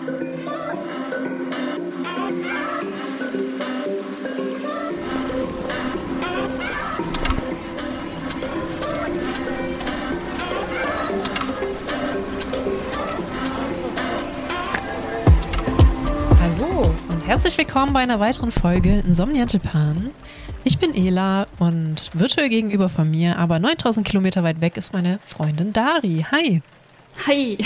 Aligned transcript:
Hallo 0.00 0.08
und 17.08 17.26
herzlich 17.26 17.58
willkommen 17.58 17.92
bei 17.92 18.00
einer 18.00 18.18
weiteren 18.20 18.52
Folge 18.52 19.02
Insomnia 19.06 19.44
Japan. 19.46 20.12
Ich 20.64 20.78
bin 20.78 20.94
Ela 20.94 21.46
und 21.58 22.10
virtuell 22.14 22.48
gegenüber 22.48 22.88
von 22.88 23.10
mir, 23.10 23.38
aber 23.38 23.58
9000 23.58 24.06
Kilometer 24.06 24.42
weit 24.42 24.62
weg, 24.62 24.78
ist 24.78 24.94
meine 24.94 25.18
Freundin 25.26 25.74
Dari. 25.74 26.24
Hi. 26.30 26.62
Hi. 27.26 27.58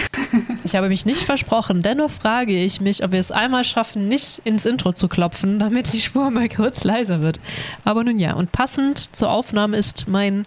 Ich 0.65 0.75
habe 0.75 0.89
mich 0.89 1.07
nicht 1.07 1.21
versprochen, 1.21 1.83
dennoch 1.83 2.11
frage 2.11 2.57
ich 2.57 2.81
mich, 2.81 3.05
ob 3.05 3.13
wir 3.13 3.21
es 3.21 3.31
einmal 3.31 3.65
schaffen, 3.65 4.09
nicht 4.09 4.41
ins 4.45 4.67
Intro 4.67 4.93
zu 4.93 5.09
klopfen, 5.09 5.59
damit 5.59 5.93
die 5.93 6.01
Spur 6.01 6.31
mal 6.31 6.49
kurz 6.49 6.85
leiser 6.85 7.23
wird. 7.23 7.41
Aber 7.85 8.03
nun 8.03 8.19
ja, 8.19 8.35
und 8.35 8.51
passend 8.53 9.15
zur 9.15 9.31
Aufnahme 9.31 9.77
ist 9.77 10.09
mein 10.09 10.47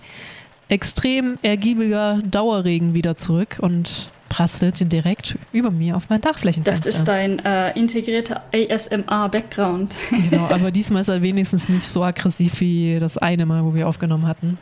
extrem 0.70 1.38
ergiebiger 1.42 2.20
Dauerregen 2.23 2.94
wieder 2.94 3.16
zurück 3.16 3.58
und 3.62 4.12
prasselt 4.30 4.92
direkt 4.92 5.38
über 5.54 5.72
mir 5.72 5.95
auf 5.95 6.09
mein 6.09 6.20
Dachflächenfenster. 6.20 6.90
Das 6.90 6.95
ist 7.00 7.08
dein 7.08 7.40
äh, 7.40 7.72
integrierter 7.80 8.44
ASMR-Background. 8.54 9.95
Genau, 10.30 10.45
aber 10.45 10.72
diesmal 10.72 11.02
ist 11.02 11.08
er 11.08 11.22
wenigstens 11.22 11.70
nicht 11.70 11.86
so 11.86 12.04
aggressiv 12.04 12.59
wie 12.59 13.00
das 13.00 13.18
eine 13.18 13.45
Mal, 13.45 13.64
wo 13.64 13.73
wir 13.73 13.88
aufgenommen 13.88 14.28
hatten. 14.28 14.58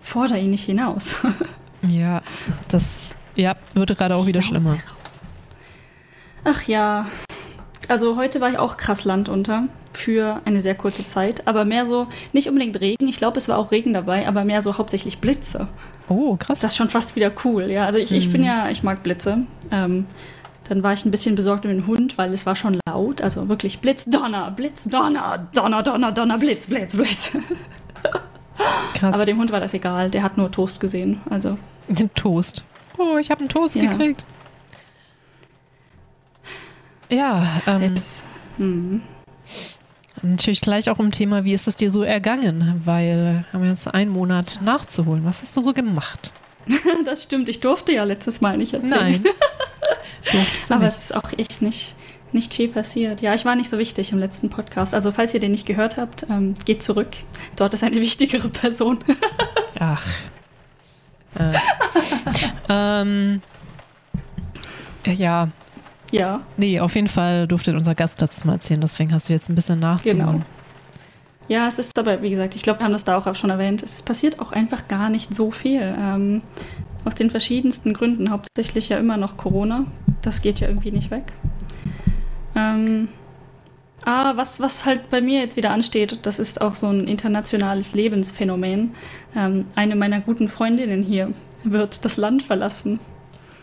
Forder 0.00 0.38
ihn 0.38 0.50
nicht 0.50 0.64
hinaus. 0.64 1.20
Ja, 1.84 2.22
das 2.68 3.16
ja, 3.34 3.56
wird 3.74 3.96
gerade 3.96 4.16
auch 4.16 4.26
wieder 4.26 4.42
schlimmer. 4.42 4.78
Ach 6.44 6.62
ja. 6.64 7.06
Also 7.88 8.16
heute 8.16 8.40
war 8.40 8.50
ich 8.50 8.58
auch 8.58 8.76
krass 8.76 9.04
landunter 9.04 9.64
für 9.92 10.40
eine 10.44 10.60
sehr 10.60 10.74
kurze 10.74 11.04
Zeit, 11.04 11.46
aber 11.46 11.64
mehr 11.64 11.84
so, 11.84 12.06
nicht 12.32 12.48
unbedingt 12.48 12.80
Regen, 12.80 13.06
ich 13.08 13.16
glaube, 13.16 13.38
es 13.38 13.48
war 13.48 13.58
auch 13.58 13.70
Regen 13.70 13.92
dabei, 13.92 14.26
aber 14.26 14.44
mehr 14.44 14.62
so 14.62 14.78
hauptsächlich 14.78 15.18
Blitze. 15.18 15.68
Oh, 16.08 16.36
krass. 16.36 16.60
Das 16.60 16.72
ist 16.72 16.76
schon 16.76 16.90
fast 16.90 17.16
wieder 17.16 17.30
cool, 17.44 17.64
ja. 17.70 17.84
Also 17.86 17.98
ich, 17.98 18.12
ich 18.12 18.30
bin 18.30 18.40
Mhm. 18.42 18.46
ja, 18.46 18.68
ich 18.70 18.82
mag 18.82 19.02
Blitze. 19.02 19.38
Ähm, 19.70 20.06
dann 20.68 20.82
war 20.82 20.92
ich 20.92 21.04
ein 21.04 21.10
bisschen 21.10 21.34
besorgt 21.34 21.64
um 21.66 21.70
den 21.70 21.86
Hund, 21.86 22.16
weil 22.18 22.32
es 22.32 22.46
war 22.46 22.56
schon 22.56 22.78
laut. 22.88 23.20
Also 23.20 23.48
wirklich 23.48 23.80
Blitz, 23.80 24.04
Donner, 24.06 24.50
Blitz, 24.52 24.84
Donner, 24.84 25.46
Donner, 25.52 25.82
Donner, 25.82 26.12
Donner, 26.12 26.38
Blitz, 26.38 26.66
Blitz, 26.68 26.96
Blitz. 26.96 27.36
krass. 28.94 29.14
Aber 29.14 29.26
dem 29.26 29.38
Hund 29.38 29.52
war 29.52 29.60
das 29.60 29.74
egal, 29.74 30.08
der 30.10 30.22
hat 30.22 30.38
nur 30.38 30.50
Toast 30.50 30.80
gesehen. 30.80 31.20
Also 31.28 31.58
Den 31.88 32.10
Toast. 32.14 32.64
Oh, 32.98 33.16
ich 33.18 33.30
habe 33.30 33.40
einen 33.40 33.48
Toast 33.48 33.74
Ja. 33.76 33.82
gekriegt. 33.90 34.24
Ja, 37.10 37.60
ähm, 37.66 37.82
jetzt. 37.82 38.24
Hm. 38.58 39.02
natürlich 40.22 40.60
gleich 40.60 40.88
auch 40.90 40.98
im 40.98 41.10
Thema, 41.10 41.44
wie 41.44 41.52
ist 41.54 41.66
es 41.68 41.76
dir 41.76 41.90
so 41.90 42.02
ergangen? 42.02 42.80
Weil 42.84 43.44
haben 43.52 43.62
wir 43.62 43.70
jetzt 43.70 43.86
einen 43.92 44.10
Monat 44.10 44.60
nachzuholen. 44.62 45.24
Was 45.24 45.42
hast 45.42 45.56
du 45.56 45.60
so 45.60 45.72
gemacht? 45.72 46.32
Das 47.04 47.24
stimmt, 47.24 47.48
ich 47.48 47.58
durfte 47.60 47.92
ja 47.92 48.04
letztes 48.04 48.40
Mal 48.40 48.56
nicht 48.56 48.72
erzählen. 48.74 48.90
Nein. 49.20 49.24
Durftest 50.32 50.70
du 50.70 50.74
Aber 50.74 50.84
nicht. 50.84 50.94
es 50.94 51.02
ist 51.04 51.14
auch 51.16 51.32
echt 51.36 51.60
nicht, 51.60 51.96
nicht 52.30 52.54
viel 52.54 52.68
passiert. 52.68 53.20
Ja, 53.20 53.34
ich 53.34 53.44
war 53.44 53.56
nicht 53.56 53.68
so 53.68 53.78
wichtig 53.78 54.12
im 54.12 54.18
letzten 54.18 54.48
Podcast. 54.48 54.94
Also 54.94 55.10
falls 55.10 55.34
ihr 55.34 55.40
den 55.40 55.50
nicht 55.50 55.66
gehört 55.66 55.96
habt, 55.96 56.24
ähm, 56.30 56.54
geht 56.64 56.82
zurück. 56.84 57.08
Dort 57.56 57.74
ist 57.74 57.82
eine 57.82 57.96
wichtigere 58.00 58.48
Person. 58.48 58.98
Ach. 59.80 60.06
Äh. 61.38 61.52
ähm, 62.68 63.42
ja, 65.06 65.48
ja, 66.12 66.42
nee, 66.58 66.78
auf 66.78 66.94
jeden 66.94 67.08
Fall 67.08 67.48
durfte 67.48 67.74
unser 67.74 67.94
Gast 67.94 68.20
das 68.20 68.44
mal 68.44 68.54
erzählen. 68.54 68.80
Deswegen 68.80 69.12
hast 69.14 69.30
du 69.30 69.32
jetzt 69.32 69.48
ein 69.48 69.54
bisschen 69.54 69.80
nachzuholen. 69.80 70.18
genau. 70.18 70.40
Ja, 71.48 71.66
es 71.66 71.78
ist 71.78 71.98
aber, 71.98 72.22
wie 72.22 72.30
gesagt, 72.30 72.54
ich 72.54 72.62
glaube, 72.62 72.80
wir 72.80 72.84
haben 72.84 72.92
das 72.92 73.04
da 73.04 73.16
auch 73.16 73.34
schon 73.34 73.50
erwähnt, 73.50 73.82
es 73.82 74.02
passiert 74.02 74.38
auch 74.38 74.52
einfach 74.52 74.88
gar 74.88 75.10
nicht 75.10 75.34
so 75.34 75.50
viel. 75.50 75.80
Ähm, 75.98 76.42
aus 77.04 77.14
den 77.14 77.30
verschiedensten 77.30 77.94
Gründen, 77.94 78.30
hauptsächlich 78.30 78.90
ja 78.90 78.98
immer 78.98 79.16
noch 79.16 79.36
Corona. 79.36 79.86
Das 80.20 80.42
geht 80.42 80.60
ja 80.60 80.68
irgendwie 80.68 80.92
nicht 80.92 81.10
weg. 81.10 81.32
Ähm, 82.54 83.08
ah, 84.04 84.32
was, 84.36 84.60
was 84.60 84.84
halt 84.84 85.10
bei 85.10 85.20
mir 85.20 85.40
jetzt 85.40 85.56
wieder 85.56 85.70
ansteht, 85.70 86.18
das 86.22 86.38
ist 86.38 86.60
auch 86.60 86.74
so 86.74 86.88
ein 86.88 87.06
internationales 87.06 87.94
Lebensphänomen. 87.94 88.94
Ähm, 89.36 89.66
eine 89.74 89.96
meiner 89.96 90.20
guten 90.20 90.48
Freundinnen 90.48 91.02
hier 91.02 91.32
wird 91.64 92.04
das 92.04 92.16
Land 92.16 92.42
verlassen. 92.42 93.00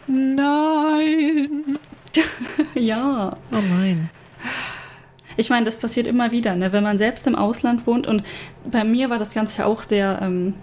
Nein. 0.08 1.78
ja. 2.76 3.38
Oh 3.52 3.62
nein. 3.78 4.10
Ich 5.38 5.50
meine, 5.50 5.66
das 5.66 5.78
passiert 5.78 6.08
immer 6.08 6.32
wieder, 6.32 6.56
ne? 6.56 6.74
wenn 6.74 6.84
man 6.84 6.98
selbst 6.98 7.28
im 7.28 7.36
Ausland 7.36 7.88
wohnt. 7.88 8.08
Und 8.08 8.24
bei 8.70 8.84
mir 8.84 9.10
war 9.10 9.20
das 9.20 9.34
Ganze 9.34 9.60
ja 9.60 9.66
auch 9.66 9.84
sehr 9.84 10.20
ähm, 10.22 10.56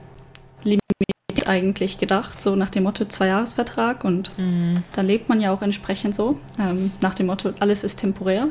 limitiert 0.64 1.48
eigentlich 1.48 1.98
gedacht, 1.98 2.42
so 2.42 2.56
nach 2.56 2.70
dem 2.70 2.82
Motto 2.82 3.04
Zwei-Jahres-Vertrag. 3.04 4.04
Und 4.04 4.32
Mhm. 4.36 4.82
dann 4.92 5.06
lebt 5.06 5.28
man 5.28 5.40
ja 5.40 5.52
auch 5.52 5.62
entsprechend 5.62 6.14
so, 6.14 6.38
ähm, 6.58 6.90
nach 7.00 7.14
dem 7.14 7.26
Motto 7.26 7.52
alles 7.60 7.84
ist 7.84 7.96
temporär. 8.00 8.48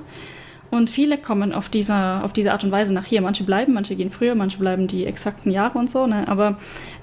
Und 0.76 0.90
viele 0.90 1.18
kommen 1.18 1.54
auf, 1.54 1.70
dieser, 1.70 2.22
auf 2.26 2.34
diese 2.34 2.52
Art 2.52 2.66
und 2.66 2.72
Weise 2.72 2.94
nach 2.94 3.06
hier. 3.06 3.22
Manche 3.22 3.46
bleiben, 3.46 3.74
manche 3.74 3.96
gehen 3.96 4.10
früher, 4.10 4.36
manche 4.36 4.58
bleiben 4.58 4.88
die 4.88 5.06
exakten 5.06 5.50
Jahre 5.50 5.80
und 5.80 5.90
so. 5.90 6.06
Ne? 6.06 6.28
Aber 6.28 6.58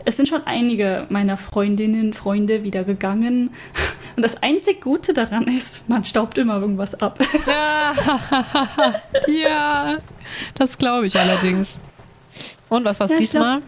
es 0.05 0.19
sind 0.19 0.29
schon 0.29 0.43
einige 0.45 1.07
meiner 1.09 1.39
Freundinnen, 1.39 2.13
Freunde 2.13 2.65
wieder 2.65 2.85
gegangen. 2.85 3.51
Und 4.15 4.23
das 4.23 4.43
einzig 4.43 4.83
Gute 4.83 5.15
daran 5.15 5.45
ist, 5.45 5.89
man 5.89 6.05
staubt 6.05 6.37
immer 6.37 6.61
irgendwas 6.61 7.01
ab. 7.01 7.19
ja, 9.27 9.97
das 10.55 10.77
glaube 10.77 11.07
ich 11.07 11.19
allerdings. 11.19 11.79
Und 12.69 12.85
was 12.85 13.01
war's 13.01 13.13
Ja, 13.13 13.15
ich 13.15 13.21
diesmal? 13.21 13.63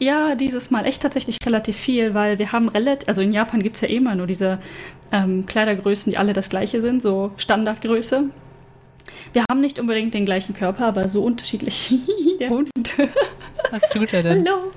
Ja, 0.00 0.34
dieses 0.34 0.72
Mal 0.72 0.84
echt 0.84 1.02
tatsächlich 1.02 1.36
relativ 1.46 1.76
viel, 1.76 2.12
weil 2.12 2.40
wir 2.40 2.50
haben 2.50 2.68
relativ, 2.68 3.08
also 3.08 3.22
in 3.22 3.30
Japan 3.30 3.62
gibt 3.62 3.76
es 3.76 3.82
ja 3.82 3.88
eh 3.88 3.98
immer 3.98 4.16
nur 4.16 4.26
diese 4.26 4.58
ähm, 5.12 5.46
Kleidergrößen, 5.46 6.10
die 6.10 6.18
alle 6.18 6.32
das 6.32 6.48
gleiche 6.48 6.80
sind, 6.80 7.00
so 7.00 7.30
Standardgröße. 7.36 8.30
Wir 9.32 9.44
haben 9.50 9.60
nicht 9.60 9.78
unbedingt 9.78 10.14
den 10.14 10.24
gleichen 10.24 10.54
Körper, 10.54 10.86
aber 10.86 11.08
so 11.08 11.22
unterschiedlich. 11.22 11.92
Der 12.40 12.50
Hund. 12.50 12.70
Was 13.70 13.88
tut 13.88 14.12
er 14.12 14.22
denn? 14.22 14.46
Hallo. 14.46 14.72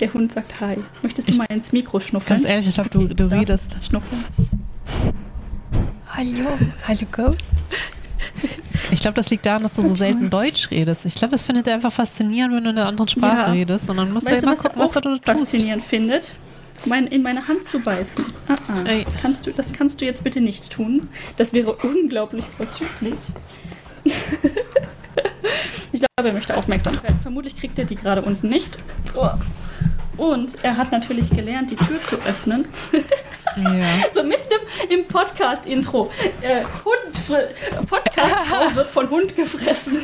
Der 0.00 0.12
Hund 0.12 0.32
sagt 0.32 0.60
Hi. 0.60 0.76
Möchtest 1.02 1.28
du 1.28 1.32
Ich- 1.32 1.38
mal 1.38 1.46
ins 1.50 1.72
Mikro 1.72 2.00
schnuffeln? 2.00 2.38
Ganz 2.40 2.48
ehrlich, 2.48 2.66
ich 2.68 2.74
glaube, 2.74 2.90
du, 2.90 3.06
du 3.08 3.24
redest. 3.30 3.76
Schnuffeln. 3.82 4.22
Hallo, 6.08 6.48
hallo 6.86 7.00
Ghost. 7.10 7.52
Ich 8.90 9.00
glaube, 9.00 9.14
das 9.14 9.30
liegt 9.30 9.46
daran, 9.46 9.62
dass 9.62 9.74
du 9.76 9.82
so 9.82 9.94
selten 9.94 10.28
Deutsch 10.30 10.70
redest. 10.70 11.06
Ich 11.06 11.14
glaube, 11.14 11.32
das 11.32 11.42
findet 11.42 11.66
er 11.66 11.74
einfach 11.74 11.92
faszinierend, 11.92 12.54
wenn 12.54 12.64
du 12.64 12.70
in 12.70 12.78
einer 12.78 12.88
anderen 12.88 13.08
Sprache 13.08 13.36
Ja. 13.36 13.52
redest. 13.52 13.88
Und 13.88 13.96
dann 13.96 14.12
musst 14.12 14.26
Weißt 14.26 14.42
du 14.42 14.46
immer 14.46 14.52
was 14.56 14.64
er 14.64 14.70
gucken, 14.70 14.82
was 14.82 14.96
auch 14.96 15.00
du 15.00 15.08
tust. 15.16 15.24
faszinierend 15.24 15.82
findet? 15.82 16.34
Mein, 16.84 17.06
in 17.06 17.22
meine 17.22 17.46
Hand 17.46 17.66
zu 17.66 17.78
beißen. 17.78 18.24
Ah, 18.48 18.54
ah. 18.68 18.82
Ey. 18.84 19.06
Kannst 19.20 19.46
du, 19.46 19.52
das 19.52 19.72
kannst 19.72 20.00
du 20.00 20.04
jetzt 20.04 20.24
bitte 20.24 20.40
nicht 20.40 20.72
tun. 20.72 21.08
Das 21.36 21.52
wäre 21.52 21.74
unglaublich 21.74 22.44
vorzüglich. 22.56 23.14
ich 24.04 26.00
glaube, 26.00 26.28
er 26.28 26.32
möchte 26.32 26.56
Aufmerksamkeit. 26.56 27.14
Vermutlich 27.22 27.56
kriegt 27.56 27.78
er 27.78 27.84
die 27.84 27.96
gerade 27.96 28.22
unten 28.22 28.48
nicht. 28.48 28.78
Oh. 29.14 29.30
Und 30.16 30.62
er 30.62 30.76
hat 30.76 30.92
natürlich 30.92 31.30
gelernt, 31.30 31.70
die 31.70 31.76
Tür 31.76 32.02
zu 32.02 32.16
öffnen. 32.16 32.66
Ja. 33.56 33.72
So 34.14 34.22
mitten 34.22 34.48
im, 34.88 35.00
im 35.00 35.06
Podcast-Intro. 35.06 36.10
Äh, 36.40 36.62
Hund, 36.84 37.86
Podcast-Frau 37.86 38.74
wird 38.74 38.88
von 38.88 39.10
Hund 39.10 39.36
gefressen. 39.36 39.98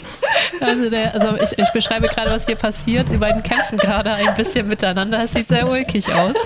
Also, 0.60 0.90
der, 0.90 1.14
also 1.14 1.36
ich, 1.36 1.58
ich 1.58 1.72
beschreibe 1.72 2.08
gerade, 2.08 2.30
was 2.30 2.44
hier 2.46 2.56
passiert. 2.56 3.08
Die 3.10 3.16
beiden 3.16 3.42
kämpfen 3.42 3.78
gerade 3.78 4.12
ein 4.12 4.34
bisschen 4.34 4.68
miteinander. 4.68 5.22
Es 5.24 5.32
sieht 5.32 5.48
sehr 5.48 5.66
ulkig 5.68 6.12
aus, 6.12 6.36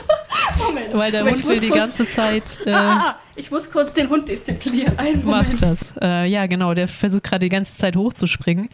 Moment. 0.58 0.96
weil 0.96 1.10
der 1.10 1.24
Moment, 1.24 1.42
Hund 1.44 1.52
will 1.52 1.60
die 1.60 1.70
ganze 1.70 2.06
Zeit. 2.06 2.60
Äh, 2.66 2.70
Ah, 2.72 2.78
ah, 2.78 3.04
ah, 3.08 3.16
ich 3.34 3.50
muss 3.50 3.70
kurz 3.70 3.94
den 3.94 4.08
Hund 4.08 4.28
disziplinieren. 4.28 4.96
Einen 4.98 5.24
Moment. 5.24 5.60
Macht 5.60 5.62
das. 5.62 5.92
Äh, 6.00 6.26
ja, 6.26 6.46
genau. 6.46 6.74
Der 6.74 6.86
versucht 6.88 7.24
gerade 7.24 7.46
die 7.46 7.50
ganze 7.50 7.76
Zeit 7.76 7.96
hochzuspringen. 7.96 8.68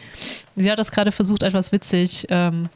Sie 0.57 0.71
hat 0.71 0.79
das 0.79 0.91
gerade 0.91 1.12
versucht, 1.12 1.43
etwas 1.43 1.73
witzig 1.73 2.27
ähm, 2.31 2.69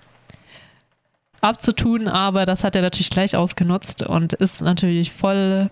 abzutun, 1.42 2.08
aber 2.08 2.46
das 2.46 2.64
hat 2.64 2.74
er 2.76 2.82
natürlich 2.82 3.10
gleich 3.10 3.36
ausgenutzt 3.36 4.02
und 4.02 4.32
ist 4.32 4.62
natürlich 4.62 5.12
voll 5.12 5.70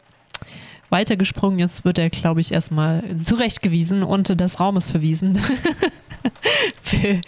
weitergesprungen. 0.91 1.59
Jetzt 1.59 1.85
wird 1.85 1.99
er, 1.99 2.11
glaube 2.11 2.41
ich, 2.41 2.53
erstmal 2.53 3.03
zurechtgewiesen 3.17 4.03
und 4.03 4.41
des 4.41 4.61
Raumes 4.61 4.91
verwiesen. 4.91 5.39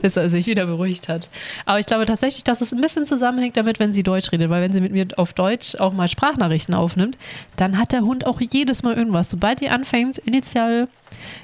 bis 0.00 0.16
er 0.16 0.30
sich 0.30 0.46
wieder 0.46 0.66
beruhigt 0.66 1.08
hat. 1.08 1.28
Aber 1.66 1.78
ich 1.78 1.86
glaube 1.86 2.06
tatsächlich, 2.06 2.44
dass 2.44 2.60
es 2.60 2.72
ein 2.72 2.80
bisschen 2.80 3.06
zusammenhängt 3.06 3.56
damit, 3.56 3.78
wenn 3.78 3.92
sie 3.92 4.02
Deutsch 4.02 4.32
redet, 4.32 4.50
weil 4.50 4.62
wenn 4.62 4.72
sie 4.72 4.80
mit 4.80 4.92
mir 4.92 5.06
auf 5.16 5.32
Deutsch 5.32 5.74
auch 5.76 5.92
mal 5.92 6.08
Sprachnachrichten 6.08 6.74
aufnimmt, 6.74 7.16
dann 7.56 7.78
hat 7.78 7.92
der 7.92 8.02
Hund 8.02 8.26
auch 8.26 8.40
jedes 8.40 8.82
Mal 8.82 8.96
irgendwas. 8.96 9.30
Sobald 9.30 9.60
die 9.60 9.68
anfängt, 9.68 10.18
initial 10.18 10.88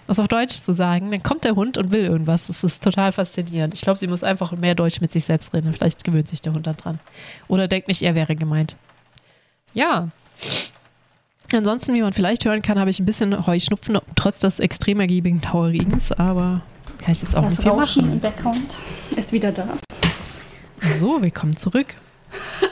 was 0.07 0.21
auf 0.21 0.29
Deutsch 0.29 0.55
zu 0.55 0.73
sagen, 0.73 1.11
dann 1.11 1.23
kommt 1.23 1.45
der 1.45 1.57
Hund 1.57 1.79
und 1.79 1.93
will 1.93 2.05
irgendwas. 2.05 2.47
Das 2.47 2.65
ist 2.65 2.83
total 2.83 3.13
faszinierend. 3.13 3.75
Ich 3.75 3.81
glaube, 3.81 3.99
sie 3.99 4.07
muss 4.07 4.25
einfach 4.25 4.53
mehr 4.53 4.75
Deutsch 4.75 5.01
mit 5.01 5.13
sich 5.13 5.25
selbst 5.25 5.53
reden. 5.55 5.73
Vielleicht 5.73 6.05
gewöhnt 6.05 6.29
sich 6.29 6.41
der 6.41 6.53
Hund 6.53 6.67
dann 6.67 6.77
dran. 6.77 7.01
Oder 7.49 7.69
denkt 7.69 7.89
nicht, 7.89 8.03
er 8.03 8.15
wäre 8.15 8.37
gemeint. 8.37 8.77
Ja. 9.75 10.09
Ansonsten, 11.53 11.95
wie 11.95 12.03
man 12.03 12.13
vielleicht 12.13 12.45
hören 12.45 12.63
kann, 12.63 12.79
habe 12.79 12.91
ich 12.91 12.99
ein 12.99 13.07
bisschen 13.07 13.47
Heuschnupfen, 13.47 13.99
trotz 14.17 14.41
des 14.41 14.59
extrem 14.59 15.01
ergiebigen 15.01 15.41
Tauerregens, 15.41 16.13
aber 16.13 16.63
kann 16.99 17.13
ich 17.13 17.23
jetzt 17.23 17.37
auch 17.37 17.43
das 17.43 17.51
nicht 17.51 17.63
viel 17.63 17.71
Rauschen 17.71 18.03
machen. 18.03 18.13
im 18.15 18.21
Background 18.21 18.77
ist 19.17 19.33
wieder 19.33 19.53
da. 19.53 19.67
So, 20.97 21.21
willkommen 21.23 21.57
zurück. 21.57 21.97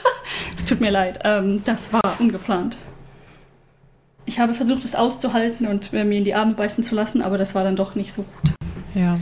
Es 0.57 0.65
tut 0.65 0.79
mir 0.81 0.89
leid, 0.89 1.19
ähm, 1.23 1.61
das 1.65 1.93
war 1.93 2.01
ungeplant. 2.19 2.77
Ich 4.25 4.39
habe 4.39 4.53
versucht, 4.55 4.83
es 4.83 4.95
auszuhalten 4.95 5.67
und 5.67 5.93
mir 5.93 6.01
in 6.01 6.23
die 6.23 6.33
Arme 6.33 6.55
beißen 6.55 6.83
zu 6.83 6.95
lassen, 6.95 7.21
aber 7.21 7.37
das 7.37 7.53
war 7.53 7.63
dann 7.63 7.75
doch 7.75 7.93
nicht 7.93 8.11
so 8.11 8.23
gut. 8.23 8.53
Ja. 8.95 9.19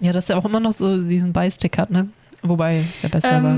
Ja, 0.00 0.12
dass 0.12 0.28
er 0.28 0.36
auch 0.36 0.44
immer 0.44 0.60
noch 0.60 0.72
so 0.72 1.00
diesen 1.02 1.32
Beistick 1.32 1.78
hat, 1.78 1.90
ne? 1.90 2.08
Wobei, 2.42 2.80
ist 2.80 3.02
ja 3.02 3.08
besser 3.08 3.42
war. 3.42 3.56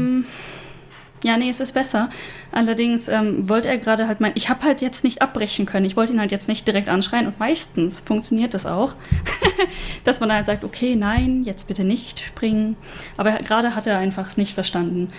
Ja, 1.24 1.36
nee, 1.36 1.48
es 1.48 1.60
ist 1.60 1.72
besser. 1.72 2.10
Allerdings 2.52 3.08
ähm, 3.08 3.48
wollte 3.48 3.68
er 3.68 3.78
gerade 3.78 4.06
halt 4.06 4.20
mein. 4.20 4.32
Ich 4.36 4.48
habe 4.48 4.62
halt 4.62 4.80
jetzt 4.80 5.02
nicht 5.02 5.20
abbrechen 5.20 5.66
können. 5.66 5.84
Ich 5.84 5.96
wollte 5.96 6.12
ihn 6.12 6.20
halt 6.20 6.30
jetzt 6.30 6.48
nicht 6.48 6.66
direkt 6.66 6.88
anschreien 6.88 7.26
und 7.26 7.38
meistens 7.40 8.00
funktioniert 8.00 8.54
das 8.54 8.66
auch, 8.66 8.94
dass 10.04 10.20
man 10.20 10.32
halt 10.32 10.46
sagt, 10.46 10.64
okay, 10.64 10.94
nein, 10.94 11.42
jetzt 11.44 11.66
bitte 11.66 11.84
nicht 11.84 12.20
springen. 12.20 12.76
Aber 13.16 13.32
gerade 13.38 13.74
hat 13.74 13.86
er 13.86 13.98
einfach 13.98 14.28
es 14.28 14.36
nicht 14.36 14.54
verstanden. 14.54 15.12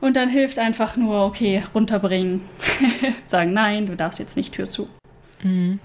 Und 0.00 0.16
dann 0.16 0.28
hilft 0.28 0.58
einfach 0.58 0.96
nur, 0.96 1.24
okay, 1.24 1.64
runterbringen. 1.74 2.42
Sagen, 3.26 3.54
nein, 3.54 3.86
du 3.86 3.96
darfst 3.96 4.18
jetzt 4.18 4.36
nicht 4.36 4.52
Tür 4.52 4.68
zu. 4.68 4.88
Mhm. 5.42 5.78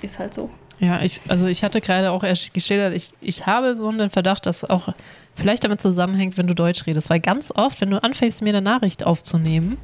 Ist 0.00 0.18
halt 0.18 0.32
so. 0.32 0.50
Ja, 0.78 1.02
ich, 1.02 1.20
also 1.28 1.46
ich 1.46 1.62
hatte 1.62 1.80
gerade 1.80 2.10
auch 2.10 2.22
erst 2.22 2.52
geschildert, 2.54 2.94
ich, 2.94 3.12
ich 3.20 3.46
habe 3.46 3.76
so 3.76 3.88
einen 3.88 4.10
Verdacht, 4.10 4.46
dass 4.46 4.64
auch 4.64 4.94
vielleicht 5.36 5.64
damit 5.64 5.80
zusammenhängt, 5.80 6.36
wenn 6.36 6.46
du 6.46 6.54
Deutsch 6.54 6.86
redest. 6.86 7.10
Weil 7.10 7.20
ganz 7.20 7.52
oft, 7.54 7.80
wenn 7.80 7.90
du 7.90 8.02
anfängst, 8.02 8.42
mir 8.42 8.48
eine 8.48 8.62
Nachricht 8.62 9.06
aufzunehmen, 9.06 9.76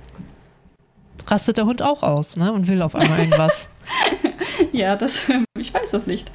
rastet 1.27 1.59
der 1.59 1.67
Hund 1.67 1.83
auch 1.83 2.03
aus, 2.03 2.37
ne? 2.37 2.53
Und 2.53 2.67
will 2.67 2.83
auf 2.83 2.95
einmal 2.95 3.21
irgendwas. 3.21 3.69
Ja, 4.73 4.97
das, 4.97 5.27
ich 5.59 5.75
weiß 5.75 5.91
das 5.91 6.07
nicht. 6.07 6.31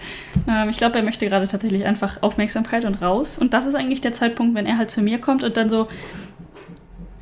Ähm, 0.48 0.70
ich 0.70 0.78
glaube, 0.78 0.98
er 0.98 1.04
möchte 1.04 1.28
gerade 1.28 1.48
tatsächlich 1.48 1.86
einfach 1.86 2.22
Aufmerksamkeit 2.22 2.86
und 2.86 3.02
raus. 3.02 3.38
Und 3.38 3.54
das 3.54 3.66
ist 3.66 3.76
eigentlich 3.76 4.02
der 4.02 4.14
Zeitpunkt, 4.14 4.56
wenn 4.56 4.66
er 4.66 4.78
halt 4.78 4.92
zu 4.92 5.02
mir 5.02 5.20
kommt 5.20 5.44
und 5.44 5.58
dann 5.58 5.70
so 5.70 5.88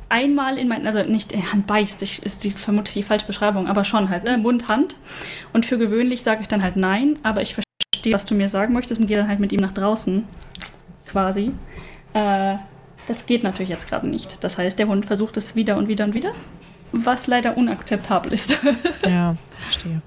einmal 0.08 0.58
in 0.58 0.68
mein, 0.68 0.86
also 0.86 1.02
nicht 1.02 1.32
in 1.32 1.52
Hand 1.52 1.66
beißt, 1.66 2.02
ich, 2.02 2.24
ist 2.24 2.44
die 2.44 2.50
vermutlich 2.50 2.94
die 2.94 3.02
falsche 3.02 3.26
Beschreibung, 3.26 3.66
aber 3.66 3.84
schon 3.84 4.08
halt, 4.10 4.24
ne, 4.24 4.36
Mund, 4.38 4.68
Hand. 4.68 4.96
Und 5.52 5.66
für 5.66 5.78
gewöhnlich 5.78 6.22
sage 6.22 6.42
ich 6.42 6.48
dann 6.48 6.62
halt 6.62 6.76
nein, 6.76 7.18
aber 7.22 7.42
ich 7.42 7.54
verstehe, 7.54 8.12
was 8.12 8.26
du 8.26 8.34
mir 8.34 8.48
sagen 8.48 8.72
möchtest 8.72 9.00
und 9.00 9.06
gehe 9.06 9.16
dann 9.16 9.28
halt 9.28 9.40
mit 9.40 9.52
ihm 9.52 9.60
nach 9.60 9.72
draußen, 9.72 10.24
quasi. 11.06 11.52
Äh, 12.12 12.56
das 13.06 13.26
geht 13.26 13.42
natürlich 13.42 13.68
jetzt 13.68 13.88
gerade 13.88 14.08
nicht. 14.08 14.42
Das 14.42 14.58
heißt, 14.58 14.78
der 14.78 14.88
Hund 14.88 15.06
versucht 15.06 15.36
es 15.36 15.54
wieder 15.54 15.76
und 15.76 15.88
wieder 15.88 16.04
und 16.04 16.14
wieder, 16.14 16.32
was 16.92 17.26
leider 17.26 17.56
unakzeptabel 17.56 18.32
ist. 18.32 18.58
ja, 19.06 19.36
verstehe. 19.60 20.02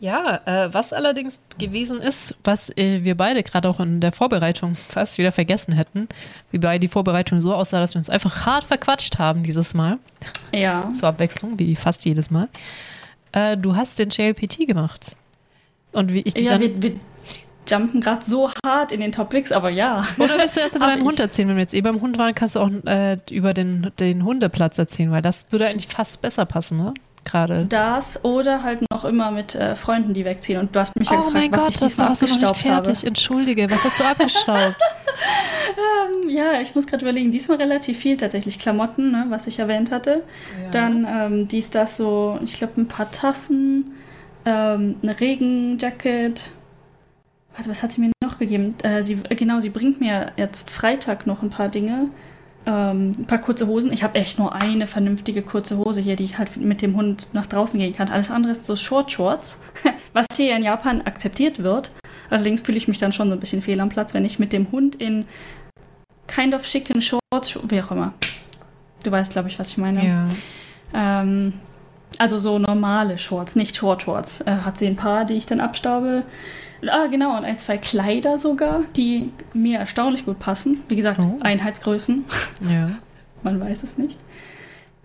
Ja, 0.00 0.40
äh, 0.46 0.72
was 0.72 0.92
allerdings 0.92 1.40
gewesen 1.58 2.00
ist, 2.00 2.36
was 2.44 2.70
äh, 2.76 3.02
wir 3.02 3.16
beide 3.16 3.42
gerade 3.42 3.68
auch 3.68 3.80
in 3.80 4.00
der 4.00 4.12
Vorbereitung 4.12 4.76
fast 4.76 5.18
wieder 5.18 5.32
vergessen 5.32 5.72
hätten, 5.72 6.06
wie 6.52 6.58
bei 6.58 6.78
die 6.78 6.86
Vorbereitung 6.86 7.40
so 7.40 7.52
aussah, 7.52 7.80
dass 7.80 7.94
wir 7.94 7.98
uns 7.98 8.08
einfach 8.08 8.46
hart 8.46 8.62
verquatscht 8.62 9.18
haben 9.18 9.42
dieses 9.42 9.74
Mal, 9.74 9.98
ja. 10.52 10.88
zur 10.90 11.08
Abwechslung, 11.08 11.58
wie 11.58 11.74
fast 11.74 12.04
jedes 12.04 12.30
Mal. 12.30 12.48
Äh, 13.32 13.56
du 13.56 13.74
hast 13.74 13.98
den 13.98 14.10
JLPT 14.10 14.68
gemacht. 14.68 15.16
Und 15.90 16.12
wie 16.12 16.20
ich 16.20 16.34
Ja, 16.36 16.58
dann, 16.58 16.60
wir, 16.60 16.82
wir 16.82 17.00
jumpen 17.68 18.00
gerade 18.00 18.24
so 18.24 18.50
hart 18.64 18.92
in 18.92 19.00
den 19.00 19.12
Topics, 19.12 19.52
aber 19.52 19.70
ja. 19.70 20.06
Oder 20.18 20.38
willst 20.38 20.56
du 20.56 20.60
erst 20.60 20.76
über 20.76 20.86
deinen 20.88 21.04
Hund 21.04 21.20
erzählen? 21.20 21.48
Wenn 21.48 21.56
wir 21.56 21.62
jetzt 21.62 21.74
eh 21.74 21.80
beim 21.80 22.00
Hund 22.00 22.18
waren, 22.18 22.34
kannst 22.34 22.56
du 22.56 22.60
auch 22.60 22.70
äh, 22.86 23.18
über 23.30 23.54
den, 23.54 23.90
den 23.98 24.24
Hundeplatz 24.24 24.78
erzählen, 24.78 25.10
weil 25.10 25.22
das 25.22 25.46
würde 25.50 25.66
eigentlich 25.66 25.88
fast 25.88 26.22
besser 26.22 26.46
passen, 26.46 26.78
ne? 26.78 26.94
Gerade. 27.24 27.66
Das 27.68 28.24
oder 28.24 28.62
halt 28.62 28.80
noch 28.90 29.04
immer 29.04 29.30
mit 29.30 29.54
äh, 29.54 29.76
Freunden, 29.76 30.14
die 30.14 30.24
wegziehen. 30.24 30.58
Und 30.60 30.74
du 30.74 30.80
hast 30.80 30.98
mich 30.98 31.10
ja 31.10 31.16
Oh 31.16 31.24
gefragt, 31.26 31.34
mein 31.34 31.52
was 31.52 31.64
Gott, 31.64 31.74
ich 31.74 31.80
das 31.80 31.98
warst 31.98 32.22
du 32.22 32.26
noch 32.26 32.34
nicht 32.36 32.44
abgestaubt 32.44 32.74
habe. 32.74 32.84
fertig. 32.86 33.06
Entschuldige, 33.06 33.70
was 33.70 33.84
hast 33.84 34.00
du 34.00 34.04
abgestaubt? 34.04 34.76
Ähm, 35.68 36.30
ja, 36.30 36.60
ich 36.60 36.74
muss 36.74 36.86
gerade 36.86 37.04
überlegen, 37.04 37.30
diesmal 37.30 37.58
relativ 37.58 37.98
viel 37.98 38.16
tatsächlich. 38.16 38.58
Klamotten, 38.58 39.10
ne, 39.10 39.26
was 39.28 39.46
ich 39.46 39.58
erwähnt 39.58 39.90
hatte. 39.90 40.22
Dann 40.70 41.06
ähm, 41.08 41.48
dies, 41.48 41.70
das 41.70 41.96
so, 41.96 42.38
ich 42.42 42.54
glaube, 42.54 42.80
ein 42.80 42.88
paar 42.88 43.10
Tassen, 43.10 43.92
ähm, 44.46 44.96
eine 45.02 45.18
Regenjacket. 45.20 46.50
Warte, 47.58 47.70
was 47.70 47.82
hat 47.82 47.90
sie 47.90 48.00
mir 48.00 48.12
noch 48.22 48.38
gegeben? 48.38 48.76
Äh, 48.84 49.02
sie, 49.02 49.18
äh, 49.28 49.34
genau, 49.34 49.58
sie 49.58 49.70
bringt 49.70 50.00
mir 50.00 50.30
jetzt 50.36 50.70
Freitag 50.70 51.26
noch 51.26 51.42
ein 51.42 51.50
paar 51.50 51.68
Dinge. 51.68 52.08
Ähm, 52.66 53.14
ein 53.18 53.26
paar 53.26 53.38
kurze 53.38 53.66
Hosen. 53.66 53.92
Ich 53.92 54.04
habe 54.04 54.16
echt 54.16 54.38
nur 54.38 54.54
eine 54.54 54.86
vernünftige 54.86 55.42
kurze 55.42 55.76
Hose 55.76 56.00
hier, 56.00 56.14
die 56.14 56.22
ich 56.22 56.38
halt 56.38 56.56
mit 56.56 56.82
dem 56.82 56.94
Hund 56.94 57.30
nach 57.32 57.48
draußen 57.48 57.80
gehen 57.80 57.96
kann. 57.96 58.10
Alles 58.10 58.30
andere 58.30 58.52
ist 58.52 58.64
so 58.64 58.76
Short 58.76 59.10
Shorts, 59.10 59.58
was 60.12 60.26
hier 60.36 60.54
in 60.54 60.62
Japan 60.62 61.02
akzeptiert 61.02 61.60
wird. 61.60 61.90
Allerdings 62.30 62.60
fühle 62.60 62.78
ich 62.78 62.86
mich 62.86 62.98
dann 62.98 63.10
schon 63.10 63.26
so 63.26 63.34
ein 63.34 63.40
bisschen 63.40 63.60
fehl 63.60 63.80
am 63.80 63.88
Platz, 63.88 64.14
wenn 64.14 64.24
ich 64.24 64.38
mit 64.38 64.52
dem 64.52 64.70
Hund 64.70 64.94
in 64.94 65.26
kind 66.28 66.54
of 66.54 66.62
chicken 66.62 67.02
Shorts, 67.02 67.58
wie 67.68 67.82
auch 67.82 67.90
immer. 67.90 68.14
Du 69.02 69.10
weißt, 69.10 69.32
glaube 69.32 69.48
ich, 69.48 69.58
was 69.58 69.70
ich 69.70 69.78
meine. 69.78 70.06
Ja. 70.06 70.28
Ähm, 70.94 71.54
also 72.18 72.38
so 72.38 72.60
normale 72.60 73.18
Shorts, 73.18 73.56
nicht 73.56 73.74
Short 73.74 74.02
Shorts. 74.02 74.42
Äh, 74.42 74.58
hat 74.64 74.78
sie 74.78 74.86
ein 74.86 74.94
paar, 74.94 75.24
die 75.24 75.34
ich 75.34 75.46
dann 75.46 75.58
abstaube. 75.58 76.22
Ah, 76.86 77.06
genau, 77.08 77.36
und 77.36 77.44
ein, 77.44 77.58
zwei 77.58 77.76
Kleider 77.78 78.38
sogar, 78.38 78.82
die 78.96 79.32
mir 79.52 79.78
erstaunlich 79.80 80.24
gut 80.24 80.38
passen. 80.38 80.80
Wie 80.88 80.96
gesagt, 80.96 81.20
Oh. 81.22 81.38
Einheitsgrößen. 81.40 82.24
ja. 82.68 82.90
Man 83.42 83.60
weiß 83.60 83.82
es 83.84 83.98
nicht. 83.98 84.18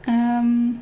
Ähm, 0.07 0.79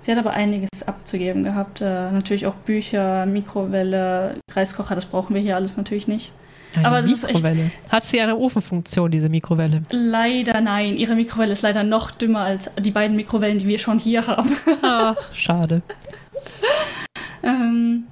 sie 0.00 0.12
hat 0.12 0.18
aber 0.18 0.32
einiges 0.32 0.86
abzugeben 0.86 1.42
gehabt. 1.44 1.80
Äh, 1.80 2.10
natürlich 2.10 2.46
auch 2.46 2.54
Bücher, 2.54 3.26
Mikrowelle, 3.26 4.36
Reiskocher, 4.50 4.94
das 4.94 5.06
brauchen 5.06 5.34
wir 5.34 5.40
hier 5.42 5.56
alles 5.56 5.76
natürlich 5.76 6.08
nicht. 6.08 6.32
Eine 6.76 6.86
Aber 6.86 7.00
ist 7.00 7.24
echt- 7.24 7.34
Mikrowelle. 7.34 7.70
Hat 7.90 8.04
sie 8.04 8.20
eine 8.20 8.36
Ofenfunktion, 8.36 9.10
diese 9.10 9.28
Mikrowelle? 9.30 9.82
Leider 9.90 10.60
nein. 10.60 10.96
Ihre 10.98 11.14
Mikrowelle 11.14 11.52
ist 11.52 11.62
leider 11.62 11.82
noch 11.84 12.10
dümmer 12.10 12.40
als 12.40 12.70
die 12.78 12.90
beiden 12.90 13.16
Mikrowellen, 13.16 13.58
die 13.58 13.66
wir 13.66 13.78
schon 13.78 13.98
hier 13.98 14.26
haben. 14.26 14.50
Ach, 14.82 15.16
schade. 15.32 15.82
Ähm, 17.42 18.04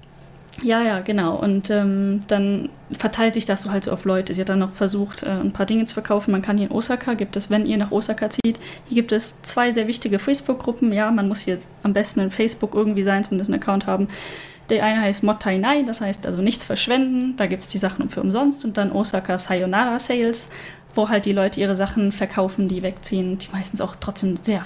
ja, 0.62 0.82
ja, 0.82 1.00
genau. 1.00 1.36
Und 1.36 1.70
ähm, 1.70 2.22
dann 2.28 2.70
verteilt 2.90 3.34
sich 3.34 3.44
das 3.44 3.62
so 3.62 3.70
halt 3.70 3.84
so 3.84 3.92
auf 3.92 4.04
Leute. 4.04 4.32
Sie 4.32 4.40
hat 4.40 4.48
dann 4.48 4.60
noch 4.60 4.72
versucht, 4.72 5.22
äh, 5.22 5.28
ein 5.28 5.52
paar 5.52 5.66
Dinge 5.66 5.84
zu 5.86 5.94
verkaufen. 5.94 6.30
Man 6.32 6.42
kann 6.42 6.56
hier 6.56 6.68
in 6.68 6.72
Osaka, 6.72 7.14
gibt 7.14 7.36
es, 7.36 7.50
wenn 7.50 7.66
ihr 7.66 7.76
nach 7.76 7.92
Osaka 7.92 8.30
zieht, 8.30 8.58
hier 8.86 8.94
gibt 8.94 9.12
es 9.12 9.42
zwei 9.42 9.72
sehr 9.72 9.86
wichtige 9.86 10.18
Facebook-Gruppen. 10.18 10.92
Ja, 10.92 11.10
man 11.10 11.28
muss 11.28 11.40
hier 11.40 11.58
am 11.82 11.92
besten 11.92 12.20
in 12.20 12.30
Facebook 12.30 12.74
irgendwie 12.74 13.02
sein, 13.02 13.22
zumindest 13.22 13.50
einen 13.50 13.60
Account 13.62 13.86
haben. 13.86 14.06
Der 14.70 14.82
eine 14.82 15.00
heißt 15.00 15.22
Mottai 15.22 15.58
Nai, 15.58 15.82
das 15.82 16.00
heißt 16.00 16.26
also 16.26 16.40
nichts 16.40 16.64
verschwenden. 16.64 17.36
Da 17.36 17.46
gibt 17.46 17.62
es 17.62 17.68
die 17.68 17.78
Sachen 17.78 18.08
für 18.08 18.22
umsonst. 18.22 18.64
Und 18.64 18.76
dann 18.78 18.92
Osaka 18.92 19.38
Sayonara 19.38 19.98
Sales, 19.98 20.48
wo 20.94 21.08
halt 21.08 21.26
die 21.26 21.32
Leute 21.32 21.60
ihre 21.60 21.76
Sachen 21.76 22.12
verkaufen, 22.12 22.66
die 22.66 22.82
wegziehen, 22.82 23.36
die 23.38 23.48
meistens 23.52 23.80
auch 23.80 23.96
trotzdem 24.00 24.36
sehr 24.38 24.62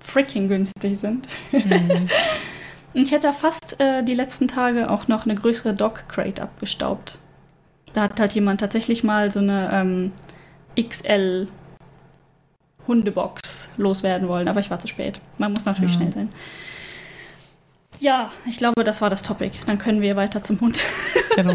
freaking 0.00 0.48
günstig 0.48 0.98
sind. 0.98 1.28
Mhm. 1.52 2.08
Und 2.94 3.02
ich 3.02 3.12
hätte 3.12 3.32
fast 3.32 3.80
äh, 3.80 4.02
die 4.02 4.14
letzten 4.14 4.48
Tage 4.48 4.90
auch 4.90 5.08
noch 5.08 5.24
eine 5.24 5.34
größere 5.34 5.74
Dog 5.74 6.04
Crate 6.08 6.42
abgestaubt. 6.42 7.18
Da 7.92 8.02
hat 8.02 8.18
halt 8.20 8.32
jemand 8.34 8.60
tatsächlich 8.60 9.04
mal 9.04 9.30
so 9.30 9.38
eine 9.40 9.70
ähm, 9.72 10.12
XL 10.80 11.48
Hundebox 12.86 13.72
loswerden 13.76 14.28
wollen, 14.28 14.48
aber 14.48 14.60
ich 14.60 14.70
war 14.70 14.78
zu 14.78 14.88
spät. 14.88 15.20
Man 15.36 15.52
muss 15.52 15.64
natürlich 15.66 15.92
Ja. 15.92 15.98
schnell 15.98 16.12
sein. 16.12 16.28
Ja, 18.00 18.30
ich 18.46 18.56
glaube, 18.58 18.84
das 18.84 19.00
war 19.02 19.10
das 19.10 19.22
Topic. 19.22 19.50
Dann 19.66 19.78
können 19.78 20.00
wir 20.00 20.16
weiter 20.16 20.42
zum 20.42 20.60
Hund. 20.60 20.84
Genau. 21.36 21.54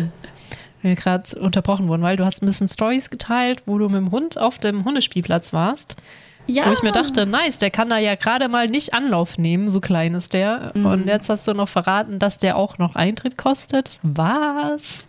Wir 0.81 0.95
gerade 0.95 1.37
unterbrochen 1.39 1.89
wurden, 1.89 2.03
weil 2.03 2.15
du 2.15 2.23
hast 2.23 2.41
ein 2.41 2.45
bisschen 2.45 2.69
Stories 2.69 3.09
geteilt, 3.09 3.63
wo 3.65 3.77
du 3.77 3.89
mit 3.89 3.97
dem 3.97 4.11
Hund 4.11 4.37
auf 4.37 4.59
dem 4.59 4.85
Hundespielplatz 4.85 5.51
warst. 5.51 5.97
Ja, 6.45 6.67
Wo 6.67 6.71
ich 6.73 6.83
mir 6.83 6.91
dachte, 6.91 7.25
nice, 7.25 7.57
der 7.57 7.71
kann 7.71 7.89
da 7.89 7.97
ja 7.97 8.15
gerade 8.15 8.49
mal 8.49 8.67
nicht 8.67 8.93
Anlauf 8.93 9.37
nehmen, 9.37 9.69
so 9.69 9.79
klein 9.79 10.13
ist 10.13 10.33
der. 10.33 10.73
Mhm. 10.75 10.85
Und 10.85 11.07
jetzt 11.07 11.29
hast 11.29 11.47
du 11.47 11.53
noch 11.53 11.69
verraten, 11.69 12.19
dass 12.19 12.37
der 12.37 12.57
auch 12.57 12.77
noch 12.77 12.95
Eintritt 12.95 13.37
kostet. 13.37 13.99
Was? 14.03 15.05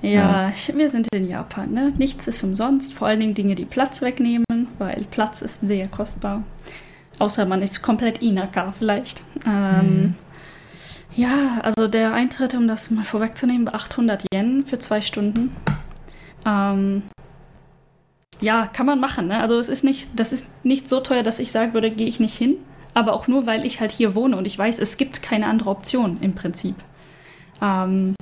Ja, 0.00 0.50
ich- 0.50 0.72
wir 0.76 0.88
sind 0.88 1.08
in 1.12 1.26
Japan, 1.26 1.72
ne? 1.72 1.92
Nichts 1.98 2.26
ist 2.28 2.42
umsonst, 2.44 2.94
vor 2.94 3.08
allen 3.08 3.20
Dingen 3.20 3.34
Dinge, 3.34 3.54
die 3.56 3.64
Platz 3.64 4.00
wegnehmen, 4.00 4.44
weil 4.78 5.04
Platz 5.10 5.42
ist 5.42 5.60
sehr 5.60 5.88
kostbar. 5.88 6.44
Außer 7.18 7.44
man 7.46 7.60
ist 7.62 7.82
komplett 7.82 8.22
Inaka 8.22 8.72
vielleicht. 8.72 9.22
Ähm, 9.46 10.14
Ja, 11.16 11.58
also 11.64 11.88
der 11.88 12.14
Eintritt, 12.14 12.54
um 12.54 12.68
das 12.68 12.90
mal 12.92 13.04
vorwegzunehmen, 13.04 13.66
war 13.66 13.74
800 13.74 14.24
Yen 14.32 14.64
für 14.64 14.78
zwei 14.78 15.02
Stunden. 15.02 15.54
Ähm, 16.46 17.02
ja, 18.40 18.66
kann 18.66 18.86
man 18.86 19.00
machen. 19.00 19.28
Ne? 19.28 19.40
Also 19.40 19.58
es 19.58 19.68
ist 19.68 19.84
nicht, 19.84 20.08
das 20.14 20.32
ist 20.32 20.48
nicht 20.64 20.88
so 20.88 21.00
teuer, 21.00 21.22
dass 21.22 21.38
ich 21.38 21.52
sagen 21.52 21.74
würde, 21.74 21.90
gehe 21.90 22.06
ich 22.06 22.20
nicht 22.20 22.36
hin. 22.36 22.56
Aber 22.92 23.12
auch 23.12 23.28
nur, 23.28 23.46
weil 23.46 23.64
ich 23.64 23.80
halt 23.80 23.92
hier 23.92 24.14
wohne 24.14 24.36
und 24.36 24.46
ich 24.46 24.58
weiß, 24.58 24.80
es 24.80 24.96
gibt 24.96 25.22
keine 25.22 25.46
andere 25.46 25.70
Option 25.70 26.18
im 26.20 26.34
Prinzip. 26.34 26.74
Ähm, 27.62 28.14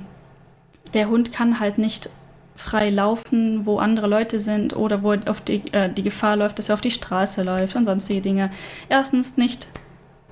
der 0.93 1.09
Hund 1.09 1.33
kann 1.33 1.59
halt 1.59 1.77
nicht 1.77 2.09
frei 2.55 2.89
laufen, 2.89 3.65
wo 3.65 3.79
andere 3.79 4.07
Leute 4.07 4.39
sind 4.39 4.75
oder 4.75 5.01
wo 5.01 5.13
auf 5.13 5.41
die, 5.41 5.63
äh, 5.71 5.91
die 5.91 6.03
Gefahr 6.03 6.35
läuft, 6.35 6.59
dass 6.59 6.69
er 6.69 6.73
auf 6.73 6.81
die 6.81 6.91
Straße 6.91 7.41
läuft 7.43 7.75
und 7.75 7.85
sonstige 7.85 8.21
Dinge. 8.21 8.51
Erstens 8.89 9.37
nicht 9.37 9.67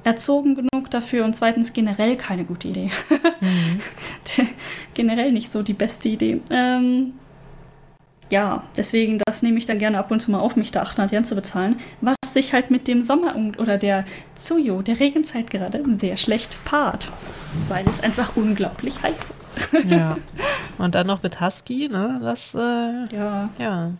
erzogen 0.03 0.55
genug 0.55 0.91
dafür 0.91 1.25
und 1.25 1.35
zweitens 1.35 1.73
generell 1.73 2.15
keine 2.15 2.43
gute 2.43 2.67
Idee. 2.67 2.91
Mhm. 3.41 3.81
generell 4.93 5.31
nicht 5.31 5.51
so 5.51 5.63
die 5.63 5.73
beste 5.73 6.09
Idee. 6.09 6.41
Ähm, 6.49 7.13
ja, 8.29 8.63
deswegen, 8.75 9.19
das 9.25 9.41
nehme 9.41 9.57
ich 9.57 9.65
dann 9.65 9.79
gerne 9.79 9.97
ab 9.97 10.11
und 10.11 10.21
zu 10.21 10.31
mal 10.31 10.39
auf, 10.39 10.55
mich 10.55 10.71
da 10.71 10.81
800 10.81 11.11
Yen 11.11 11.25
zu 11.25 11.35
bezahlen, 11.35 11.77
was 12.01 12.15
sich 12.27 12.53
halt 12.53 12.71
mit 12.71 12.87
dem 12.87 13.01
Sommer 13.01 13.35
oder 13.57 13.77
der 13.77 14.05
Tsuyo, 14.35 14.81
der 14.81 14.99
Regenzeit 14.99 15.49
gerade, 15.49 15.83
sehr 15.97 16.17
schlecht 16.17 16.57
paart, 16.65 17.11
weil 17.69 17.87
es 17.87 18.01
einfach 18.01 18.35
unglaublich 18.35 19.01
heiß 19.01 19.33
ist. 19.37 19.89
ja. 19.89 20.17
Und 20.77 20.95
dann 20.95 21.07
noch 21.07 21.23
mit 21.23 21.41
Husky, 21.41 21.87
ne? 21.89 22.19
Das, 22.21 22.53
äh, 22.53 23.15
ja. 23.15 23.49
ja. 23.57 23.91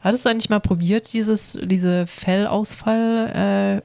Hattest 0.00 0.24
du 0.24 0.30
eigentlich 0.30 0.50
mal 0.50 0.60
probiert, 0.60 1.12
dieses, 1.12 1.58
diese 1.62 2.06
Fellausfall 2.06 3.82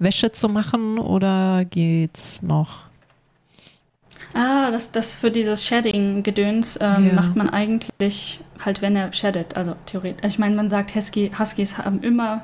äh, 0.00 0.30
zu 0.32 0.48
machen 0.48 0.98
oder 0.98 1.64
geht's 1.64 2.42
noch? 2.42 2.91
Ah, 4.34 4.70
das, 4.70 4.92
das 4.92 5.16
für 5.16 5.30
dieses 5.30 5.66
Shedding-Gedöns 5.66 6.78
ähm, 6.80 7.08
ja. 7.08 7.12
macht 7.12 7.36
man 7.36 7.50
eigentlich 7.50 8.40
halt, 8.64 8.82
wenn 8.82 8.96
er 8.96 9.12
sheddet. 9.12 9.56
Also 9.56 9.76
theoretisch. 9.86 10.32
Ich 10.32 10.38
meine, 10.38 10.56
man 10.56 10.68
sagt, 10.68 10.94
Husky, 10.94 11.30
Huskies 11.38 11.78
haben 11.78 12.02
immer 12.02 12.42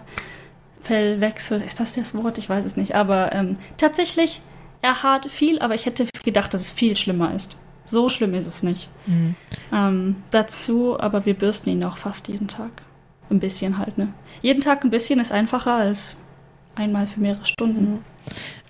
Fellwechsel. 0.83 1.63
Ist 1.63 1.81
das 1.81 1.95
das 1.95 2.15
Wort? 2.15 2.39
Ich 2.39 2.49
weiß 2.49 2.65
es 2.65 2.77
nicht. 2.77 2.95
Aber 2.95 3.33
ähm, 3.33 3.57
tatsächlich, 3.77 4.41
er 4.83 5.03
hat 5.03 5.31
viel, 5.31 5.59
aber 5.61 5.75
ich 5.75 5.87
hätte 5.87 6.07
gedacht, 6.25 6.53
dass 6.55 6.61
es 6.61 6.73
viel 6.73 6.97
schlimmer 6.97 7.35
ist. 7.35 7.57
So 7.85 8.09
schlimm 8.09 8.35
ist 8.35 8.47
es 8.47 8.63
nicht. 8.63 8.89
Mhm. 9.07 9.35
Ähm, 9.73 10.17
dazu, 10.31 11.01
aber 11.01 11.25
wir 11.25 11.35
bürsten 11.35 11.71
ihn 11.71 11.85
auch 11.85 11.97
fast 11.97 12.29
jeden 12.29 12.49
Tag. 12.49 12.83
Ein 13.31 13.41
bisschen 13.41 13.79
halt, 13.79 13.99
ne? 13.99 14.09
Jeden 14.41 14.61
Tag 14.61 14.85
ein 14.85 14.91
bisschen 14.91 15.21
ist 15.21 15.33
einfacher 15.33 15.75
als 15.75 16.17
einmal 16.75 17.07
für 17.07 17.21
mehrere 17.21 17.45
Stunden. 17.45 17.91
Mhm. 17.93 17.99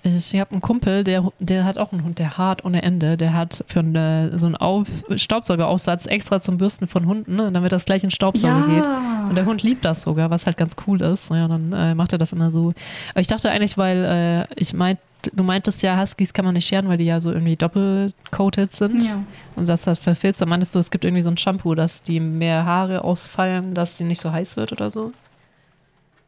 Ich 0.03 0.39
habe 0.39 0.51
einen 0.51 0.61
Kumpel, 0.61 1.03
der, 1.03 1.31
der 1.39 1.65
hat 1.65 1.77
auch 1.77 1.91
einen 1.91 2.03
Hund, 2.03 2.19
der 2.19 2.37
hart 2.37 2.63
ohne 2.63 2.81
Ende. 2.81 3.17
Der 3.17 3.33
hat 3.33 3.63
für 3.67 3.79
eine, 3.79 4.37
so 4.37 4.45
einen 4.45 4.55
Auf, 4.55 4.87
Staubsaugeraufsatz 5.15 6.05
extra 6.05 6.39
zum 6.39 6.57
Bürsten 6.57 6.87
von 6.87 7.05
Hunden, 7.05 7.35
ne, 7.35 7.51
damit 7.51 7.71
das 7.71 7.85
gleich 7.85 8.03
in 8.03 8.11
Staubsauger 8.11 8.67
ja. 8.67 8.75
geht. 8.75 8.87
Und 9.29 9.35
der 9.35 9.45
Hund 9.45 9.61
liebt 9.61 9.83
das 9.83 10.01
sogar, 10.01 10.29
was 10.29 10.45
halt 10.45 10.57
ganz 10.57 10.75
cool 10.87 11.01
ist. 11.01 11.29
Ja, 11.29 11.47
dann 11.47 11.73
äh, 11.73 11.95
macht 11.95 12.13
er 12.13 12.17
das 12.17 12.33
immer 12.33 12.51
so. 12.51 12.73
Aber 13.11 13.21
ich 13.21 13.27
dachte 13.27 13.51
eigentlich, 13.51 13.77
weil 13.77 14.05
äh, 14.05 14.61
ich 14.61 14.73
meinte, 14.73 15.01
du 15.33 15.43
meintest 15.43 15.83
ja, 15.83 15.99
Huskies 15.99 16.33
kann 16.33 16.45
man 16.45 16.53
nicht 16.53 16.67
scheren, 16.67 16.87
weil 16.87 16.97
die 16.97 17.05
ja 17.05 17.19
so 17.19 17.31
irgendwie 17.31 17.55
doppelcoated 17.55 18.71
sind. 18.71 19.03
Ja. 19.03 19.21
Und 19.55 19.67
das 19.67 19.85
hat 19.85 19.97
verfilzt. 19.97 20.41
Da 20.41 20.45
meintest 20.45 20.73
du, 20.75 20.79
es 20.79 20.91
gibt 20.91 21.03
irgendwie 21.03 21.23
so 21.23 21.29
ein 21.29 21.37
Shampoo, 21.37 21.75
dass 21.75 22.01
die 22.01 22.19
mehr 22.19 22.65
Haare 22.65 23.03
ausfallen, 23.03 23.73
dass 23.73 23.97
die 23.97 24.05
nicht 24.05 24.21
so 24.21 24.31
heiß 24.31 24.55
wird 24.55 24.71
oder 24.71 24.89
so? 24.89 25.11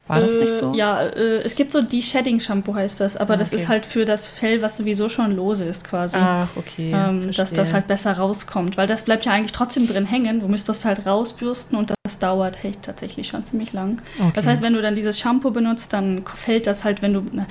War 0.08 0.20
das 0.20 0.36
nicht 0.36 0.50
so? 0.50 0.74
Äh, 0.74 0.78
ja, 0.78 1.02
äh, 1.04 1.38
es 1.38 1.56
gibt 1.56 1.72
so 1.72 1.82
De-Shedding-Shampoo 1.82 2.74
heißt 2.76 3.00
das, 3.00 3.16
aber 3.16 3.36
ah, 3.36 3.38
das 3.38 3.54
ist 3.54 3.70
halt 3.70 3.86
für 3.86 4.04
das 4.04 4.28
Fell, 4.28 4.62
was 4.62 4.76
sowieso 4.76 5.08
schon 5.08 5.32
lose 5.32 5.64
ist 5.64 5.88
quasi. 5.88 6.18
Ach, 6.20 6.50
okay. 6.58 6.92
Ähm, 6.94 7.32
dass 7.32 7.54
das 7.54 7.74
halt 7.74 7.88
besser 7.88 8.14
rauskommt, 8.14 8.78
weil 8.78 8.88
das 8.88 9.06
bleibt 9.06 9.26
ja 9.26 9.32
eigentlich 9.32 9.54
trotzdem 9.54 9.88
drin 9.88 10.06
hängen. 10.06 10.42
Du 10.42 10.48
müsstest 10.48 10.86
halt 10.86 11.06
rausbürsten 11.06 11.78
und 11.78 11.94
das 12.04 12.20
dauert 12.20 12.62
hey, 12.62 12.74
tatsächlich 12.82 13.28
schon 13.28 13.46
ziemlich 13.46 13.74
lang. 13.74 14.02
Okay. 14.20 14.32
Das 14.36 14.48
heißt, 14.48 14.62
wenn 14.62 14.74
du 14.74 14.82
dann 14.82 14.96
dieses 14.96 15.20
Shampoo 15.20 15.52
benutzt, 15.52 15.94
dann 15.94 16.26
fällt 16.36 16.68
das 16.68 16.84
halt, 16.84 17.02
wenn 17.02 17.14
du. 17.14 17.24
Na, 17.32 17.46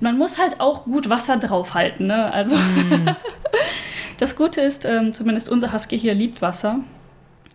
man 0.00 0.18
muss 0.18 0.38
halt 0.38 0.60
auch 0.60 0.84
gut 0.84 1.08
Wasser 1.08 1.38
draufhalten, 1.38 2.08
ne? 2.08 2.32
Also. 2.32 2.56
Mm. 2.56 3.06
das 4.18 4.36
Gute 4.36 4.60
ist, 4.60 4.84
ähm, 4.84 5.14
zumindest 5.14 5.48
unser 5.48 5.72
Husky 5.72 5.98
hier 5.98 6.14
liebt 6.14 6.42
Wasser. 6.42 6.80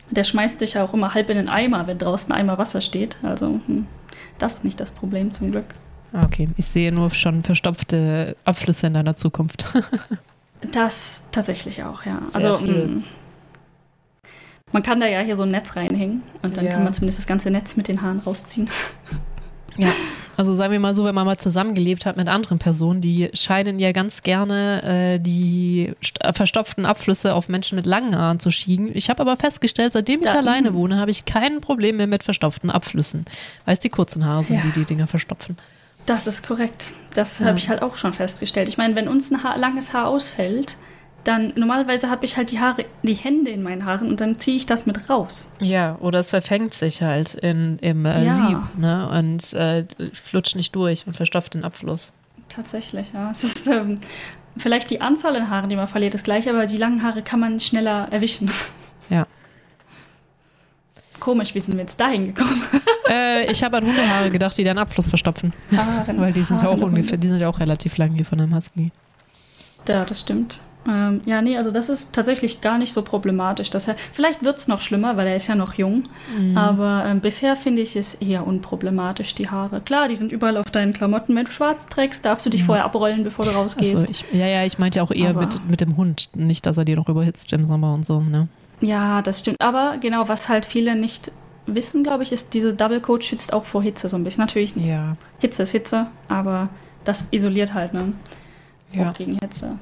Der 0.09 0.23
schmeißt 0.23 0.57
sich 0.57 0.75
ja 0.75 0.83
auch 0.83 0.93
immer 0.93 1.13
halb 1.13 1.29
in 1.29 1.37
den 1.37 1.49
Eimer, 1.49 1.85
wenn 1.85 1.97
draußen 1.97 2.31
ein 2.31 2.39
Eimer 2.39 2.57
Wasser 2.57 2.81
steht. 2.81 3.17
Also. 3.21 3.59
Hm. 3.67 3.85
Das 4.37 4.55
ist 4.55 4.63
nicht 4.63 4.79
das 4.79 4.91
Problem 4.91 5.31
zum 5.31 5.51
Glück. 5.51 5.65
Ah, 6.13 6.23
okay, 6.23 6.49
ich 6.57 6.67
sehe 6.67 6.91
nur 6.91 7.09
schon 7.11 7.43
verstopfte 7.43 8.35
Abflüsse 8.45 8.87
in 8.87 8.93
deiner 8.93 9.15
Zukunft. 9.15 9.65
das 10.71 11.25
tatsächlich 11.31 11.83
auch, 11.83 12.05
ja. 12.05 12.21
Sehr 12.27 12.35
also 12.35 12.65
mh, 12.65 12.71
mm, 12.71 13.03
man 14.71 14.83
kann 14.83 14.99
da 14.99 15.07
ja 15.07 15.21
hier 15.21 15.35
so 15.35 15.43
ein 15.43 15.49
Netz 15.49 15.75
reinhängen 15.75 16.23
und 16.41 16.57
dann 16.57 16.65
ja. 16.65 16.73
kann 16.73 16.83
man 16.83 16.93
zumindest 16.93 17.19
das 17.19 17.27
ganze 17.27 17.49
Netz 17.49 17.77
mit 17.77 17.87
den 17.87 18.01
Haaren 18.01 18.19
rausziehen. 18.19 18.69
Ja, 19.77 19.91
also 20.37 20.53
sagen 20.53 20.71
wir 20.71 20.79
mal 20.79 20.93
so, 20.93 21.03
wenn 21.03 21.15
man 21.15 21.25
mal 21.25 21.37
zusammengelebt 21.37 22.05
hat 22.05 22.15
mit 22.15 22.27
anderen 22.27 22.59
Personen, 22.59 23.01
die 23.01 23.29
scheinen 23.33 23.79
ja 23.79 23.91
ganz 23.91 24.21
gerne 24.21 24.83
äh, 25.15 25.19
die 25.19 25.93
äh, 26.19 26.31
verstopften 26.31 26.85
Abflüsse 26.85 27.33
auf 27.33 27.49
Menschen 27.49 27.75
mit 27.75 27.87
langen 27.87 28.15
Haaren 28.15 28.39
zu 28.39 28.51
schieben. 28.51 28.91
Ich 28.93 29.09
habe 29.09 29.21
aber 29.21 29.35
festgestellt, 29.35 29.93
seitdem 29.93 30.21
ich 30.21 30.29
da, 30.29 30.37
alleine 30.37 30.75
wohne, 30.75 30.99
habe 30.99 31.09
ich 31.09 31.25
kein 31.25 31.59
Problem 31.59 31.97
mehr 31.97 32.05
mit 32.05 32.23
verstopften 32.23 32.69
Abflüssen, 32.69 33.25
weil 33.65 33.73
es 33.73 33.79
die 33.79 33.89
kurzen 33.89 34.25
Haare 34.25 34.43
sind, 34.43 34.57
ja. 34.57 34.61
die 34.65 34.79
die 34.79 34.85
Dinger 34.85 35.07
verstopfen. 35.07 35.57
Das 36.05 36.27
ist 36.27 36.47
korrekt. 36.47 36.93
Das 37.15 37.39
ja. 37.39 37.47
habe 37.47 37.57
ich 37.57 37.67
halt 37.67 37.81
auch 37.81 37.95
schon 37.95 38.13
festgestellt. 38.13 38.69
Ich 38.69 38.77
meine, 38.77 38.95
wenn 38.95 39.07
uns 39.07 39.31
ein 39.31 39.43
Haar, 39.43 39.57
langes 39.57 39.93
Haar 39.93 40.07
ausfällt, 40.07 40.77
dann 41.27 41.53
normalerweise 41.55 42.09
habe 42.09 42.25
ich 42.25 42.37
halt 42.37 42.51
die 42.51 42.59
Haare, 42.59 42.85
die 43.03 43.13
Hände 43.13 43.51
in 43.51 43.61
meinen 43.61 43.85
Haaren 43.85 44.07
und 44.07 44.21
dann 44.21 44.39
ziehe 44.39 44.55
ich 44.55 44.65
das 44.65 44.85
mit 44.85 45.09
raus. 45.09 45.51
Ja, 45.59 45.97
oder 45.99 46.19
es 46.19 46.29
verfängt 46.29 46.73
sich 46.73 47.01
halt 47.01 47.33
in, 47.35 47.77
im 47.79 48.05
äh, 48.05 48.25
ja. 48.25 48.31
Sieb 48.31 48.57
ne? 48.77 49.09
und 49.09 49.53
äh, 49.53 49.85
flutscht 50.13 50.55
nicht 50.55 50.73
durch 50.75 51.05
und 51.05 51.15
verstopft 51.15 51.53
den 51.53 51.65
Abfluss. 51.65 52.13
Tatsächlich, 52.47 53.07
ja. 53.13 53.29
Es 53.29 53.43
ist 53.43 53.67
ähm, 53.67 53.99
vielleicht 54.55 54.89
die 54.89 55.01
Anzahl 55.01 55.35
an 55.35 55.49
Haaren, 55.49 55.69
die 55.69 55.75
man 55.75 55.87
verliert, 55.87 56.13
ist 56.13 56.23
gleich, 56.23 56.49
aber 56.49 56.65
die 56.65 56.77
langen 56.77 57.03
Haare 57.03 57.21
kann 57.21 57.39
man 57.39 57.59
schneller 57.59 58.07
erwischen. 58.11 58.51
Ja. 59.09 59.25
Komisch, 61.21 61.55
wie 61.55 61.61
sind 61.61 61.75
wir 61.75 61.83
jetzt 61.83 61.97
dahin 61.97 62.33
gekommen? 62.33 62.61
äh, 63.09 63.49
ich 63.49 63.63
habe 63.63 63.77
an 63.77 63.85
Hundehaare 63.85 64.29
gedacht, 64.29 64.57
die 64.57 64.65
deinen 64.65 64.79
Abfluss 64.79 65.07
verstopfen. 65.07 65.53
Haaren, 65.73 66.17
Weil 66.19 66.33
die 66.33 66.43
sind 66.43 66.61
Haaren, 66.61 66.77
auch 66.77 66.85
ungefähr, 66.85 67.17
die 67.17 67.29
sind 67.29 67.39
ja 67.39 67.47
auch 67.47 67.61
relativ 67.61 67.95
lang 67.95 68.13
hier 68.15 68.25
von 68.25 68.41
einem 68.41 68.53
Husky. 68.53 68.91
Ja, 69.87 70.03
das 70.03 70.19
stimmt. 70.19 70.59
Ähm, 70.87 71.21
ja, 71.25 71.41
nee, 71.41 71.57
also 71.57 71.71
das 71.71 71.89
ist 71.89 72.13
tatsächlich 72.13 72.61
gar 72.61 72.77
nicht 72.77 72.93
so 72.93 73.01
problematisch. 73.01 73.69
Dass 73.69 73.87
er, 73.87 73.95
vielleicht 74.11 74.43
wird 74.43 74.57
es 74.57 74.67
noch 74.67 74.79
schlimmer, 74.79 75.17
weil 75.17 75.27
er 75.27 75.35
ist 75.35 75.47
ja 75.47 75.55
noch 75.55 75.73
jung. 75.73 76.03
Mhm. 76.37 76.57
Aber 76.57 77.05
äh, 77.05 77.15
bisher 77.15 77.55
finde 77.55 77.81
ich 77.81 77.95
es 77.95 78.15
eher 78.15 78.47
unproblematisch, 78.47 79.35
die 79.35 79.49
Haare. 79.49 79.81
Klar, 79.81 80.07
die 80.07 80.15
sind 80.15 80.31
überall 80.31 80.57
auf 80.57 80.71
deinen 80.71 80.93
Klamotten. 80.93 81.35
Wenn 81.35 81.45
du 81.45 81.51
schwarz 81.51 81.85
trägst, 81.87 82.25
darfst 82.25 82.45
du 82.45 82.49
dich 82.49 82.61
mhm. 82.61 82.67
vorher 82.67 82.85
abrollen, 82.85 83.23
bevor 83.23 83.45
du 83.45 83.51
rausgehst. 83.51 83.97
So, 83.97 84.07
ich, 84.09 84.25
ja, 84.31 84.47
ja, 84.47 84.63
ich 84.63 84.79
meinte 84.79 84.99
ja 84.99 85.03
auch 85.03 85.11
eher 85.11 85.33
mit, 85.33 85.59
mit 85.69 85.81
dem 85.81 85.97
Hund. 85.97 86.29
Nicht, 86.33 86.65
dass 86.65 86.77
er 86.77 86.85
dir 86.85 86.95
noch 86.95 87.09
überhitzt 87.09 87.51
im 87.53 87.65
Sommer 87.65 87.93
und 87.93 88.05
so, 88.05 88.21
ne? 88.21 88.47
Ja, 88.79 89.21
das 89.21 89.39
stimmt. 89.39 89.59
Aber 89.59 89.97
genau, 89.99 90.29
was 90.29 90.49
halt 90.49 90.65
viele 90.65 90.95
nicht 90.95 91.31
wissen, 91.65 92.03
glaube 92.03 92.23
ich, 92.23 92.31
ist, 92.31 92.53
diese 92.53 92.73
Double 92.73 93.01
Coat 93.01 93.23
schützt 93.23 93.53
auch 93.53 93.65
vor 93.65 93.83
Hitze 93.83 94.07
so 94.07 94.15
ein 94.15 94.23
bisschen. 94.23 94.43
Natürlich, 94.43 94.75
ja. 94.75 95.17
Hitze 95.39 95.63
ist 95.63 95.71
Hitze, 95.71 96.07
aber 96.27 96.69
das 97.03 97.27
isoliert 97.31 97.73
halt, 97.73 97.93
ne? 97.93 98.13
Ja. 98.93 99.09
Auch 99.09 99.13
gegen 99.13 99.37
Hitze. 99.41 99.77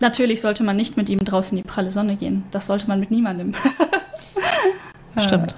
Natürlich 0.00 0.40
sollte 0.40 0.64
man 0.64 0.76
nicht 0.76 0.96
mit 0.96 1.08
ihm 1.08 1.24
draußen 1.24 1.56
in 1.56 1.62
die 1.62 1.68
pralle 1.68 1.92
Sonne 1.92 2.16
gehen. 2.16 2.44
Das 2.50 2.66
sollte 2.66 2.86
man 2.88 3.00
mit 3.00 3.10
niemandem. 3.10 3.52
Stimmt. 5.18 5.54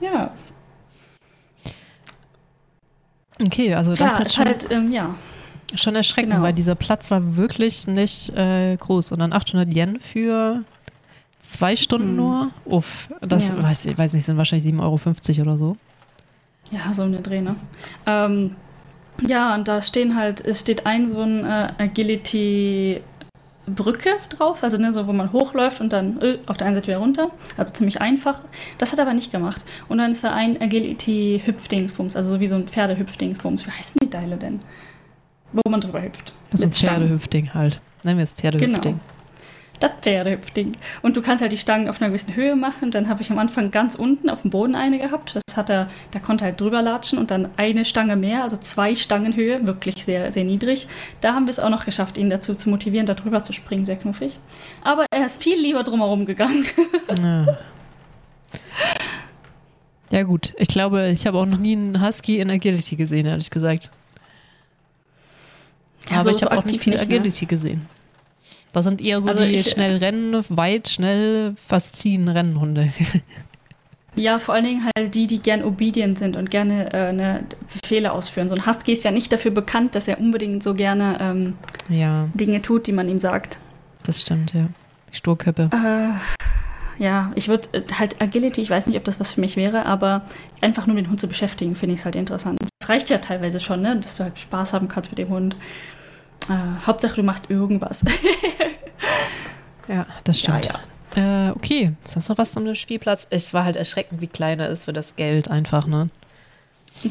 Äh, 0.00 0.06
ja. 0.06 0.30
Okay, 3.40 3.74
also 3.74 3.94
das 3.94 4.18
hat 4.18 4.32
schon, 4.32 4.46
halt, 4.46 4.70
ähm, 4.70 4.92
ja. 4.92 5.14
schon 5.74 5.96
erschreckend, 5.96 6.32
genau. 6.32 6.44
weil 6.44 6.52
dieser 6.52 6.76
Platz 6.76 7.10
war 7.10 7.36
wirklich 7.36 7.86
nicht 7.86 8.30
äh, 8.30 8.76
groß. 8.76 9.12
Und 9.12 9.18
dann 9.18 9.32
800 9.32 9.74
Yen 9.74 10.00
für 10.00 10.62
zwei 11.40 11.76
Stunden 11.76 12.08
hm. 12.08 12.16
nur. 12.16 12.50
Uff, 12.64 13.08
das 13.20 13.48
ja. 13.48 13.62
weiß 13.62 13.86
ich 13.86 13.98
weiß 13.98 14.12
nicht, 14.14 14.24
sind 14.24 14.36
wahrscheinlich 14.36 14.72
7,50 14.72 14.80
Euro 15.38 15.42
oder 15.42 15.58
so. 15.58 15.76
Ja, 16.70 16.92
so 16.92 17.02
um 17.02 17.12
den 17.12 17.22
Dreh, 17.22 17.42
ne? 17.42 17.56
Ähm, 18.06 18.56
ja, 19.26 19.54
und 19.54 19.68
da 19.68 19.82
stehen 19.82 20.16
halt, 20.16 20.40
es 20.40 20.60
steht 20.60 20.86
ein 20.86 21.06
so 21.06 21.20
ein 21.20 21.44
äh, 21.44 21.72
Agility 21.78 23.00
Brücke 23.66 24.10
drauf, 24.30 24.62
also 24.62 24.76
ne, 24.76 24.92
so 24.92 25.06
wo 25.06 25.12
man 25.12 25.32
hochläuft 25.32 25.80
und 25.80 25.92
dann 25.92 26.20
äh, 26.20 26.38
auf 26.46 26.56
der 26.56 26.66
einen 26.66 26.76
Seite 26.76 26.88
wieder 26.88 26.98
runter. 26.98 27.30
Also 27.56 27.72
ziemlich 27.72 28.00
einfach. 28.00 28.42
Das 28.78 28.92
hat 28.92 28.98
er 28.98 29.06
aber 29.06 29.14
nicht 29.14 29.32
gemacht. 29.32 29.64
Und 29.88 29.98
dann 29.98 30.12
ist 30.12 30.24
da 30.24 30.34
ein 30.34 30.60
Agility-Hüpfdingsbums, 30.60 32.16
also 32.16 32.32
so 32.32 32.40
wie 32.40 32.46
so 32.46 32.56
ein 32.56 32.66
Pferdehüpfdingsbums. 32.66 33.66
Wie 33.66 33.70
heißen 33.70 33.98
die 34.02 34.10
Teile 34.10 34.36
denn? 34.36 34.60
Wo 35.52 35.62
man 35.70 35.80
drüber 35.80 36.02
hüpft. 36.02 36.32
So 36.52 36.64
ein 36.64 36.72
Pferdehüpfding 36.72 37.54
halt. 37.54 37.80
Nennen 38.02 38.18
wir 38.18 38.24
es 38.24 38.32
Pferdehüpfding. 38.32 38.82
Genau 38.82 39.13
das 39.84 39.92
Pferdehüpfding. 40.00 40.72
Und 41.02 41.16
du 41.16 41.22
kannst 41.22 41.42
halt 41.42 41.52
die 41.52 41.56
Stangen 41.56 41.88
auf 41.88 42.00
einer 42.00 42.08
gewissen 42.08 42.34
Höhe 42.34 42.56
machen. 42.56 42.90
Dann 42.90 43.08
habe 43.08 43.22
ich 43.22 43.30
am 43.30 43.38
Anfang 43.38 43.70
ganz 43.70 43.94
unten 43.94 44.30
auf 44.30 44.42
dem 44.42 44.50
Boden 44.50 44.74
eine 44.74 44.98
gehabt. 44.98 45.36
Das 45.46 45.56
hat 45.56 45.70
er, 45.70 45.88
da 46.12 46.18
konnte 46.18 46.44
er 46.44 46.50
halt 46.50 46.60
drüber 46.60 46.82
latschen 46.82 47.18
und 47.18 47.30
dann 47.30 47.48
eine 47.56 47.84
Stange 47.84 48.16
mehr, 48.16 48.42
also 48.42 48.56
zwei 48.56 48.94
Stangen 48.94 49.36
Höhe, 49.36 49.66
wirklich 49.66 50.04
sehr, 50.04 50.30
sehr 50.30 50.44
niedrig. 50.44 50.88
Da 51.20 51.34
haben 51.34 51.46
wir 51.46 51.50
es 51.50 51.58
auch 51.58 51.70
noch 51.70 51.84
geschafft, 51.84 52.16
ihn 52.16 52.30
dazu 52.30 52.54
zu 52.54 52.70
motivieren, 52.70 53.06
da 53.06 53.14
drüber 53.14 53.42
zu 53.42 53.52
springen, 53.52 53.84
sehr 53.84 53.96
knuffig. 53.96 54.38
Aber 54.82 55.06
er 55.14 55.26
ist 55.26 55.42
viel 55.42 55.58
lieber 55.58 55.82
drumherum 55.82 56.26
gegangen. 56.26 56.64
Ja. 57.20 57.58
ja 60.10 60.22
gut, 60.22 60.54
ich 60.56 60.68
glaube, 60.68 61.08
ich 61.08 61.26
habe 61.26 61.38
auch 61.38 61.46
noch 61.46 61.58
nie 61.58 61.72
einen 61.72 62.04
Husky 62.04 62.38
in 62.38 62.50
Agility 62.50 62.96
gesehen, 62.96 63.26
ehrlich 63.26 63.50
gesagt. 63.50 63.90
Ja, 66.10 66.20
Aber 66.20 66.30
ich 66.30 66.42
habe 66.42 66.58
auch 66.58 66.64
nicht 66.64 66.82
viel 66.82 66.94
ne? 66.94 67.00
Agility 67.00 67.44
ne? 67.44 67.48
gesehen. 67.48 67.86
Da 68.74 68.82
sind 68.82 69.00
eher 69.00 69.20
so 69.20 69.30
also 69.30 69.44
die 69.44 69.54
ich, 69.54 69.70
schnell 69.70 69.98
rennen, 69.98 70.44
weit, 70.48 70.88
schnell, 70.88 71.54
fast 71.56 71.96
ziehen 71.96 72.28
Rennhunde. 72.28 72.92
Ja, 74.16 74.38
vor 74.38 74.54
allen 74.54 74.64
Dingen 74.64 74.88
halt 74.96 75.12
die, 75.16 75.26
die 75.26 75.40
gern 75.40 75.64
obedient 75.64 76.20
sind 76.20 76.36
und 76.36 76.48
gerne 76.48 76.92
äh, 76.92 77.12
ne, 77.12 77.44
Fehler 77.84 78.12
ausführen. 78.12 78.48
So 78.48 78.54
ein 78.54 78.64
Husky 78.64 78.92
ist 78.92 79.02
ja 79.02 79.10
nicht 79.10 79.32
dafür 79.32 79.50
bekannt, 79.50 79.96
dass 79.96 80.06
er 80.06 80.20
unbedingt 80.20 80.62
so 80.62 80.72
gerne 80.72 81.18
ähm, 81.20 81.54
Ja, 81.88 82.28
Dinge 82.32 82.62
tut, 82.62 82.86
die 82.86 82.92
man 82.92 83.08
ihm 83.08 83.18
sagt. 83.18 83.58
das 84.04 84.20
stimmt, 84.20 84.54
ja. 84.54 84.68
Sturköppe. 85.10 85.68
Äh, 85.72 87.02
ja, 87.02 87.32
ich 87.34 87.48
würde 87.48 87.66
äh, 87.72 87.82
halt 87.98 88.22
Agility, 88.22 88.60
ich 88.60 88.70
weiß 88.70 88.86
nicht, 88.86 88.96
ob 88.96 89.02
das 89.02 89.18
was 89.18 89.32
für 89.32 89.40
mich 89.40 89.56
wäre, 89.56 89.84
aber 89.84 90.22
einfach 90.60 90.86
nur 90.86 90.94
den 90.94 91.10
Hund 91.10 91.18
zu 91.18 91.26
beschäftigen, 91.26 91.74
finde 91.74 91.94
ich 91.94 92.00
es 92.00 92.04
halt 92.04 92.14
interessant. 92.14 92.60
Es 92.80 92.88
reicht 92.88 93.10
ja 93.10 93.18
teilweise 93.18 93.58
schon, 93.58 93.82
ne, 93.82 93.96
dass 93.96 94.16
du 94.16 94.22
halt 94.22 94.38
Spaß 94.38 94.74
haben 94.74 94.86
kannst 94.86 95.10
mit 95.10 95.18
dem 95.18 95.30
Hund. 95.30 95.56
Äh, 96.48 96.86
Hauptsache, 96.86 97.16
du 97.16 97.22
machst 97.22 97.50
irgendwas. 97.50 98.04
Ja, 99.86 100.06
das 100.24 100.40
Ja, 100.42 100.62
stimmt. 100.62 100.80
Äh, 101.14 101.50
okay, 101.50 101.92
sonst 102.08 102.28
noch 102.28 102.38
was 102.38 102.52
zum 102.52 102.74
Spielplatz? 102.74 103.26
Es 103.30 103.52
war 103.52 103.64
halt 103.64 103.76
erschreckend, 103.76 104.20
wie 104.20 104.26
klein 104.26 104.58
er 104.60 104.70
ist 104.70 104.86
für 104.86 104.92
das 104.92 105.16
Geld 105.16 105.50
einfach, 105.50 105.86
ne? 105.86 106.08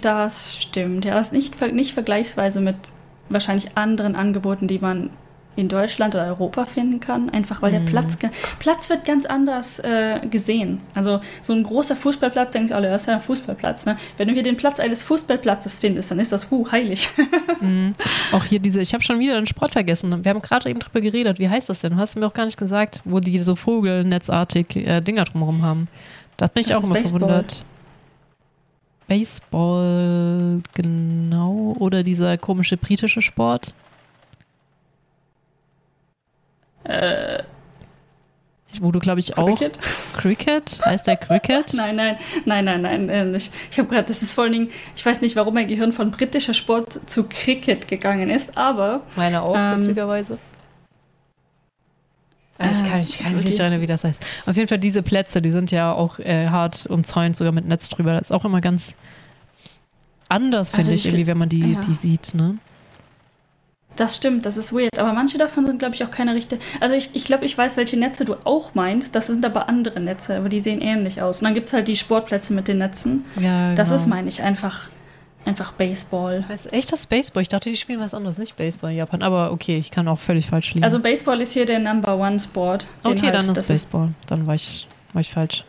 Das 0.02 0.60
stimmt. 0.60 1.06
Ja, 1.06 1.14
das 1.14 1.28
ist 1.28 1.34
nicht, 1.34 1.74
nicht 1.74 1.94
vergleichsweise 1.94 2.62
mit 2.62 2.76
wahrscheinlich 3.30 3.78
anderen 3.78 4.16
Angeboten, 4.16 4.68
die 4.68 4.80
man 4.80 5.12
in 5.56 5.70
Deutschland 5.70 6.16
oder 6.16 6.26
Europa 6.26 6.66
finden 6.66 7.00
kann, 7.00 7.30
einfach 7.30 7.62
weil 7.62 7.72
der 7.72 7.82
Mhm. 7.82 7.86
Platz, 7.86 8.18
ge- 8.20 8.30
Platz 8.60 8.90
wird 8.90 9.06
ganz 9.06 9.26
anders 9.26 9.80
äh, 9.80 10.20
gesehen. 10.30 10.82
Also 10.96 11.20
so 11.42 11.54
ein 11.54 11.64
großer 11.64 11.96
Fußballplatz, 11.96 12.54
denkt 12.54 12.72
alle, 12.72 12.90
das 12.90 13.04
ist 13.04 13.08
ja 13.08 13.16
ein 13.16 13.22
Fußballplatz. 13.22 13.86
Ne? 13.86 13.98
Wenn 14.18 14.28
du 14.28 14.34
hier 14.34 14.44
den 14.44 14.58
Platz 14.58 14.80
eines 14.80 15.04
Fußballplatzes 15.04 15.78
findest, 15.80 16.10
dann 16.12 16.20
ist 16.20 16.32
das 16.32 16.50
huh, 16.52 16.72
heilig. 16.72 17.10
Mhm. 17.62 17.96
Auch 18.34 18.44
hier 18.44 18.60
diese, 18.60 18.82
ich 18.82 18.94
habe 18.94 19.04
schon 19.04 19.20
wieder 19.20 19.36
den 19.36 19.48
Sport 19.48 19.72
vergessen. 19.72 20.24
Wir 20.26 20.30
haben 20.32 20.42
gerade 20.42 20.70
eben 20.70 20.80
drüber 20.80 21.00
geredet. 21.00 21.40
Wie 21.40 21.48
heißt 21.48 21.70
das 21.70 21.80
denn? 21.80 21.94
Du 21.94 21.98
hast 21.98 22.16
mir 22.18 22.26
auch 22.28 22.34
gar 22.34 22.46
nicht 22.46 22.58
gesagt, 22.58 23.02
wo 23.06 23.20
die 23.22 23.40
so 23.40 23.56
vogelnetzartig 23.56 24.76
äh, 24.76 25.00
Dinger 25.02 25.24
drumherum 25.24 25.62
haben. 25.62 25.88
Da 26.36 26.48
bin 26.48 26.62
ich 26.62 26.68
Das 26.68 26.78
auch 26.78 26.84
immer 26.84 26.96
Baseball. 26.96 27.20
verwundert. 27.20 27.64
Baseball, 29.08 30.62
genau. 30.74 31.76
Oder 31.80 32.04
dieser 32.04 32.38
komische 32.38 32.78
britische 32.78 33.22
Sport. 33.22 33.74
Äh, 36.86 37.44
Wo 38.82 38.92
du, 38.92 39.00
glaube 39.00 39.20
ich, 39.20 39.38
auch. 39.38 39.46
Cricket? 39.58 39.80
Cricket? 40.18 40.80
Heißt 40.84 41.06
der 41.08 41.18
Cricket? 41.18 41.74
Nein, 41.76 41.96
nein, 41.96 42.18
nein, 42.46 42.66
nein, 42.66 42.82
nein. 42.82 43.10
äh, 43.10 43.26
nicht. 43.26 43.54
Ich 43.72 43.78
habe 43.78 43.88
gerade, 43.90 44.08
das 44.08 44.22
ist 44.22 44.34
vor 44.34 44.46
allen 44.46 44.54
Dingen, 44.54 44.70
ich 44.96 45.06
weiß 45.06 45.22
nicht, 45.22 45.36
warum 45.36 45.54
mein 45.54 45.68
Gehirn 45.68 45.92
von 45.92 46.12
britischer 46.12 46.54
Sport 46.54 47.08
zu 47.10 47.26
Cricket 47.30 47.88
gegangen 47.88 48.30
ist, 48.30 48.58
aber 48.58 49.02
Meine 49.16 49.42
auch, 49.44 49.56
Ähm, 49.56 49.78
witzigerweise. 49.78 50.38
Ah, 52.60 52.70
Ich 52.72 52.84
kann, 52.84 53.00
ich 53.02 53.18
kann 53.20 53.34
mich 53.34 53.44
nicht 53.46 53.60
erinnern, 53.60 53.82
wie 53.82 53.88
das 53.88 54.04
heißt. 54.04 54.24
Auf 54.46 54.56
jeden 54.56 54.68
Fall 54.68 54.78
diese 54.80 55.02
Plätze, 55.04 55.42
die 55.42 55.52
sind 55.52 55.72
ja 55.72 55.92
auch 55.92 56.20
äh, 56.20 56.48
hart 56.50 56.86
umzäunt, 56.86 57.36
sogar 57.36 57.52
mit 57.52 57.66
Netz 57.68 57.90
drüber. 57.90 58.14
Das 58.14 58.24
ist 58.24 58.32
auch 58.32 58.46
immer 58.46 58.62
ganz 58.62 58.96
anders, 60.30 60.74
Also 60.74 60.78
finde 60.78 60.94
ich, 60.96 61.02
ich- 61.06 61.12
irgendwie, 61.14 61.28
wenn 61.28 61.38
man 61.38 61.50
die, 61.50 61.74
ja. 61.74 61.80
die 61.82 61.94
sieht. 61.94 62.34
Ne? 62.36 62.58
Das 63.96 64.16
stimmt, 64.16 64.46
das 64.46 64.58
ist 64.58 64.74
weird. 64.74 64.98
Aber 64.98 65.14
manche 65.14 65.38
davon 65.38 65.66
sind, 65.66 65.78
glaube 65.80 65.94
ich, 65.94 66.04
auch 66.04 66.10
keine 66.12 66.34
richtige. 66.34 66.62
Also 66.80 66.96
ich, 66.96 67.12
ich 67.14 67.26
glaube, 67.26 67.46
ich 67.46 67.56
weiß, 67.58 67.78
welche 67.78 67.98
Netze 67.98 68.26
du 68.26 68.36
auch 68.44 68.74
meinst. 68.74 69.14
Das 69.16 69.28
sind 69.28 69.46
aber 69.46 69.70
andere 69.70 70.00
Netze, 70.00 70.36
aber 70.38 70.50
die 70.50 70.60
sehen 70.60 70.82
ähnlich 70.82 71.22
aus. 71.22 71.40
Und 71.42 71.46
dann 71.46 71.54
gibt 71.54 71.68
es 71.68 71.74
halt 71.74 71.88
die 71.88 71.96
Sportplätze 71.96 72.54
mit 72.54 72.68
den 72.68 72.80
Netzen. 72.80 73.26
Ja, 73.40 73.76
Das 73.76 73.90
genau. 73.90 74.02
ist, 74.02 74.08
meine 74.08 74.30
ich, 74.30 74.42
einfach, 74.42 74.90
einfach 75.46 75.74
Baseball. 75.74 76.44
Heißt 76.48 76.74
echt 76.74 76.92
das 76.92 77.06
Baseball? 77.06 77.42
Ich 77.44 77.50
dachte, 77.50 77.70
die 77.70 77.78
spielen 77.78 78.00
was 78.00 78.14
anderes, 78.16 78.38
nicht 78.40 78.56
Baseball 78.56 78.92
in 78.92 78.98
Japan. 78.98 79.22
Aber 79.22 79.52
okay, 79.52 79.78
ich 79.78 79.92
kann 79.92 80.08
auch 80.08 80.20
völlig 80.20 80.48
falsch 80.48 80.74
liegen. 80.74 80.84
Also 80.84 81.00
Baseball 81.00 81.40
ist 81.42 81.52
hier 81.52 81.66
der 81.68 81.80
Number 81.80 82.18
One 82.18 82.40
Sport. 82.40 82.88
okay, 83.04 83.22
halt, 83.22 83.36
dann 83.36 83.42
ist 83.42 83.58
das 83.58 83.68
Baseball. 83.68 84.10
Dann 84.28 84.48
war 84.48 84.56
ich, 84.56 84.88
war 85.14 85.22
ich 85.22 85.30
falsch. 85.30 85.66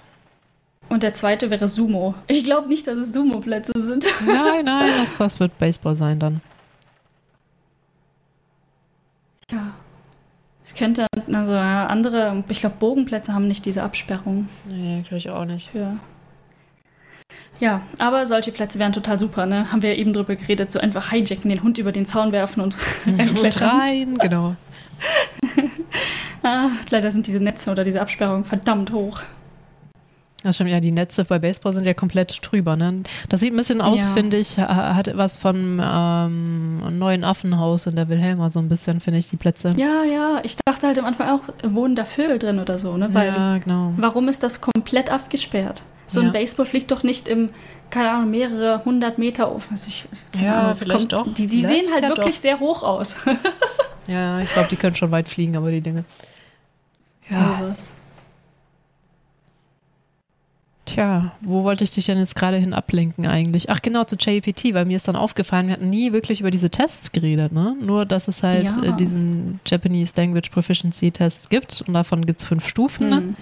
Und 0.88 1.02
der 1.02 1.14
zweite 1.14 1.50
wäre 1.50 1.66
Sumo. 1.69 2.14
Ich 2.26 2.45
glaube 2.45 2.69
nicht, 2.69 2.87
dass 2.87 2.97
es 2.97 3.12
Sumo-Plätze 3.12 3.73
sind. 3.76 4.04
Nein, 4.25 4.64
nein, 4.64 4.90
das, 4.99 5.19
das 5.19 5.40
wird 5.40 5.59
Baseball 5.59 5.97
sein 5.97 6.19
dann. 6.19 6.40
Ja. 9.51 9.73
Es 10.65 10.75
könnte, 10.75 11.07
also 11.31 11.53
ja, 11.53 11.87
andere, 11.87 12.43
ich 12.49 12.61
glaube, 12.61 12.77
Bogenplätze 12.79 13.35
haben 13.35 13.47
nicht 13.49 13.67
diese 13.67 13.83
Absperrung 13.83 14.49
Nee, 14.65 15.02
glaube 15.02 15.19
ich 15.19 15.28
auch 15.28 15.45
nicht. 15.45 15.71
für. 15.71 15.99
Ja, 17.61 17.83
aber 17.99 18.26
solche 18.26 18.50
Plätze 18.52 18.78
wären 18.78 18.93
total 18.93 19.19
super, 19.19 19.45
ne? 19.47 19.71
Haben 19.71 19.83
wir 19.83 19.91
ja 19.93 19.97
eben 19.97 20.13
drüber 20.13 20.37
geredet, 20.37 20.73
so 20.73 20.78
einfach 20.80 21.11
hijacken, 21.11 21.50
den 21.50 21.63
Hund 21.63 21.78
über 21.78 21.93
den 21.93 22.07
Zaun 22.07 22.33
werfen 22.33 22.63
und 22.63 22.76
Und 23.07 23.19
reinklettern. 23.21 23.69
rein, 23.71 24.15
genau. 24.19 24.57
Ah, 26.47 26.69
leider 26.91 27.11
sind 27.11 27.26
diese 27.26 27.41
Netze 27.41 27.71
oder 27.71 27.85
diese 27.85 28.02
Absperrungen 28.02 28.45
verdammt 28.45 28.93
hoch. 28.93 29.23
Das 30.45 30.54
stimmt, 30.54 30.71
ja, 30.71 30.78
die 30.78 30.93
Netze 30.93 31.25
bei 31.25 31.39
Baseball 31.41 31.73
sind 31.73 31.87
ja 31.87 31.95
komplett 31.95 32.39
drüber. 32.43 32.76
Ne? 32.76 33.02
Das 33.28 33.41
sieht 33.41 33.52
ein 33.52 33.57
bisschen 33.57 33.80
aus, 33.80 33.99
Ja. 34.04 34.13
finde 34.13 34.37
ich, 34.37 34.59
ha- 34.59 34.95
hat 34.95 35.11
was 35.17 35.35
vom 35.37 35.80
ähm, 35.83 36.99
neuen 36.99 37.25
Affenhaus 37.25 37.87
in 37.87 37.97
der 37.97 38.09
Wilhelma, 38.09 38.50
so 38.50 38.61
ein 38.61 38.69
bisschen, 38.69 39.00
finde 39.00 39.19
ich, 39.19 39.28
die 39.30 39.37
Plätze. 39.37 39.71
Ja, 39.76 40.04
ja, 40.04 40.41
ich 40.45 40.54
dachte 40.65 40.87
halt 40.87 40.99
am 40.99 41.07
Anfang 41.07 41.30
auch, 41.30 41.41
wohnen 41.65 41.97
da 41.97 42.04
Vögel 42.04 42.39
drin 42.39 42.61
oder 42.61 42.78
so, 42.78 42.97
ne? 42.97 43.09
Weil 43.13 43.28
ja 43.28 43.59
genau. 43.59 43.95
warum 43.97 44.28
ist 44.28 44.43
das 44.43 44.61
komplett 44.61 45.11
abgesperrt? 45.11 45.83
So 46.07 46.21
Ja. 46.21 46.26
ein 46.26 46.33
Baseball 46.33 46.67
fliegt 46.67 46.91
doch 46.91 47.02
nicht 47.02 47.26
im, 47.28 47.49
keine 47.89 48.11
Ahnung, 48.11 48.30
mehrere 48.30 48.85
hundert 48.85 49.17
Meter 49.17 49.49
auf. 49.49 49.69
Also 49.73 49.89
ich, 49.89 50.04
Ja, 50.39 50.61
Ahnung, 50.61 50.75
vielleicht 50.75 51.13
doch. 51.13 51.25
Die, 51.33 51.47
die 51.47 51.61
Vielleicht 51.63 51.85
sehen 51.87 51.95
halt 51.95 52.02
ja 52.04 52.09
wirklich 52.11 52.35
doch. 52.35 52.43
sehr 52.43 52.61
hoch 52.61 52.83
aus. 52.83 53.17
Ja, 54.07 54.41
ich 54.41 54.52
glaube, 54.52 54.69
die 54.71 54.76
können 54.76 54.95
schon 54.95 55.11
weit 55.11 55.30
fliegen, 55.30 55.57
aber 55.57 55.71
die 55.71 55.80
Dinge. 55.80 56.04
Ja, 57.30 57.59
Sowas. 57.63 57.93
Tja, 60.95 61.33
wo 61.41 61.65
wollte 61.65 61.85
ich 61.85 61.91
dich 61.91 62.07
denn 62.07 62.19
jetzt 62.19 62.37
gerade 62.37 62.57
hin 62.57 62.73
ablenken 62.75 63.26
eigentlich? 63.26 63.71
Ach 63.71 63.83
genau, 63.83 64.04
zu 64.04 64.17
JPT, 64.17 64.75
weil 64.75 64.85
mir 64.85 64.97
ist 64.97 65.09
dann 65.09 65.17
aufgefallen, 65.17 65.67
wir 65.67 65.75
hatten 65.75 65.91
nie 65.91 66.13
wirklich 66.13 66.41
über 66.41 66.50
diese 66.50 66.71
Tests 66.71 67.13
geredet, 67.13 67.52
ne? 67.52 67.76
Nur, 67.80 68.07
dass 68.07 68.28
es 68.28 68.43
halt 68.43 68.71
Ja. 68.83 68.83
äh, 68.93 68.97
diesen 68.97 69.61
Japanese 69.67 70.15
Language 70.17 70.50
Proficiency 70.50 71.11
Test 71.11 71.50
gibt 71.50 71.83
und 71.87 71.95
davon 71.95 72.25
gibt 72.25 72.41
es 72.41 72.47
fünf 72.47 72.67
Stufen, 72.69 73.09
ne? 73.09 73.17
Hm. 73.17 73.37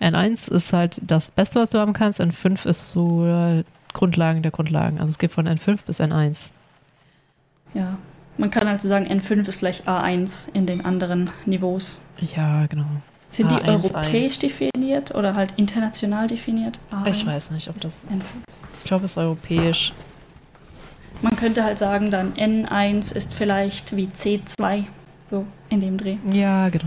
N1 0.00 0.50
ist 0.52 0.72
halt 0.72 1.00
das 1.06 1.30
Beste, 1.30 1.60
was 1.60 1.70
du 1.70 1.78
haben 1.78 1.92
kannst. 1.92 2.20
N5 2.20 2.66
ist 2.68 2.90
so 2.90 3.24
äh, 3.26 3.64
Grundlagen 3.92 4.42
der 4.42 4.50
Grundlagen. 4.50 4.98
Also 4.98 5.12
es 5.12 5.18
geht 5.18 5.30
von 5.32 5.46
N5 5.48 5.78
bis 5.86 6.00
N1. 6.00 6.50
Ja. 7.74 7.96
Man 8.36 8.50
kann 8.50 8.66
also 8.66 8.88
sagen, 8.88 9.06
N5 9.06 9.48
ist 9.48 9.56
vielleicht 9.56 9.88
A1 9.88 10.52
in 10.52 10.66
den 10.66 10.84
anderen 10.84 11.30
Niveaus. 11.46 12.00
Ja, 12.34 12.66
genau. 12.66 12.86
Sind 13.34 13.50
die 13.50 13.56
A1, 13.56 13.66
europäisch 13.66 14.38
definiert 14.38 15.12
oder 15.12 15.34
halt 15.34 15.54
international 15.56 16.28
definiert? 16.28 16.78
A1 16.92 17.08
Ich 17.08 17.26
weiß 17.26 17.50
nicht, 17.50 17.68
ob 17.68 17.80
das. 17.80 18.06
N5. 18.06 18.22
Ich 18.78 18.84
glaube, 18.84 19.06
es 19.06 19.12
ist 19.12 19.18
europäisch. 19.18 19.92
Man 21.20 21.34
könnte 21.34 21.64
halt 21.64 21.78
sagen, 21.78 22.12
dann 22.12 22.34
N1 22.34 23.12
ist 23.12 23.34
vielleicht 23.34 23.96
wie 23.96 24.06
C2, 24.06 24.84
so 25.28 25.46
in 25.68 25.80
dem 25.80 25.98
Dreh. 25.98 26.16
Ja, 26.30 26.68
genau. 26.68 26.84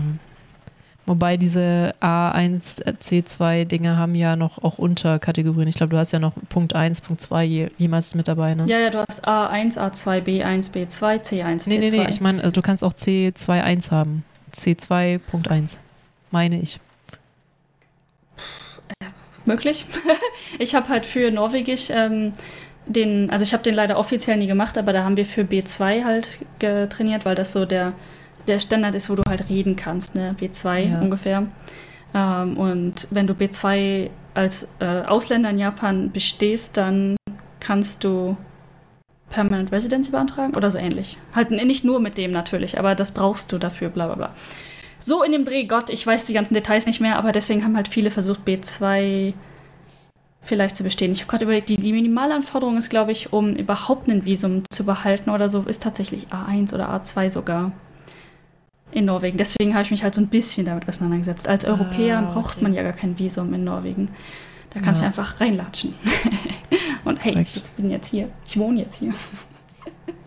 Wobei 1.04 1.36
diese 1.36 1.94
A1, 2.00 2.82
C2 2.98 3.66
Dinge 3.66 3.98
haben 3.98 4.14
ja 4.14 4.34
noch 4.36 4.62
auch 4.62 4.78
Unterkategorien. 4.78 5.68
Ich 5.68 5.76
glaube, 5.76 5.90
du 5.90 5.98
hast 5.98 6.12
ja 6.12 6.18
noch 6.18 6.32
Punkt 6.48 6.74
1, 6.74 7.02
Punkt 7.02 7.20
2 7.20 7.44
je, 7.44 7.70
jemals 7.76 8.14
mit 8.14 8.26
dabei, 8.26 8.54
ne? 8.54 8.64
Ja, 8.66 8.78
ja, 8.78 8.88
du 8.88 9.04
hast 9.06 9.28
A1, 9.28 9.76
A2, 9.76 10.22
B1, 10.22 10.72
B2, 10.72 11.22
C1, 11.22 11.62
C2. 11.62 11.68
nee, 11.68 11.78
nee, 11.78 11.90
nee, 11.90 12.06
ich 12.08 12.22
meine, 12.22 12.40
also 12.40 12.52
du 12.52 12.62
kannst 12.62 12.82
auch 12.82 12.94
C21 12.94 13.90
haben. 13.90 14.24
C2.1, 14.54 15.78
meine 16.30 16.60
ich. 16.60 16.80
Möglich. 19.44 19.86
ich 20.58 20.74
habe 20.74 20.88
halt 20.88 21.06
für 21.06 21.30
Norwegisch 21.30 21.88
ähm, 21.90 22.32
den, 22.86 23.30
also 23.30 23.42
ich 23.44 23.52
habe 23.52 23.62
den 23.62 23.74
leider 23.74 23.98
offiziell 23.98 24.36
nie 24.36 24.46
gemacht, 24.46 24.76
aber 24.78 24.92
da 24.92 25.04
haben 25.04 25.16
wir 25.16 25.26
für 25.26 25.42
B2 25.42 26.04
halt 26.04 26.38
getrainiert, 26.58 27.24
weil 27.24 27.34
das 27.34 27.52
so 27.52 27.64
der, 27.64 27.92
der 28.46 28.60
Standard 28.60 28.94
ist, 28.94 29.08
wo 29.10 29.14
du 29.14 29.22
halt 29.28 29.48
reden 29.48 29.76
kannst, 29.76 30.14
ne? 30.14 30.34
B2 30.38 30.78
Ja. 30.90 31.00
ungefähr. 31.00 31.46
Ähm, 32.14 32.56
und 32.56 33.06
wenn 33.10 33.26
du 33.26 33.34
B2 33.34 34.10
als 34.34 34.68
äh, 34.80 35.02
Ausländer 35.02 35.50
in 35.50 35.58
Japan 35.58 36.12
bestehst, 36.12 36.76
dann 36.76 37.16
kannst 37.60 38.04
du 38.04 38.36
Permanent 39.30 39.72
Residency 39.72 40.10
beantragen 40.10 40.54
oder 40.56 40.70
so 40.70 40.78
ähnlich. 40.78 41.18
Halt 41.34 41.50
nicht 41.50 41.84
nur 41.84 42.00
mit 42.00 42.16
dem 42.16 42.30
natürlich, 42.30 42.78
aber 42.78 42.94
das 42.94 43.12
brauchst 43.12 43.52
du 43.52 43.58
dafür, 43.58 43.90
bla 43.90 44.06
bla 44.06 44.14
bla. 44.14 44.34
So 45.00 45.22
in 45.22 45.32
dem 45.32 45.44
Dreh, 45.44 45.64
Gott, 45.64 45.90
ich 45.90 46.06
weiß 46.06 46.24
die 46.26 46.32
ganzen 46.32 46.54
Details 46.54 46.86
nicht 46.86 47.00
mehr, 47.00 47.16
aber 47.18 47.32
deswegen 47.32 47.64
haben 47.64 47.76
halt 47.76 47.88
viele 47.88 48.10
versucht, 48.10 48.40
B2 48.46 49.32
vielleicht 50.42 50.76
zu 50.76 50.82
bestehen. 50.82 51.12
Ich 51.12 51.20
habe 51.20 51.30
gerade 51.30 51.44
überlegt, 51.44 51.68
die, 51.68 51.76
die 51.76 51.92
Minimalanforderung 51.92 52.76
ist, 52.76 52.88
glaube 52.90 53.12
ich, 53.12 53.32
um 53.32 53.54
überhaupt 53.54 54.08
ein 54.10 54.24
Visum 54.24 54.62
zu 54.70 54.84
behalten 54.84 55.30
oder 55.30 55.48
so, 55.48 55.62
ist 55.62 55.82
tatsächlich 55.82 56.28
A1 56.28 56.74
oder 56.74 56.90
A2 56.90 57.30
sogar 57.30 57.72
in 58.90 59.04
Norwegen. 59.04 59.36
Deswegen 59.36 59.74
habe 59.74 59.82
ich 59.82 59.90
mich 59.90 60.02
halt 60.02 60.14
so 60.14 60.20
ein 60.20 60.28
bisschen 60.28 60.64
damit 60.66 60.88
auseinandergesetzt. 60.88 61.46
Als 61.48 61.64
Europäer 61.66 62.18
Ah, 62.20 62.32
braucht 62.32 62.54
okay. 62.56 62.62
man 62.62 62.72
ja 62.74 62.82
gar 62.82 62.94
kein 62.94 63.18
Visum 63.18 63.52
in 63.52 63.64
Norwegen. 63.64 64.08
Da 64.70 64.80
kannst 64.80 65.00
Ja. 65.02 65.08
du 65.08 65.08
einfach 65.18 65.40
reinlatschen. 65.40 65.94
Und 67.04 67.22
hey, 67.24 67.32
Korrekt. 67.32 67.50
ich 67.56 67.70
bin 67.72 67.90
jetzt 67.90 68.08
hier. 68.10 68.28
Ich 68.46 68.58
wohne 68.58 68.80
jetzt 68.82 68.98
hier. 68.98 69.12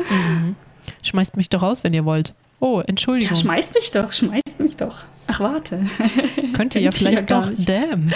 Mhm. 0.10 0.56
Schmeißt 1.04 1.38
mich 1.38 1.50
doch 1.50 1.62
raus, 1.62 1.84
wenn 1.84 1.94
ihr 1.94 2.06
wollt. 2.06 2.34
Oh, 2.62 2.78
Ja, 2.80 2.86
Entschuldigung. 2.86 3.36
schmeißt 3.36 3.74
mich 3.74 3.92
doch, 3.92 4.12
schmeißt 4.14 4.60
mich 4.60 4.78
doch. 4.78 5.04
Ach, 5.28 5.40
warte. 5.40 5.84
Könnt 6.54 6.76
ihr 6.76 6.82
ja 6.82 6.92
vielleicht 6.92 7.28
gar 7.28 7.50
doch. 7.50 7.66
Damn. 7.66 8.12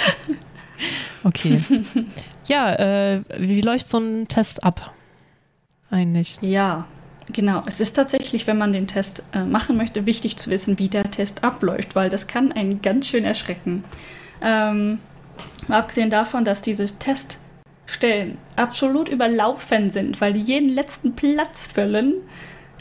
Okay. 1.24 1.62
ja, 2.48 2.76
äh, 3.16 3.22
wie 3.40 3.62
läuft 3.62 3.88
so 3.88 3.98
ein 3.98 4.28
Test 4.28 4.64
ab? 4.64 4.94
Eigentlich. 5.90 6.38
Ja, 6.42 6.86
genau. 7.34 7.64
Es 7.66 7.80
ist 7.80 7.94
tatsächlich, 7.94 8.46
wenn 8.48 8.58
man 8.58 8.72
den 8.72 8.86
Test 8.88 9.24
äh, 9.34 9.44
machen 9.44 9.78
möchte, 9.78 10.06
wichtig 10.06 10.38
zu 10.38 10.50
wissen, 10.52 10.78
wie 10.78 10.90
der 10.90 11.10
Test 11.10 11.44
abläuft, 11.44 11.96
weil 11.96 12.10
das 12.10 12.28
kann 12.28 12.52
einen 12.52 12.82
ganz 12.82 13.08
schön 13.08 13.26
erschrecken. 13.26 13.84
Ähm, 14.42 15.00
abgesehen 15.70 16.10
davon, 16.12 16.46
dass 16.46 16.62
diese 16.62 16.86
Teststellen 17.00 18.38
absolut 18.56 19.10
überlaufen 19.10 19.90
sind, 19.90 20.22
weil 20.22 20.34
die 20.34 20.42
jeden 20.44 20.70
letzten 20.70 21.16
Platz 21.16 21.68
füllen. 21.68 22.14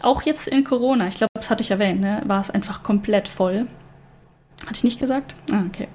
Auch 0.04 0.22
jetzt 0.22 0.48
in 0.48 0.64
Corona, 0.64 1.08
ich 1.08 1.16
glaube, 1.16 1.30
das 1.34 1.48
hatte 1.48 1.62
ich 1.62 1.70
erwähnt, 1.70 2.02
ne, 2.02 2.20
war 2.26 2.38
es 2.38 2.50
einfach 2.50 2.82
komplett 2.82 3.26
voll. 3.26 3.66
Hatte 4.66 4.74
ich 4.74 4.84
nicht 4.84 5.00
gesagt? 5.00 5.34
Ah, 5.50 5.62
okay. 5.66 5.88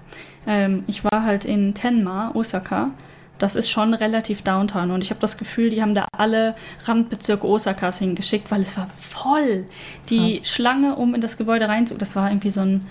Ähm, 0.47 0.83
ich 0.87 1.03
war 1.03 1.23
halt 1.23 1.45
in 1.45 1.75
Tenma, 1.75 2.31
Osaka. 2.33 2.89
Das 3.37 3.55
ist 3.55 3.69
schon 3.69 3.93
relativ 3.93 4.41
downtown 4.41 4.89
und 4.91 5.01
ich 5.01 5.11
habe 5.11 5.21
das 5.21 5.37
Gefühl, 5.37 5.69
die 5.69 5.81
haben 5.81 5.93
da 5.93 6.07
alle 6.11 6.55
Randbezirke 6.85 7.47
Osakas 7.47 7.99
hingeschickt, 7.99 8.49
weil 8.49 8.61
es 8.61 8.75
war 8.77 8.87
voll. 8.97 9.67
Die 10.09 10.37
Krass. 10.37 10.49
Schlange, 10.49 10.95
um 10.95 11.13
in 11.13 11.21
das 11.21 11.37
Gebäude 11.37 11.69
reinzugehen, 11.69 11.99
das 11.99 12.15
war 12.15 12.31
irgendwie 12.31 12.49
so 12.49 12.61
ein, 12.61 12.87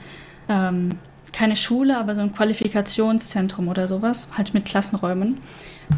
ähm, 0.49 0.91
keine 1.33 1.57
Schule, 1.57 1.99
aber 1.99 2.15
so 2.15 2.21
ein 2.21 2.33
Qualifikationszentrum 2.33 3.67
oder 3.67 3.89
sowas, 3.89 4.31
halt 4.39 4.55
mit 4.55 4.65
Klassenräumen. 4.65 5.41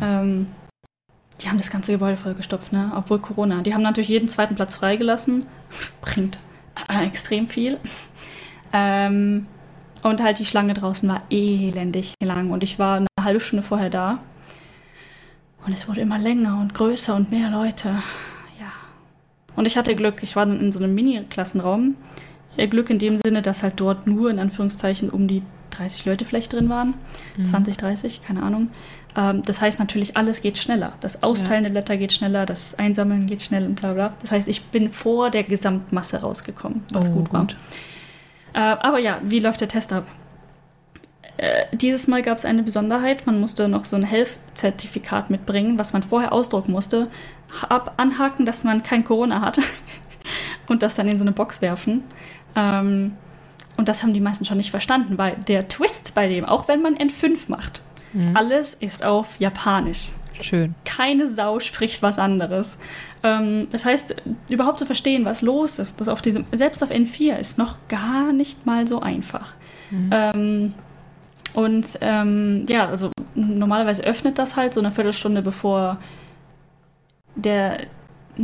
Ähm, 0.03 0.47
die 1.41 1.49
haben 1.49 1.59
das 1.59 1.71
ganze 1.71 1.93
Gebäude 1.93 2.17
vollgestopft, 2.17 2.73
ne? 2.73 2.93
obwohl 2.95 3.19
Corona. 3.19 3.63
Die 3.63 3.75
haben 3.75 3.83
natürlich 3.83 4.09
jeden 4.11 4.29
zweiten 4.29 4.55
Platz 4.55 4.77
freigelassen. 4.77 5.47
Bringt 6.01 6.39
äh, 6.89 7.07
extrem 7.07 7.49
viel. 7.49 7.79
Ähm, 8.73 9.47
und 10.03 10.23
halt 10.23 10.39
die 10.39 10.47
Schlange 10.47 10.75
draußen 10.75 11.09
war 11.09 11.23
elendig 11.31 12.15
lang 12.23 12.51
und 12.51 12.63
ich 12.63 12.79
war 12.79 12.97
eine 12.97 13.07
halbe 13.21 13.41
Stunde 13.41 13.63
vorher 13.63 13.91
da. 13.91 14.19
Und 15.67 15.73
es 15.73 15.89
wurde 15.89 16.01
immer 16.01 16.19
länger 16.19 16.59
und 16.59 16.73
größer 16.73 17.15
und 17.15 17.31
mehr 17.31 17.51
Leute. 17.51 17.89
Ja. 18.59 18.73
Und 19.57 19.67
ich 19.67 19.77
hatte 19.77 19.95
Glück. 19.95 20.23
Ich 20.23 20.37
war 20.37 20.47
dann 20.47 20.59
in 20.61 20.73
so 20.73 20.83
einem 20.83 20.95
Mini-Klassenraum. 20.95 21.97
Glück 22.57 22.91
in 22.91 22.99
dem 22.99 23.19
Sinne, 23.19 23.43
dass 23.43 23.63
halt 23.63 23.79
dort 23.79 24.07
nur 24.07 24.31
in 24.31 24.39
Anführungszeichen 24.39 25.11
um 25.11 25.29
die 25.29 25.43
30 25.71 26.05
Leute 26.05 26.25
vielleicht 26.25 26.53
drin 26.53 26.69
waren. 26.69 26.95
Mhm. 27.37 27.45
20, 27.45 27.77
30, 27.77 28.23
keine 28.23 28.43
Ahnung. 28.43 28.71
Ähm, 29.17 29.43
das 29.45 29.61
heißt 29.61 29.79
natürlich, 29.79 30.17
alles 30.17 30.41
geht 30.41 30.59
schneller. 30.59 30.93
Das 31.01 31.23
Austeilen 31.23 31.65
ja. 31.65 31.71
der 31.71 31.81
Blätter 31.81 31.97
geht 31.97 32.13
schneller, 32.13 32.47
das 32.47 32.79
Einsammeln 32.79 33.27
geht 33.27 33.43
schnell 33.43 33.67
und 33.67 33.75
bla 33.75 33.93
bla. 33.93 34.15
Das 34.21 34.31
heißt, 34.31 34.49
ich 34.49 34.63
bin 34.65 34.91
vor 34.91 35.31
der 35.31 35.45
Gesamtmasse 35.45 36.21
rausgekommen, 36.21 36.85
was 36.93 37.09
oh, 37.09 37.13
gut 37.13 37.33
war. 37.33 37.41
Gut. 37.43 37.57
Äh, 38.53 38.59
aber 38.59 38.99
ja, 38.99 39.21
wie 39.25 39.41
läuft 39.41 39.61
der 39.61 39.69
Test 39.69 39.93
ab? 39.93 40.07
Äh, 41.37 41.65
dieses 41.73 42.07
Mal 42.07 42.23
gab 42.23 42.39
es 42.39 42.45
eine 42.45 42.63
Besonderheit. 42.63 43.27
Man 43.27 43.41
musste 43.41 43.69
noch 43.69 43.85
so 43.85 43.97
ein 43.97 44.03
Health-Zertifikat 44.03 45.31
mitbringen, 45.31 45.79
was 45.79 45.93
man 45.93 46.03
vorher 46.03 46.33
ausdrucken 46.33 46.73
musste. 46.73 47.09
Ab 47.69 47.95
anhaken, 47.97 48.47
dass 48.47 48.63
man 48.65 48.83
kein 48.83 49.05
Corona 49.05 49.41
hat 49.41 49.59
und 50.69 50.83
das 50.83 50.95
dann 50.95 51.09
in 51.09 51.19
so 51.19 51.25
eine 51.25 51.33
Box 51.33 51.63
werfen. 51.63 52.05
Ähm, 52.55 53.17
und 53.77 53.89
das 53.89 54.03
haben 54.03 54.13
die 54.13 54.21
meisten 54.21 54.45
schon 54.45 54.59
nicht 54.59 54.71
verstanden, 54.71 55.17
weil 55.17 55.37
der 55.49 55.67
Twist 55.69 56.15
bei 56.15 56.29
dem, 56.29 56.45
auch 56.45 56.69
wenn 56.69 56.83
man 56.83 56.97
N5 56.97 57.45
macht, 57.49 57.81
mhm. 58.13 58.37
alles 58.37 58.75
ist 58.75 59.05
auf 59.05 59.39
Japanisch. 59.39 60.11
Schön. 60.41 60.75
Keine 60.85 61.29
Sau 61.29 61.61
spricht 61.61 62.03
was 62.03 62.19
anderes. 62.19 62.79
Ähm, 63.23 63.69
das 63.71 63.85
heißt, 63.85 64.15
überhaupt 64.49 64.79
zu 64.79 64.87
verstehen, 64.87 65.25
was 65.25 65.43
los 65.43 65.79
ist, 65.79 66.01
das 66.01 66.09
auf 66.09 66.23
diesem, 66.23 66.47
selbst 66.53 66.83
auf 66.83 66.91
N4 66.91 67.37
ist 67.37 67.59
noch 67.59 67.77
gar 67.89 68.33
nicht 68.33 68.65
mal 68.67 68.87
so 68.87 69.01
einfach. 69.01 69.53
Mhm. 69.91 70.11
Ähm, 70.13 70.75
und 71.55 71.99
ähm, 72.01 72.65
ja, 72.69 72.89
also 72.89 73.11
normalerweise 73.35 74.05
öffnet 74.05 74.39
das 74.39 74.57
halt 74.57 74.73
so 74.73 74.81
eine 74.81 74.91
Viertelstunde 74.91 75.43
bevor 75.43 75.99
der, 77.35 77.87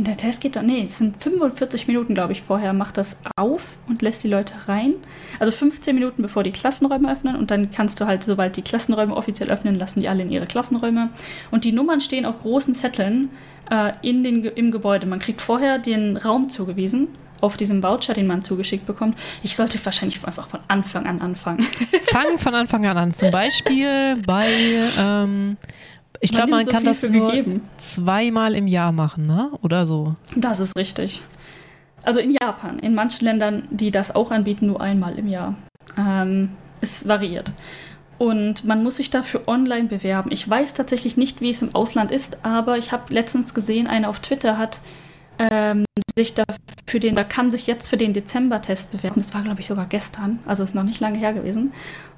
der 0.03 0.17
Test 0.17 0.41
geht. 0.41 0.61
Nee, 0.61 0.83
es 0.85 0.97
sind 0.97 1.21
45 1.21 1.87
Minuten, 1.87 2.13
glaube 2.13 2.33
ich, 2.33 2.41
vorher 2.41 2.73
macht 2.73 2.97
das 2.97 3.21
auf 3.35 3.77
und 3.87 4.01
lässt 4.01 4.23
die 4.23 4.27
Leute 4.27 4.53
rein. 4.67 4.95
Also 5.39 5.51
15 5.51 5.95
Minuten 5.95 6.21
bevor 6.21 6.43
die 6.43 6.51
Klassenräume 6.51 7.11
öffnen 7.11 7.35
und 7.35 7.51
dann 7.51 7.71
kannst 7.71 7.99
du 7.99 8.05
halt, 8.05 8.23
sobald 8.23 8.57
die 8.57 8.61
Klassenräume 8.61 9.15
offiziell 9.15 9.49
öffnen, 9.49 9.75
lassen 9.75 10.01
die 10.01 10.09
alle 10.09 10.23
in 10.23 10.31
ihre 10.31 10.47
Klassenräume. 10.47 11.09
Und 11.51 11.63
die 11.63 11.71
Nummern 11.71 12.01
stehen 12.01 12.25
auf 12.25 12.41
großen 12.41 12.75
Zetteln 12.75 13.29
äh, 13.69 13.91
in 14.01 14.23
den, 14.23 14.43
im 14.43 14.71
Gebäude. 14.71 15.07
Man 15.07 15.19
kriegt 15.19 15.41
vorher 15.41 15.79
den 15.79 16.17
Raum 16.17 16.49
zugewiesen 16.49 17.09
auf 17.41 17.57
diesem 17.57 17.83
Voucher, 17.83 18.13
den 18.13 18.27
man 18.27 18.41
zugeschickt 18.41 18.85
bekommt. 18.85 19.17
Ich 19.43 19.55
sollte 19.55 19.83
wahrscheinlich 19.85 20.23
einfach 20.25 20.47
von 20.47 20.59
Anfang 20.67 21.05
an 21.05 21.21
anfangen. 21.21 21.61
Fangen 22.03 22.39
von 22.39 22.55
Anfang 22.55 22.85
an 22.85 22.97
an. 22.97 23.13
Zum 23.13 23.31
Beispiel 23.31 24.17
bei, 24.25 24.49
ähm, 24.99 25.57
ich 26.19 26.31
glaube, 26.31 26.51
man, 26.51 26.63
glaub, 26.63 26.65
man 26.65 26.65
so 26.65 26.71
kann 26.71 26.83
das 26.85 27.03
nur 27.03 27.31
gegeben. 27.31 27.61
zweimal 27.77 28.55
im 28.55 28.67
Jahr 28.67 28.91
machen, 28.91 29.25
ne? 29.25 29.51
Oder 29.61 29.85
so. 29.85 30.15
Das 30.35 30.59
ist 30.59 30.77
richtig. 30.77 31.21
Also 32.03 32.19
in 32.19 32.35
Japan, 32.41 32.79
in 32.79 32.95
manchen 32.95 33.25
Ländern, 33.25 33.67
die 33.69 33.91
das 33.91 34.15
auch 34.15 34.31
anbieten, 34.31 34.67
nur 34.67 34.81
einmal 34.81 35.17
im 35.19 35.27
Jahr. 35.27 35.55
Ähm, 35.97 36.49
es 36.81 37.07
variiert. 37.07 37.51
Und 38.17 38.65
man 38.65 38.81
muss 38.83 38.97
sich 38.97 39.09
dafür 39.09 39.47
online 39.47 39.87
bewerben. 39.87 40.31
Ich 40.31 40.49
weiß 40.49 40.73
tatsächlich 40.73 41.17
nicht, 41.17 41.41
wie 41.41 41.49
es 41.49 41.61
im 41.61 41.75
Ausland 41.75 42.11
ist, 42.11 42.43
aber 42.43 42.77
ich 42.77 42.91
habe 42.91 43.13
letztens 43.13 43.53
gesehen, 43.53 43.87
eine 43.87 44.09
auf 44.09 44.19
Twitter 44.19 44.57
hat 44.57 44.81
ähm, 45.37 45.85
sich 46.15 46.33
für 46.87 46.99
den, 46.99 47.15
da 47.15 47.23
kann 47.23 47.51
sich 47.51 47.67
jetzt 47.67 47.89
für 47.89 47.97
den 47.97 48.13
Dezember-Test 48.13 48.91
bewerben. 48.91 49.21
Das 49.21 49.33
war, 49.33 49.43
glaube 49.43 49.59
ich, 49.59 49.67
sogar 49.67 49.85
gestern, 49.85 50.39
also 50.47 50.63
ist 50.63 50.73
noch 50.73 50.83
nicht 50.83 50.99
lange 50.99 51.19
her 51.19 51.33
gewesen, 51.33 51.73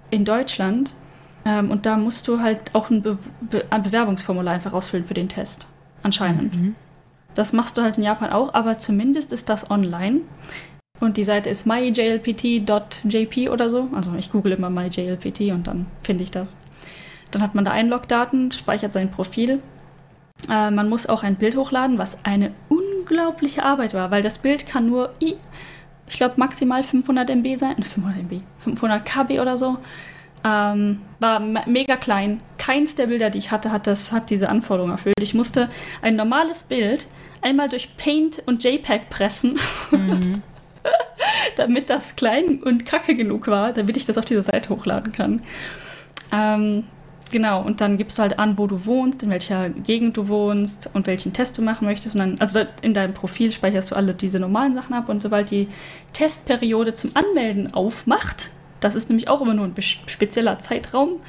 in 0.09 0.23
Deutschland. 0.23 0.93
Ähm, 1.49 1.71
und 1.71 1.85
da 1.85 1.97
musst 1.97 2.27
du 2.27 2.41
halt 2.41 2.59
auch 2.73 2.89
ein, 2.89 3.01
Be 3.01 3.17
Be 3.41 3.65
ein, 3.69 3.81
Bewerbungsformular 3.81 4.53
einfach 4.53 4.73
ausfüllen 4.73 5.05
für 5.05 5.15
den 5.15 5.29
Test. 5.29 5.67
Anscheinend. 6.03 6.55
Mhm. 6.55 6.75
Das 7.33 7.53
machst 7.53 7.77
du 7.77 7.81
halt 7.81 7.97
in 7.97 8.03
Japan 8.03 8.31
auch, 8.31 8.53
aber 8.53 8.77
zumindest 8.77 9.31
ist 9.33 9.49
das 9.49 9.71
online. 9.71 10.21
Und 10.99 11.17
die 11.17 11.23
Seite 11.23 11.49
ist 11.49 11.65
myjlpt.jp 11.65 13.49
oder 13.49 13.69
so. 13.69 13.89
Also 13.95 14.13
ich 14.15 14.31
google 14.31 14.51
immer 14.51 14.69
myjlpt 14.69 15.41
und 15.41 15.67
dann 15.67 15.85
finde 16.03 16.23
ich 16.23 16.31
das. 16.31 16.55
Dann 17.31 17.41
hat 17.41 17.55
man 17.55 17.65
da 17.65 17.71
Einlogdaten, 17.71 18.51
speichert 18.51 18.93
sein 18.93 19.09
Profil. 19.09 19.61
Äh, 20.49 20.71
man 20.71 20.89
muss 20.89 21.07
auch 21.07 21.23
ein 21.23 21.35
Bild 21.35 21.55
hochladen, 21.55 21.97
was 21.97 22.25
eine 22.25 22.51
unglaubliche 22.67 23.63
Arbeit 23.63 23.93
war, 23.93 24.11
weil 24.11 24.21
das 24.21 24.39
Bild 24.39 24.67
kann 24.67 24.87
nur, 24.87 25.13
ich 25.19 25.37
glaube, 26.07 26.35
maximal 26.37 26.83
500 26.83 27.29
MB 27.29 27.55
sein. 27.55 27.81
500 27.81 28.19
MB, 28.19 28.41
500 28.59 29.05
KB 29.05 29.39
oder 29.39 29.57
so. 29.57 29.77
Ähm, 30.43 31.01
war 31.19 31.39
mega 31.39 31.97
klein. 31.97 32.41
Keins 32.57 32.95
der 32.95 33.07
Bilder, 33.07 33.29
die 33.29 33.39
ich 33.39 33.51
hatte, 33.51 33.71
hat, 33.71 33.87
das, 33.87 34.11
hat 34.11 34.29
diese 34.29 34.49
Anforderung 34.49 34.91
erfüllt. 34.91 35.15
Ich 35.21 35.33
musste 35.33 35.69
ein 36.01 36.15
normales 36.15 36.63
Bild 36.63 37.07
einmal 37.41 37.67
durch 37.67 37.97
Paint 37.97 38.41
und 38.45 38.63
JPEG 38.63 39.09
pressen. 39.09 39.59
Mhm. 39.91 40.43
damit 41.57 41.89
das 41.89 42.15
klein 42.15 42.61
und 42.63 42.85
kacke 42.85 43.15
genug 43.15 43.47
war, 43.47 43.73
damit 43.73 43.97
ich 43.97 44.05
das 44.05 44.17
auf 44.17 44.25
dieser 44.25 44.43
Seite 44.43 44.69
hochladen 44.69 45.11
kann. 45.11 45.41
Ähm, 46.31 46.85
genau, 47.31 47.61
und 47.61 47.81
dann 47.81 47.97
gibst 47.97 48.17
du 48.17 48.21
halt 48.21 48.39
an, 48.39 48.57
wo 48.57 48.67
du 48.67 48.85
wohnst, 48.85 49.23
in 49.23 49.29
welcher 49.29 49.69
Gegend 49.69 50.17
du 50.17 50.27
wohnst 50.27 50.89
und 50.93 51.07
welchen 51.07 51.33
Test 51.33 51.57
du 51.57 51.61
machen 51.61 51.85
möchtest. 51.85 52.15
Und 52.15 52.19
dann, 52.19 52.35
also 52.39 52.61
in 52.81 52.93
deinem 52.93 53.13
Profil 53.13 53.51
speicherst 53.51 53.91
du 53.91 53.95
alle 53.95 54.13
diese 54.13 54.39
normalen 54.39 54.73
Sachen 54.73 54.93
ab 54.93 55.09
und 55.09 55.21
sobald 55.21 55.51
die 55.51 55.67
Testperiode 56.13 56.95
zum 56.95 57.11
Anmelden 57.15 57.73
aufmacht, 57.73 58.51
das 58.79 58.95
ist 58.95 59.09
nämlich 59.09 59.27
auch 59.27 59.41
immer 59.41 59.53
nur 59.53 59.65
ein 59.65 59.75
spezieller 59.81 60.59
Zeitraum, 60.59 61.19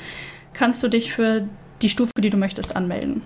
kannst 0.52 0.82
du 0.82 0.88
dich 0.88 1.12
für 1.12 1.46
die 1.82 1.88
Stufe, 1.88 2.12
die 2.18 2.30
du 2.30 2.36
möchtest, 2.36 2.76
anmelden. 2.76 3.22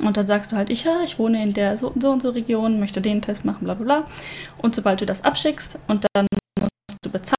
Und 0.00 0.16
dann 0.16 0.26
sagst 0.26 0.52
du 0.52 0.56
halt, 0.56 0.70
ich, 0.70 0.84
ja, 0.84 1.00
ich 1.04 1.18
wohne 1.18 1.42
in 1.42 1.52
der 1.52 1.76
so, 1.76 1.92
so 1.98 2.10
und 2.10 2.22
so 2.22 2.30
Region, 2.30 2.80
möchte 2.80 3.00
den 3.00 3.20
Test 3.20 3.44
machen, 3.44 3.64
bla 3.64 3.74
bla 3.74 3.84
bla. 3.84 4.06
Und 4.58 4.74
sobald 4.74 5.00
du 5.00 5.06
das 5.06 5.22
abschickst 5.22 5.80
und 5.86 6.06
dann 6.14 6.26
musst 6.58 6.98
du 7.02 7.10
bezahlen, 7.10 7.36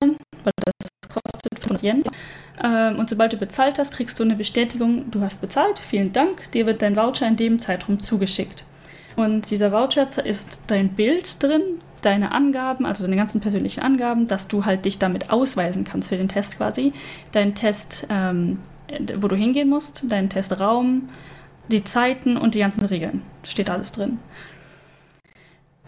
weil 0.00 0.52
das 0.64 0.90
kostet 1.08 1.58
500 1.64 1.82
Yen. 1.82 2.02
Ähm, 2.62 2.98
und 2.98 3.08
sobald 3.08 3.32
du 3.32 3.38
bezahlt 3.38 3.78
hast, 3.78 3.92
kriegst 3.92 4.18
du 4.20 4.24
eine 4.24 4.36
Bestätigung, 4.36 5.10
du 5.10 5.20
hast 5.20 5.40
bezahlt, 5.40 5.78
vielen 5.78 6.12
Dank, 6.12 6.50
dir 6.52 6.66
wird 6.66 6.82
dein 6.82 6.96
Voucher 6.96 7.26
in 7.26 7.36
dem 7.36 7.58
Zeitraum 7.58 8.00
zugeschickt. 8.00 8.64
Und 9.16 9.50
dieser 9.50 9.72
Voucher 9.72 10.08
ist 10.24 10.64
dein 10.66 10.90
Bild 10.90 11.42
drin, 11.42 11.80
deine 12.04 12.32
Angaben, 12.32 12.86
also 12.86 13.04
deine 13.04 13.16
ganzen 13.16 13.40
persönlichen 13.40 13.80
Angaben, 13.80 14.26
dass 14.26 14.48
du 14.48 14.64
halt 14.64 14.84
dich 14.84 14.98
damit 14.98 15.30
ausweisen 15.30 15.84
kannst 15.84 16.08
für 16.08 16.16
den 16.16 16.28
Test 16.28 16.56
quasi. 16.56 16.92
Dein 17.32 17.54
Test, 17.54 18.06
ähm, 18.10 18.58
wo 19.16 19.28
du 19.28 19.36
hingehen 19.36 19.68
musst, 19.68 20.04
dein 20.08 20.28
Testraum, 20.28 21.08
die 21.70 21.84
Zeiten 21.84 22.36
und 22.36 22.54
die 22.54 22.60
ganzen 22.60 22.84
Regeln. 22.84 23.22
Steht 23.42 23.70
alles 23.70 23.92
drin. 23.92 24.18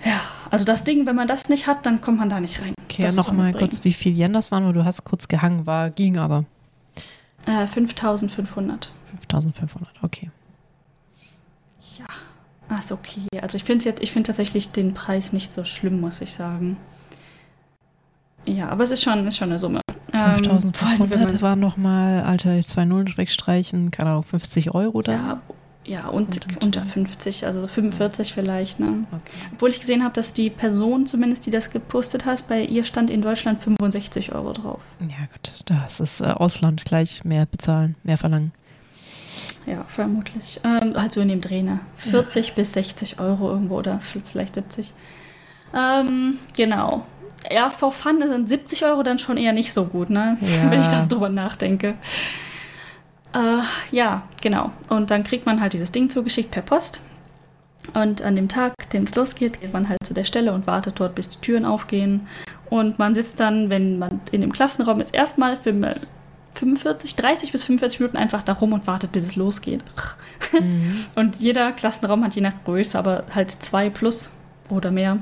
Ja, 0.05 0.21
also 0.51 0.65
das 0.65 0.85
Ding, 0.85 1.07
wenn 1.07 1.17
man 1.17 1.29
das 1.29 1.49
nicht 1.49 1.67
hat, 1.67 1.87
dann 1.87 2.01
kommt 2.01 2.19
man 2.19 2.29
da 2.29 2.41
nicht 2.41 2.61
rein. 2.61 2.75
Okay, 2.85 3.11
nochmal 3.13 3.53
kurz, 3.53 3.85
wie 3.85 3.93
viel 3.93 4.17
Yen 4.17 4.33
das 4.33 4.53
waren, 4.53 4.67
wo 4.67 4.73
du 4.73 4.85
hast 4.85 5.05
kurz 5.05 5.29
gehangen, 5.29 5.67
war, 5.67 5.91
ging 5.91 6.19
aber. 6.19 6.45
Äh, 7.47 7.67
5500. 7.67 8.91
5500, 9.23 9.89
okay. 10.03 10.31
Ja, 12.69 12.77
ah, 12.77 12.79
ist 12.79 12.91
okay. 12.91 13.27
Also 13.41 13.57
ich 13.57 13.65
finde 13.65 13.85
jetzt, 13.85 14.03
ich 14.03 14.13
finde 14.13 14.27
tatsächlich 14.27 14.71
den 14.71 14.93
Preis 14.93 15.33
nicht 15.33 15.55
so 15.55 15.65
schlimm, 15.65 16.01
muss 16.01 16.21
ich 16.21 16.35
sagen. 16.35 16.77
Ja, 18.45 18.69
aber 18.69 18.85
es 18.85 18.91
ist 18.91 19.03
schon, 19.03 19.27
ist 19.27 19.37
schon 19.37 19.51
eine 19.51 19.59
Summe. 19.59 19.81
5500 20.11 21.31
ähm, 21.31 21.43
waren 21.43 21.61
nochmal, 21.61 22.23
Alter, 22.23 22.61
zwei 22.63 22.85
Nullen 22.85 23.17
wegstreichen, 23.17 23.91
keine 23.91 24.11
Ahnung, 24.11 24.23
50 24.23 24.75
Euro 24.75 25.03
da? 25.03 25.13
Ja, 25.13 25.43
ja 25.85 26.09
und, 26.09 26.47
und 26.47 26.65
unter 26.65 26.83
50, 26.83 27.47
also 27.47 27.67
45 27.67 28.33
vielleicht. 28.33 28.81
Ne? 28.81 29.05
Okay. 29.13 29.37
Obwohl 29.53 29.71
ich 29.71 29.81
gesehen 29.81 30.03
habe, 30.03 30.15
dass 30.15 30.33
die 30.33 30.51
Person 30.51 31.07
zumindest, 31.07 31.47
die 31.47 31.51
das 31.51 31.71
gepostet 31.71 32.25
hat, 32.25 32.49
bei 32.49 32.65
ihr 32.65 32.85
stand 32.85 33.11
in 33.11 33.21
Deutschland 33.21 33.63
65 33.63 34.33
Euro 34.33 34.53
drauf. 34.53 34.81
Ja 35.01 35.27
gut, 35.33 35.65
das 35.67 36.01
ist 36.01 36.21
äh, 36.21 36.25
Ausland 36.25 36.85
gleich 36.85 37.25
mehr 37.25 37.47
bezahlen, 37.47 37.95
mehr 38.03 38.19
verlangen. 38.19 38.53
Ja, 39.67 39.85
vermutlich. 39.89 40.61
Ähm, 40.63 40.95
halt 40.97 41.13
so 41.13 41.21
in 41.21 41.29
dem 41.29 41.41
Dreh, 41.41 41.63
ne? 41.63 41.81
40 41.97 42.49
ja. 42.49 42.55
bis 42.55 42.73
60 42.73 43.19
Euro 43.19 43.51
irgendwo 43.51 43.77
oder 43.79 44.01
vielleicht 44.01 44.55
70. 44.55 44.93
Ähm, 45.75 46.39
genau. 46.57 47.05
Ja, 47.51 47.71
for 47.71 47.93
fun 47.93 48.23
sind 48.27 48.49
70 48.49 48.85
Euro 48.85 49.03
dann 49.03 49.19
schon 49.19 49.37
eher 49.37 49.53
nicht 49.53 49.73
so 49.73 49.87
gut, 49.87 50.09
ne? 50.09 50.39
Ja. 50.41 50.71
Wenn 50.71 50.81
ich 50.81 50.89
das 50.89 51.09
drüber 51.09 51.29
nachdenke. 51.29 51.95
Äh, 53.35 53.59
ja, 53.91 54.23
genau. 54.41 54.71
Und 54.89 55.11
dann 55.11 55.25
kriegt 55.25 55.47
man 55.47 55.61
halt 55.61 55.73
dieses 55.73 55.91
Ding 55.91 56.09
zugeschickt 56.09 56.53
per 56.53 56.63
Post. 56.63 57.01
Und 57.93 58.23
an 58.23 58.37
dem 58.37 58.49
Tag, 58.49 58.75
den 58.91 59.05
es 59.05 59.15
losgeht, 59.15 59.61
geht 59.61 59.73
man 59.73 59.89
halt 59.89 59.99
zu 60.05 60.15
der 60.15 60.25
Stelle 60.25 60.53
und 60.53 60.67
wartet 60.67 60.99
dort, 60.99 61.15
bis 61.15 61.29
die 61.29 61.41
Türen 61.41 61.65
aufgehen. 61.65 62.27
Und 62.71 62.99
man 62.99 63.15
sitzt 63.15 63.39
dann, 63.39 63.71
wenn 63.71 63.99
man 63.99 64.21
in 64.33 64.41
dem 64.41 64.53
Klassenraum 64.53 65.01
ist, 65.01 65.15
erstmal 65.15 65.57
für 65.57 65.73
45, 66.59 67.17
30 67.17 67.53
bis 67.53 67.65
45 67.65 68.01
Minuten 68.01 68.17
einfach 68.17 68.43
da 68.43 68.55
rum 68.55 68.73
und 68.73 68.87
wartet, 68.87 69.13
bis 69.13 69.27
es 69.27 69.37
losgeht. 69.37 69.85
Mhm. 70.53 71.05
Und 71.15 71.37
jeder 71.37 71.73
Klassenraum 71.73 72.25
hat 72.25 72.35
je 72.35 72.41
nach 72.41 72.65
Größe, 72.65 72.99
aber 72.99 73.25
halt 73.35 73.51
zwei 73.51 73.91
plus 73.91 74.33
oder 74.69 74.91
mehr. 74.91 75.19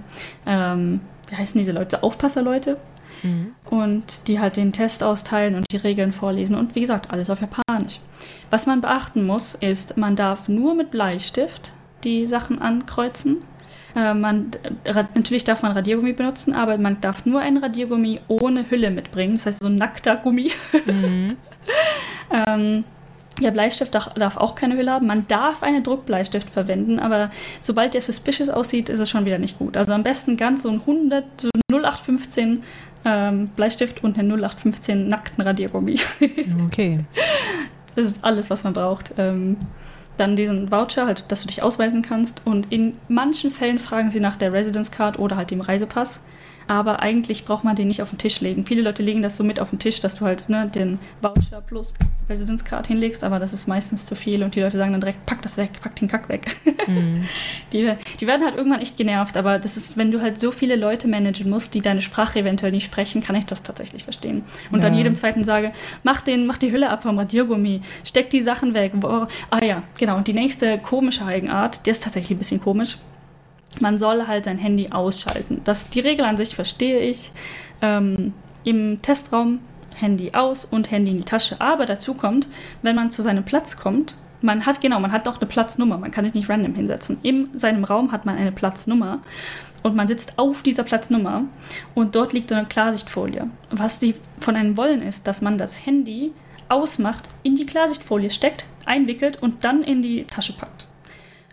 Ähm, 0.47 1.01
wie 1.29 1.37
heißen 1.37 1.59
diese 1.59 1.73
Leute? 1.73 2.03
Aufpasserleute. 2.03 2.79
Mhm. 3.23 3.55
Und 3.65 4.29
die 4.29 4.41
halt 4.41 4.57
den 4.57 4.73
Test 4.73 5.03
austeilen 5.03 5.55
und 5.55 5.67
die 5.71 5.77
Regeln 5.77 6.13
vorlesen. 6.13 6.57
Und 6.57 6.75
wie 6.75 6.81
gesagt, 6.81 7.11
alles 7.11 7.31
auf 7.31 7.41
Japanisch. 7.41 8.01
Was 8.51 8.67
man 8.67 8.81
beachten 8.81 9.25
muss, 9.25 9.55
ist, 9.55 9.97
man 9.97 10.17
darf 10.17 10.49
nur 10.49 10.75
mit 10.75 10.91
Bleistift 10.91 11.73
die 12.05 12.27
Sachen 12.27 12.61
ankreuzen. 12.61 13.39
Äh, 13.95 14.15
man, 14.15 14.51
natürlich 15.15 15.45
darf 15.45 15.63
man 15.63 15.73
Radiergummi 15.73 16.13
benutzen, 16.13 16.55
aber 16.55 16.79
man 16.79 17.01
darf 17.01 17.27
nur 17.27 17.41
ein 17.41 17.57
Radiergummi 17.57 18.21
ohne 18.29 18.71
Hülle 18.71 18.91
mitbringen. 18.91 19.35
Das 19.35 19.47
heißt, 19.47 19.61
so 19.61 19.67
ein 19.67 19.77
nackter 19.77 20.17
Gummi. 20.17 20.51
Mhm. 20.87 21.37
ähm, 22.47 22.85
der 23.43 23.51
Bleistift 23.51 23.95
darf 23.95 24.37
auch 24.37 24.55
keine 24.55 24.77
Hülle 24.77 24.93
haben. 24.93 25.07
Man 25.07 25.27
darf 25.27 25.63
einen 25.63 25.83
Druckbleistift 25.83 26.51
verwenden, 26.51 27.01
aber 27.01 27.31
sobald 27.61 27.95
der 27.95 28.01
suspicious 28.01 28.49
aussieht, 28.49 28.89
ist 28.89 29.01
es 29.01 29.11
schon 29.11 29.25
wieder 29.25 29.39
nicht 29.39 29.59
gut. 29.59 29.77
Also 29.77 29.93
am 29.93 30.05
besten 30.05 30.37
ganz 30.37 30.63
so 30.63 30.71
ein 30.71 30.81
100, 30.81 31.25
so 31.41 31.51
0815 31.73 32.63
ähm, 33.05 33.49
Bleistift 33.49 34.05
und 34.05 34.19
einen 34.19 34.31
0815 34.31 35.09
nackten 35.09 35.43
Radiergummi. 35.43 35.99
okay. 36.65 37.01
Das 37.97 38.11
ist 38.11 38.25
alles, 38.25 38.51
was 38.51 38.65
man 38.65 38.73
braucht. 38.73 39.15
Ähm, 39.19 39.57
dann 40.17 40.37
diesen 40.37 40.71
Voucher, 40.71 41.07
halt, 41.07 41.31
dass 41.31 41.43
du 41.43 41.49
dich 41.49 41.63
ausweisen 41.63 42.03
kannst. 42.03 42.43
Und 42.45 42.73
in 42.73 42.97
manchen 43.09 43.51
Fällen 43.51 43.79
fragen 43.79 44.11
sie 44.11 44.21
nach 44.21 44.37
der 44.37 44.53
Residence 44.53 44.91
Card 44.91 45.19
oder 45.19 45.37
halt 45.37 45.51
dem 45.51 45.61
Reisepass 45.61 46.25
aber 46.67 47.01
eigentlich 47.01 47.45
braucht 47.45 47.65
man 47.65 47.77
den 47.77 47.89
nicht 47.89 48.03
auf 48.03 48.11
den 48.11 48.19
Tisch 48.19 48.41
legen. 48.41 48.65
Viele 48.67 48.83
Leute 48.83 49.03
legen 49.03 49.23
das 49.23 49.37
so 49.37 49.45
mit 49.45 49.61
auf 49.61 49.71
den 49.71 49.79
Tisch, 49.79 50.01
dass 50.01 50.17
du 50.17 50.25
halt 50.25 50.49
ne, 50.49 50.71
den 50.73 50.99
Voucher 51.21 51.61
plus 51.61 51.95
Residence 52.29 52.65
Card 52.65 52.87
hinlegst, 52.87 53.23
aber 53.23 53.39
das 53.39 53.53
ist 53.53 53.67
meistens 53.67 54.07
zu 54.07 54.15
viel 54.15 54.43
und 54.43 54.55
die 54.55 54.61
Leute 54.61 54.79
sagen 54.79 54.93
dann 54.93 55.01
direkt, 55.01 55.27
pack 55.27 55.43
das 55.43 55.57
weg, 55.57 55.71
pack 55.83 55.97
den 55.97 56.09
Kack 56.09 56.29
weg. 56.29 56.57
Mhm. 56.87 57.25
Die, 57.73 57.93
die 58.21 58.27
werden 58.27 58.45
halt 58.45 58.57
irgendwann 58.57 58.81
echt 58.81 58.97
genervt, 58.97 59.37
aber 59.37 59.59
das 59.59 59.77
ist, 59.77 59.97
wenn 59.97 60.13
du 60.13 60.21
halt 60.21 60.41
so 60.41 60.53
viele 60.53 60.77
Leute 60.77 61.09
managen 61.09 61.51
musst, 61.51 61.75
die 61.75 61.81
deine 61.81 62.01
Sprache 62.01 62.39
eventuell 62.39 62.71
nicht 62.71 62.85
sprechen, 62.85 63.23
kann 63.23 63.35
ich 63.35 63.47
das 63.47 63.63
tatsächlich 63.63 64.05
verstehen. 64.05 64.45
Und 64.71 64.79
ja. 64.79 64.89
dann 64.89 64.97
jedem 64.97 65.15
zweiten 65.15 65.43
sage, 65.43 65.73
mach, 66.05 66.21
den, 66.21 66.47
mach 66.47 66.59
die 66.59 66.71
Hülle 66.71 66.91
ab 66.91 67.03
vom 67.03 67.19
Radiergummi, 67.19 67.83
steck 68.05 68.31
die 68.31 68.43
Sachen 68.43 68.75
weg. 68.75 68.93
Ah 69.03 69.65
ja, 69.65 69.83
genau. 69.99 70.17
Und 70.17 70.29
die 70.29 70.35
nächste 70.35 70.79
komische 70.79 71.25
Eigenart, 71.25 71.85
der 71.87 71.93
ist 71.93 72.05
tatsächlich 72.05 72.37
ein 72.37 72.39
bisschen 72.39 72.61
komisch 72.61 72.99
man 73.81 73.99
soll 73.99 74.27
halt 74.27 74.45
sein 74.45 74.59
Handy 74.59 74.91
ausschalten. 74.91 75.61
Das, 75.65 75.91
die 75.91 76.01
Regel 76.01 76.25
an 76.25 76.37
sich 76.37 76.55
verstehe 76.55 77.01
ich. 77.01 77.33
Ähm, 77.83 78.33
Im 78.65 79.03
Testraum 79.03 79.61
Handy 79.97 80.33
aus 80.35 80.65
und 80.65 80.91
Handy 80.91 81.13
in 81.13 81.19
die 81.19 81.25
Tasche. 81.25 81.61
Aber 81.61 81.87
dazu 81.87 82.15
kommt, 82.15 82.49
wenn 82.83 82.97
man 82.97 83.11
zu 83.11 83.23
seinem 83.23 83.45
Platz 83.45 83.77
kommt, 83.77 84.17
man 84.41 84.67
hat, 84.67 84.81
genau, 84.81 85.01
man 85.01 85.13
hat 85.13 85.27
doch 85.27 85.39
eine 85.39 85.47
Platznummer. 85.47 85.99
Man 85.99 86.11
kann 86.11 86.25
sich 86.25 86.35
nicht 86.35 86.49
random 86.49 86.75
hinsetzen. 86.75 87.19
In 87.23 87.49
seinem 87.59 87.85
Raum 87.85 88.13
hat 88.13 88.27
man 88.27 88.37
eine 88.37 88.53
Platznummer 88.53 89.21
und 89.83 89.97
man 89.97 90.07
sitzt 90.07 90.39
auf 90.39 90.63
dieser 90.63 90.83
Platznummer 90.83 91.45
und 91.95 92.15
dort 92.15 92.33
liegt 92.33 92.51
so 92.51 92.55
eine 92.55 92.67
Klarsichtfolie. 92.67 93.49
Was 93.71 94.01
sie 94.01 94.15
von 94.41 94.57
einem 94.57 94.77
wollen 94.77 95.03
ist, 95.03 95.27
dass 95.27 95.41
man 95.41 95.57
das 95.57 95.87
Handy 95.87 96.33
ausmacht, 96.69 97.29
in 97.43 97.57
die 97.57 97.67
Klarsichtfolie 97.67 98.31
steckt, 98.31 98.67
einwickelt 98.85 99.43
und 99.43 99.65
dann 99.65 99.83
in 99.83 100.03
die 100.03 100.25
Tasche 100.25 100.53
packt 100.53 100.87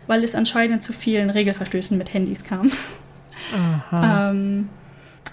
weil 0.06 0.24
es 0.24 0.34
anscheinend 0.34 0.82
zu 0.82 0.92
vielen 0.92 1.30
Regelverstößen 1.30 1.96
mit 1.96 2.12
Handys 2.12 2.44
kam. 2.44 2.70
Ähm, 3.92 4.68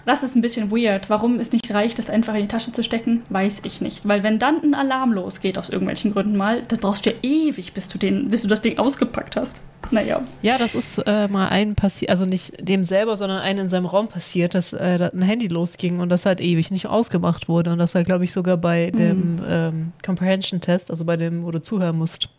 das 0.06 0.24
ist 0.24 0.36
ein 0.36 0.42
bisschen 0.42 0.72
weird. 0.72 1.10
Warum 1.10 1.40
es 1.40 1.52
nicht 1.52 1.72
reicht, 1.74 2.00
das 2.00 2.10
einfach 2.10 2.34
in 2.34 2.42
die 2.42 2.48
Tasche 2.48 2.72
zu 2.72 2.84
stecken, 2.84 3.22
weiß 3.30 3.62
ich 3.66 3.82
nicht. 3.82 4.08
Weil 4.08 4.24
wenn 4.24 4.40
dann 4.40 4.62
ein 4.64 4.74
Alarm 4.74 5.14
losgeht, 5.14 5.58
aus 5.58 5.70
irgendwelchen 5.70 6.14
Gründen 6.14 6.36
mal, 6.36 6.64
dann 6.68 6.80
brauchst 6.80 7.06
du 7.06 7.12
ja 7.12 7.16
ewig, 7.22 7.74
bis 7.74 7.88
du, 7.90 7.98
den, 7.98 8.30
bis 8.30 8.42
du 8.42 8.48
das 8.48 8.62
Ding 8.62 8.78
ausgepackt 8.78 9.36
hast. 9.36 9.62
Naja. 9.92 10.22
Ja, 10.42 10.58
das 10.58 10.76
ist 10.76 10.98
äh, 11.06 11.28
mal 11.28 11.48
einem 11.50 11.76
passiert, 11.76 12.12
also 12.12 12.26
nicht 12.26 12.68
dem 12.68 12.84
selber, 12.84 13.18
sondern 13.18 13.40
einem 13.40 13.62
in 13.62 13.70
seinem 13.70 13.86
Raum 13.86 14.08
passiert, 14.08 14.56
dass 14.56 14.74
äh, 14.74 15.10
ein 15.14 15.22
Handy 15.22 15.48
losging 15.48 16.00
und 16.00 16.10
das 16.10 16.26
halt 16.26 16.42
ewig 16.42 16.72
nicht 16.72 16.88
ausgemacht 16.88 17.48
wurde. 17.48 17.72
Und 17.72 17.78
das 17.78 17.96
war, 17.96 18.04
glaube 18.04 18.24
ich, 18.24 18.32
sogar 18.32 18.58
bei 18.58 18.92
dem 18.92 19.36
mhm. 19.36 19.44
ähm, 19.48 19.92
Comprehension-Test, 20.04 20.90
also 20.90 21.06
bei 21.06 21.18
dem, 21.18 21.44
wo 21.44 21.52
du 21.52 21.62
zuhören 21.62 21.98
musst. 21.98 22.30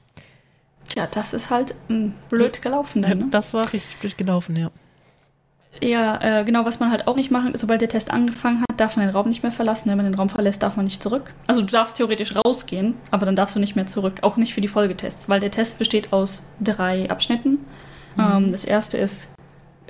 Ja, 0.97 1.07
das 1.07 1.33
ist 1.33 1.51
halt 1.51 1.75
hm, 1.89 2.15
blöd 2.29 2.63
gelaufen. 2.63 3.03
Dann, 3.03 3.19
ne? 3.19 3.27
Das 3.31 3.55
war 3.55 3.73
richtig 3.73 3.99
blöd 3.99 4.19
gelaufen, 4.19 4.57
ja. 4.57 4.71
Ja, 5.81 6.41
äh, 6.41 6.45
genau, 6.45 6.65
was 6.65 6.81
man 6.81 6.91
halt 6.91 7.07
auch 7.07 7.15
nicht 7.15 7.31
machen, 7.31 7.53
sobald 7.55 7.81
der 7.81 7.89
Test 7.89 8.11
angefangen 8.11 8.61
hat, 8.61 8.81
darf 8.81 8.97
man 8.97 9.07
den 9.07 9.15
Raum 9.15 9.29
nicht 9.29 9.43
mehr 9.43 9.53
verlassen. 9.53 9.89
Wenn 9.89 9.97
man 9.97 10.07
den 10.07 10.15
Raum 10.15 10.29
verlässt, 10.29 10.63
darf 10.63 10.77
man 10.77 10.85
nicht 10.85 11.03
zurück. 11.03 11.33
Also 11.47 11.61
du 11.63 11.69
darfst 11.69 11.97
theoretisch 11.97 12.35
rausgehen, 12.35 12.95
aber 13.11 13.25
dann 13.25 13.37
darfst 13.37 13.55
du 13.55 13.61
nicht 13.61 13.77
mehr 13.77 13.87
zurück. 13.87 14.19
Auch 14.23 14.37
nicht 14.37 14.53
für 14.53 14.61
die 14.61 14.69
Folgetests, 14.69 15.29
weil 15.29 15.41
der 15.41 15.53
Test 15.53 15.79
besteht 15.79 16.13
aus 16.13 16.43
drei 16.61 17.09
Abschnitten. 17.09 17.59
Mhm. 18.17 18.23
Ähm, 18.23 18.53
das 18.53 18.65
erste 18.65 18.99
ist 18.99 19.33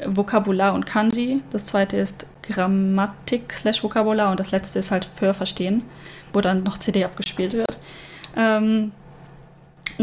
Vokabular 0.05 0.75
und 0.75 0.87
Kanji. 0.87 1.43
Das 1.51 1.67
zweite 1.67 1.97
ist 1.97 2.27
Grammatik 2.43 3.53
slash 3.55 3.83
Vokabular 3.83 4.31
und 4.31 4.39
das 4.39 4.51
letzte 4.51 4.79
ist 4.79 4.91
halt 4.91 5.11
Hörverstehen, 5.19 5.83
wo 6.33 6.41
dann 6.41 6.63
noch 6.63 6.79
CD 6.79 7.05
abgespielt 7.05 7.55
wird. 7.55 7.81
Ähm, 8.37 8.93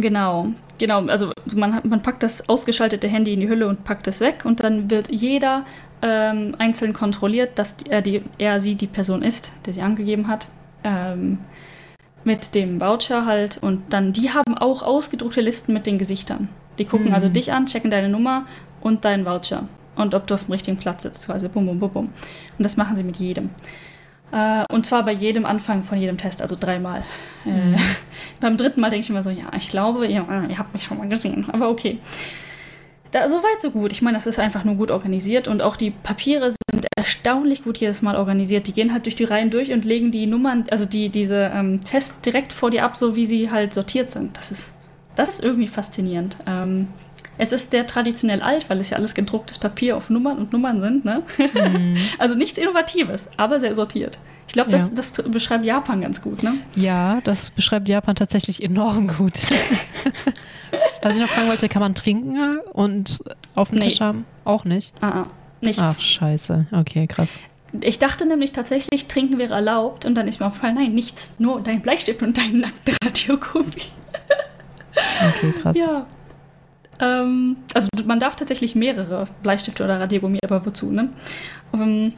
Genau, 0.02 0.50
genau. 0.78 1.06
Also 1.08 1.32
man, 1.56 1.82
man 1.84 2.02
packt 2.02 2.22
das 2.22 2.48
ausgeschaltete 2.48 3.08
Handy 3.08 3.34
in 3.34 3.40
die 3.40 3.50
Hülle 3.50 3.68
und 3.68 3.84
packt 3.84 4.08
es 4.08 4.20
weg 4.20 4.46
und 4.46 4.64
dann 4.64 4.92
wird 4.92 5.10
jeder 5.10 5.66
ähm, 6.04 6.54
einzeln 6.60 6.94
kontrolliert, 6.94 7.58
dass 7.58 7.78
er, 7.90 8.04
die, 8.04 8.22
er, 8.38 8.62
sie 8.62 8.76
die 8.76 8.88
Person 8.88 9.24
ist, 9.24 9.52
der 9.66 9.74
sie 9.74 9.82
angegeben 9.82 10.28
hat. 10.28 10.48
Ähm, 10.84 11.40
mit 12.24 12.54
dem 12.54 12.80
Voucher 12.82 13.26
halt 13.26 13.58
und 13.58 13.94
dann, 13.94 14.14
die 14.14 14.32
haben 14.32 14.58
auch 14.58 14.84
ausgedruckte 14.84 15.42
Listen 15.42 15.74
mit 15.74 15.86
den 15.86 15.98
Gesichtern. 15.98 16.50
Die 16.78 16.86
gucken 16.86 17.08
mhm. 17.08 17.14
also 17.14 17.30
dich 17.30 17.54
an, 17.54 17.66
checken 17.66 17.90
deine 17.90 18.10
Nummer 18.10 18.46
und 18.82 19.06
deinen 19.06 19.26
Voucher 19.26 19.68
und 19.96 20.14
ob 20.14 20.28
du 20.28 20.36
auf 20.36 20.46
dem 20.46 20.52
richtigen 20.52 20.78
Platz 20.78 21.04
sitzt, 21.04 21.26
quasi 21.26 21.48
bum, 21.48 21.66
bum, 21.66 21.80
bum, 21.80 21.90
bum. 21.90 22.06
Und 22.58 22.64
das 22.64 22.78
machen 22.78 22.96
sie 22.96 23.04
mit 23.04 23.18
jedem. 23.18 23.50
Äh, 24.32 24.66
und 24.70 24.86
zwar 24.86 25.04
bei 25.04 25.14
jedem 25.14 25.46
Anfang 25.46 25.84
von 25.84 25.98
jedem 25.98 26.18
Test, 26.18 26.42
also 26.42 26.58
dreimal. 26.60 27.04
Äh, 27.46 27.50
mhm. 27.50 27.74
Äh, 27.76 27.78
beim 28.40 28.58
dritten 28.58 28.82
Mal 28.82 28.90
denke 28.90 29.04
ich 29.04 29.10
immer 29.10 29.24
so, 29.24 29.30
ja, 29.30 29.46
ich 29.56 29.70
glaube, 29.70 30.06
ihr, 30.06 30.26
ihr 30.50 30.58
habt 30.58 30.74
mich 30.74 30.84
schon 30.84 30.98
mal 30.98 31.08
gesehen, 31.08 31.48
aber 31.52 31.70
okay. 31.70 32.00
Da, 33.12 33.30
so 33.30 33.38
weit, 33.38 33.62
so 33.62 33.72
gut. 33.72 33.94
Ich 33.94 34.02
meine, 34.02 34.18
das 34.18 34.28
ist 34.28 34.38
einfach 34.38 34.66
nur 34.66 34.76
gut 34.76 34.92
organisiert 34.92 35.48
und 35.48 35.62
auch 35.62 35.78
die 35.78 35.92
Papiere 35.92 36.52
sind 36.52 36.86
erstaunlich 36.98 37.64
gut 37.64 37.78
jedes 37.78 38.02
Mal 38.02 38.18
organisiert. 38.18 38.68
Die 38.68 38.74
gehen 38.74 38.92
halt 38.92 39.06
durch 39.06 39.16
die 39.16 39.24
Reihen 39.24 39.50
durch 39.50 39.72
und 39.72 39.86
legen 39.86 40.12
die 40.12 40.28
Nummern, 40.28 40.66
also 40.72 40.84
die, 40.84 41.08
diese 41.08 41.52
ähm, 41.54 41.82
Tests 41.86 42.20
direkt 42.20 42.52
vor 42.52 42.70
dir 42.70 42.84
ab, 42.84 42.98
so 42.98 43.16
wie 43.16 43.26
sie 43.26 43.50
halt 43.50 43.74
sortiert 43.74 44.10
sind. 44.10 44.36
Das 44.36 44.52
ist, 44.52 44.74
das 45.16 45.30
ist 45.30 45.44
irgendwie 45.44 45.70
faszinierend. 45.70 46.36
Ähm, 46.46 46.90
es 47.38 47.52
ist 47.52 47.72
sehr 47.72 47.86
traditionell 47.86 48.42
alt, 48.42 48.70
weil 48.70 48.80
es 48.80 48.90
ja 48.90 48.98
alles 48.98 49.14
gedrucktes 49.14 49.60
Papier 49.60 49.98
auf 49.98 50.10
Nummern 50.10 50.38
und 50.38 50.52
Nummern 50.54 50.82
sind. 50.82 51.06
Ne? 51.06 51.24
Mhm. 51.38 51.98
also 52.18 52.36
nichts 52.36 52.58
Innovatives, 52.58 53.30
aber 53.38 53.60
sehr 53.60 53.76
sortiert. 53.76 54.18
Ich 54.48 54.54
glaube, 54.54 54.72
das, 54.72 54.90
ja. 54.90 54.96
das 54.96 55.14
beschreibt 55.30 55.66
Japan 55.66 56.02
ganz 56.02 56.22
gut, 56.22 56.42
ne? 56.42 56.54
Ja, 56.76 57.20
das 57.22 57.52
beschreibt 57.52 57.90
Japan 57.90 58.16
tatsächlich 58.16 58.64
enorm 58.64 59.08
gut. 59.08 59.34
Was 61.02 61.16
ich 61.16 61.22
noch 61.22 61.30
fragen 61.30 61.50
wollte, 61.50 61.68
kann 61.68 61.82
man 61.82 61.96
trinken 61.96 62.60
und 62.72 63.20
auf 63.56 63.70
dem 63.70 63.80
nee. 63.80 63.88
Tisch 63.88 64.00
haben? 64.00 64.26
Auch 64.46 64.64
nicht? 64.64 64.94
Ah, 65.02 65.10
ah, 65.10 65.28
nichts. 65.62 65.82
Ach, 65.82 66.00
scheiße. 66.00 66.68
Okay, 66.72 67.08
krass. 67.08 67.30
Ich 67.82 68.00
dachte 68.00 68.26
nämlich 68.26 68.54
tatsächlich, 68.54 69.08
trinken 69.08 69.38
wäre 69.38 69.54
erlaubt 69.54 70.06
und 70.06 70.16
dann 70.16 70.28
ist 70.30 70.40
mir 70.40 70.48
aufgefallen, 70.48 70.76
nein, 70.76 70.94
nichts, 70.94 71.36
nur 71.40 71.62
dein 71.62 71.82
Bleistift 71.82 72.22
und 72.22 72.38
dein 72.38 72.62
nackter 72.62 72.94
Radiogummi. 73.04 73.84
okay, 75.28 75.54
krass. 75.62 75.78
Ja, 75.78 76.08
ähm, 77.00 77.58
also 77.74 77.90
man 78.06 78.20
darf 78.20 78.36
tatsächlich 78.36 78.76
mehrere 78.76 79.28
Bleistifte 79.44 79.84
oder 79.84 80.00
Radiergummi, 80.00 80.40
aber 80.44 80.66
wozu, 80.66 80.92
ne? 80.92 81.10
Um, 81.72 81.82
ähm, 81.82 82.14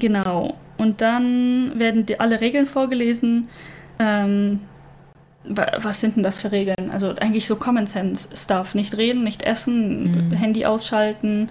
Genau. 0.00 0.56
Und 0.76 1.00
dann 1.00 1.78
werden 1.78 2.06
die, 2.06 2.18
alle 2.20 2.40
Regeln 2.40 2.66
vorgelesen. 2.66 3.48
Ähm, 3.98 4.60
was 5.44 6.00
sind 6.00 6.16
denn 6.16 6.22
das 6.22 6.38
für 6.38 6.52
Regeln? 6.52 6.90
Also 6.90 7.10
eigentlich 7.10 7.46
so 7.46 7.56
Common 7.56 7.86
Sense 7.86 8.36
Stuff. 8.36 8.74
Nicht 8.74 8.96
reden, 8.96 9.22
nicht 9.22 9.42
essen, 9.42 10.28
mhm. 10.28 10.32
Handy 10.32 10.64
ausschalten. 10.64 11.48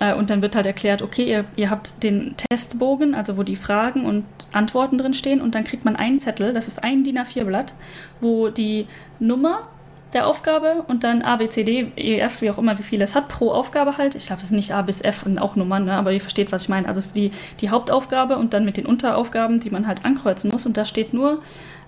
Äh, 0.00 0.14
und 0.14 0.30
dann 0.30 0.40
wird 0.40 0.56
halt 0.56 0.66
erklärt, 0.66 1.02
okay, 1.02 1.24
ihr, 1.24 1.44
ihr 1.56 1.68
habt 1.68 2.02
den 2.02 2.34
Testbogen, 2.36 3.14
also 3.14 3.36
wo 3.36 3.42
die 3.42 3.56
Fragen 3.56 4.06
und 4.06 4.24
Antworten 4.52 4.98
drin 4.98 5.14
stehen. 5.14 5.40
Und 5.40 5.54
dann 5.54 5.64
kriegt 5.64 5.84
man 5.84 5.96
einen 5.96 6.20
Zettel, 6.20 6.52
das 6.52 6.68
ist 6.68 6.82
ein 6.82 7.04
DIN 7.04 7.18
A4-Blatt, 7.18 7.74
wo 8.20 8.48
die 8.48 8.86
Nummer 9.18 9.68
der 10.14 10.26
Aufgabe 10.26 10.84
und 10.86 11.04
dann 11.04 11.22
A, 11.22 11.36
B, 11.36 11.48
C, 11.48 11.64
D, 11.64 11.92
E, 11.96 12.18
F, 12.20 12.40
wie 12.40 12.50
auch 12.50 12.58
immer, 12.58 12.78
wie 12.78 12.82
viel 12.82 13.02
es 13.02 13.14
hat 13.14 13.28
pro 13.28 13.50
Aufgabe 13.50 13.98
halt. 13.98 14.14
Ich 14.14 14.26
glaube, 14.26 14.40
es 14.40 14.46
ist 14.46 14.52
nicht 14.52 14.72
A 14.72 14.82
bis 14.82 15.00
F 15.00 15.26
und 15.26 15.38
auch 15.38 15.56
Nummern, 15.56 15.84
ne? 15.84 15.94
aber 15.94 16.12
ihr 16.12 16.20
versteht, 16.20 16.52
was 16.52 16.62
ich 16.62 16.68
meine. 16.68 16.88
Also 16.88 16.98
es 16.98 17.06
ist 17.06 17.16
die, 17.16 17.32
die 17.60 17.70
Hauptaufgabe 17.70 18.36
und 18.36 18.54
dann 18.54 18.64
mit 18.64 18.76
den 18.76 18.86
Unteraufgaben, 18.86 19.60
die 19.60 19.70
man 19.70 19.86
halt 19.86 20.04
ankreuzen 20.04 20.50
muss. 20.50 20.66
Und 20.66 20.76
da 20.76 20.84
steht 20.84 21.12
nur 21.12 21.42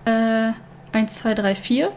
äh, 0.05 0.53
1, 0.93 1.19
2, 1.21 1.35
3, 1.35 1.55
4. 1.55 1.93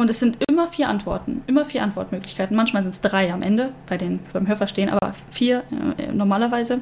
Und 0.00 0.08
es 0.08 0.18
sind 0.18 0.38
immer 0.48 0.66
vier 0.66 0.88
Antworten, 0.88 1.42
immer 1.46 1.66
vier 1.66 1.82
Antwortmöglichkeiten. 1.82 2.56
Manchmal 2.56 2.82
sind 2.84 2.94
es 2.94 3.02
drei 3.02 3.30
am 3.30 3.42
Ende, 3.42 3.74
bei 3.86 3.98
den 3.98 4.18
beim 4.32 4.48
Hörverstehen, 4.48 4.88
aber 4.88 5.14
vier 5.30 5.62
äh, 5.98 6.10
normalerweise. 6.10 6.80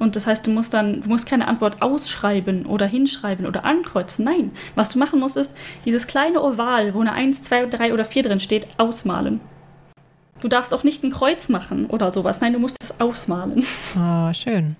Und 0.00 0.16
das 0.16 0.26
heißt, 0.26 0.44
du 0.44 0.50
musst 0.50 0.74
dann, 0.74 1.02
du 1.02 1.08
musst 1.08 1.28
keine 1.28 1.46
Antwort 1.46 1.80
ausschreiben 1.80 2.66
oder 2.66 2.86
hinschreiben 2.86 3.46
oder 3.46 3.64
ankreuzen. 3.64 4.24
Nein, 4.24 4.50
was 4.74 4.88
du 4.88 4.98
machen 4.98 5.20
musst, 5.20 5.36
ist 5.36 5.56
dieses 5.84 6.08
kleine 6.08 6.42
Oval, 6.42 6.92
wo 6.92 7.02
eine 7.02 7.12
1, 7.12 7.44
2, 7.44 7.66
3 7.66 7.94
oder 7.94 8.04
4 8.04 8.24
drin 8.24 8.40
steht, 8.40 8.66
ausmalen. 8.78 9.38
Du 10.40 10.48
darfst 10.48 10.74
auch 10.74 10.82
nicht 10.82 11.04
ein 11.04 11.12
Kreuz 11.12 11.48
machen 11.48 11.86
oder 11.86 12.10
sowas. 12.10 12.40
Nein, 12.40 12.52
du 12.52 12.58
musst 12.58 12.78
es 12.82 13.00
ausmalen. 13.00 13.64
Ah, 13.96 14.30
oh, 14.30 14.32
schön. 14.34 14.74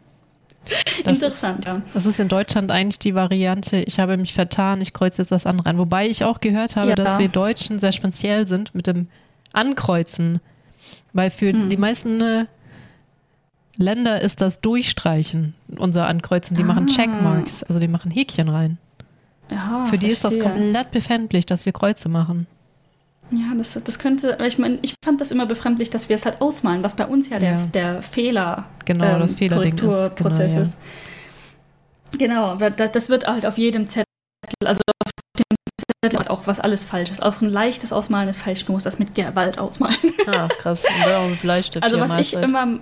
Das 1.04 1.16
Interessant, 1.16 1.60
ist, 1.60 1.68
ja. 1.68 1.82
Das 1.94 2.06
ist 2.06 2.18
in 2.18 2.28
Deutschland 2.28 2.70
eigentlich 2.70 2.98
die 2.98 3.14
Variante, 3.14 3.78
ich 3.78 3.98
habe 3.98 4.16
mich 4.16 4.34
vertan, 4.34 4.80
ich 4.80 4.92
kreuze 4.92 5.22
jetzt 5.22 5.30
das 5.30 5.46
andere 5.46 5.68
an. 5.68 5.78
Wobei 5.78 6.08
ich 6.08 6.24
auch 6.24 6.40
gehört 6.40 6.76
habe, 6.76 6.90
ja. 6.90 6.94
dass 6.94 7.18
wir 7.18 7.28
Deutschen 7.28 7.78
sehr 7.78 7.92
speziell 7.92 8.48
sind 8.48 8.74
mit 8.74 8.86
dem 8.86 9.08
Ankreuzen. 9.52 10.40
Weil 11.12 11.30
für 11.30 11.52
hm. 11.52 11.68
die 11.68 11.76
meisten 11.76 12.20
äh, 12.20 12.46
Länder 13.78 14.20
ist 14.20 14.40
das 14.40 14.60
Durchstreichen 14.60 15.54
unser 15.76 16.06
Ankreuzen. 16.06 16.56
Die 16.56 16.62
ah. 16.62 16.66
machen 16.66 16.86
Checkmarks, 16.86 17.62
also 17.62 17.78
die 17.78 17.88
machen 17.88 18.10
Häkchen 18.10 18.48
rein. 18.48 18.78
Ja, 19.50 19.86
für 19.86 19.98
die 19.98 20.10
verstehe. 20.10 20.12
ist 20.12 20.24
das 20.24 20.40
komplett 20.40 20.90
befändlich, 20.90 21.46
dass 21.46 21.66
wir 21.66 21.72
Kreuze 21.72 22.08
machen. 22.08 22.46
Ja, 23.30 23.54
das, 23.56 23.80
das 23.82 23.98
könnte, 23.98 24.38
ich 24.46 24.58
meine, 24.58 24.78
ich 24.82 24.94
fand 25.04 25.20
das 25.20 25.32
immer 25.32 25.46
befremdlich, 25.46 25.90
dass 25.90 26.08
wir 26.08 26.14
es 26.14 26.24
halt 26.24 26.40
ausmalen, 26.40 26.84
was 26.84 26.94
bei 26.94 27.06
uns 27.06 27.28
ja, 27.28 27.38
ja. 27.38 27.66
der, 27.72 27.94
der 27.94 28.02
Fehler, 28.02 28.66
genau, 28.84 29.04
ähm, 29.04 29.20
das 29.20 29.36
Korrekturprozess 29.36 30.52
genau, 30.52 30.62
ist. 30.62 30.78
Genau, 32.18 32.56
das, 32.70 33.08
wird 33.08 33.26
halt 33.26 33.44
auf 33.44 33.58
jedem 33.58 33.86
Zettel, 33.86 34.04
also 34.64 34.80
auf 35.04 35.10
dem 35.38 35.56
Zettel 36.02 36.20
hat 36.20 36.30
auch 36.30 36.46
was 36.46 36.60
alles 36.60 36.84
falsch 36.84 37.10
ist. 37.10 37.20
Auch 37.20 37.40
ein 37.40 37.50
leichtes 37.50 37.92
Ausmalen 37.92 38.28
ist 38.28 38.38
falsch, 38.38 38.64
du 38.64 38.72
musst 38.72 38.86
das 38.86 39.00
mit 39.00 39.14
Gewalt 39.16 39.58
ausmalen. 39.58 39.96
Ah, 40.28 40.48
krass. 40.48 40.84
Und 40.84 41.30
mit 41.30 41.42
Bleistift 41.42 41.84
also 41.84 41.98
was 41.98 42.18
ich 42.20 42.34
immer, 42.34 42.78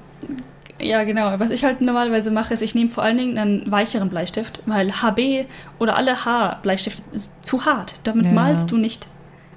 ja 0.78 1.04
genau, 1.04 1.38
was 1.38 1.50
ich 1.50 1.64
halt 1.64 1.80
normalerweise 1.80 2.30
mache, 2.30 2.52
ist, 2.52 2.60
ich 2.60 2.74
nehme 2.74 2.90
vor 2.90 3.02
allen 3.02 3.16
Dingen 3.16 3.38
einen 3.38 3.70
weicheren 3.70 4.10
Bleistift, 4.10 4.60
weil 4.66 4.92
HB 4.92 5.46
oder 5.78 5.96
alle 5.96 6.24
H-Bleistifte 6.24 7.02
ist 7.12 7.32
zu 7.46 7.64
hart. 7.64 7.94
Damit 8.04 8.26
ja. 8.26 8.32
malst 8.32 8.70
du 8.70 8.76
nicht 8.76 9.08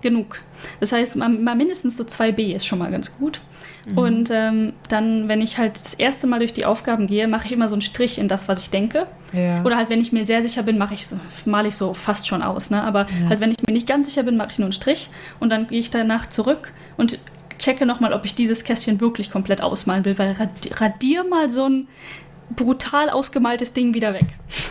genug. 0.09 0.41
Das 0.79 0.91
heißt, 0.91 1.15
mal, 1.15 1.29
mal 1.29 1.55
mindestens 1.55 1.97
so 1.97 2.03
2b 2.03 2.55
ist 2.55 2.65
schon 2.65 2.79
mal 2.79 2.91
ganz 2.91 3.17
gut. 3.17 3.41
Mhm. 3.85 3.97
Und 3.97 4.29
ähm, 4.31 4.73
dann, 4.89 5.27
wenn 5.27 5.41
ich 5.41 5.57
halt 5.57 5.79
das 5.79 5.93
erste 5.93 6.27
Mal 6.27 6.39
durch 6.39 6.53
die 6.53 6.65
Aufgaben 6.65 7.07
gehe, 7.07 7.27
mache 7.27 7.45
ich 7.45 7.51
immer 7.51 7.69
so 7.69 7.75
einen 7.75 7.81
Strich 7.81 8.19
in 8.19 8.27
das, 8.27 8.47
was 8.47 8.59
ich 8.61 8.69
denke. 8.69 9.07
Ja. 9.33 9.63
Oder 9.63 9.77
halt, 9.77 9.89
wenn 9.89 10.01
ich 10.01 10.11
mir 10.11 10.25
sehr 10.25 10.43
sicher 10.43 10.63
bin, 10.63 10.77
mache 10.77 10.93
ich 10.93 11.07
so, 11.07 11.19
male 11.45 11.67
ich 11.67 11.75
so 11.75 11.93
fast 11.93 12.27
schon 12.27 12.41
aus. 12.41 12.69
Ne? 12.69 12.83
Aber 12.83 13.07
ja. 13.21 13.29
halt, 13.29 13.39
wenn 13.39 13.51
ich 13.51 13.57
mir 13.65 13.73
nicht 13.73 13.87
ganz 13.87 14.07
sicher 14.07 14.23
bin, 14.23 14.37
mache 14.37 14.51
ich 14.51 14.59
nur 14.59 14.65
einen 14.65 14.73
Strich 14.73 15.09
und 15.39 15.49
dann 15.49 15.67
gehe 15.67 15.79
ich 15.79 15.89
danach 15.89 16.27
zurück 16.27 16.73
und 16.97 17.19
checke 17.59 17.85
nochmal, 17.85 18.13
ob 18.13 18.25
ich 18.25 18.35
dieses 18.35 18.63
Kästchen 18.63 19.01
wirklich 19.01 19.31
komplett 19.31 19.61
ausmalen 19.61 20.05
will, 20.05 20.17
weil 20.17 20.35
radier 20.71 21.23
mal 21.23 21.49
so 21.49 21.67
ein 21.67 21.87
brutal 22.55 23.09
ausgemaltes 23.09 23.73
Ding 23.73 23.93
wieder 23.93 24.13
weg. 24.13 24.27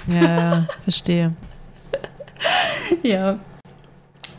Ja, 0.08 0.66
verstehe. 0.84 1.32
ja. 3.02 3.38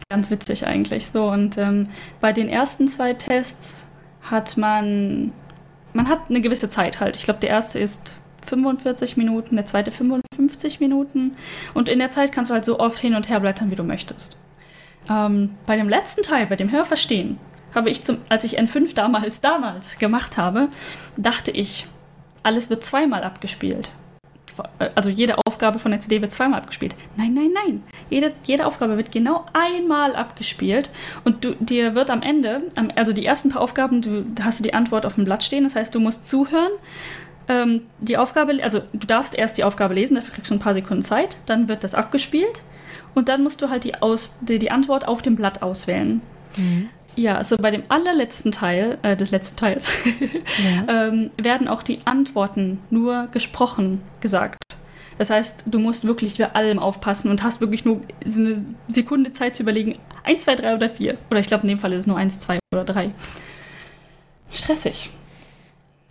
Ganz 0.09 0.31
witzig 0.31 0.65
eigentlich 0.65 1.09
so. 1.09 1.29
Und 1.29 1.57
ähm, 1.57 1.89
bei 2.21 2.31
den 2.31 2.47
ersten 2.47 2.87
zwei 2.87 3.13
Tests 3.13 3.89
hat 4.21 4.55
man, 4.55 5.33
man 5.91 6.07
hat 6.07 6.29
eine 6.29 6.39
gewisse 6.39 6.69
Zeit 6.69 7.01
halt. 7.01 7.17
Ich 7.17 7.23
glaube, 7.23 7.41
der 7.41 7.49
erste 7.49 7.77
ist 7.77 8.13
45 8.45 9.17
Minuten, 9.17 9.57
der 9.57 9.65
zweite 9.65 9.91
55 9.91 10.79
Minuten. 10.79 11.35
Und 11.73 11.89
in 11.89 11.99
der 11.99 12.09
Zeit 12.09 12.31
kannst 12.31 12.51
du 12.51 12.53
halt 12.53 12.63
so 12.63 12.79
oft 12.79 12.99
hin 12.99 13.15
und 13.15 13.27
her 13.27 13.41
blättern, 13.41 13.69
wie 13.69 13.75
du 13.75 13.83
möchtest. 13.83 14.37
Ähm, 15.09 15.55
bei 15.65 15.75
dem 15.75 15.89
letzten 15.89 16.23
Teil, 16.23 16.47
bei 16.47 16.55
dem 16.55 16.71
Hörverstehen, 16.71 17.37
habe 17.75 17.89
ich 17.89 18.05
zum, 18.05 18.19
als 18.29 18.45
ich 18.45 18.57
N5 18.57 18.95
damals, 18.95 19.41
damals 19.41 19.97
gemacht 19.97 20.37
habe, 20.37 20.69
dachte 21.17 21.51
ich, 21.51 21.85
alles 22.43 22.69
wird 22.69 22.85
zweimal 22.85 23.25
abgespielt 23.25 23.91
also 24.95 25.09
jede 25.09 25.35
Aufgabe 25.45 25.79
von 25.79 25.91
der 25.91 26.01
CD 26.01 26.21
wird 26.21 26.31
zweimal 26.31 26.59
abgespielt. 26.59 26.95
Nein, 27.15 27.33
nein, 27.33 27.51
nein. 27.53 27.83
Jede, 28.09 28.31
jede 28.43 28.65
Aufgabe 28.65 28.97
wird 28.97 29.11
genau 29.11 29.45
einmal 29.53 30.15
abgespielt 30.15 30.89
und 31.23 31.43
du, 31.43 31.55
dir 31.59 31.95
wird 31.95 32.09
am 32.09 32.21
Ende, 32.21 32.63
also 32.95 33.13
die 33.13 33.25
ersten 33.25 33.49
paar 33.49 33.61
Aufgaben, 33.61 34.01
du, 34.01 34.25
hast 34.41 34.59
du 34.59 34.63
die 34.63 34.73
Antwort 34.73 35.05
auf 35.05 35.15
dem 35.15 35.25
Blatt 35.25 35.43
stehen, 35.43 35.63
das 35.63 35.75
heißt, 35.75 35.93
du 35.93 35.99
musst 35.99 36.27
zuhören. 36.27 36.71
Ähm, 37.49 37.83
die 37.99 38.17
Aufgabe, 38.17 38.59
also 38.61 38.81
du 38.91 39.07
darfst 39.07 39.33
erst 39.33 39.57
die 39.57 39.63
Aufgabe 39.63 39.93
lesen, 39.93 40.15
dafür 40.15 40.33
kriegst 40.33 40.51
du 40.51 40.55
ein 40.55 40.59
paar 40.59 40.73
Sekunden 40.73 41.03
Zeit, 41.03 41.37
dann 41.45 41.69
wird 41.69 41.83
das 41.83 41.95
abgespielt 41.95 42.61
und 43.15 43.29
dann 43.29 43.41
musst 43.41 43.61
du 43.61 43.69
halt 43.69 43.83
die, 43.83 43.95
Aus, 43.95 44.37
die, 44.41 44.59
die 44.59 44.71
Antwort 44.71 45.07
auf 45.07 45.21
dem 45.21 45.35
Blatt 45.35 45.61
auswählen. 45.61 46.21
Mhm. 46.57 46.89
Ja, 47.15 47.35
also 47.35 47.57
bei 47.57 47.71
dem 47.71 47.81
allerletzten 47.89 48.51
Teil 48.51 48.99
äh, 49.01 49.17
des 49.17 49.31
letzten 49.31 49.57
Teils 49.57 49.91
ja. 50.87 51.07
ähm, 51.07 51.31
werden 51.41 51.67
auch 51.67 51.81
die 51.81 51.99
Antworten 52.05 52.79
nur 52.91 53.27
gesprochen 53.31 54.03
gesagt. 54.21 54.61
Das 55.17 55.29
heißt, 55.29 55.65
du 55.65 55.79
musst 55.79 56.05
wirklich 56.05 56.37
bei 56.37 56.53
allem 56.53 56.79
aufpassen 56.79 57.31
und 57.31 57.43
hast 57.43 57.61
wirklich 57.61 57.85
nur 57.85 58.01
so 58.25 58.39
eine 58.39 58.63
Sekunde 58.87 59.31
Zeit 59.33 59.55
zu 59.55 59.63
überlegen, 59.63 59.97
1, 60.23 60.43
2, 60.43 60.55
3 60.55 60.75
oder 60.75 60.89
4. 60.89 61.17
Oder 61.29 61.39
ich 61.39 61.47
glaube, 61.47 61.63
in 61.63 61.69
dem 61.69 61.79
Fall 61.79 61.93
ist 61.93 62.01
es 62.01 62.07
nur 62.07 62.17
1, 62.17 62.39
2 62.39 62.59
oder 62.73 62.83
3. 62.83 63.13
Stressig. 64.51 65.09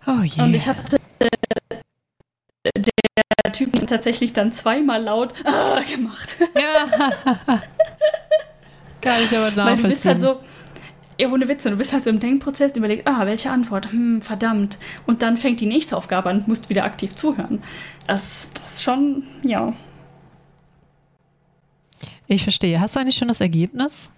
Oh 0.05 0.21
je. 0.23 0.41
Und 0.41 0.53
ich 0.53 0.67
hatte 0.67 0.97
äh, 1.19 1.27
der 2.73 3.51
Typ 3.51 3.87
tatsächlich 3.87 4.33
dann 4.33 4.51
zweimal 4.51 5.01
laut 5.03 5.33
ah, 5.45 5.79
gemacht. 5.91 6.37
Ja. 6.57 6.87
Kann 9.01 9.23
ich 9.23 9.37
aber 9.37 9.51
nachvollziehen. 9.51 9.65
Weil 9.65 9.75
du 9.77 9.83
bist 9.83 10.05
halt 10.05 10.19
so, 10.19 10.39
ja, 11.19 11.29
ohne 11.29 11.47
Witze, 11.47 11.69
du 11.69 11.77
bist 11.77 11.93
halt 11.93 12.03
so 12.03 12.09
im 12.09 12.19
Denkprozess, 12.19 12.73
du 12.73 12.79
überlegst, 12.79 13.07
ah, 13.07 13.25
welche 13.25 13.49
Antwort, 13.49 13.91
hm, 13.91 14.21
verdammt. 14.21 14.77
Und 15.05 15.21
dann 15.21 15.37
fängt 15.37 15.59
die 15.59 15.65
nächste 15.65 15.97
Aufgabe 15.97 16.29
an 16.29 16.39
und 16.39 16.47
musst 16.47 16.69
wieder 16.69 16.83
aktiv 16.83 17.15
zuhören. 17.15 17.63
Das, 18.05 18.49
das 18.53 18.73
ist 18.73 18.83
schon, 18.83 19.23
ja. 19.41 19.73
Ich 22.27 22.43
verstehe. 22.43 22.79
Hast 22.79 22.95
du 22.95 22.99
eigentlich 22.99 23.15
schon 23.15 23.29
das 23.29 23.41
Ergebnis? 23.41 24.11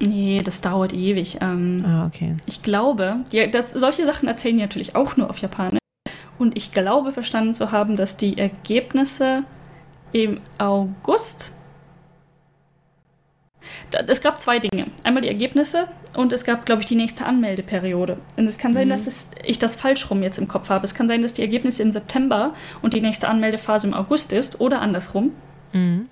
Nee, 0.00 0.40
das 0.44 0.60
dauert 0.60 0.92
ewig. 0.92 1.38
Ähm, 1.40 1.84
ah, 1.86 2.06
okay. 2.06 2.36
Ich 2.46 2.62
glaube, 2.62 3.20
die, 3.32 3.50
das, 3.50 3.72
solche 3.72 4.06
Sachen 4.06 4.28
erzählen 4.28 4.56
die 4.56 4.62
natürlich 4.62 4.94
auch 4.94 5.16
nur 5.16 5.28
auf 5.28 5.38
Japanisch. 5.38 5.78
Und 6.38 6.56
ich 6.56 6.72
glaube, 6.72 7.12
verstanden 7.12 7.54
zu 7.54 7.72
haben, 7.72 7.96
dass 7.96 8.16
die 8.16 8.38
Ergebnisse 8.38 9.44
im 10.12 10.40
August 10.58 11.54
es 14.06 14.20
gab 14.20 14.40
zwei 14.40 14.58
Dinge. 14.58 14.86
Einmal 15.02 15.22
die 15.22 15.28
Ergebnisse 15.28 15.88
und 16.14 16.32
es 16.32 16.44
gab, 16.44 16.66
glaube 16.66 16.82
ich, 16.82 16.86
die 16.86 16.96
nächste 16.96 17.26
Anmeldeperiode. 17.26 18.18
Und 18.36 18.46
es 18.46 18.58
kann 18.58 18.74
sein, 18.74 18.88
mhm. 18.88 18.92
dass 18.92 19.06
es, 19.06 19.30
ich 19.44 19.58
das 19.58 19.76
falsch 19.76 20.10
rum 20.10 20.22
jetzt 20.22 20.38
im 20.38 20.48
Kopf 20.48 20.68
habe. 20.68 20.84
Es 20.84 20.94
kann 20.94 21.08
sein, 21.08 21.22
dass 21.22 21.32
die 21.32 21.42
Ergebnisse 21.42 21.82
im 21.82 21.92
September 21.92 22.54
und 22.82 22.94
die 22.94 23.00
nächste 23.00 23.28
Anmeldephase 23.28 23.86
im 23.86 23.94
August 23.94 24.32
ist 24.32 24.60
oder 24.60 24.80
andersrum. 24.80 25.32
Mhm. 25.72 26.08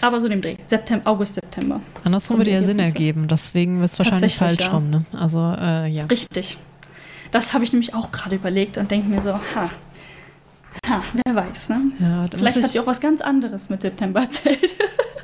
Aber 0.00 0.20
so 0.20 0.28
dem 0.28 0.42
Dreh. 0.42 0.56
September, 0.66 1.08
August, 1.08 1.36
September. 1.36 1.80
Andersrum 2.04 2.38
würde 2.38 2.50
ja 2.50 2.62
Sinn 2.62 2.78
ergeben. 2.78 3.28
Deswegen 3.28 3.82
ist 3.82 3.94
es 3.94 3.98
wahrscheinlich 3.98 4.36
falsch 4.36 4.62
ja. 4.62 4.72
rum. 4.72 4.90
Ne? 4.90 5.04
Also, 5.12 5.38
äh, 5.38 5.88
ja. 5.88 6.04
Richtig. 6.06 6.58
Das 7.30 7.54
habe 7.54 7.64
ich 7.64 7.72
nämlich 7.72 7.94
auch 7.94 8.12
gerade 8.12 8.36
überlegt 8.36 8.78
und 8.78 8.90
denke 8.90 9.08
mir 9.08 9.22
so, 9.22 9.32
ha, 9.32 9.70
ha, 10.88 11.02
wer 11.12 11.34
weiß, 11.34 11.68
ne? 11.70 11.80
Ja, 11.98 12.26
Vielleicht 12.34 12.62
hat 12.62 12.70
sie 12.70 12.80
auch 12.80 12.86
was 12.86 13.00
ganz 13.00 13.20
anderes 13.20 13.68
mit 13.68 13.82
September 13.82 14.20
erzählt. 14.20 14.76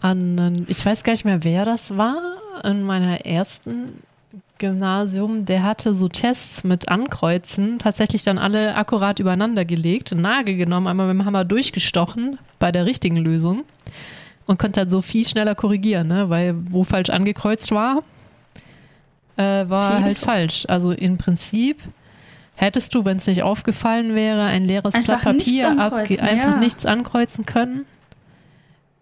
an, 0.00 0.64
ich 0.68 0.84
weiß 0.84 1.04
gar 1.04 1.12
nicht 1.12 1.24
mehr, 1.24 1.44
wer 1.44 1.64
das 1.64 1.96
war, 1.96 2.20
in 2.64 2.82
meiner 2.82 3.24
ersten 3.26 4.02
Gymnasium, 4.58 5.46
der 5.46 5.62
hatte 5.62 5.94
so 5.94 6.08
Tests 6.08 6.64
mit 6.64 6.88
Ankreuzen 6.88 7.78
tatsächlich 7.78 8.22
dann 8.24 8.38
alle 8.38 8.74
akkurat 8.74 9.18
übereinander 9.18 9.64
gelegt, 9.64 10.12
einen 10.12 10.22
Nagel 10.22 10.56
genommen, 10.56 10.86
einmal 10.86 11.06
mit 11.06 11.14
dem 11.22 11.24
Hammer 11.24 11.44
durchgestochen 11.44 12.38
bei 12.58 12.70
der 12.70 12.84
richtigen 12.84 13.16
Lösung 13.16 13.64
und 14.46 14.58
konnte 14.58 14.80
halt 14.80 14.90
so 14.90 15.00
viel 15.00 15.24
schneller 15.24 15.54
korrigieren, 15.54 16.08
ne? 16.08 16.28
weil 16.28 16.54
wo 16.70 16.84
falsch 16.84 17.10
angekreuzt 17.10 17.72
war, 17.72 18.02
äh, 19.36 19.68
war 19.68 20.02
halt 20.02 20.18
falsch. 20.18 20.66
Also 20.68 20.92
im 20.92 21.18
Prinzip 21.18 21.78
Hättest 22.60 22.94
du, 22.94 23.06
wenn 23.06 23.16
es 23.16 23.26
nicht 23.26 23.42
aufgefallen 23.42 24.14
wäre, 24.14 24.42
ein 24.42 24.66
leeres 24.66 24.92
Blatt 24.92 25.24
nichts 25.24 25.24
Papier 25.24 25.70
abge- 25.78 26.20
einfach 26.20 26.50
ja. 26.50 26.56
nichts 26.58 26.84
ankreuzen 26.84 27.46
können? 27.46 27.86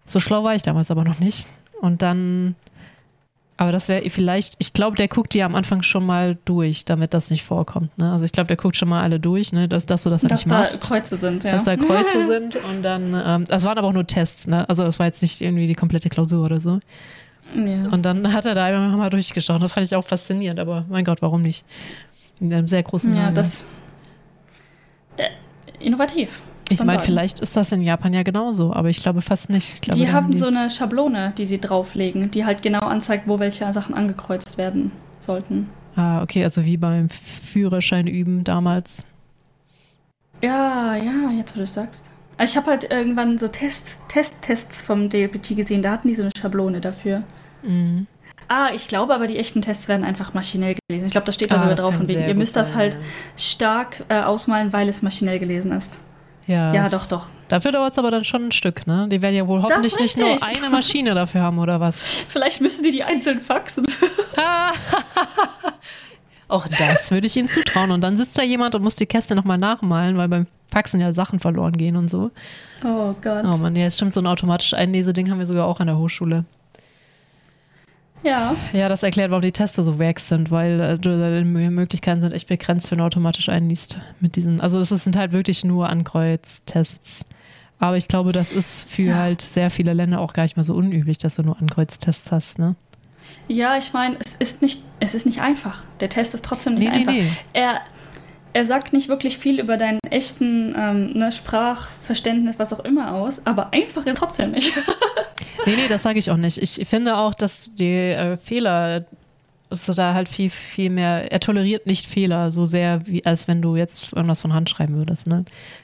So 0.09 0.19
schlau 0.19 0.43
war 0.43 0.55
ich 0.55 0.63
damals 0.63 0.89
aber 0.89 1.03
noch 1.03 1.19
nicht. 1.19 1.47
Und 1.81 2.01
dann, 2.01 2.55
aber 3.57 3.71
das 3.71 3.87
wäre 3.87 4.09
vielleicht, 4.09 4.55
ich 4.57 4.73
glaube, 4.73 4.97
der 4.97 5.07
guckt 5.07 5.33
die 5.33 5.43
am 5.43 5.55
Anfang 5.55 5.83
schon 5.83 6.05
mal 6.05 6.37
durch, 6.45 6.83
damit 6.83 7.13
das 7.13 7.29
nicht 7.29 7.43
vorkommt. 7.43 7.95
Ne? 7.97 8.11
Also 8.11 8.25
ich 8.25 8.31
glaube, 8.31 8.47
der 8.47 8.57
guckt 8.57 8.75
schon 8.75 8.89
mal 8.89 9.03
alle 9.03 9.19
durch, 9.19 9.53
ne? 9.53 9.67
dass, 9.69 9.85
dass 9.85 10.03
du 10.03 10.09
das 10.09 10.23
halt 10.23 10.31
Dass 10.31 10.45
nicht 10.45 10.51
da 10.51 10.61
machst. 10.61 10.81
Kreuze 10.81 11.15
sind, 11.15 11.43
ja. 11.43 11.51
Dass 11.51 11.63
da 11.63 11.77
Kreuze 11.77 12.25
sind 12.27 12.55
und 12.55 12.81
dann, 12.81 13.13
ähm, 13.23 13.45
das 13.45 13.63
waren 13.65 13.77
aber 13.77 13.87
auch 13.87 13.93
nur 13.93 14.07
Tests, 14.07 14.47
ne? 14.47 14.67
Also 14.67 14.83
das 14.83 14.97
war 14.97 15.05
jetzt 15.05 15.21
nicht 15.21 15.41
irgendwie 15.41 15.67
die 15.67 15.75
komplette 15.75 16.09
Klausur 16.09 16.43
oder 16.43 16.59
so. 16.59 16.79
ja. 17.53 17.87
Und 17.89 18.03
dann 18.03 18.33
hat 18.33 18.45
er 18.45 18.55
da 18.55 18.65
einfach 18.65 18.97
mal 18.97 19.09
durchgeschaut. 19.11 19.61
Das 19.61 19.71
fand 19.71 19.85
ich 19.85 19.95
auch 19.95 20.05
faszinierend, 20.05 20.59
aber 20.59 20.85
mein 20.89 21.05
Gott, 21.05 21.21
warum 21.21 21.43
nicht? 21.43 21.63
In 22.39 22.51
einem 22.51 22.67
sehr 22.67 22.81
großen 22.81 23.13
ja, 23.13 23.23
Laden. 23.25 23.35
das. 23.35 23.69
Äh, 25.17 25.29
innovativ. 25.79 26.41
Ich 26.69 26.83
meine, 26.83 26.99
vielleicht 26.99 27.39
ist 27.39 27.55
das 27.57 27.71
in 27.71 27.81
Japan 27.81 28.13
ja 28.13 28.23
genauso, 28.23 28.73
aber 28.73 28.89
ich 28.89 29.01
glaube 29.01 29.21
fast 29.21 29.49
nicht. 29.49 29.73
Ich 29.73 29.81
glaube, 29.81 29.99
die 29.99 30.11
haben 30.11 30.35
so 30.37 30.47
eine 30.47 30.69
Schablone, 30.69 31.33
die 31.37 31.45
sie 31.45 31.59
drauflegen, 31.59 32.31
die 32.31 32.45
halt 32.45 32.61
genau 32.61 32.81
anzeigt, 32.81 33.27
wo 33.27 33.39
welche 33.39 33.71
Sachen 33.73 33.95
angekreuzt 33.95 34.57
werden 34.57 34.91
sollten. 35.19 35.69
Ah, 35.95 36.21
okay, 36.21 36.43
also 36.43 36.63
wie 36.63 36.77
beim 36.77 37.09
Führerschein 37.09 38.07
üben 38.07 38.43
damals. 38.43 39.03
Ja, 40.41 40.95
ja, 40.95 41.31
jetzt 41.37 41.55
wo 41.55 41.59
du 41.59 41.63
es 41.63 41.73
sagst. 41.73 42.05
Ich 42.41 42.55
habe 42.55 42.67
halt 42.71 42.89
irgendwann 42.89 43.37
so 43.37 43.49
Test, 43.49 44.03
Test-Tests 44.07 44.81
vom 44.81 45.09
DLPT 45.09 45.57
gesehen, 45.57 45.81
da 45.81 45.91
hatten 45.91 46.07
die 46.07 46.15
so 46.15 46.21
eine 46.21 46.31
Schablone 46.39 46.79
dafür. 46.79 47.23
Mhm. 47.63 48.07
Ah, 48.47 48.69
ich 48.73 48.87
glaube 48.87 49.13
aber, 49.13 49.27
die 49.27 49.37
echten 49.37 49.61
Tests 49.61 49.87
werden 49.89 50.05
einfach 50.05 50.33
maschinell 50.33 50.75
gelesen. 50.87 51.05
Ich 51.07 51.11
glaube, 51.11 51.25
da 51.25 51.33
steht 51.33 51.51
da 51.51 51.57
Ah, 51.57 51.59
sogar 51.59 51.75
das 51.75 51.85
drauf, 51.85 51.95
von 51.95 52.07
wegen, 52.07 52.25
ihr 52.25 52.33
müsst 52.33 52.55
das 52.55 52.69
sein, 52.69 52.77
halt 52.77 52.93
ja. 52.95 52.99
stark 53.35 54.05
äh, 54.07 54.21
ausmalen, 54.21 54.71
weil 54.71 54.87
es 54.87 55.01
maschinell 55.01 55.39
gelesen 55.39 55.71
ist. 55.73 55.99
Ja, 56.49 56.73
Ja, 56.73 56.89
doch, 56.89 57.05
doch. 57.05 57.27
Dafür 57.47 57.71
dauert 57.71 57.93
es 57.93 57.99
aber 57.99 58.11
dann 58.11 58.23
schon 58.23 58.45
ein 58.47 58.51
Stück, 58.51 58.85
ne? 58.85 59.07
Die 59.09 59.21
werden 59.21 59.35
ja 59.35 59.47
wohl 59.47 59.61
hoffentlich 59.61 59.97
nicht 59.99 60.17
nur 60.17 60.37
eine 60.43 60.69
Maschine 60.69 61.15
dafür 61.15 61.41
haben, 61.41 61.57
oder 61.59 61.79
was? 61.79 62.03
Vielleicht 62.27 62.61
müssen 62.61 62.83
die 62.83 62.91
die 62.91 63.03
einzeln 63.03 63.41
faxen. 63.41 63.85
Auch 66.47 66.67
das 66.67 67.11
würde 67.11 67.27
ich 67.27 67.35
ihnen 67.37 67.47
zutrauen. 67.47 67.91
Und 67.91 68.01
dann 68.01 68.17
sitzt 68.17 68.37
da 68.37 68.41
jemand 68.41 68.73
und 68.75 68.81
muss 68.81 68.95
die 68.95 69.05
Käste 69.05 69.35
nochmal 69.35 69.59
nachmalen, 69.59 70.17
weil 70.17 70.27
beim 70.27 70.47
Faxen 70.71 70.99
ja 70.99 71.13
Sachen 71.13 71.39
verloren 71.39 71.73
gehen 71.73 71.95
und 71.95 72.09
so. 72.09 72.31
Oh 72.83 73.13
Gott. 73.21 73.43
Oh 73.45 73.57
Mann, 73.57 73.75
ja, 73.75 73.85
es 73.85 73.95
stimmt, 73.95 74.13
so 74.13 74.19
ein 74.19 74.27
automatisch 74.27 74.73
Einleseding 74.73 75.29
haben 75.29 75.39
wir 75.39 75.45
sogar 75.47 75.65
auch 75.65 75.79
an 75.79 75.87
der 75.87 75.97
Hochschule. 75.97 76.45
Ja. 78.23 78.55
Ja, 78.73 78.89
das 78.89 79.01
erklärt, 79.03 79.31
warum 79.31 79.41
die 79.41 79.51
Teste 79.51 79.81
so 79.83 79.97
wack 79.99 80.19
sind, 80.19 80.51
weil 80.51 80.79
äh, 80.79 80.97
deine 80.97 81.45
Möglichkeiten 81.45 82.21
sind 82.21 82.33
echt 82.33 82.47
begrenzt, 82.47 82.91
wenn 82.91 82.97
du 82.97 83.05
automatisch 83.05 83.47
einliest. 83.49 83.97
Mit 84.19 84.35
diesen, 84.35 84.59
also 84.59 84.79
es 84.79 84.89
sind 84.89 85.15
halt 85.15 85.31
wirklich 85.31 85.63
nur 85.63 85.89
Ankreuztests. 85.89 87.25
Aber 87.79 87.95
ich 87.95 88.09
glaube, 88.09 88.33
das 88.33 88.51
ist 88.51 88.89
für 88.89 89.03
Ja. 89.03 89.15
halt 89.15 89.41
sehr 89.41 89.69
viele 89.69 89.93
Länder 89.93 90.19
auch 90.19 90.33
gar 90.33 90.43
nicht 90.43 90.57
mal 90.57 90.63
so 90.63 90.75
unüblich, 90.75 91.17
dass 91.17 91.35
du 91.35 91.43
nur 91.43 91.57
Ankreuztests 91.59 92.31
hast, 92.31 92.59
ne? 92.59 92.75
Ja, 93.47 93.77
ich 93.77 93.93
meine, 93.93 94.17
es 94.19 94.35
ist 94.35 94.61
nicht, 94.61 94.81
es 94.99 95.13
ist 95.15 95.25
nicht 95.25 95.39
einfach. 95.41 95.81
Der 96.01 96.09
Test 96.09 96.33
ist 96.33 96.43
trotzdem 96.43 96.73
nicht 96.75 96.83
Nee, 96.83 96.89
nee, 96.91 96.97
einfach. 96.99 97.13
nee. 97.13 97.27
Er, 97.53 97.79
er 98.53 98.65
sagt 98.65 98.93
nicht 98.93 99.09
wirklich 99.09 99.37
viel 99.37 99.59
über 99.59 99.77
deinen 99.77 99.99
echten 100.09 100.73
ähm, 100.77 101.11
ne, 101.13 101.31
Sprachverständnis, 101.31 102.57
was 102.59 102.73
auch 102.73 102.83
immer 102.83 103.13
aus, 103.13 103.45
aber 103.45 103.73
einfach 103.73 104.05
ist 104.05 104.17
trotzdem 104.19 104.51
nicht. 104.51 104.73
Nee, 105.65 105.75
nee, 105.75 105.87
das 105.89 106.03
sage 106.03 106.17
ich 106.19 106.31
auch 106.31 106.37
nicht. 106.37 106.57
Ich 106.57 106.87
finde 106.87 107.17
auch, 107.17 107.33
dass 107.33 107.75
die 107.75 107.91
äh, 107.93 108.37
Fehler, 108.37 109.01
du 109.69 109.93
da 109.93 110.13
halt 110.13 110.29
viel, 110.29 110.49
viel 110.49 110.89
mehr, 110.89 111.29
er 111.33 111.41
toleriert 111.41 111.85
nicht 111.85 112.07
Fehler 112.07 112.49
so 112.53 112.65
sehr, 112.65 113.05
wie 113.05 113.25
als 113.25 113.49
wenn 113.49 113.61
du 113.61 113.75
jetzt 113.75 114.13
irgendwas 114.13 114.39
von 114.39 114.53
Hand 114.53 114.69
schreiben 114.69 114.95
würdest. 114.95 115.27
Ne? 115.27 115.43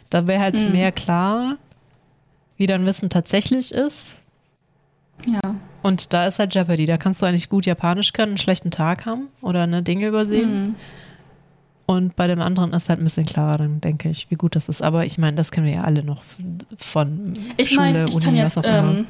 Da 0.10 0.28
wäre 0.28 0.40
halt 0.42 0.62
Mhm. 0.62 0.72
mehr 0.72 0.94
klar, 0.94 1.58
wie 2.56 2.68
dein 2.68 2.86
Wissen 2.86 3.10
tatsächlich 3.10 3.74
ist. 3.74 4.20
ja. 5.28 5.42
Und 5.84 6.14
da 6.14 6.26
ist 6.26 6.40
halt 6.40 6.56
Jeopardy. 6.56 6.86
Da 6.86 6.96
kannst 6.96 7.22
du 7.22 7.26
eigentlich 7.26 7.50
gut 7.50 7.66
Japanisch 7.66 8.14
können, 8.14 8.32
einen 8.32 8.38
schlechten 8.38 8.72
Tag 8.72 9.06
haben 9.06 9.28
oder 9.42 9.64
eine 9.64 9.84
Dinge 9.84 10.08
übersehen. 10.08 10.64
Mhm. 10.64 10.76
Und 11.88 12.16
bei 12.16 12.26
dem 12.28 12.42
anderen 12.42 12.74
ist 12.74 12.90
halt 12.90 13.00
ein 13.00 13.04
bisschen 13.04 13.26
klarer, 13.26 13.60
dann 13.60 13.80
denke 13.80 14.10
ich, 14.10 14.32
wie 14.32 14.36
gut 14.36 14.56
das 14.56 14.70
ist. 14.70 14.82
Aber 14.82 15.06
ich 15.06 15.18
meine, 15.18 15.36
das 15.38 15.52
kennen 15.52 15.68
wir 15.68 15.74
ja 15.76 15.82
alle 15.82 16.04
noch 16.04 16.24
von 16.78 17.34
Ich 17.58 17.70
Schule, 17.70 17.82
meine, 17.82 18.06
ich 18.08 18.16
Uni, 18.16 18.26
kann 18.26 18.34
was 18.36 18.56
jetzt, 18.56 18.58
auch 18.60 18.64
immer. 18.70 18.90
ähm, 18.92 19.08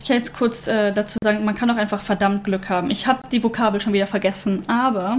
ich 0.00 0.08
kann 0.08 0.16
jetzt 0.16 0.36
kurz 0.36 0.66
äh, 0.66 0.92
dazu 0.92 1.18
sagen, 1.22 1.44
man 1.44 1.54
kann 1.54 1.70
auch 1.70 1.76
einfach 1.76 2.00
verdammt 2.00 2.42
Glück 2.42 2.68
haben. 2.68 2.90
Ich 2.90 3.06
habe 3.06 3.20
die 3.30 3.42
Vokabel 3.44 3.80
schon 3.80 3.92
wieder 3.92 4.08
vergessen, 4.08 4.64
aber 4.68 5.18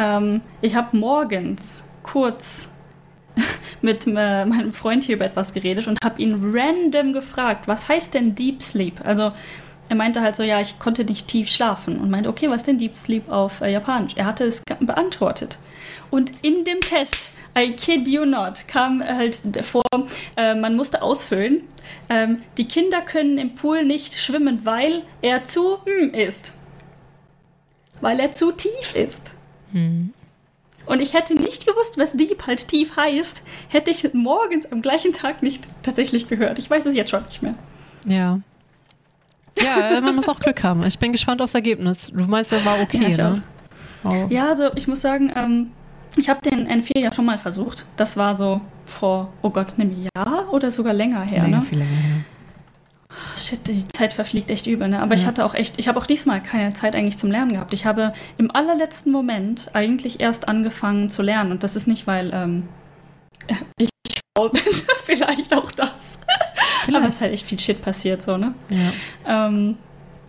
ähm, 0.00 0.40
ich 0.60 0.74
habe 0.74 0.96
morgens 0.96 1.88
kurz 2.02 2.72
mit 3.80 4.04
äh, 4.08 4.44
meinem 4.44 4.72
Freund 4.72 5.04
hier 5.04 5.14
über 5.14 5.24
etwas 5.24 5.54
geredet 5.54 5.86
und 5.86 5.98
habe 6.04 6.20
ihn 6.20 6.34
random 6.42 7.12
gefragt, 7.12 7.68
was 7.68 7.88
heißt 7.88 8.14
denn 8.14 8.34
Deep 8.34 8.60
Sleep? 8.60 9.00
Also 9.04 9.30
er 9.88 9.94
meinte 9.96 10.20
halt 10.20 10.34
so, 10.34 10.42
ja, 10.42 10.60
ich 10.60 10.80
konnte 10.80 11.04
nicht 11.04 11.28
tief 11.28 11.48
schlafen 11.48 11.98
und 12.00 12.10
meinte, 12.10 12.28
okay, 12.28 12.48
was 12.50 12.56
ist 12.58 12.66
denn 12.66 12.78
Deep 12.78 12.96
Sleep 12.96 13.28
auf 13.30 13.60
äh, 13.60 13.70
Japanisch? 13.72 14.14
Er 14.16 14.26
hatte 14.26 14.44
es 14.44 14.64
beantwortet. 14.80 15.58
Und 16.10 16.32
in 16.42 16.64
dem 16.64 16.80
Test, 16.80 17.30
I 17.56 17.72
kid 17.72 18.06
you 18.08 18.24
not, 18.24 18.66
kam 18.68 19.02
halt 19.02 19.40
vor, 19.62 19.82
äh, 20.36 20.54
man 20.54 20.76
musste 20.76 21.02
ausfüllen, 21.02 21.62
ähm, 22.08 22.42
die 22.56 22.68
Kinder 22.68 23.00
können 23.00 23.38
im 23.38 23.54
Pool 23.54 23.84
nicht 23.84 24.20
schwimmen, 24.20 24.64
weil 24.64 25.02
er 25.22 25.44
zu 25.44 25.78
hm 25.84 26.14
ist. 26.14 26.52
Weil 28.00 28.20
er 28.20 28.32
zu 28.32 28.52
tief 28.52 28.94
ist. 28.94 29.36
Hm. 29.72 30.12
Und 30.86 31.00
ich 31.02 31.12
hätte 31.12 31.34
nicht 31.34 31.66
gewusst, 31.66 31.98
was 31.98 32.12
Deep 32.12 32.46
halt 32.46 32.66
tief 32.68 32.96
heißt, 32.96 33.42
hätte 33.68 33.90
ich 33.90 34.14
morgens 34.14 34.70
am 34.72 34.80
gleichen 34.80 35.12
Tag 35.12 35.42
nicht 35.42 35.62
tatsächlich 35.82 36.28
gehört. 36.28 36.58
Ich 36.58 36.70
weiß 36.70 36.86
es 36.86 36.94
jetzt 36.94 37.10
schon 37.10 37.24
nicht 37.24 37.42
mehr. 37.42 37.54
Ja. 38.06 38.40
Ja, 39.62 39.90
äh, 39.90 40.00
man 40.00 40.14
muss 40.14 40.28
auch 40.28 40.40
Glück 40.40 40.62
haben. 40.62 40.84
Ich 40.84 40.98
bin 40.98 41.12
gespannt 41.12 41.42
aufs 41.42 41.54
Ergebnis. 41.54 42.12
Du 42.14 42.24
meinst, 42.24 42.52
er 42.52 42.64
war 42.64 42.80
okay, 42.80 43.10
Ja, 43.10 43.30
ne? 43.30 43.42
Oh. 44.04 44.26
Ja, 44.30 44.48
also 44.48 44.72
ich 44.76 44.86
muss 44.86 45.00
sagen, 45.00 45.32
ähm, 45.34 45.72
ich 46.18 46.28
habe 46.28 46.40
den 46.48 46.68
N4 46.68 46.98
ja 46.98 47.12
schon 47.14 47.24
mal 47.24 47.38
versucht. 47.38 47.86
Das 47.96 48.16
war 48.16 48.34
so 48.34 48.60
vor, 48.86 49.32
oh 49.42 49.50
Gott, 49.50 49.74
einem 49.78 49.94
Jahr 50.14 50.52
oder 50.52 50.70
sogar 50.70 50.92
länger 50.92 51.22
her. 51.22 51.42
Länger, 51.42 51.58
Ne? 51.58 51.62
viel 51.62 51.78
länger 51.78 51.90
her. 51.90 52.16
Shit, 53.36 53.66
die 53.66 53.86
Zeit 53.88 54.12
verfliegt 54.12 54.50
echt 54.50 54.66
übel, 54.66 54.88
ne? 54.88 55.00
Aber 55.00 55.14
ich 55.14 55.22
Ja. 55.22 55.28
hatte 55.28 55.44
auch 55.44 55.54
echt, 55.54 55.74
ich 55.78 55.88
habe 55.88 55.98
auch 55.98 56.06
diesmal 56.06 56.42
keine 56.42 56.72
Zeit 56.74 56.94
eigentlich 56.94 57.16
zum 57.16 57.30
Lernen 57.30 57.52
gehabt. 57.54 57.72
Ich 57.72 57.86
habe 57.86 58.12
im 58.36 58.50
allerletzten 58.54 59.10
Moment 59.12 59.70
eigentlich 59.72 60.20
erst 60.20 60.46
angefangen 60.48 61.08
zu 61.08 61.22
lernen. 61.22 61.50
Und 61.52 61.62
das 61.62 61.74
ist 61.76 61.86
nicht, 61.88 62.06
weil 62.06 62.30
ähm, 62.34 62.68
ich 63.78 63.88
faul 64.36 64.50
bin, 64.50 64.62
vielleicht 65.04 65.54
auch 65.54 65.70
das. 65.72 66.18
Aber 66.94 67.06
es 67.08 67.16
ist 67.16 67.22
halt 67.22 67.32
echt 67.32 67.44
viel 67.46 67.58
Shit 67.58 67.82
passiert, 67.82 68.22
so, 68.22 68.36
ne? 68.36 68.54
Ja. 68.70 69.46
Ähm, 69.46 69.76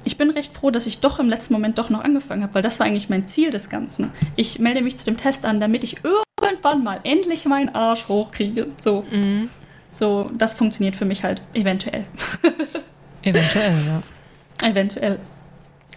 ich 0.09 0.17
bin 0.17 0.31
recht 0.31 0.55
froh, 0.55 0.71
dass 0.71 0.87
ich 0.87 1.01
doch 1.01 1.19
im 1.19 1.29
letzten 1.29 1.53
Moment 1.53 1.77
doch 1.77 1.91
noch 1.91 2.03
angefangen 2.03 2.41
habe, 2.41 2.55
weil 2.55 2.61
das 2.63 2.79
war 2.79 2.87
eigentlich 2.87 3.09
mein 3.09 3.27
Ziel 3.27 3.51
des 3.51 3.69
Ganzen. 3.69 4.11
Ich 4.35 4.57
melde 4.57 4.81
mich 4.81 4.97
zu 4.97 5.05
dem 5.05 5.17
Test 5.17 5.45
an, 5.45 5.59
damit 5.59 5.83
ich 5.83 5.97
irgendwann 6.03 6.83
mal 6.83 6.99
endlich 7.03 7.45
meinen 7.45 7.69
Arsch 7.75 8.07
hochkriege. 8.07 8.67
So, 8.83 9.05
Mhm. 9.11 9.49
so 9.93 10.31
das 10.35 10.55
funktioniert 10.55 10.95
für 10.95 11.05
mich 11.05 11.23
halt 11.23 11.43
eventuell. 11.53 12.05
Eventuell, 13.21 13.73
ja. 13.85 14.67
Eventuell. 14.67 15.19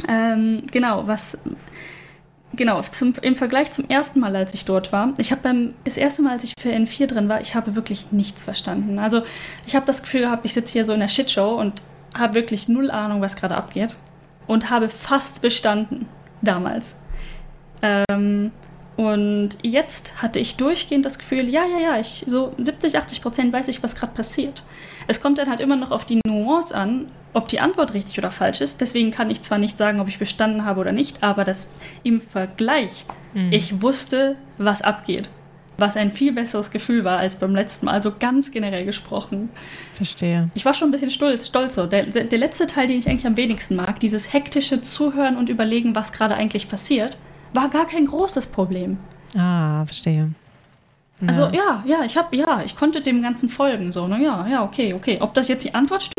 Ähm, 0.09 0.65
genau, 0.71 1.07
was. 1.07 1.43
Genau, 2.55 2.83
zum, 2.83 3.15
im 3.23 3.35
Vergleich 3.35 3.73
zum 3.73 3.89
ersten 3.89 4.21
Mal, 4.21 4.37
als 4.37 4.53
ich 4.53 4.67
dort 4.67 4.93
war, 4.93 5.15
ich 5.17 5.31
habe 5.31 5.41
beim 5.41 5.73
das 5.85 5.97
erste 5.97 6.21
Mal, 6.21 6.33
als 6.33 6.45
ich 6.45 6.53
für 6.61 6.69
N4 6.69 7.07
drin 7.07 7.29
war, 7.31 7.41
ich 7.41 7.55
habe 7.55 7.75
wirklich 7.77 8.13
nichts 8.13 8.43
verstanden. 8.43 8.99
Also 8.99 9.23
ich 9.67 9.75
habe 9.75 9.87
das 9.87 10.03
Gefühl 10.03 10.21
gehabt, 10.23 10.45
ich 10.45 10.53
sitze 10.53 10.75
hier 10.75 10.85
so 10.85 10.93
in 10.93 11.01
der 11.01 11.09
Shitshow 11.09 11.55
und 11.59 11.81
habe 12.19 12.35
wirklich 12.35 12.69
null 12.69 12.91
Ahnung, 12.91 13.21
was 13.21 13.37
gerade 13.37 13.57
abgeht 13.57 13.97
und 14.47 14.71
habe 14.71 14.89
fast 14.89 15.43
bestanden 15.43 16.07
damals. 16.43 16.97
Ähm, 17.83 18.53
und 18.97 19.51
jetzt 19.63 20.21
hatte 20.23 20.39
ich 20.39 20.57
durchgehend 20.57 21.07
das 21.07 21.19
Gefühl, 21.19 21.49
ja, 21.49 21.63
ja, 21.65 21.79
ja, 21.93 21.99
ich 21.99 22.25
so 22.29 22.53
70, 22.59 22.99
80 22.99 23.23
Prozent 23.23 23.53
weiß 23.53 23.69
ich, 23.69 23.83
was 23.83 23.95
gerade 23.97 24.13
passiert. 24.13 24.65
Es 25.09 25.21
kommt 25.21 25.39
dann 25.39 25.49
halt 25.49 25.61
immer 25.61 25.77
noch 25.77 25.91
auf 25.91 26.05
die 26.05 26.21
Nuance 26.27 26.75
an, 26.75 27.11
ob 27.33 27.49
die 27.49 27.61
Antwort 27.61 27.95
richtig 27.95 28.19
oder 28.19 28.31
falsch 28.31 28.61
ist. 28.61 28.81
Deswegen 28.83 29.11
kann 29.11 29.31
ich 29.31 29.41
zwar 29.43 29.57
nicht 29.59 29.79
sagen, 29.79 30.01
ob 30.01 30.09
ich 30.09 30.19
bestanden 30.19 30.65
habe 30.67 30.81
oder 30.81 30.93
nicht, 30.93 31.23
aber 31.23 31.45
das 31.45 31.71
im 32.03 32.21
Vergleich, 32.21 33.07
Mhm. 33.35 33.51
ich 33.51 33.81
wusste, 33.81 34.37
was 34.59 34.83
abgeht. 34.83 35.31
Was 35.79 35.97
ein 35.97 36.13
viel 36.13 36.33
besseres 36.33 36.71
Gefühl 36.71 37.03
war 37.05 37.19
als 37.19 37.37
beim 37.37 37.55
letzten 37.55 37.87
Mal, 37.87 37.93
also 37.93 38.13
ganz 38.19 38.51
generell 38.51 38.85
gesprochen. 38.85 39.49
Verstehe. 39.95 40.49
Ich 40.55 40.65
war 40.65 40.75
schon 40.75 40.89
ein 40.89 40.93
bisschen 40.93 41.11
stolz, 41.11 41.47
stolz 41.47 41.75
so. 41.75 41.87
Der, 41.87 42.05
der 42.05 42.39
letzte 42.39 42.67
Teil, 42.67 42.87
den 42.89 42.99
ich 42.99 43.09
eigentlich 43.09 43.27
am 43.27 43.37
wenigsten 43.37 43.77
mag, 43.77 43.99
dieses 43.99 44.33
hektische 44.33 44.81
Zuhören 44.83 45.37
und 45.37 45.49
überlegen, 45.49 45.95
was 45.97 46.13
gerade 46.13 46.35
eigentlich 46.35 46.69
passiert, 46.69 47.17
war 47.55 47.69
gar 47.69 47.87
kein 47.87 48.07
großes 48.07 48.47
Problem. 48.49 48.99
Ah, 49.37 49.85
verstehe. 49.87 50.31
Also 51.27 51.49
ja, 51.53 51.83
ja, 51.87 52.03
ich 52.05 52.17
habe, 52.17 52.37
ja, 52.37 52.63
ich 52.65 52.75
konnte 52.77 53.01
dem 53.01 53.23
Ganzen 53.23 53.49
folgen, 53.49 53.93
so, 53.93 54.09
ne, 54.09 54.23
ja, 54.23 54.47
ja, 54.49 54.63
okay, 54.65 54.93
okay. 54.93 55.19
Ob 55.21 55.35
das 55.35 55.47
jetzt 55.49 55.65
die 55.65 55.73
Antwort 55.75 56.03
stimmt, 56.03 56.15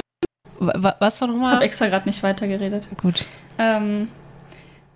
Wa- 0.60 0.74
wa- 0.78 0.96
Was 1.00 1.20
war 1.22 1.28
ich 1.28 1.34
habe 1.36 1.42
nochmal? 1.44 1.62
extra 1.62 1.88
gerade 1.88 2.08
nicht 2.08 2.24
weitergeredet. 2.24 2.88
Gut. 3.02 3.28
Ähm, 3.58 4.08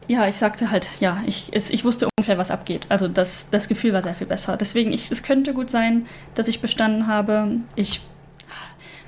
ja, 0.08 0.28
ich 0.28 0.38
sagte 0.38 0.72
halt, 0.72 0.88
ja, 1.01 1.22
ich, 1.26 1.49
es, 1.51 1.70
ich 1.70 1.84
wusste 1.84 2.08
ungefähr, 2.18 2.38
was 2.38 2.49
abgeht. 2.49 2.86
Also 2.89 3.08
das, 3.08 3.49
das 3.49 3.68
Gefühl 3.68 3.93
war 3.93 4.01
sehr 4.01 4.16
viel 4.16 4.28
besser. 4.28 4.55
Deswegen, 4.55 4.91
ich, 4.93 5.12
es 5.12 5.22
könnte 5.22 5.53
gut 5.53 5.70
sein, 5.70 6.05
dass 6.34 6.47
ich 6.47 6.62
bestanden 6.62 7.08
habe. 7.08 7.49
Ich, 7.76 8.01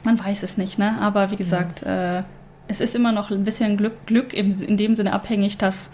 man 0.03 0.19
weiß 0.19 0.43
es 0.43 0.57
nicht, 0.57 0.77
ne? 0.77 0.99
Aber 0.99 1.31
wie 1.31 1.37
gesagt, 1.37 1.83
äh, 1.83 2.23
es 2.67 2.81
ist 2.81 2.95
immer 2.95 3.13
noch 3.13 3.31
ein 3.31 3.45
bisschen 3.45 3.77
Glück, 3.77 4.05
Glück 4.05 4.33
im, 4.33 4.51
in 4.61 4.75
dem 4.75 4.93
Sinne 4.93 5.13
abhängig, 5.13 5.57
dass, 5.57 5.93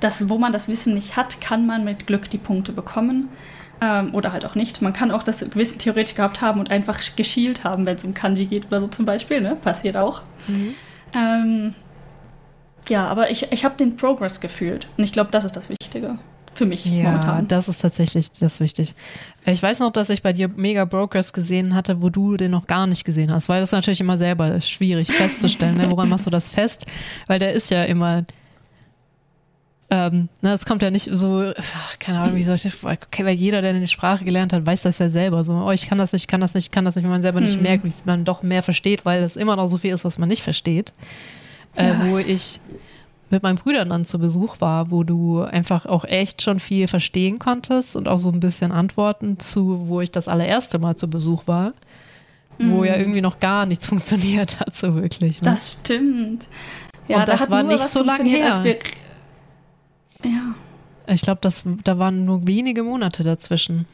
dass, 0.00 0.28
wo 0.30 0.38
man 0.38 0.52
das 0.52 0.66
Wissen 0.68 0.94
nicht 0.94 1.16
hat, 1.16 1.40
kann 1.42 1.66
man 1.66 1.84
mit 1.84 2.06
Glück 2.06 2.30
die 2.30 2.38
Punkte 2.38 2.72
bekommen. 2.72 3.28
Ähm, 3.80 4.14
oder 4.14 4.32
halt 4.32 4.44
auch 4.44 4.54
nicht. 4.54 4.82
Man 4.82 4.92
kann 4.92 5.10
auch 5.10 5.22
das 5.22 5.54
Wissen 5.54 5.78
theoretisch 5.78 6.16
gehabt 6.16 6.40
haben 6.40 6.58
und 6.58 6.70
einfach 6.70 6.98
geschielt 7.14 7.62
haben, 7.64 7.86
wenn 7.86 7.96
es 7.96 8.04
um 8.04 8.14
Kanji 8.14 8.46
geht 8.46 8.66
oder 8.66 8.80
so 8.80 8.88
zum 8.88 9.04
Beispiel. 9.04 9.40
Ne? 9.40 9.56
Passiert 9.56 9.96
auch. 9.96 10.22
Mhm. 10.48 10.74
Ähm, 11.14 11.74
ja, 12.88 13.06
aber 13.06 13.30
ich, 13.30 13.50
ich 13.50 13.64
habe 13.64 13.76
den 13.76 13.96
Progress 13.96 14.40
gefühlt. 14.40 14.88
Und 14.96 15.04
ich 15.04 15.12
glaube, 15.12 15.30
das 15.30 15.44
ist 15.44 15.56
das 15.56 15.68
Wichtige. 15.68 16.18
Für 16.54 16.66
mich 16.66 16.84
ja, 16.84 17.10
momentan. 17.10 17.46
das 17.46 17.68
ist 17.68 17.82
tatsächlich 17.82 18.32
das 18.32 18.58
wichtig. 18.58 18.96
Ich 19.46 19.62
weiß 19.62 19.78
noch, 19.78 19.92
dass 19.92 20.10
ich 20.10 20.22
bei 20.22 20.32
dir 20.32 20.48
mega 20.48 20.86
Progress 20.86 21.32
gesehen 21.32 21.72
hatte, 21.74 22.02
wo 22.02 22.10
du 22.10 22.36
den 22.36 22.50
noch 22.50 22.66
gar 22.66 22.88
nicht 22.88 23.04
gesehen 23.04 23.30
hast, 23.30 23.48
weil 23.48 23.60
das 23.60 23.68
ist 23.68 23.74
natürlich 23.74 24.00
immer 24.00 24.16
selber 24.16 24.60
schwierig 24.60 25.12
festzustellen. 25.12 25.76
ne? 25.76 25.88
Woran 25.88 26.08
machst 26.08 26.26
du 26.26 26.30
das 26.30 26.48
fest? 26.48 26.86
Weil 27.28 27.38
der 27.38 27.52
ist 27.52 27.70
ja 27.70 27.84
immer, 27.84 28.24
ähm, 29.90 30.28
ne, 30.42 30.52
es 30.52 30.66
kommt 30.66 30.82
ja 30.82 30.90
nicht 30.90 31.08
so, 31.12 31.52
keine 32.00 32.18
Ahnung, 32.20 32.34
wie 32.34 32.42
soll 32.42 32.56
ich 32.56 32.62
das, 32.62 32.82
okay, 32.82 33.24
weil 33.24 33.36
jeder, 33.36 33.62
der 33.62 33.70
eine 33.70 33.86
Sprache 33.86 34.24
gelernt 34.24 34.52
hat, 34.52 34.66
weiß 34.66 34.82
das 34.82 34.98
ja 34.98 35.10
selber. 35.10 35.44
So, 35.44 35.52
oh, 35.52 35.70
ich 35.70 35.88
kann 35.88 35.98
das 35.98 36.12
nicht, 36.12 36.24
ich 36.24 36.28
kann 36.28 36.40
das 36.40 36.54
nicht, 36.54 36.66
ich 36.66 36.70
kann 36.72 36.84
das 36.84 36.96
nicht, 36.96 37.04
wenn 37.04 37.10
man 37.12 37.22
selber 37.22 37.40
nicht 37.40 37.54
hm. 37.54 37.62
merkt, 37.62 37.84
wie 37.84 37.92
man 38.04 38.24
doch 38.24 38.42
mehr 38.42 38.64
versteht, 38.64 39.04
weil 39.06 39.22
es 39.22 39.36
immer 39.36 39.54
noch 39.54 39.68
so 39.68 39.78
viel 39.78 39.94
ist, 39.94 40.04
was 40.04 40.18
man 40.18 40.28
nicht 40.28 40.42
versteht. 40.42 40.92
Äh, 41.78 41.88
ja. 41.88 42.10
Wo 42.10 42.18
ich 42.18 42.60
mit 43.30 43.42
meinen 43.42 43.56
Brüdern 43.56 43.90
dann 43.90 44.04
zu 44.04 44.18
Besuch 44.18 44.60
war, 44.60 44.90
wo 44.90 45.04
du 45.04 45.42
einfach 45.42 45.86
auch 45.86 46.04
echt 46.04 46.42
schon 46.42 46.60
viel 46.60 46.88
verstehen 46.88 47.38
konntest 47.38 47.94
und 47.94 48.08
auch 48.08 48.18
so 48.18 48.30
ein 48.30 48.40
bisschen 48.40 48.72
Antworten 48.72 49.38
zu, 49.38 49.86
wo 49.88 50.00
ich 50.00 50.10
das 50.10 50.28
allererste 50.28 50.78
Mal 50.78 50.96
zu 50.96 51.08
Besuch 51.08 51.46
war, 51.46 51.74
mm. 52.58 52.70
wo 52.70 52.84
ja 52.84 52.94
mhm. 52.94 53.00
irgendwie 53.00 53.20
noch 53.20 53.38
gar 53.38 53.66
nichts 53.66 53.86
funktioniert 53.88 54.58
hat, 54.60 54.74
so 54.74 54.94
wirklich. 54.94 55.40
Ne? 55.40 55.50
Das 55.50 55.72
stimmt. 55.72 56.46
Ja, 57.06 57.20
und 57.20 57.28
das 57.28 57.42
da 57.42 57.50
war 57.50 57.62
nicht 57.62 57.84
so 57.84 58.02
lange 58.02 58.28
her. 58.28 58.60
Ja. 60.24 60.54
Ich 61.06 61.22
glaube, 61.22 61.40
da 61.84 61.98
waren 61.98 62.24
nur 62.24 62.46
wenige 62.46 62.82
Monate 62.82 63.24
dazwischen. 63.24 63.86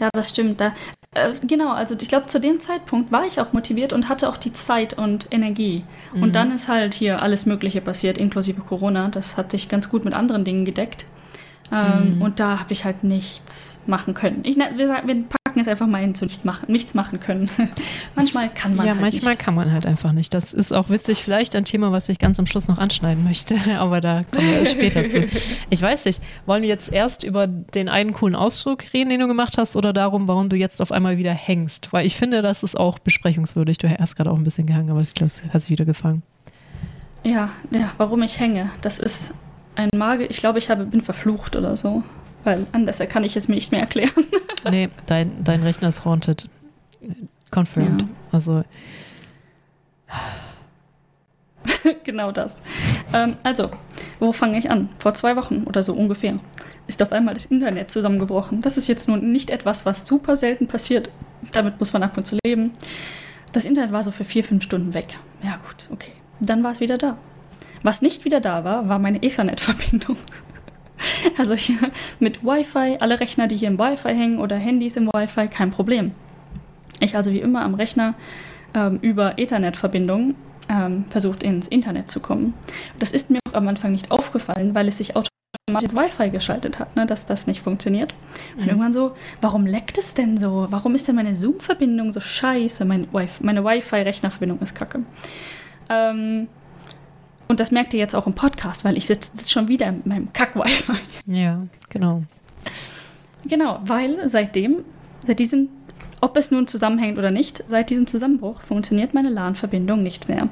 Ja, 0.00 0.08
das 0.12 0.30
stimmt. 0.30 0.60
Da, 0.60 0.72
äh, 1.14 1.32
genau, 1.44 1.72
also 1.72 1.96
ich 2.00 2.08
glaube, 2.08 2.26
zu 2.26 2.38
dem 2.38 2.60
Zeitpunkt 2.60 3.10
war 3.10 3.26
ich 3.26 3.40
auch 3.40 3.52
motiviert 3.52 3.92
und 3.92 4.08
hatte 4.08 4.28
auch 4.28 4.36
die 4.36 4.52
Zeit 4.52 4.94
und 4.96 5.26
Energie. 5.30 5.84
Mhm. 6.14 6.22
Und 6.22 6.36
dann 6.36 6.52
ist 6.52 6.68
halt 6.68 6.94
hier 6.94 7.20
alles 7.22 7.46
Mögliche 7.46 7.80
passiert, 7.80 8.18
inklusive 8.18 8.60
Corona. 8.60 9.08
Das 9.08 9.36
hat 9.36 9.50
sich 9.50 9.68
ganz 9.68 9.88
gut 9.88 10.04
mit 10.04 10.14
anderen 10.14 10.44
Dingen 10.44 10.64
gedeckt. 10.64 11.06
Ähm, 11.72 12.16
mhm. 12.16 12.22
Und 12.22 12.40
da 12.40 12.60
habe 12.60 12.72
ich 12.72 12.84
halt 12.84 13.04
nichts 13.04 13.80
machen 13.86 14.14
können. 14.14 14.40
Ich, 14.44 14.56
wir, 14.56 14.76
wir 14.78 15.24
packen 15.50 15.58
es 15.58 15.66
einfach 15.66 15.88
mal 15.88 16.00
hin 16.00 16.14
zu 16.14 16.26
nicht 16.26 16.44
machen, 16.44 16.70
nichts 16.70 16.94
machen 16.94 17.18
können. 17.18 17.50
manchmal 18.14 18.50
kann 18.50 18.76
man 18.76 18.86
ja, 18.86 18.92
halt 18.92 19.00
manchmal 19.00 19.32
nicht. 19.32 19.40
kann 19.40 19.56
man 19.56 19.72
halt 19.72 19.84
einfach 19.84 20.12
nicht. 20.12 20.32
Das 20.32 20.54
ist 20.54 20.70
auch 20.70 20.90
witzig, 20.90 21.24
vielleicht 21.24 21.56
ein 21.56 21.64
Thema, 21.64 21.90
was 21.90 22.08
ich 22.08 22.20
ganz 22.20 22.38
am 22.38 22.46
Schluss 22.46 22.68
noch 22.68 22.78
anschneiden 22.78 23.24
möchte, 23.24 23.56
aber 23.78 24.00
da 24.00 24.22
kommen 24.30 24.46
wir 24.46 24.58
erst 24.58 24.72
später 24.72 25.08
zu. 25.08 25.26
Ich 25.70 25.82
weiß 25.82 26.04
nicht, 26.04 26.20
wollen 26.46 26.62
wir 26.62 26.68
jetzt 26.68 26.92
erst 26.92 27.24
über 27.24 27.48
den 27.48 27.88
einen 27.88 28.12
coolen 28.12 28.36
Ausflug 28.36 28.84
reden, 28.92 29.10
den 29.10 29.18
du 29.18 29.26
gemacht 29.26 29.58
hast, 29.58 29.74
oder 29.74 29.92
darum, 29.92 30.28
warum 30.28 30.48
du 30.48 30.56
jetzt 30.56 30.80
auf 30.80 30.92
einmal 30.92 31.18
wieder 31.18 31.32
hängst? 31.32 31.92
Weil 31.92 32.06
ich 32.06 32.14
finde, 32.14 32.42
das 32.42 32.62
ist 32.62 32.78
auch 32.78 33.00
besprechungswürdig. 33.00 33.78
Du 33.78 33.88
hast 33.88 34.14
gerade 34.14 34.30
auch 34.30 34.36
ein 34.36 34.44
bisschen 34.44 34.66
gehangen, 34.66 34.90
aber 34.90 35.00
ich 35.00 35.14
glaube, 35.14 35.32
es 35.32 35.42
hat 35.52 35.62
sich 35.62 35.70
wieder 35.70 35.84
gefangen. 35.84 36.22
Ja, 37.24 37.50
ja, 37.72 37.90
warum 37.98 38.22
ich 38.22 38.38
hänge, 38.38 38.70
das 38.82 39.00
ist 39.00 39.34
ein 39.74 39.90
Mage. 39.96 40.26
Ich 40.26 40.38
glaube, 40.38 40.60
ich 40.60 40.70
habe, 40.70 40.84
bin 40.84 41.00
verflucht 41.00 41.56
oder 41.56 41.76
so. 41.76 42.04
Weil 42.44 42.66
anders 42.72 42.98
kann 43.08 43.24
ich 43.24 43.36
es 43.36 43.48
mir 43.48 43.54
nicht 43.54 43.72
mehr 43.72 43.80
erklären. 43.80 44.24
nee, 44.70 44.88
dein, 45.06 45.44
dein 45.44 45.62
Rechner 45.62 45.88
ist 45.88 46.04
haunted. 46.04 46.48
Confirmed. 47.50 48.02
Ja. 48.02 48.08
Also. 48.32 48.64
genau 52.04 52.32
das. 52.32 52.62
Ähm, 53.12 53.36
also, 53.42 53.70
wo 54.18 54.32
fange 54.32 54.58
ich 54.58 54.70
an? 54.70 54.88
Vor 54.98 55.14
zwei 55.14 55.36
Wochen 55.36 55.64
oder 55.64 55.82
so 55.82 55.92
ungefähr 55.92 56.38
ist 56.86 57.02
auf 57.02 57.12
einmal 57.12 57.34
das 57.34 57.46
Internet 57.46 57.90
zusammengebrochen. 57.90 58.62
Das 58.62 58.76
ist 58.76 58.88
jetzt 58.88 59.08
nun 59.08 59.32
nicht 59.32 59.50
etwas, 59.50 59.86
was 59.86 60.06
super 60.06 60.36
selten 60.36 60.66
passiert. 60.66 61.10
Damit 61.52 61.78
muss 61.78 61.92
man 61.92 62.02
ab 62.02 62.16
und 62.16 62.26
zu 62.26 62.36
leben. 62.44 62.72
Das 63.52 63.64
Internet 63.64 63.92
war 63.92 64.02
so 64.02 64.10
für 64.10 64.24
vier, 64.24 64.44
fünf 64.44 64.64
Stunden 64.64 64.94
weg. 64.94 65.18
Ja 65.42 65.58
gut, 65.66 65.88
okay. 65.92 66.12
Dann 66.40 66.62
war 66.62 66.72
es 66.72 66.80
wieder 66.80 66.98
da. 66.98 67.16
Was 67.82 68.02
nicht 68.02 68.24
wieder 68.24 68.40
da 68.40 68.64
war, 68.64 68.88
war 68.88 68.98
meine 68.98 69.22
Ethernet-Verbindung. 69.22 70.16
Also 71.38 71.54
hier 71.54 71.90
mit 72.18 72.44
Wi-Fi, 72.44 72.98
alle 73.00 73.20
Rechner, 73.20 73.46
die 73.46 73.56
hier 73.56 73.68
im 73.68 73.78
Wi-Fi 73.78 74.14
hängen 74.14 74.38
oder 74.38 74.56
Handys 74.56 74.96
im 74.96 75.06
Wi-Fi, 75.06 75.48
kein 75.48 75.70
Problem. 75.70 76.12
Ich 77.00 77.16
also 77.16 77.32
wie 77.32 77.40
immer 77.40 77.62
am 77.62 77.74
Rechner 77.74 78.14
ähm, 78.74 78.98
über 79.00 79.38
Ethernet-Verbindung 79.38 80.34
ähm, 80.68 81.04
versucht 81.10 81.42
ins 81.42 81.66
Internet 81.68 82.10
zu 82.10 82.20
kommen. 82.20 82.54
Das 82.98 83.12
ist 83.12 83.30
mir 83.30 83.38
auch 83.48 83.54
am 83.54 83.68
Anfang 83.68 83.92
nicht 83.92 84.10
aufgefallen, 84.10 84.74
weil 84.74 84.88
es 84.88 84.98
sich 84.98 85.16
automatisch 85.16 85.30
ins 85.68 85.94
Wi-Fi 85.94 86.30
geschaltet 86.30 86.78
hat, 86.78 86.96
ne, 86.96 87.06
dass 87.06 87.26
das 87.26 87.46
nicht 87.46 87.62
funktioniert. 87.62 88.14
Und 88.56 88.64
mhm. 88.64 88.68
irgendwann 88.68 88.92
so, 88.92 89.12
warum 89.40 89.66
leckt 89.66 89.98
es 89.98 90.14
denn 90.14 90.36
so? 90.36 90.66
Warum 90.70 90.94
ist 90.94 91.08
denn 91.08 91.16
meine 91.16 91.34
Zoom-Verbindung 91.34 92.12
so 92.12 92.20
scheiße? 92.20 92.84
Mein 92.84 93.12
Wi 93.12 93.28
meine 93.40 93.64
Wi-Fi-Rechnerverbindung 93.64 94.60
ist 94.60 94.74
kacke. 94.74 95.00
Ähm, 95.88 96.48
und 97.50 97.58
das 97.58 97.72
merkt 97.72 97.92
ihr 97.94 97.98
jetzt 97.98 98.14
auch 98.14 98.28
im 98.28 98.34
Podcast, 98.34 98.84
weil 98.84 98.96
ich 98.96 99.08
sitze 99.08 99.32
sitz 99.36 99.50
schon 99.50 99.66
wieder 99.66 99.86
in 99.86 100.02
meinem 100.04 100.32
Kack-Wi-Fi. 100.32 100.92
Ja, 101.26 101.66
genau. 101.88 102.22
Genau, 103.44 103.80
weil 103.84 104.28
seitdem, 104.28 104.84
seit 105.26 105.40
diesem, 105.40 105.68
ob 106.20 106.36
es 106.36 106.52
nun 106.52 106.68
zusammenhängt 106.68 107.18
oder 107.18 107.32
nicht, 107.32 107.64
seit 107.66 107.90
diesem 107.90 108.06
Zusammenbruch 108.06 108.62
funktioniert 108.62 109.14
meine 109.14 109.30
LAN-Verbindung 109.30 110.00
nicht 110.00 110.28
mehr. 110.28 110.48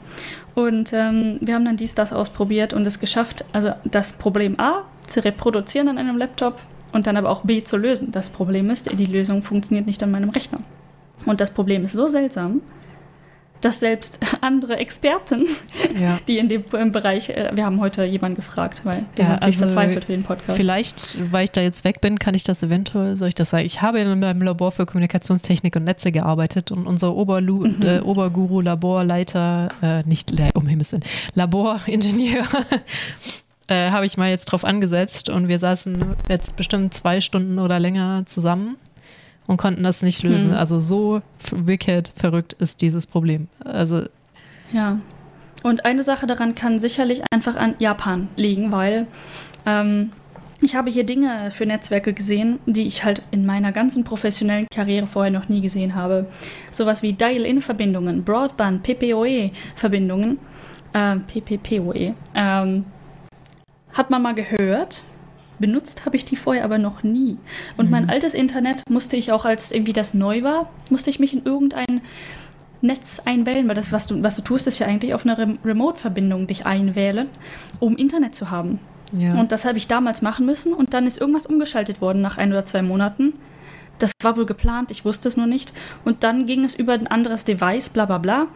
Und 0.56 0.92
ähm, 0.92 1.38
wir 1.40 1.54
haben 1.54 1.64
dann 1.64 1.76
dies, 1.76 1.94
das 1.94 2.12
ausprobiert 2.12 2.72
und 2.72 2.84
es 2.84 2.98
geschafft, 2.98 3.44
also 3.52 3.74
das 3.84 4.14
Problem 4.14 4.58
A 4.58 4.82
zu 5.06 5.24
reproduzieren 5.24 5.86
an 5.86 5.98
einem 5.98 6.18
Laptop 6.18 6.60
und 6.90 7.06
dann 7.06 7.16
aber 7.16 7.30
auch 7.30 7.42
B 7.44 7.62
zu 7.62 7.76
lösen. 7.76 8.10
Das 8.10 8.28
Problem 8.28 8.70
ist, 8.70 8.90
die 8.98 9.06
Lösung 9.06 9.42
funktioniert 9.42 9.86
nicht 9.86 10.02
an 10.02 10.10
meinem 10.10 10.30
Rechner. 10.30 10.58
Und 11.26 11.40
das 11.40 11.52
Problem 11.52 11.84
ist 11.84 11.92
so 11.92 12.08
seltsam, 12.08 12.60
dass 13.60 13.80
selbst 13.80 14.18
andere 14.40 14.76
Experten, 14.76 15.46
ja. 16.00 16.18
die 16.28 16.38
in 16.38 16.48
dem 16.48 16.64
Bereich, 16.92 17.30
äh, 17.30 17.50
wir 17.54 17.64
haben 17.64 17.80
heute 17.80 18.04
jemanden 18.04 18.36
gefragt, 18.36 18.82
weil 18.84 19.04
wir 19.14 19.24
ja, 19.24 19.30
sind 19.32 19.42
also 19.42 19.58
verzweifelt 19.58 20.04
für 20.04 20.12
den 20.12 20.22
Podcast. 20.22 20.58
Vielleicht, 20.58 21.18
weil 21.32 21.44
ich 21.44 21.52
da 21.52 21.60
jetzt 21.60 21.84
weg 21.84 22.00
bin, 22.00 22.18
kann 22.18 22.34
ich 22.34 22.44
das 22.44 22.62
eventuell, 22.62 23.16
soll 23.16 23.28
ich 23.28 23.34
das 23.34 23.50
sagen? 23.50 23.64
Ich 23.64 23.82
habe 23.82 24.00
in 24.00 24.22
einem 24.22 24.42
Labor 24.42 24.72
für 24.72 24.86
Kommunikationstechnik 24.86 25.76
und 25.76 25.84
Netze 25.84 26.12
gearbeitet 26.12 26.70
und 26.70 26.86
unser 26.86 27.14
Oberlu 27.14 27.66
mhm. 27.66 27.82
äh, 27.82 28.00
Oberguru, 28.00 28.60
Laborleiter, 28.60 29.68
äh, 29.82 30.02
nicht, 30.04 30.32
um 30.54 30.66
Himmels 30.66 30.92
Willen, 30.92 31.04
Laboringenieur, 31.34 32.44
äh, 33.68 33.90
habe 33.90 34.06
ich 34.06 34.16
mal 34.16 34.30
jetzt 34.30 34.46
drauf 34.46 34.64
angesetzt 34.64 35.28
und 35.28 35.48
wir 35.48 35.58
saßen 35.58 36.16
jetzt 36.28 36.56
bestimmt 36.56 36.94
zwei 36.94 37.20
Stunden 37.20 37.58
oder 37.58 37.78
länger 37.78 38.24
zusammen 38.26 38.76
und 39.48 39.56
konnten 39.56 39.82
das 39.82 40.02
nicht 40.02 40.22
lösen. 40.22 40.52
Hm. 40.52 40.56
Also 40.56 40.78
so 40.78 41.22
wicked 41.50 42.12
verrückt 42.14 42.52
ist 42.52 42.80
dieses 42.82 43.08
Problem. 43.08 43.48
Also 43.64 44.04
ja. 44.72 45.00
Und 45.64 45.84
eine 45.84 46.04
Sache 46.04 46.26
daran 46.26 46.54
kann 46.54 46.78
sicherlich 46.78 47.22
einfach 47.32 47.56
an 47.56 47.74
Japan 47.80 48.28
liegen, 48.36 48.70
weil 48.70 49.08
ähm, 49.66 50.12
ich 50.60 50.76
habe 50.76 50.90
hier 50.90 51.04
Dinge 51.04 51.50
für 51.50 51.66
Netzwerke 51.66 52.12
gesehen, 52.12 52.60
die 52.66 52.86
ich 52.86 53.04
halt 53.04 53.22
in 53.30 53.44
meiner 53.46 53.72
ganzen 53.72 54.04
professionellen 54.04 54.66
Karriere 54.72 55.06
vorher 55.06 55.32
noch 55.32 55.48
nie 55.48 55.60
gesehen 55.60 55.94
habe. 55.94 56.26
Sowas 56.70 57.02
wie 57.02 57.12
Dial-In-Verbindungen, 57.12 58.24
Broadband, 58.24 58.82
PPOE-Verbindungen, 58.82 60.38
äh, 60.92 61.16
PPPoE, 61.16 62.14
ähm, 62.34 62.84
hat 63.92 64.10
man 64.10 64.22
mal 64.22 64.34
gehört, 64.34 65.02
Benutzt 65.58 66.06
habe 66.06 66.16
ich 66.16 66.24
die 66.24 66.36
vorher 66.36 66.64
aber 66.64 66.78
noch 66.78 67.02
nie. 67.02 67.38
Und 67.76 67.86
mhm. 67.86 67.90
mein 67.90 68.10
altes 68.10 68.34
Internet 68.34 68.82
musste 68.88 69.16
ich 69.16 69.32
auch, 69.32 69.44
als 69.44 69.72
irgendwie 69.72 69.92
das 69.92 70.14
neu 70.14 70.42
war, 70.42 70.70
musste 70.90 71.10
ich 71.10 71.18
mich 71.18 71.32
in 71.32 71.44
irgendein 71.44 72.00
Netz 72.80 73.20
einwählen, 73.24 73.68
weil 73.68 73.74
das, 73.74 73.92
was 73.92 74.06
du, 74.06 74.22
was 74.22 74.36
du 74.36 74.42
tust, 74.42 74.66
ist 74.66 74.78
ja 74.78 74.86
eigentlich 74.86 75.14
auf 75.14 75.24
eine 75.24 75.36
Rem 75.36 75.58
Remote-Verbindung 75.64 76.46
dich 76.46 76.64
einwählen, 76.66 77.28
um 77.80 77.96
Internet 77.96 78.34
zu 78.34 78.50
haben. 78.50 78.78
Ja. 79.12 79.40
Und 79.40 79.52
das 79.52 79.64
habe 79.64 79.78
ich 79.78 79.88
damals 79.88 80.22
machen 80.22 80.46
müssen 80.46 80.72
und 80.72 80.94
dann 80.94 81.06
ist 81.06 81.20
irgendwas 81.20 81.46
umgeschaltet 81.46 82.00
worden 82.00 82.20
nach 82.20 82.38
ein 82.38 82.52
oder 82.52 82.64
zwei 82.66 82.82
Monaten. 82.82 83.34
Das 83.98 84.12
war 84.22 84.36
wohl 84.36 84.46
geplant, 84.46 84.90
ich 84.90 85.04
wusste 85.04 85.28
es 85.28 85.36
nur 85.36 85.46
nicht. 85.46 85.72
Und 86.04 86.22
dann 86.22 86.46
ging 86.46 86.64
es 86.64 86.74
über 86.74 86.92
ein 86.92 87.08
anderes 87.08 87.44
Device, 87.44 87.90
bla 87.90 88.04
bla 88.04 88.18
bla. 88.18 88.46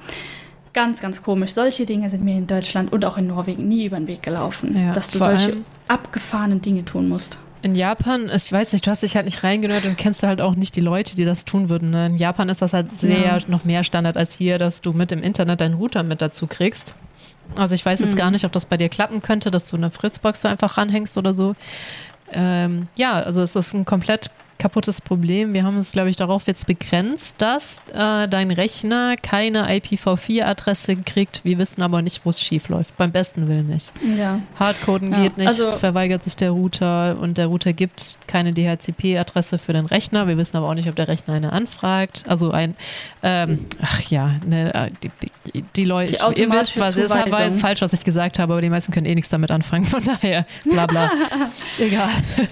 Ganz, 0.72 1.00
ganz 1.00 1.22
komisch. 1.22 1.52
Solche 1.52 1.84
Dinge 1.84 2.08
sind 2.08 2.24
mir 2.24 2.36
in 2.36 2.46
Deutschland 2.46 2.92
und 2.92 3.04
auch 3.04 3.18
in 3.18 3.26
Norwegen 3.26 3.68
nie 3.68 3.84
über 3.84 3.96
den 3.98 4.06
Weg 4.06 4.22
gelaufen, 4.22 4.74
ja, 4.76 4.92
dass 4.92 5.10
du 5.10 5.18
solche 5.18 5.58
abgefahrenen 5.88 6.62
Dinge 6.62 6.84
tun 6.84 7.08
musst. 7.08 7.38
In 7.60 7.74
Japan, 7.76 8.28
ich 8.34 8.50
weiß 8.50 8.72
nicht, 8.72 8.86
du 8.86 8.90
hast 8.90 9.02
dich 9.04 9.14
halt 9.14 9.26
nicht 9.26 9.44
reingehört 9.44 9.84
und 9.84 9.96
kennst 9.96 10.22
halt 10.24 10.40
auch 10.40 10.56
nicht 10.56 10.74
die 10.74 10.80
Leute, 10.80 11.14
die 11.14 11.24
das 11.24 11.44
tun 11.44 11.68
würden. 11.68 11.90
Ne? 11.90 12.06
In 12.06 12.16
Japan 12.18 12.48
ist 12.48 12.60
das 12.60 12.72
halt 12.72 12.90
sehr 12.98 13.20
ja. 13.20 13.38
noch 13.46 13.64
mehr 13.64 13.84
Standard 13.84 14.16
als 14.16 14.34
hier, 14.34 14.58
dass 14.58 14.80
du 14.80 14.92
mit 14.92 15.10
dem 15.12 15.22
Internet 15.22 15.60
deinen 15.60 15.74
Router 15.74 16.02
mit 16.02 16.20
dazu 16.20 16.48
kriegst. 16.48 16.94
Also 17.56 17.74
ich 17.74 17.84
weiß 17.86 18.00
jetzt 18.00 18.14
Mhm. 18.14 18.18
gar 18.18 18.30
nicht, 18.32 18.44
ob 18.44 18.52
das 18.52 18.66
bei 18.66 18.76
dir 18.76 18.88
klappen 18.88 19.22
könnte, 19.22 19.50
dass 19.52 19.68
du 19.70 19.76
eine 19.76 19.90
Fritzbox 19.90 20.40
da 20.40 20.48
einfach 20.48 20.76
ranhängst 20.76 21.16
oder 21.18 21.34
so. 21.34 21.54
Ähm, 22.32 22.88
ja, 22.96 23.12
also 23.12 23.42
es 23.42 23.54
ist 23.54 23.74
ein 23.74 23.84
komplett 23.84 24.30
kaputtes 24.58 25.00
Problem. 25.00 25.52
Wir 25.54 25.64
haben 25.64 25.76
es, 25.78 25.92
glaube 25.92 26.10
ich, 26.10 26.16
darauf 26.16 26.46
jetzt 26.46 26.66
begrenzt, 26.66 27.40
dass 27.42 27.84
äh, 27.92 28.28
dein 28.28 28.50
Rechner 28.50 29.16
keine 29.16 29.68
IPv4-Adresse 29.68 30.96
kriegt. 30.96 31.44
Wir 31.44 31.58
wissen 31.58 31.82
aber 31.82 32.00
nicht, 32.02 32.24
wo 32.24 32.30
es 32.30 32.40
schief 32.40 32.68
läuft. 32.68 32.96
Beim 32.96 33.10
besten 33.12 33.48
Willen 33.48 33.66
nicht. 33.66 33.92
Ja. 34.16 34.40
Hardcoden 34.58 35.12
Ja, 35.12 35.20
geht 35.22 35.36
nicht, 35.38 35.48
also- 35.48 35.72
verweigert 35.72 36.22
sich 36.22 36.36
der 36.36 36.50
Router 36.52 37.18
und 37.18 37.38
der 37.38 37.46
Router 37.46 37.72
gibt 37.72 38.18
keine 38.26 38.52
DHCP-Adresse 38.52 39.58
für 39.58 39.72
den 39.72 39.86
Rechner. 39.86 40.28
Wir 40.28 40.36
wissen 40.36 40.56
aber 40.56 40.68
auch 40.68 40.74
nicht, 40.74 40.88
ob 40.88 40.96
der 40.96 41.08
Rechner 41.08 41.34
eine 41.34 41.52
anfragt. 41.52 42.24
Also 42.28 42.50
ein, 42.52 42.76
ähm, 43.22 43.64
ach 43.80 44.00
ja, 44.10 44.34
ne, 44.46 44.72
äh, 44.74 44.90
die, 45.02 45.10
die, 45.54 45.62
die 45.76 45.84
Leute, 45.84 46.14
ihr 46.36 46.50
wisst, 46.52 46.78
was, 46.78 46.94
das 46.94 47.10
war 47.10 47.44
jetzt 47.44 47.60
falsch, 47.60 47.80
was 47.80 47.92
ich 47.92 48.04
gesagt 48.04 48.38
habe, 48.38 48.52
aber 48.52 48.62
die 48.62 48.70
meisten 48.70 48.92
können 48.92 49.06
eh 49.06 49.14
nichts 49.14 49.30
damit 49.30 49.50
anfangen. 49.50 49.84
Von 49.86 50.04
daher, 50.04 50.46
bla 50.64 50.86
bla. 50.86 51.10
Egal. 51.78 52.10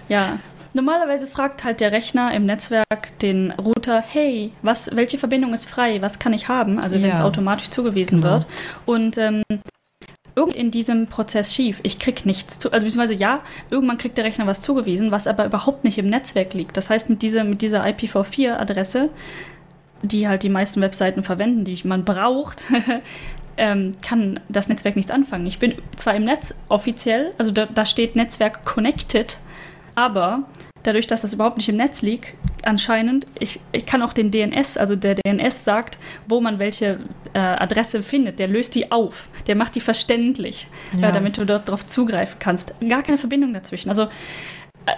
Ja. 0.09 0.39
Normalerweise 0.73 1.27
fragt 1.27 1.65
halt 1.65 1.81
der 1.81 1.91
Rechner 1.93 2.33
im 2.33 2.47
Netzwerk 2.47 3.19
den 3.23 3.51
Router, 3.53 4.01
hey, 4.07 4.53
was, 4.63 4.95
welche 4.95 5.19
Verbindung 5.19 5.53
ist 5.53 5.69
frei, 5.69 6.01
was 6.01 6.19
kann 6.19 6.33
ich 6.33 6.49
haben? 6.49 6.79
Also 6.79 6.97
wenn 7.03 7.11
es 7.11 7.19
Ja. 7.19 7.25
automatisch 7.25 7.71
zugewiesen 7.71 8.21
Genau. 8.21 8.35
wird. 8.35 8.47
Und 8.87 9.19
ähm, 9.19 9.43
irgend 10.37 10.55
in 10.55 10.71
diesem 10.71 11.09
Prozess 11.09 11.53
schief. 11.53 11.81
Ich 11.83 11.99
krieg 11.99 12.25
nichts 12.25 12.59
zu, 12.61 12.71
also 12.73 12.85
beziehungsweise 12.87 13.15
ja, 13.15 13.41
irgendwann 13.69 13.99
kriegt 13.99 14.17
der 14.17 14.25
Rechner 14.25 14.47
was 14.47 14.61
zugewiesen, 14.63 15.11
was 15.11 15.27
aber 15.27 15.45
überhaupt 15.45 15.83
nicht 15.85 15.99
im 15.99 16.07
Netzwerk 16.07 16.55
liegt. 16.55 16.77
Das 16.77 16.89
heißt, 16.89 17.11
mit 17.11 17.23
dieser, 17.23 17.43
mit 17.45 17.63
dieser 17.63 17.85
IPv4-Adresse, 17.85 19.11
die 20.03 20.29
halt 20.29 20.43
die 20.45 20.49
meisten 20.49 20.81
Webseiten 20.81 21.23
verwenden, 21.25 21.65
die 21.65 21.79
man 21.85 22.05
braucht, 22.05 22.65
ähm, 23.57 23.93
kann 24.03 24.41
das 24.49 24.69
Netzwerk 24.69 24.95
nichts 24.97 25.11
anfangen. 25.11 25.47
Ich 25.47 25.59
bin 25.59 25.75
zwar 25.97 26.15
im 26.15 26.25
Netz 26.25 26.55
offiziell, 26.69 27.33
also 27.37 27.51
da, 27.51 27.67
da 27.67 27.85
steht 27.85 28.15
Netzwerk 28.17 28.65
connected, 28.65 29.37
aber 29.95 30.45
dadurch, 30.83 31.07
dass 31.07 31.21
das 31.23 31.35
überhaupt 31.35 31.59
nicht 31.59 31.69
im 31.69 31.77
Netz 31.77 32.01
liegt, 32.03 32.35
anscheinend, 32.63 33.27
ich, 33.39 33.61
ich 33.73 33.85
kann 33.87 34.03
auch 34.03 34.13
den 34.13 34.31
DNS, 34.31 34.77
also 34.79 34.97
der 34.97 35.15
DNS 35.15 35.65
sagt, 35.65 35.99
wo 36.27 36.41
man 36.41 36.59
welche 36.59 37.01
äh, 37.35 37.39
Adresse 37.39 38.03
findet, 38.03 38.39
der 38.39 38.49
löst 38.49 38.75
die 38.75 38.91
auf, 38.91 39.29
der 39.47 39.57
macht 39.57 39.75
die 39.75 39.81
verständlich, 39.81 40.69
Ja. 40.97 41.09
äh, 41.11 41.13
damit 41.13 41.37
du 41.37 41.45
dort 41.45 41.69
drauf 41.69 41.87
zugreifen 41.87 42.37
kannst. 42.39 42.75
Gar 42.89 43.03
keine 43.03 43.19
Verbindung 43.19 43.53
dazwischen. 43.53 43.89
Also 43.91 44.05
äh, 44.05 44.09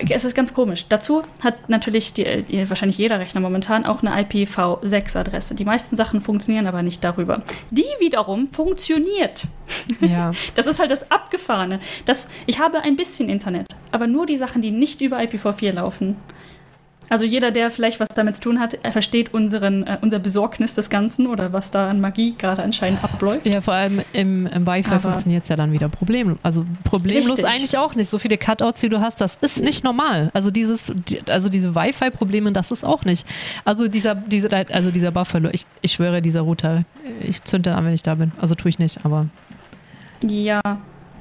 es 0.09 0.25
ist 0.25 0.35
ganz 0.35 0.55
komisch. 0.55 0.87
Dazu 0.89 1.23
hat 1.41 1.69
natürlich 1.69 2.13
die, 2.13 2.43
die, 2.43 2.69
wahrscheinlich 2.69 2.99
jeder 2.99 3.19
Rechner 3.19 3.41
momentan 3.41 3.85
auch 3.87 4.03
eine 4.03 4.15
IPv6-Adresse. 4.23 5.55
Die 5.55 5.65
meisten 5.65 5.97
Sachen 5.97 6.21
funktionieren 6.21 6.67
aber 6.67 6.83
nicht 6.83 7.03
darüber. 7.03 7.43
Die 7.71 7.87
wiederum 7.99 8.49
funktioniert. 8.49 9.45
Ja. 10.01 10.33
Das 10.55 10.67
ist 10.67 10.79
halt 10.79 10.91
das 10.91 11.11
Abgefahrene. 11.11 11.81
Das, 12.05 12.29
ich 12.47 12.61
habe 12.61 12.81
ein 12.81 12.97
bisschen 12.97 13.29
Internet, 13.29 13.69
aber 13.91 14.07
nur 14.07 14.27
die 14.27 14.37
Sachen, 14.37 14.61
die 14.61 14.71
nicht 14.71 15.01
über 15.01 15.19
IPv4 15.19 15.73
laufen. 15.73 16.17
Also 17.13 17.27
jeder, 17.27 17.51
der 17.51 17.71
vielleicht 17.71 18.01
was 18.01 18.09
damit 18.09 18.37
zu 18.37 18.41
tun 18.41 18.59
hat, 18.59 18.73
er 18.83 18.91
versteht 18.91 19.35
unseren, 19.35 19.87
äh, 19.87 19.99
unser 20.01 20.19
Besorgnis 20.19 20.73
des 20.73 20.89
Ganzen 20.89 21.27
oder 21.27 21.53
was 21.53 21.71
da 21.71 21.91
an 21.91 22.01
Magie 22.01 22.35
gerade 22.39 22.63
anscheinend 22.63 23.05
abläuft. 23.05 23.45
Ja, 23.45 23.61
vor 23.61 23.75
allem 23.75 24.01
im, 24.15 24.47
im 24.47 24.67
Wi-Fi 24.67 24.99
funktioniert 24.99 25.43
es 25.43 25.51
ja 25.51 25.57
dann 25.57 25.73
wieder 25.73 25.91
problemlos. 25.91 26.39
Also 26.43 26.65
problemlos 26.85 27.33
Richtig. 27.33 27.45
eigentlich 27.45 27.77
auch 27.77 27.95
nicht. 27.97 28.09
So 28.09 28.19
viele 28.19 28.39
Cutouts, 28.39 28.83
wie 28.83 28.89
du 28.89 29.03
hast, 29.03 29.21
das 29.21 29.37
ist 29.43 29.61
nicht 29.61 29.85
normal. 29.85 30.31
Also 30.33 30.51
dieses, 30.51 30.91
die, 31.07 31.21
also 31.29 31.51
diese 31.51 31.75
Wi-Fi-Probleme, 31.75 32.51
das 32.53 32.71
ist 32.71 32.83
auch 32.83 33.05
nicht. 33.05 33.27
Also 33.67 33.89
dieser, 33.89 34.15
dieser, 34.15 34.49
also 34.71 34.91
dieser 34.91 35.11
Buffalo, 35.11 35.51
ich, 35.53 35.67
ich 35.83 35.93
schwöre, 35.93 36.23
dieser 36.23 36.41
Router, 36.41 36.85
ich 37.21 37.45
zünde 37.45 37.69
den 37.69 37.77
an, 37.79 37.85
wenn 37.85 37.93
ich 37.93 38.03
da 38.03 38.15
bin. 38.15 38.33
Also 38.41 38.55
tue 38.55 38.71
ich 38.71 38.79
nicht, 38.79 39.05
aber 39.05 39.27
Ja. 40.23 40.63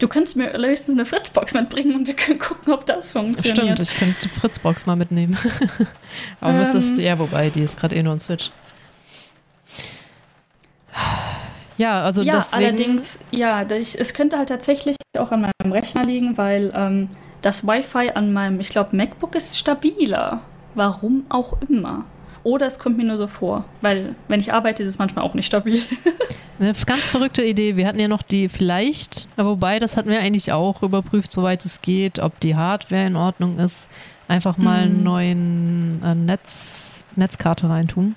Du 0.02 0.08
könntest 0.08 0.36
mir 0.36 0.52
höchstens 0.54 0.96
eine 0.96 1.06
Fritzbox 1.06 1.54
mitbringen 1.54 1.96
und 1.96 2.08
wir 2.08 2.16
können 2.16 2.40
gucken, 2.40 2.74
ob 2.74 2.88
das 2.88 3.12
funktioniert. 3.12 3.78
stimmt, 3.78 3.80
ich 3.80 3.96
könnte 3.96 4.30
Fritzbox 4.30 4.88
mal 4.88 4.96
mitnehmen. 4.96 5.38
aber 6.42 6.54
Ähm. 6.54 6.58
müsstest 6.58 6.98
du, 6.98 7.04
ja, 7.04 7.20
wobei, 7.20 7.52
die 7.52 7.62
ist 7.62 7.80
gerade 7.80 7.96
eh 7.96 8.02
nur 8.02 8.14
ein 8.14 8.20
Switch. 8.20 8.50
Ja, 11.78 12.02
also 12.02 12.24
ja, 12.24 12.38
deswegen, 12.38 12.64
allerdings, 12.64 13.20
ja, 13.30 13.64
das, 13.64 13.94
es 13.94 14.16
könnte 14.16 14.40
halt 14.40 14.50
tatsächlich 14.50 14.96
auch 15.16 15.32
an 15.32 15.42
meinem 15.42 15.72
Rechner 15.72 16.04
liegen, 16.04 16.36
weil 16.36 16.74
ähm, 16.76 17.10
das 17.44 17.68
Wi-Fi 17.68 18.10
an 18.16 18.34
meinem, 18.34 18.60
ich 18.60 18.70
glaube, 18.70 18.96
MacBook 18.96 19.36
ist 19.36 19.60
stabiler. 19.60 20.42
Warum 20.74 21.26
auch 21.30 21.62
immer. 21.70 22.06
Oder 22.44 22.66
es 22.66 22.80
kommt 22.80 22.98
mir 22.98 23.04
nur 23.04 23.18
so 23.18 23.28
vor, 23.28 23.66
weil 23.82 24.16
wenn 24.28 24.40
ich 24.40 24.52
arbeite, 24.52 24.82
ist 24.82 24.90
es 24.90 24.98
manchmal 24.98 25.24
auch 25.24 25.34
nicht 25.36 25.46
stabil. 25.46 25.82
Eine 26.60 26.74
ganz 26.86 27.10
verrückte 27.10 27.44
Idee. 27.44 27.76
Wir 27.76 27.88
hatten 27.88 28.00
ja 28.00 28.08
noch 28.08 28.22
die 28.24 28.50
vielleicht, 28.50 29.28
aber 29.38 29.50
wobei, 29.52 29.80
das 29.80 29.96
hatten 29.98 30.10
wir 30.10 30.20
eigentlich 30.20 30.52
auch 30.52 30.82
überprüft, 30.84 31.32
soweit 31.32 31.66
es 31.66 31.82
geht, 31.82 32.20
ob 32.20 32.40
die 32.40 32.56
Hardware 32.56 33.06
in 33.06 33.16
Ordnung 33.16 33.60
ist. 33.60 33.90
Einfach 34.28 34.58
mal 34.58 34.82
einen 34.84 34.98
Hm. 34.98 35.04
neuen 35.04 36.02
äh, 36.04 36.16
Netz, 36.16 37.04
Netzkarte 37.16 37.68
reintun. 37.70 38.16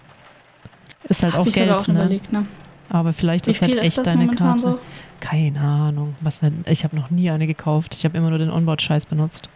Ist 1.08 1.22
halt 1.22 1.34
Hab 1.34 1.40
auch 1.40 1.46
ich 1.46 1.54
Geld, 1.54 1.70
auch 1.70 1.86
ne? 1.88 1.94
überlegt, 2.00 2.32
ne? 2.32 2.46
Aber 2.88 3.12
vielleicht 3.12 3.46
Wie 3.46 3.50
ist 3.50 3.60
halt 3.62 3.76
echt 3.76 3.98
ist 3.98 4.06
deine 4.06 4.28
Karte. 4.28 4.60
so? 4.60 4.78
Keine 5.20 5.60
Ahnung. 5.60 6.14
Was 6.20 6.38
denn? 6.40 6.64
Ich 6.68 6.84
habe 6.84 6.94
noch 6.96 7.10
nie 7.10 7.30
eine 7.30 7.46
gekauft. 7.46 7.94
Ich 7.94 8.04
habe 8.04 8.16
immer 8.16 8.30
nur 8.30 8.38
den 8.38 8.50
Onboard-Scheiß 8.50 9.06
benutzt. 9.06 9.48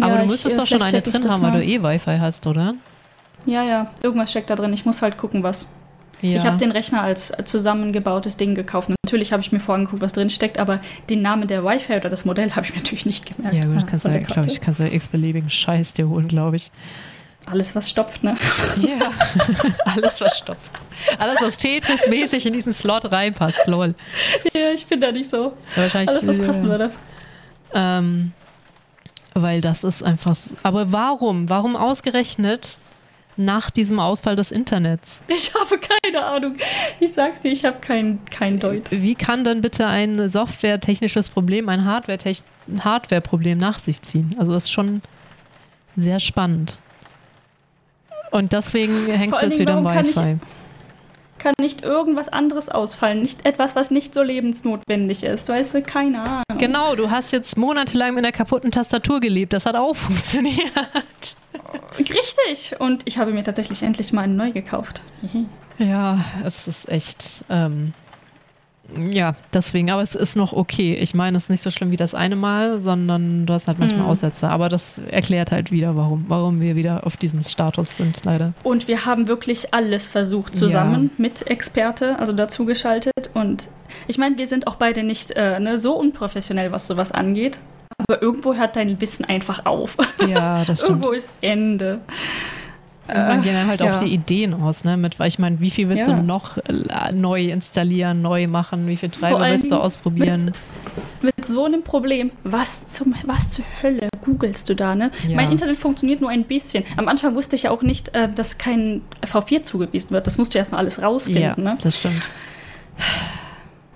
Aber 0.00 0.08
Ja, 0.12 0.16
du 0.18 0.24
ich, 0.24 0.30
müsstest 0.30 0.54
äh, 0.54 0.58
doch 0.58 0.66
schon 0.66 0.82
eine 0.82 0.98
ich 0.98 1.02
drin 1.04 1.28
haben, 1.28 1.42
weil 1.42 1.52
du 1.52 1.64
eh 1.64 1.82
Wi-Fi 1.82 2.18
hast, 2.18 2.46
oder? 2.46 2.74
Ja, 3.48 3.62
ja, 3.64 3.90
irgendwas 4.02 4.30
steckt 4.30 4.50
da 4.50 4.54
drin. 4.56 4.72
Ich 4.72 4.84
muss 4.84 5.02
halt 5.02 5.16
gucken, 5.18 5.42
was. 5.42 5.66
Ja. 6.20 6.36
Ich 6.36 6.44
habe 6.44 6.56
den 6.56 6.72
Rechner 6.72 7.02
als 7.02 7.32
zusammengebautes 7.44 8.36
Ding 8.36 8.54
gekauft. 8.56 8.90
Natürlich 9.04 9.32
habe 9.32 9.40
ich 9.40 9.52
mir 9.52 9.60
vorher 9.60 9.80
angeguckt, 9.80 10.02
was 10.02 10.12
drin 10.12 10.30
steckt, 10.30 10.58
aber 10.58 10.80
den 11.08 11.22
Namen 11.22 11.46
der 11.46 11.64
Wi-Fi 11.64 11.94
oder 11.96 12.10
das 12.10 12.24
Modell 12.24 12.50
habe 12.56 12.66
ich 12.66 12.72
mir 12.72 12.78
natürlich 12.78 13.06
nicht 13.06 13.24
gemerkt. 13.36 13.56
ja, 13.56 13.64
gut, 13.66 13.78
Ah, 13.82 13.86
kannst 13.88 14.04
du, 14.04 14.10
der 14.10 14.20
glaube 14.22 14.48
ich, 14.48 14.60
kannst 14.60 14.80
du 14.80 14.84
x-beliebigen 14.92 15.48
Scheiß 15.48 15.94
dir 15.94 16.08
holen, 16.08 16.26
glaube 16.28 16.56
ich. 16.56 16.70
Alles, 17.46 17.74
was 17.76 17.88
stopft, 17.88 18.24
ne? 18.24 18.34
Ja, 18.80 18.98
alles 19.84 20.20
was 20.20 20.36
stopft. 20.38 20.70
Alles, 21.18 21.40
was 21.40 21.56
Tetris-mäßig 21.56 22.44
in 22.46 22.52
diesen 22.52 22.72
Slot 22.74 23.10
reinpasst, 23.12 23.66
lol. 23.66 23.94
ja, 24.52 24.72
ich 24.74 24.86
bin 24.86 25.00
da 25.00 25.12
nicht 25.12 25.30
so. 25.30 25.54
Ja, 25.76 25.82
Wahrscheinlich, 25.82 26.10
Alles, 26.10 26.26
was 26.26 26.38
passen 26.46 26.68
würde. 26.68 26.90
Ähm, 27.72 28.32
weil 29.34 29.60
das 29.60 29.84
ist 29.84 30.02
einfach. 30.02 30.32
s- 30.32 30.56
Aber 30.62 30.90
warum? 30.92 31.48
Warum 31.48 31.76
ausgerechnet 31.76 32.78
nach 33.38 33.70
diesem 33.70 33.98
Ausfall 34.00 34.36
des 34.36 34.50
Internets? 34.52 35.20
Ich 35.28 35.52
habe 35.54 35.78
keine 35.78 36.24
Ahnung. 36.24 36.56
Ich 37.00 37.12
sag's 37.12 37.40
dir, 37.40 37.52
ich 37.52 37.64
habe 37.64 37.78
kein, 37.80 38.18
kein 38.30 38.58
Deut. 38.58 38.90
Wie 38.90 39.14
kann 39.14 39.44
denn 39.44 39.60
bitte 39.60 39.86
ein 39.86 40.28
softwaretechnisches 40.28 41.28
Problem 41.28 41.68
ein 41.68 41.84
Hardware-Problem 41.86 43.56
nach 43.58 43.78
sich 43.78 44.02
ziehen? 44.02 44.30
Also 44.38 44.52
das 44.52 44.64
ist 44.64 44.72
schon 44.72 45.00
sehr 45.96 46.20
spannend. 46.20 46.78
Und 48.30 48.52
deswegen 48.52 49.06
hängst 49.06 49.40
du 49.40 49.46
jetzt 49.46 49.58
Dingen, 49.58 49.84
wieder 49.84 50.00
ich- 50.02 50.16
Wi-Fi. 50.16 50.38
Kann 51.38 51.54
nicht 51.60 51.82
irgendwas 51.82 52.28
anderes 52.28 52.68
ausfallen. 52.68 53.22
Nicht 53.22 53.46
etwas, 53.46 53.76
was 53.76 53.92
nicht 53.92 54.12
so 54.12 54.24
lebensnotwendig 54.24 55.22
ist. 55.22 55.48
Weißt 55.48 55.72
du, 55.74 55.82
keine 55.82 56.20
Ahnung. 56.20 56.42
Genau, 56.58 56.96
du 56.96 57.12
hast 57.12 57.30
jetzt 57.32 57.56
monatelang 57.56 58.14
mit 58.14 58.24
einer 58.24 58.32
kaputten 58.32 58.72
Tastatur 58.72 59.20
gelebt. 59.20 59.52
Das 59.52 59.64
hat 59.64 59.76
auch 59.76 59.94
funktioniert. 59.96 60.56
Richtig. 61.98 62.76
Und 62.80 63.02
ich 63.06 63.18
habe 63.18 63.32
mir 63.32 63.42
tatsächlich 63.42 63.82
endlich 63.82 64.12
mal 64.12 64.22
eine 64.22 64.34
neu 64.34 64.52
gekauft. 64.52 65.02
Ja, 65.78 66.24
es 66.44 66.66
ist 66.68 66.88
echt. 66.88 67.44
Ähm, 67.50 67.92
ja, 69.10 69.34
deswegen, 69.52 69.90
aber 69.90 70.00
es 70.00 70.14
ist 70.14 70.34
noch 70.34 70.54
okay. 70.54 70.94
Ich 70.94 71.12
meine, 71.14 71.36
es 71.36 71.44
ist 71.44 71.50
nicht 71.50 71.60
so 71.60 71.70
schlimm 71.70 71.90
wie 71.90 71.96
das 71.96 72.14
eine 72.14 72.36
Mal, 72.36 72.80
sondern 72.80 73.44
du 73.44 73.52
hast 73.52 73.68
halt 73.68 73.78
manchmal 73.78 74.04
Mhm. 74.04 74.08
Aussätze. 74.08 74.48
Aber 74.48 74.70
das 74.70 74.94
erklärt 75.10 75.52
halt 75.52 75.70
wieder, 75.70 75.94
warum, 75.94 76.24
warum 76.28 76.60
wir 76.62 76.74
wieder 76.74 77.06
auf 77.06 77.18
diesem 77.18 77.42
Status 77.42 77.96
sind, 77.96 78.24
leider. 78.24 78.54
Und 78.62 78.88
wir 78.88 79.04
haben 79.04 79.28
wirklich 79.28 79.74
alles 79.74 80.08
versucht 80.08 80.56
zusammen 80.56 81.10
mit 81.18 81.46
Experte, 81.48 82.18
also 82.18 82.32
dazu 82.32 82.64
geschaltet. 82.64 83.12
Und 83.34 83.68
ich 84.06 84.16
meine, 84.16 84.38
wir 84.38 84.46
sind 84.46 84.66
auch 84.66 84.76
beide 84.76 85.02
nicht 85.02 85.32
äh, 85.32 85.60
ne, 85.60 85.76
so 85.76 85.94
unprofessionell, 85.94 86.72
was 86.72 86.86
sowas 86.86 87.12
angeht. 87.12 87.58
Aber 87.98 88.22
irgendwo 88.22 88.54
hört 88.54 88.76
dein 88.76 89.00
Wissen 89.00 89.24
einfach 89.24 89.66
auf. 89.66 89.96
Ja, 90.28 90.64
das 90.64 90.78
stimmt. 90.82 90.90
irgendwo 91.04 91.10
ist 91.12 91.30
Ende. 91.40 92.00
Irgendwann 93.08 93.40
Äh, 93.40 93.42
gehen 93.42 93.54
dann 93.54 93.66
halt 93.66 93.80
ja. 93.80 93.94
auch 93.94 93.98
die 94.00 94.12
Ideen 94.12 94.54
aus, 94.54 94.84
ne? 94.84 94.96
Mit, 94.96 95.18
weil 95.18 95.28
ich 95.28 95.38
meine, 95.38 95.60
wie 95.60 95.70
viel 95.70 95.88
willst 95.88 96.06
Ja. 96.06 96.14
du 96.16 96.22
noch 96.22 96.58
äh, 96.58 97.12
neu 97.12 97.46
installieren, 97.46 98.20
neu 98.22 98.46
machen? 98.46 98.86
Wie 98.86 98.96
viel 98.96 99.08
Treiber 99.08 99.40
willst 99.40 99.70
du 99.70 99.76
ausprobieren? 99.76 100.52
Mit 101.22 101.44
so 101.46 101.64
einem 101.64 101.82
Problem, 101.82 102.30
was 102.44 102.86
zum 102.88 103.14
was 103.24 103.50
zur 103.50 103.64
Hölle 103.82 104.08
googelst 104.24 104.68
du 104.68 104.74
da, 104.74 104.94
ne? 104.94 105.10
Ja. 105.26 105.36
Mein 105.36 105.50
Internet 105.50 105.78
funktioniert 105.78 106.20
nur 106.20 106.28
ein 106.30 106.44
bisschen. 106.44 106.84
Am 106.98 107.08
Anfang 107.08 107.34
wusste 107.34 107.56
ich 107.56 107.62
ja 107.64 107.70
auch 107.70 107.82
nicht, 107.82 108.14
äh, 108.14 108.28
dass 108.32 108.58
kein 108.58 109.00
V4 109.24 109.62
zugewiesen 109.62 110.10
wird. 110.10 110.26
Das 110.26 110.36
musst 110.38 110.52
du 110.54 110.58
erstmal 110.58 110.80
alles 110.80 111.00
rausfinden, 111.02 111.42
Ja, 111.42 111.56
ne? 111.56 111.76
das 111.82 111.96
stimmt. 111.96 112.28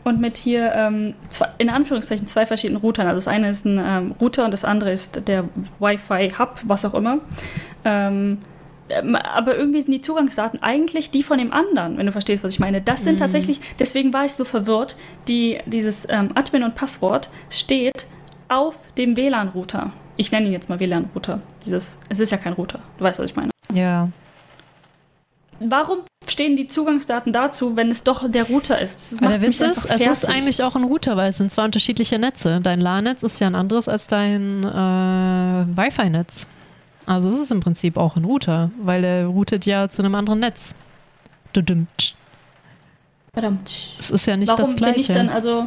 Und 0.05 0.21
mit 0.21 0.37
hier 0.37 0.73
ähm, 0.75 1.15
zwei, 1.29 1.47
in 1.59 1.71
Anführungszeichen 1.71 2.27
zwei 2.27 2.45
verschiedenen 2.45 2.81
Routern. 2.81 3.07
Also 3.07 3.17
das 3.19 3.29
eine 3.29 3.49
ist 3.51 3.65
ein 3.65 3.79
ähm, 3.79 4.15
Router 4.21 4.45
und 4.45 4.53
das 4.53 4.65
andere 4.65 4.91
ist 4.93 5.29
der 5.29 5.45
Wi-Fi-Hub, 5.79 6.61
was 6.65 6.85
auch 6.85 6.95
immer. 6.95 7.19
Ähm, 7.85 8.39
ähm, 8.89 9.15
aber 9.17 9.57
irgendwie 9.57 9.81
sind 9.81 9.93
die 9.93 10.01
Zugangsdaten 10.01 10.61
eigentlich 10.63 11.11
die 11.13 11.23
von 11.23 11.39
dem 11.39 11.53
anderen, 11.53 11.99
wenn 11.99 12.07
du 12.07 12.13
verstehst, 12.13 12.43
was 12.43 12.53
ich 12.53 12.59
meine. 12.59 12.81
Das 12.81 13.05
sind 13.05 13.15
Mhm. 13.15 13.19
tatsächlich, 13.19 13.61
deswegen 13.79 14.13
war 14.13 14.25
ich 14.25 14.33
so 14.33 14.45
verwirrt, 14.45 14.97
die, 15.29 15.61
dieses 15.67 16.07
ähm, 16.11 16.31
Admin 16.35 16.65
und 16.65 16.75
Passwort 16.75 17.31
steht 17.49 18.07
auf 18.49 18.75
dem 18.99 19.17
WLAN-Router. 19.17 19.93
Ich 20.17 20.33
nenne 20.33 20.47
ihn 20.47 20.53
jetzt 20.53 20.69
mal 20.69 20.81
WLAN-Router. 20.81 21.41
Dieses, 21.65 22.01
es 22.09 22.19
ist 22.19 22.33
ja 22.33 22.39
kein 22.39 22.53
Router. 22.55 22.81
Du 22.99 23.05
weißt, 23.05 23.21
was 23.21 23.27
ich 23.31 23.37
meine. 23.37 23.51
Ja. 23.73 24.09
Warum 25.61 26.01
stehen 26.33 26.57
die 26.57 26.67
Zugangsdaten 26.67 27.33
dazu, 27.33 27.77
wenn 27.77 27.91
es 27.91 28.03
doch 28.03 28.29
der 28.29 28.45
Router 28.45 28.81
ist? 28.81 29.13
Das 29.13 29.19
Aber 29.19 29.31
macht 29.31 29.43
der 29.43 29.49
Witz 29.49 29.61
ist, 29.61 29.91
einfach 29.91 30.07
es 30.07 30.19
ist 30.19 30.25
fertig. 30.25 30.43
eigentlich 30.43 30.63
auch 30.63 30.75
ein 30.75 30.85
Router, 30.85 31.17
weil 31.17 31.29
es 31.29 31.37
sind 31.37 31.53
zwei 31.53 31.65
unterschiedliche 31.65 32.19
Netze. 32.19 32.61
Dein 32.61 32.81
LAN-Netz 32.81 33.23
ist 33.23 33.39
ja 33.39 33.47
ein 33.47 33.55
anderes 33.55 33.89
als 33.89 34.07
dein 34.07 34.65
äh, 34.65 35.77
Wi-Fi-Netz. 35.77 36.49
Also 37.07 37.29
es 37.29 37.39
ist 37.39 37.53
im 37.53 37.61
Prinzip 37.61 37.97
auch 37.97 38.17
ein 38.17 38.25
Router, 38.25 38.71
weil 38.81 39.05
er 39.05 39.27
routet 39.27 39.67
ja 39.67 39.89
zu 39.89 40.03
einem 40.03 40.15
anderen 40.15 40.41
Netz. 40.41 40.75
Dudumtsch. 41.53 42.15
Verdammt. 43.35 43.95
Es 43.99 44.11
ist 44.11 44.27
ja 44.27 44.37
nicht 44.37 44.49
warum 44.49 44.67
das 44.67 44.77
Gleiche. 44.77 44.95
bin 44.95 45.01
ich 45.01 45.09
dann 45.09 45.29
also, 45.29 45.67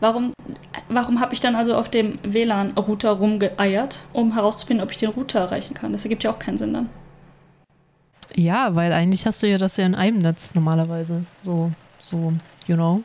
warum, 0.00 0.32
warum 0.88 1.20
habe 1.20 1.34
ich 1.34 1.40
dann 1.40 1.56
also 1.56 1.74
auf 1.74 1.88
dem 1.88 2.18
WLAN-Router 2.22 3.10
rumgeeiert, 3.10 4.04
um 4.12 4.34
herauszufinden, 4.34 4.82
ob 4.82 4.90
ich 4.90 4.96
den 4.96 5.10
Router 5.10 5.40
erreichen 5.40 5.74
kann? 5.74 5.92
Das 5.92 6.04
ergibt 6.04 6.24
ja 6.24 6.32
auch 6.32 6.38
keinen 6.38 6.56
Sinn 6.58 6.72
dann. 6.72 6.90
Ja, 8.36 8.74
weil 8.74 8.92
eigentlich 8.92 9.26
hast 9.26 9.42
du 9.42 9.48
ja 9.48 9.58
das 9.58 9.76
ja 9.76 9.86
in 9.86 9.94
einem 9.94 10.18
Netz 10.18 10.54
normalerweise. 10.54 11.24
So, 11.42 11.70
so, 12.02 12.32
you 12.66 12.74
know. 12.74 13.02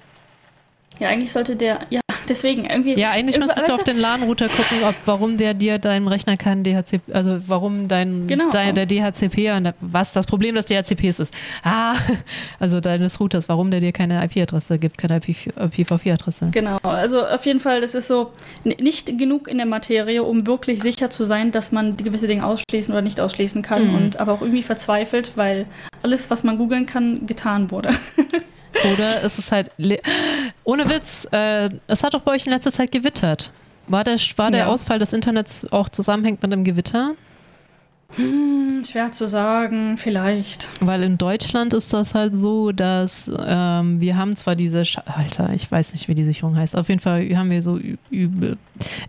Ja, 0.99 1.09
eigentlich 1.09 1.31
sollte 1.31 1.55
der, 1.55 1.85
ja, 1.89 2.01
deswegen 2.29 2.65
irgendwie. 2.65 2.93
Ja, 2.99 3.11
eigentlich 3.11 3.35
Irgendwa- 3.37 3.47
müsstest 3.47 3.69
du 3.69 3.73
auf 3.73 3.83
den 3.83 3.97
LAN-Router 3.97 4.47
gucken, 4.49 4.83
ob, 4.87 4.95
warum 5.05 5.37
der 5.37 5.53
dir 5.53 5.77
deinem 5.79 6.07
Rechner 6.07 6.37
keinen 6.37 6.63
DHCP, 6.63 7.13
also 7.13 7.37
warum 7.47 7.87
dein, 7.87 8.27
Genau. 8.27 8.49
dein 8.51 8.75
der 8.75 8.85
DHCP, 8.85 9.49
was 9.81 10.11
das 10.13 10.25
Problem 10.25 10.55
des 10.55 10.65
DHCPs 10.65 11.19
ist. 11.19 11.33
Ah, 11.63 11.95
also 12.59 12.79
deines 12.79 13.19
Routers, 13.19 13.49
warum 13.49 13.71
der 13.71 13.79
dir 13.79 13.91
keine 13.91 14.23
IP-Adresse 14.25 14.79
gibt, 14.79 14.97
keine 14.97 15.17
IP, 15.17 15.29
IPv4-Adresse. 15.57 16.49
Genau, 16.51 16.77
also 16.83 17.25
auf 17.25 17.45
jeden 17.45 17.59
Fall, 17.59 17.81
das 17.81 17.95
ist 17.95 18.07
so 18.07 18.31
nicht 18.63 19.17
genug 19.17 19.47
in 19.47 19.57
der 19.57 19.65
Materie, 19.67 20.23
um 20.23 20.45
wirklich 20.47 20.81
sicher 20.81 21.09
zu 21.09 21.25
sein, 21.25 21.51
dass 21.51 21.71
man 21.71 21.97
gewisse 21.97 22.27
Dinge 22.27 22.45
ausschließen 22.45 22.93
oder 22.93 23.01
nicht 23.01 23.19
ausschließen 23.19 23.61
kann 23.61 23.87
Mhm. 23.89 23.95
und 23.95 24.19
aber 24.19 24.33
auch 24.33 24.41
irgendwie 24.41 24.63
verzweifelt, 24.63 25.31
weil 25.35 25.65
alles, 26.03 26.29
was 26.29 26.43
man 26.43 26.57
googeln 26.57 26.85
kann, 26.85 27.25
getan 27.25 27.71
wurde. 27.71 27.89
Oder 28.93 29.23
es 29.23 29.39
ist 29.39 29.51
halt, 29.51 29.71
ohne 30.63 30.89
Witz, 30.89 31.27
äh, 31.31 31.69
es 31.87 32.03
hat 32.03 32.13
doch 32.13 32.21
bei 32.21 32.33
euch 32.33 32.45
in 32.45 32.51
letzter 32.51 32.71
Zeit 32.71 32.91
gewittert. 32.91 33.51
War 33.87 34.03
der, 34.03 34.17
war 34.35 34.51
der 34.51 34.61
Ja. 34.61 34.67
Ausfall 34.67 34.99
des 34.99 35.13
Internets 35.13 35.65
auch 35.71 35.89
zusammenhängt 35.89 36.41
mit 36.41 36.51
dem 36.51 36.63
Gewitter? 36.63 37.13
Hm, 38.15 38.83
schwer 38.89 39.11
zu 39.11 39.27
sagen, 39.27 39.97
vielleicht. 39.97 40.69
Weil 40.79 41.03
in 41.03 41.17
Deutschland 41.17 41.73
ist 41.73 41.91
das 41.93 42.15
halt 42.15 42.37
so, 42.37 42.71
dass 42.71 43.29
ähm, 43.45 43.99
wir 43.99 44.15
haben 44.15 44.33
zwar 44.37 44.55
diese, 44.55 44.85
Sch 44.85 44.99
Alter, 45.05 45.51
ich 45.53 45.69
weiß 45.69 45.91
nicht, 45.91 46.07
wie 46.07 46.15
die 46.15 46.23
Sicherung 46.23 46.55
heißt. 46.55 46.77
Auf 46.77 46.87
jeden 46.87 47.01
Fall 47.01 47.27
haben 47.35 47.49
wir 47.49 47.61
so 47.61 47.77
übel. 48.09 48.57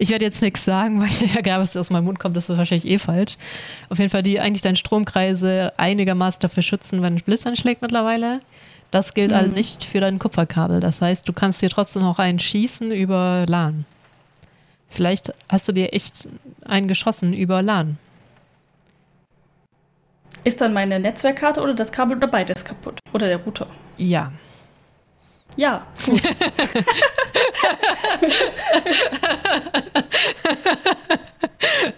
Ich 0.00 0.10
werde 0.10 0.24
jetzt 0.24 0.42
nichts 0.42 0.64
sagen, 0.64 1.00
weil 1.00 1.10
egal, 1.36 1.60
was 1.60 1.76
aus 1.76 1.90
meinem 1.90 2.06
Mund 2.06 2.18
kommt, 2.18 2.36
das 2.36 2.48
ist 2.48 2.58
wahrscheinlich 2.58 2.90
eh 2.90 2.98
falsch. 2.98 3.36
Auf 3.88 3.98
jeden 3.98 4.10
Fall, 4.10 4.24
die 4.24 4.40
eigentlich 4.40 4.62
deine 4.62 4.76
Stromkreise 4.76 5.72
einigermaßen 5.76 6.40
dafür 6.40 6.64
schützen, 6.64 7.00
wenn 7.02 7.14
ein 7.14 7.22
Blitz 7.24 7.46
anschlägt 7.46 7.82
mittlerweile. 7.82 8.40
Das 8.90 9.12
gilt 9.14 9.30
Mhm. 9.32 9.36
halt 9.36 9.52
nicht 9.52 9.84
für 9.84 10.00
dein 10.00 10.18
Kupferkabel. 10.18 10.80
Das 10.80 11.00
heißt, 11.02 11.28
du 11.28 11.32
kannst 11.32 11.60
dir 11.62 11.68
trotzdem 11.70 12.02
noch 12.02 12.18
einen 12.18 12.38
schießen 12.38 12.90
über 12.92 13.44
LAN. 13.48 13.84
Vielleicht 14.88 15.32
hast 15.48 15.68
du 15.68 15.72
dir 15.72 15.92
echt 15.92 16.28
einen 16.64 16.88
geschossen 16.88 17.34
über 17.34 17.60
LAN. 17.62 17.98
Ist 20.44 20.60
dann 20.62 20.72
meine 20.72 20.98
Netzwerkkarte 21.00 21.60
oder 21.60 21.74
das 21.74 21.92
Kabel 21.92 22.16
oder 22.16 22.28
beides 22.28 22.64
kaputt? 22.64 22.98
Oder 23.12 23.26
der 23.26 23.38
Router? 23.38 23.66
Ja. 23.98 24.32
Ja, 25.56 25.86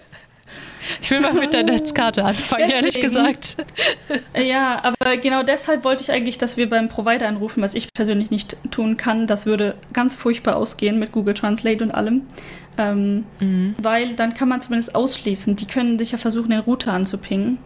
Ich 1.01 1.09
will 1.11 1.19
mal 1.21 1.33
mit 1.33 1.53
der 1.53 1.63
Netzkarte 1.63 2.23
anfangen, 2.23 2.69
ehrlich 2.69 2.93
Deswegen. 2.95 3.07
gesagt. 3.07 3.57
Äh, 4.33 4.47
Ja, 4.47 4.81
aber 4.83 5.17
genau 5.17 5.43
deshalb 5.43 5.83
wollte 5.83 6.03
ich 6.03 6.11
eigentlich, 6.11 6.37
dass 6.37 6.57
wir 6.57 6.69
beim 6.69 6.89
Provider 6.89 7.27
anrufen, 7.27 7.61
was 7.63 7.73
ich 7.73 7.91
persönlich 7.93 8.29
nicht 8.31 8.55
tun 8.71 8.97
kann. 8.97 9.25
Das 9.27 9.45
würde 9.45 9.75
ganz 9.93 10.15
furchtbar 10.15 10.55
ausgehen 10.57 10.99
mit 10.99 11.11
Google 11.11 11.33
Translate 11.33 11.83
und 11.83 11.91
allem. 11.91 12.21
Ähm, 12.77 13.25
Mhm. 13.39 13.75
weil 13.81 14.13
dann 14.15 14.33
kann 14.33 14.47
man 14.47 14.61
zumindest 14.61 14.95
ausschließen. 14.95 15.55
Die 15.57 15.65
können 15.65 15.97
sicher 15.99 16.17
versuchen, 16.17 16.51
den 16.51 16.59
Router 16.59 16.93
anzupingen 16.93 17.57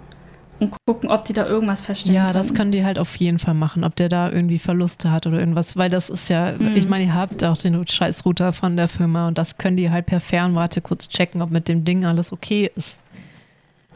und 0.59 0.73
gucken, 0.87 1.09
ob 1.09 1.25
die 1.25 1.33
da 1.33 1.45
irgendwas 1.45 1.81
feststellen 1.81 2.15
Ja, 2.15 2.33
das 2.33 2.47
können. 2.47 2.57
können 2.57 2.71
die 2.71 2.85
halt 2.85 2.97
auf 2.97 3.15
jeden 3.17 3.37
Fall 3.37 3.53
machen, 3.53 3.83
ob 3.83 3.95
der 3.95 4.09
da 4.09 4.31
irgendwie 4.31 4.57
Verluste 4.57 5.11
hat 5.11 5.27
oder 5.27 5.37
irgendwas, 5.39 5.77
weil 5.77 5.89
das 5.89 6.09
ist 6.09 6.29
ja, 6.29 6.53
Mhm. 6.57 6.75
ich 6.75 6.87
meine, 6.87 7.03
ihr 7.05 7.13
habt 7.13 7.43
auch 7.43 7.57
den 7.57 7.85
Scheißrouter 7.85 8.51
von 8.53 8.75
der 8.77 8.87
Firma 8.87 9.27
und 9.27 9.37
das 9.37 9.57
können 9.57 9.77
die 9.77 9.91
halt 9.91 10.05
per 10.07 10.19
Fernwarte 10.21 10.81
kurz 10.81 11.07
checken, 11.09 11.41
ob 11.41 11.51
mit 11.51 11.67
dem 11.67 11.83
Ding 11.85 12.05
alles 12.05 12.31
okay 12.31 12.71
ist. 12.75 12.97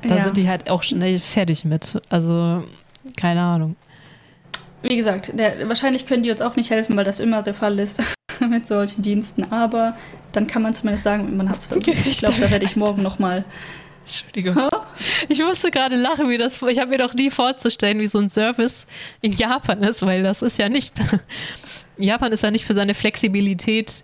Da 0.02 0.18
ja. 0.18 0.24
sind 0.24 0.38
die 0.38 0.48
halt 0.48 0.70
auch 0.70 0.84
schnell 0.84 1.20
fertig 1.20 1.66
mit. 1.66 2.02
Also, 2.10 2.64
keine 3.18 3.42
Ahnung. 3.42 3.76
Wie 4.82 4.96
gesagt, 4.96 5.38
der, 5.38 5.68
wahrscheinlich 5.68 6.06
können 6.06 6.24
die 6.24 6.32
uns 6.32 6.42
auch 6.42 6.56
nicht 6.56 6.70
helfen, 6.70 6.96
weil 6.96 7.04
das 7.04 7.20
immer 7.20 7.44
der 7.44 7.54
Fall 7.54 7.78
ist 7.80 8.02
mit 8.50 8.68
solchen 8.68 9.02
Diensten. 9.02 9.52
Aber 9.52 9.98
dann 10.32 10.48
kann 10.48 10.62
man 10.62 10.74
zumindest 10.74 11.04
sagen, 11.04 11.36
man 11.36 11.50
hat 11.50 11.60
es 11.60 11.66
versucht. 11.68 11.88
Ich 12.06 12.20
glaube, 12.20 12.40
da 12.40 12.50
werde 12.50 12.66
ich 12.66 12.76
morgen 12.76 13.02
nochmal. 13.02 13.44
Entschuldigung. 14.06 14.70
Ich 15.28 15.40
musste 15.40 15.70
gerade 15.70 15.96
lachen, 15.96 16.30
wie 16.30 16.38
das, 16.38 16.62
ich 16.64 16.80
habe 16.80 16.90
mir 16.90 16.98
doch 16.98 17.14
nie 17.14 17.30
vorzustellen, 17.30 18.00
wie 18.00 18.08
so 18.08 18.18
ein 18.18 18.30
Service 18.30 18.88
in 19.22 19.32
Japan 19.32 19.84
ist, 19.84 20.04
weil 20.04 20.24
das 20.24 20.42
ist 20.42 20.58
ja 20.58 20.68
nicht, 20.68 20.94
Japan 21.98 22.32
ist 22.32 22.42
ja 22.42 22.50
nicht 22.50 22.66
für 22.66 22.74
seine 22.74 22.96
Flexibilität 22.96 24.04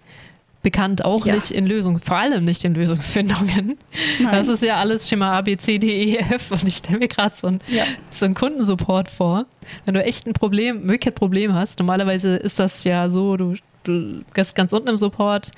bekannt, 0.65 1.05
auch 1.05 1.25
Ja. 1.25 1.33
nicht 1.35 1.51
in 1.51 1.65
Lösungs, 1.65 2.01
vor 2.03 2.17
allem 2.17 2.43
nicht 2.43 2.65
in 2.65 2.73
Lösungsfindungen. 2.75 3.77
Das 4.31 4.49
ist 4.49 4.61
ja 4.61 4.75
alles 4.75 5.07
Schema 5.07 5.37
A, 5.37 5.41
B, 5.41 5.55
C, 5.55 5.77
D, 5.79 5.87
E, 5.87 6.17
F 6.17 6.51
und 6.51 6.67
ich 6.67 6.75
stelle 6.75 6.99
mir 6.99 7.07
gerade 7.07 7.33
so, 7.39 7.47
ein, 7.47 7.59
ja. 7.69 7.83
so 8.09 8.25
einen 8.25 8.33
Kundensupport 8.35 9.09
vor. 9.09 9.45
Wenn 9.85 9.93
du 9.93 10.03
echt 10.03 10.27
ein 10.27 10.33
Problem, 10.33 10.81
Möglichkeit 10.81 11.15
Problem 11.15 11.53
hast, 11.53 11.79
normalerweise 11.79 12.35
ist 12.35 12.59
das 12.59 12.83
ja 12.83 13.09
so, 13.09 13.37
du, 13.37 13.55
du 13.83 14.21
gehst 14.33 14.55
ganz 14.55 14.73
unten 14.73 14.87
im 14.89 14.97
Support, 14.97 15.51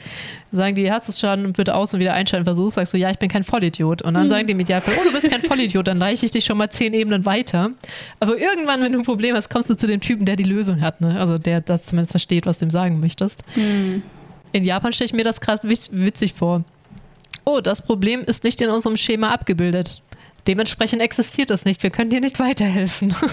sagen 0.51 0.75
die, 0.75 0.91
hast 0.91 1.07
du 1.07 1.11
es 1.11 1.19
schon 1.19 1.53
bitte 1.53 1.73
aus 1.75 1.93
und 1.93 1.99
wieder 2.01 2.13
einschalten 2.13 2.43
versuchst, 2.45 2.75
sagst 2.75 2.93
du, 2.93 2.97
ja, 2.97 3.09
ich 3.09 3.17
bin 3.19 3.29
kein 3.29 3.43
Vollidiot. 3.43 4.01
Und 4.01 4.13
dann 4.15 4.23
Hm. 4.23 4.29
sagen 4.29 4.47
die 4.47 4.51
im 4.53 4.59
Idealfall, 4.59 4.93
oh, 4.99 5.03
du 5.05 5.13
bist 5.13 5.29
kein 5.29 5.41
Vollidiot, 5.41 5.87
dann 5.87 6.01
reiche 6.01 6.25
ich 6.25 6.31
dich 6.31 6.43
schon 6.45 6.57
mal 6.57 6.69
zehn 6.69 6.93
Ebenen 6.93 7.25
weiter. 7.25 7.71
Aber 8.19 8.37
irgendwann, 8.37 8.81
wenn 8.81 8.91
du 8.91 8.99
ein 8.99 9.05
Problem 9.05 9.35
hast, 9.35 9.49
kommst 9.49 9.69
du 9.69 9.75
zu 9.75 9.87
dem 9.87 10.01
Typen, 10.01 10.25
der 10.25 10.35
die 10.35 10.43
Lösung 10.43 10.81
hat, 10.81 10.99
ne? 11.01 11.17
Also 11.19 11.37
der 11.37 11.61
das 11.61 11.83
zumindest 11.83 12.11
versteht, 12.11 12.45
was 12.45 12.59
du 12.59 12.65
ihm 12.65 12.71
sagen 12.71 12.99
möchtest. 12.99 13.43
Hm. 13.53 14.03
In 14.51 14.63
Japan 14.63 14.93
stelle 14.93 15.05
ich 15.07 15.13
mir 15.13 15.23
das 15.23 15.41
gerade 15.41 15.67
witz- 15.67 15.89
witzig 15.91 16.33
vor. 16.33 16.63
Oh, 17.45 17.59
das 17.61 17.81
Problem 17.81 18.23
ist 18.23 18.43
nicht 18.43 18.59
in 18.61 18.69
unserem 18.69 18.97
Schema 18.97 19.29
abgebildet. 19.29 20.01
Dementsprechend 20.47 21.01
existiert 21.01 21.51
es 21.51 21.65
nicht. 21.65 21.83
Wir 21.83 21.89
können 21.89 22.09
dir 22.09 22.21
nicht 22.21 22.39
weiterhelfen. 22.39 23.13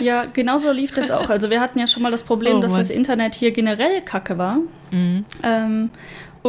Ja, 0.00 0.24
genau 0.24 0.58
so 0.58 0.72
lief 0.72 0.90
das 0.92 1.10
auch. 1.12 1.30
Also 1.30 1.50
wir 1.50 1.60
hatten 1.60 1.78
ja 1.78 1.86
schon 1.86 2.02
mal 2.02 2.10
das 2.10 2.24
Problem, 2.24 2.56
Oh 2.56 2.60
dass 2.60 2.74
das 2.74 2.90
Internet 2.90 3.36
hier 3.36 3.52
generell 3.52 4.02
kacke 4.02 4.36
war. 4.36 4.58
Mhm. 4.90 5.24
Ähm, 5.44 5.90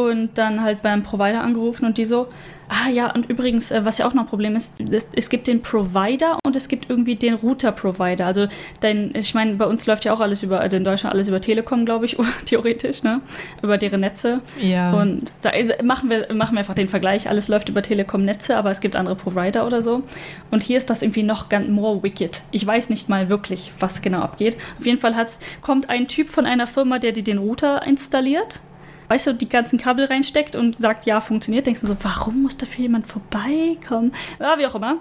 und 0.08 0.30
dann 0.34 0.62
halt 0.62 0.82
beim 0.82 1.02
Provider 1.02 1.42
angerufen 1.42 1.84
und 1.84 1.98
die 1.98 2.04
so, 2.04 2.28
ah 2.70 2.88
ja, 2.88 3.10
und 3.10 3.28
übrigens, 3.28 3.70
äh, 3.70 3.84
was 3.84 3.98
ja 3.98 4.06
auch 4.06 4.14
noch 4.14 4.22
ein 4.22 4.28
Problem 4.28 4.54
ist, 4.54 4.80
es, 4.90 5.06
es 5.12 5.28
gibt 5.28 5.48
den 5.48 5.60
Provider 5.60 6.38
und 6.44 6.54
es 6.54 6.68
gibt 6.68 6.88
irgendwie 6.88 7.16
den 7.16 7.34
Router-Provider. 7.34 8.24
Also 8.24 8.46
dein, 8.80 9.10
ich 9.14 9.34
meine, 9.34 9.54
bei 9.54 9.66
uns 9.66 9.86
läuft 9.86 10.04
ja 10.04 10.12
auch 10.12 10.20
alles 10.20 10.42
über, 10.42 10.60
also 10.60 10.76
in 10.76 10.84
Deutschland 10.84 11.12
alles 11.12 11.28
über 11.28 11.40
Telekom, 11.40 11.84
glaube 11.84 12.04
ich, 12.04 12.16
theoretisch, 12.44 13.02
ne? 13.02 13.20
Über 13.62 13.76
deren 13.76 14.00
Netze. 14.00 14.40
Ja. 14.60 14.92
Und 14.92 15.32
da 15.42 15.50
machen, 15.82 16.10
wir, 16.10 16.32
machen 16.32 16.54
wir 16.54 16.60
einfach 16.60 16.74
den 16.74 16.88
Vergleich. 16.88 17.28
Alles 17.28 17.48
läuft 17.48 17.68
über 17.68 17.82
Telekom-Netze, 17.82 18.56
aber 18.56 18.70
es 18.70 18.80
gibt 18.80 18.94
andere 18.94 19.16
Provider 19.16 19.66
oder 19.66 19.82
so. 19.82 20.02
Und 20.50 20.62
hier 20.62 20.78
ist 20.78 20.88
das 20.88 21.02
irgendwie 21.02 21.24
noch 21.24 21.48
ganz 21.48 21.68
more 21.68 22.02
wicked. 22.02 22.42
Ich 22.52 22.64
weiß 22.64 22.88
nicht 22.88 23.08
mal 23.08 23.28
wirklich, 23.28 23.72
was 23.80 24.00
genau 24.00 24.20
abgeht. 24.20 24.56
Auf 24.78 24.86
jeden 24.86 25.00
Fall 25.00 25.16
hat's, 25.16 25.40
kommt 25.60 25.90
ein 25.90 26.06
Typ 26.06 26.30
von 26.30 26.46
einer 26.46 26.68
Firma, 26.68 26.98
der 27.00 27.12
dir 27.12 27.24
den 27.24 27.38
Router 27.38 27.84
installiert. 27.86 28.60
Weißt 29.10 29.26
du, 29.26 29.34
die 29.34 29.48
ganzen 29.48 29.76
Kabel 29.76 30.04
reinsteckt 30.04 30.54
und 30.54 30.78
sagt, 30.78 31.04
ja, 31.04 31.20
funktioniert. 31.20 31.66
Denkst 31.66 31.80
du 31.80 31.88
so, 31.88 31.96
warum 32.00 32.42
muss 32.42 32.56
dafür 32.56 32.82
jemand 32.82 33.08
vorbeikommen? 33.08 34.12
Ja, 34.38 34.56
wie 34.56 34.66
auch 34.66 34.76
immer. 34.76 34.98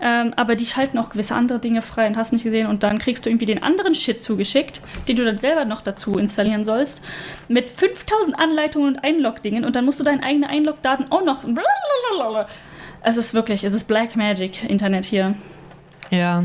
Ähm, 0.00 0.34
aber 0.34 0.56
die 0.56 0.66
schalten 0.66 0.98
auch 0.98 1.10
gewisse 1.10 1.36
andere 1.36 1.60
Dinge 1.60 1.80
frei 1.80 2.08
und 2.08 2.16
hast 2.16 2.32
nicht 2.32 2.42
gesehen. 2.42 2.66
Und 2.66 2.82
dann 2.82 2.98
kriegst 2.98 3.24
du 3.24 3.30
irgendwie 3.30 3.44
den 3.44 3.62
anderen 3.62 3.94
Shit 3.94 4.20
zugeschickt, 4.20 4.80
den 5.06 5.14
du 5.14 5.24
dann 5.24 5.38
selber 5.38 5.64
noch 5.64 5.80
dazu 5.80 6.18
installieren 6.18 6.64
sollst. 6.64 7.04
Mit 7.46 7.70
5000 7.70 8.36
Anleitungen 8.36 8.96
und 8.96 9.04
Einlog-Dingen. 9.04 9.64
Und 9.64 9.76
dann 9.76 9.84
musst 9.84 10.00
du 10.00 10.04
deine 10.04 10.24
eigenen 10.24 10.50
Einlog-Daten 10.50 11.12
auch 11.12 11.24
noch. 11.24 11.44
Es 13.04 13.16
ist 13.16 13.32
wirklich, 13.32 13.62
es 13.62 13.74
ist 13.74 13.84
Black 13.84 14.16
Magic 14.16 14.68
Internet 14.68 15.04
hier. 15.04 15.36
Ja. 16.10 16.42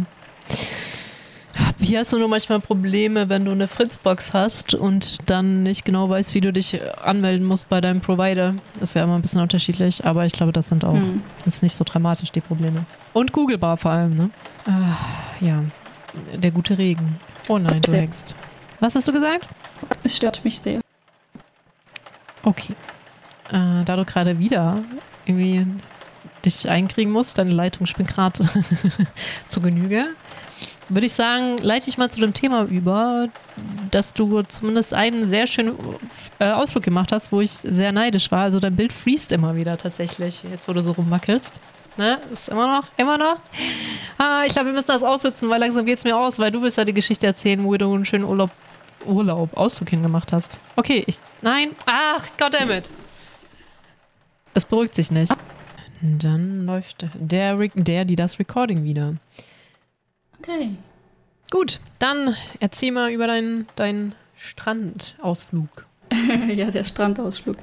Wie 1.88 1.98
hast 1.98 2.12
du 2.12 2.20
nur 2.20 2.28
manchmal 2.28 2.60
Probleme, 2.60 3.30
wenn 3.30 3.46
du 3.46 3.52
eine 3.52 3.70
Fritzbox 3.70 4.34
hast 4.34 4.74
und 4.74 5.30
dann 5.30 5.64
nicht 5.64 5.86
genau 5.86 6.10
weißt, 6.10 6.36
wie 6.36 6.42
du 6.42 6.52
dich 6.52 6.82
anmelden 7.02 7.48
musst 7.48 7.70
bei 7.70 7.80
deinem 7.80 8.02
Provider? 8.02 8.56
Das 8.74 8.90
ist 8.90 8.96
ja 8.96 9.04
immer 9.04 9.16
ein 9.16 9.22
bisschen 9.22 9.40
unterschiedlich, 9.40 10.04
aber 10.04 10.26
ich 10.26 10.34
glaube, 10.34 10.52
das 10.52 10.68
sind 10.68 10.84
auch, 10.84 10.96
hm. 10.96 11.22
das 11.46 11.56
ist 11.56 11.64
nicht 11.64 11.76
so 11.76 11.86
dramatisch, 11.86 12.30
die 12.34 12.42
Probleme. 12.42 12.86
Und 13.14 13.32
Google 13.32 13.58
Bar 13.58 13.78
vor 13.78 13.92
allem, 13.92 14.18
ne? 14.18 14.30
Ah, 14.66 14.98
ja, 15.40 15.64
der 16.34 16.52
gute 16.52 16.78
Regen. 16.78 17.22
Oh 17.48 17.58
nein, 17.58 17.82
du 17.82 17.94
hängst. 17.94 18.36
Was 18.82 18.96
hast 18.96 19.08
du 19.08 19.14
gesagt? 19.14 19.48
Es 20.04 20.18
stört 20.18 20.44
mich 20.44 20.60
sehr. 20.60 20.82
Okay. 22.44 22.74
Äh, 23.50 23.86
da 23.86 23.96
du 23.96 24.04
gerade 24.04 24.40
wieder 24.40 24.84
irgendwie 25.26 25.66
dich 26.44 26.70
einkriegen 26.70 27.14
musst, 27.14 27.38
deine 27.38 27.52
Leitung 27.52 27.88
spinnt 27.88 28.10
gerade 28.10 28.42
zu 29.48 29.62
Genüge, 29.62 30.08
würde 30.90 31.06
ich 31.06 31.14
sagen, 31.14 31.58
leite 31.58 31.90
ich 31.90 31.98
mal 31.98 32.10
zu 32.10 32.20
dem 32.20 32.34
Thema 32.34 32.64
über, 32.66 33.30
dass 33.92 34.14
du 34.14 34.42
zumindest 34.44 34.94
einen 34.94 35.26
sehr 35.26 35.48
schönen 35.48 35.78
äh, 36.40 36.52
Ausflug 36.52 36.84
gemacht 36.84 37.12
hast, 37.12 37.32
wo 37.32 37.42
ich 37.42 37.52
sehr 37.52 37.92
neidisch 37.92 38.32
war. 38.32 38.42
Also 38.42 38.60
dein 38.60 38.76
Bild 38.76 38.94
freest 38.94 39.32
immer 39.32 39.56
wieder 39.56 39.78
tatsächlich, 39.78 40.44
jetzt 40.44 40.68
wo 40.68 40.74
du 40.74 40.82
so 40.82 40.94
rumwackelst. 40.94 41.60
Ne? 41.98 42.20
Ist 42.32 42.48
immer 42.48 42.68
noch, 42.68 42.88
immer 42.98 43.18
noch. 43.18 43.42
Ah, 44.18 44.44
ich 44.46 44.54
glaube, 44.54 44.68
wir 44.68 44.74
müssen 44.74 44.88
das 44.88 45.04
aussitzen, 45.04 45.50
weil 45.50 45.60
langsam 45.60 45.86
geht 45.86 45.98
es 45.98 46.04
mir 46.04 46.16
aus, 46.16 46.38
weil 46.38 46.52
du 46.52 46.62
willst 46.62 46.78
ja 46.78 46.86
die 46.86 46.94
Geschichte 46.94 47.26
erzählen, 47.26 47.64
wo 47.64 47.76
du 47.76 47.92
einen 47.94 48.06
schönen 48.06 48.24
Urlaub, 48.24 48.52
Urlaub, 49.06 49.58
Ausflug 49.58 49.90
hingemacht 49.90 50.32
hast. 50.32 50.60
Okay, 50.76 51.04
ich, 51.08 51.18
nein, 51.42 51.70
ach, 51.88 52.24
goddammit. 52.38 52.92
Es 54.54 54.66
beruhigt 54.66 54.96
sich 54.96 55.12
nicht. 55.12 55.34
Dann 56.02 56.66
läuft 56.66 57.08
der, 57.16 57.58
der, 57.74 58.06
die 58.06 58.16
das 58.16 58.38
Recording 58.38 58.84
wieder. 58.84 59.16
Okay. 60.40 60.72
Gut, 61.50 61.80
dann 62.00 62.36
erzähl 62.60 62.92
mal 62.92 63.12
über 63.12 63.28
deinen, 63.28 63.68
deinen 63.76 64.16
Strandausflug. 64.36 65.86
ja, 66.54 66.72
der 66.72 66.84
Strandausflug. 66.84 67.58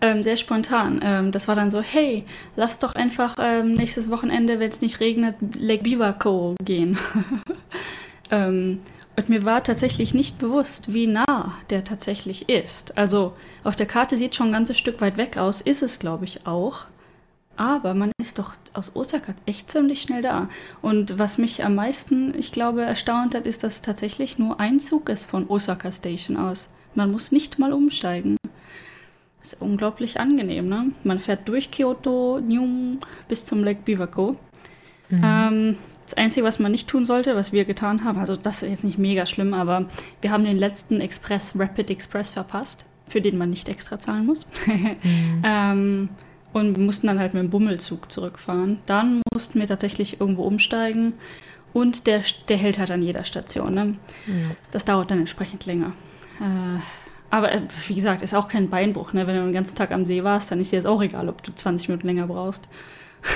Ähm, 0.00 0.22
sehr 0.22 0.36
spontan. 0.36 1.00
Ähm, 1.02 1.32
das 1.32 1.48
war 1.48 1.54
dann 1.54 1.70
so, 1.70 1.80
hey, 1.80 2.24
lass 2.56 2.78
doch 2.78 2.94
einfach 2.94 3.36
ähm, 3.38 3.74
nächstes 3.74 4.10
Wochenende, 4.10 4.60
wenn 4.60 4.70
es 4.70 4.80
nicht 4.80 5.00
regnet, 5.00 5.36
Lake 5.56 5.82
Bivaco 5.82 6.54
gehen. 6.62 6.98
Ähm, 8.30 8.80
und 9.16 9.28
mir 9.28 9.44
war 9.44 9.62
tatsächlich 9.62 10.12
nicht 10.12 10.38
bewusst, 10.38 10.92
wie 10.92 11.06
nah 11.06 11.54
der 11.70 11.84
tatsächlich 11.84 12.48
ist. 12.48 12.98
Also 12.98 13.34
auf 13.62 13.76
der 13.76 13.86
Karte 13.86 14.16
sieht 14.16 14.34
schon 14.34 14.48
ein 14.48 14.52
ganzes 14.52 14.78
Stück 14.78 15.00
weit 15.00 15.16
weg 15.16 15.36
aus, 15.36 15.60
ist 15.60 15.82
es, 15.82 15.98
glaube 15.98 16.24
ich, 16.24 16.46
auch. 16.46 16.86
Aber 17.56 17.94
man 17.94 18.10
ist 18.20 18.38
doch 18.38 18.54
aus 18.72 18.96
Osaka 18.96 19.34
echt 19.46 19.70
ziemlich 19.70 20.02
schnell 20.02 20.22
da. 20.22 20.48
Und 20.82 21.18
was 21.18 21.38
mich 21.38 21.64
am 21.64 21.74
meisten, 21.74 22.36
ich 22.36 22.52
glaube, 22.52 22.82
erstaunt 22.82 23.34
hat, 23.34 23.46
ist, 23.46 23.62
dass 23.62 23.82
tatsächlich 23.82 24.38
nur 24.38 24.60
ein 24.60 24.80
Zug 24.80 25.08
ist 25.08 25.24
von 25.24 25.48
Osaka 25.48 25.92
Station 25.92 26.36
aus. 26.36 26.72
Man 26.94 27.10
muss 27.10 27.32
nicht 27.32 27.58
mal 27.58 27.72
umsteigen. 27.72 28.36
Das 29.40 29.52
ist 29.52 29.62
unglaublich 29.62 30.18
angenehm, 30.18 30.68
ne? 30.68 30.92
Man 31.04 31.20
fährt 31.20 31.46
durch 31.48 31.70
Kyoto, 31.70 32.40
Nyum 32.40 32.98
bis 33.28 33.44
zum 33.44 33.62
Lake 33.62 33.80
Biwako. 33.84 34.36
Mhm. 35.10 35.22
Ähm, 35.22 35.78
das 36.04 36.14
Einzige, 36.14 36.46
was 36.46 36.58
man 36.58 36.72
nicht 36.72 36.88
tun 36.88 37.04
sollte, 37.04 37.34
was 37.34 37.52
wir 37.52 37.64
getan 37.64 38.04
haben, 38.04 38.18
also 38.18 38.36
das 38.36 38.62
ist 38.62 38.70
jetzt 38.70 38.84
nicht 38.84 38.98
mega 38.98 39.26
schlimm, 39.26 39.54
aber 39.54 39.86
wir 40.20 40.30
haben 40.30 40.44
den 40.44 40.58
letzten 40.58 41.00
Express, 41.00 41.58
Rapid 41.58 41.90
Express 41.90 42.32
verpasst, 42.32 42.84
für 43.08 43.20
den 43.20 43.38
man 43.38 43.50
nicht 43.50 43.68
extra 43.68 43.98
zahlen 43.98 44.26
muss. 44.26 44.46
mhm. 44.66 45.42
ähm, 45.44 46.08
und 46.54 46.76
wir 46.76 46.82
mussten 46.82 47.08
dann 47.08 47.18
halt 47.18 47.34
mit 47.34 47.42
dem 47.42 47.50
Bummelzug 47.50 48.10
zurückfahren. 48.10 48.78
Dann 48.86 49.20
mussten 49.32 49.58
wir 49.58 49.66
tatsächlich 49.66 50.20
irgendwo 50.20 50.44
umsteigen 50.44 51.14
und 51.72 52.06
der, 52.06 52.22
der 52.48 52.56
hält 52.56 52.78
halt 52.78 52.92
an 52.92 53.02
jeder 53.02 53.24
Station. 53.24 53.74
Ne? 53.74 53.96
Ja. 54.26 54.50
Das 54.70 54.84
dauert 54.84 55.10
dann 55.10 55.18
entsprechend 55.18 55.66
länger. 55.66 55.92
Äh, 56.40 56.78
aber 57.30 57.52
äh, 57.52 57.62
wie 57.88 57.96
gesagt, 57.96 58.22
ist 58.22 58.34
auch 58.34 58.46
kein 58.46 58.70
Beinbruch. 58.70 59.12
Ne? 59.12 59.26
Wenn 59.26 59.34
du 59.34 59.42
den 59.42 59.52
ganzen 59.52 59.76
Tag 59.76 59.90
am 59.90 60.06
See 60.06 60.22
warst, 60.22 60.52
dann 60.52 60.60
ist 60.60 60.70
dir 60.70 60.76
jetzt 60.76 60.86
auch 60.86 61.02
egal, 61.02 61.28
ob 61.28 61.42
du 61.42 61.52
20 61.52 61.88
Minuten 61.88 62.06
länger 62.06 62.28
brauchst. 62.28 62.68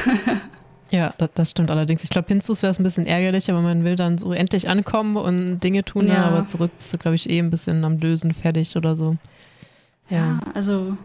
ja, 0.92 1.12
das, 1.18 1.30
das, 1.34 1.50
stimmt 1.50 1.72
allerdings. 1.72 2.04
Ich 2.04 2.10
glaube, 2.10 2.28
Pinzus 2.28 2.62
wäre 2.62 2.70
es 2.70 2.78
ein 2.78 2.84
bisschen 2.84 3.06
ärgerlich, 3.06 3.50
aber 3.50 3.62
man 3.62 3.82
will 3.82 3.96
dann 3.96 4.18
so 4.18 4.32
endlich 4.32 4.68
ankommen 4.68 5.16
und 5.16 5.58
Dinge 5.58 5.84
tun, 5.84 6.06
ja. 6.06 6.24
aber 6.24 6.46
zurück 6.46 6.70
bist 6.76 6.94
du, 6.94 6.98
glaube 6.98 7.16
ich, 7.16 7.28
eh 7.28 7.40
ein 7.40 7.50
bisschen 7.50 7.84
am 7.84 7.98
Dösen 7.98 8.32
fertig 8.32 8.76
oder 8.76 8.94
so. 8.94 9.16
Ja, 10.08 10.18
ja 10.18 10.40
also 10.54 10.96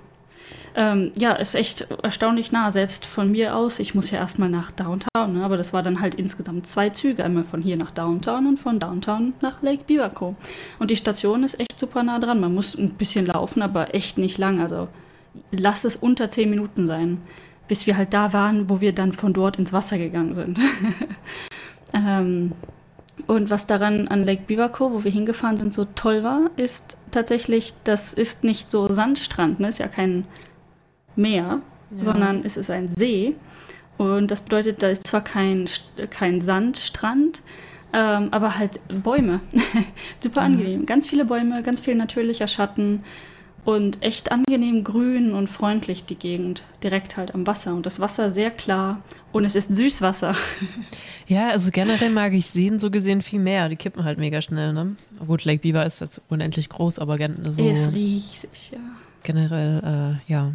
ähm, 0.76 1.12
ja, 1.18 1.34
ist 1.34 1.56
echt 1.56 1.88
erstaunlich 2.02 2.52
nah, 2.52 2.72
selbst 2.72 3.06
von 3.06 3.32
mir 3.32 3.56
aus. 3.56 3.80
Ich 3.80 3.94
muss 3.94 4.10
ja 4.10 4.18
erstmal 4.18 4.50
nach 4.50 4.72
Downtown, 4.72 5.34
ne? 5.34 5.44
aber 5.44 5.58
das 5.58 5.74
war 5.74 5.84
dann 5.84 6.00
halt 6.00 6.16
insgesamt 6.16 6.66
zwei 6.66 6.90
Züge, 6.90 7.24
einmal 7.24 7.44
von 7.44 7.62
hier 7.62 7.78
nach 7.78 7.92
Downtown 7.92 8.48
und 8.48 8.60
von 8.60 8.80
Downtown 8.80 9.34
nach 9.42 9.62
Lake 9.62 9.84
Biwako. 9.86 10.36
Und 10.80 10.90
die 10.90 10.96
Station 10.96 11.44
ist 11.44 11.60
echt 11.60 11.80
super 11.80 12.04
nah 12.04 12.20
dran. 12.20 12.40
Man 12.40 12.54
muss 12.54 12.76
ein 12.76 12.92
bisschen 12.92 13.28
laufen, 13.28 13.62
aber 13.62 13.94
echt 13.94 14.18
nicht 14.18 14.38
lang. 14.38 14.60
Also 14.60 14.88
lass 15.52 15.84
es 15.84 15.96
unter 15.96 16.30
zehn 16.30 16.50
Minuten 16.50 16.88
sein, 16.88 17.20
bis 17.68 17.86
wir 17.86 17.96
halt 17.96 18.14
da 18.14 18.34
waren, 18.34 18.70
wo 18.70 18.82
wir 18.82 18.94
dann 18.94 19.14
von 19.14 19.34
dort 19.34 19.58
ins 19.58 19.74
Wasser 19.74 19.98
gegangen 19.98 20.34
sind. 20.34 20.60
ähm, 21.94 22.54
und 23.28 23.52
was 23.52 23.68
daran 23.68 24.08
an 24.08 24.26
Lake 24.26 24.44
Biwako, 24.48 24.92
wo 24.92 25.04
wir 25.04 25.12
hingefahren 25.12 25.58
sind, 25.58 25.74
so 25.74 25.86
toll 25.86 26.24
war, 26.24 26.50
ist 26.56 26.98
tatsächlich, 27.14 27.74
das 27.84 28.14
ist 28.14 28.44
nicht 28.44 28.70
so 28.70 28.92
Sandstrand, 28.92 29.60
ne? 29.60 29.68
ist 29.68 29.80
ja 29.80 29.88
kein 29.88 30.26
Meer, 31.16 31.62
ja. 31.92 32.04
sondern 32.04 32.44
es 32.44 32.58
ist 32.58 32.72
ein 32.72 32.90
See. 32.90 33.36
Und 33.98 34.32
das 34.32 34.42
bedeutet, 34.42 34.82
da 34.82 34.90
ist 34.90 35.06
zwar 35.06 35.24
kein, 35.24 35.70
kein 36.10 36.42
Sandstrand, 36.42 37.42
ähm, 37.94 38.30
aber 38.32 38.58
halt 38.58 38.80
Bäume. 39.04 39.42
Super 40.20 40.42
mhm. 40.42 40.46
angenehm. 40.46 40.86
Ganz 40.86 41.08
viele 41.08 41.26
Bäume, 41.26 41.62
ganz 41.64 41.82
viel 41.82 41.96
natürlicher 41.96 42.48
Schatten 42.48 43.04
und 43.66 44.02
echt 44.02 44.32
angenehm 44.32 44.84
grün 44.84 45.34
und 45.34 45.48
freundlich 45.48 46.06
die 46.06 46.16
Gegend. 46.16 46.64
Direkt 46.84 47.18
halt 47.18 47.34
am 47.34 47.48
Wasser. 47.48 47.74
Und 47.74 47.86
das 47.86 48.00
Wasser 48.00 48.30
sehr 48.32 48.52
klar 48.52 49.02
und 49.32 49.46
es 49.46 49.56
ist 49.56 49.76
Süßwasser. 49.76 50.36
Ja, 51.26 51.52
also 51.52 51.72
generell 51.72 52.10
mag 52.10 52.34
ich 52.34 52.48
Seen 52.48 52.80
so 52.80 52.92
gesehen 52.92 53.22
viel 53.22 53.40
mehr. 53.40 53.70
Die 53.70 53.78
kippen 53.78 54.04
halt 54.04 54.18
mega 54.18 54.42
schnell, 54.42 54.74
ne? 54.74 54.98
Gut, 55.26 55.46
Lake 55.46 55.62
Beaver 55.62 55.86
ist 55.86 56.02
jetzt 56.02 56.22
unendlich 56.28 56.68
groß, 56.68 57.00
aber 57.00 57.18
so. 57.50 57.66
Ist 57.66 57.94
riesig, 57.94 58.72
ja. 58.74 58.80
Generell, 59.24 60.20
äh, 60.28 60.32
ja, 60.32 60.52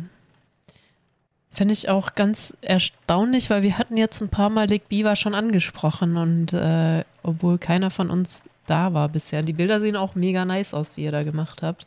Finde 1.51 1.73
ich 1.73 1.89
auch 1.89 2.15
ganz 2.15 2.55
erstaunlich, 2.61 3.51
weil 3.51 3.65
wir 3.65 3.79
hatten 3.79 3.97
jetzt 3.97 4.21
ein 4.21 4.29
paar 4.29 4.49
Mal 4.49 4.69
Lake 4.69 4.85
Beaver 4.89 5.17
schon 5.17 5.35
angesprochen 5.35 6.17
und 6.17 6.53
äh, 6.53 7.03
obwohl 7.23 7.59
keiner 7.59 7.91
von 7.91 8.11
uns 8.11 8.45
da 8.67 8.95
war 8.95 9.09
bisher. 9.09 9.43
Die 9.43 9.55
Bilder 9.55 9.81
sehen 9.81 9.97
auch 9.97 10.15
mega 10.15 10.45
nice 10.45 10.73
aus, 10.73 10.93
die 10.93 11.03
ihr 11.03 11.11
da 11.11 11.25
gemacht 11.25 11.63
habt. 11.63 11.87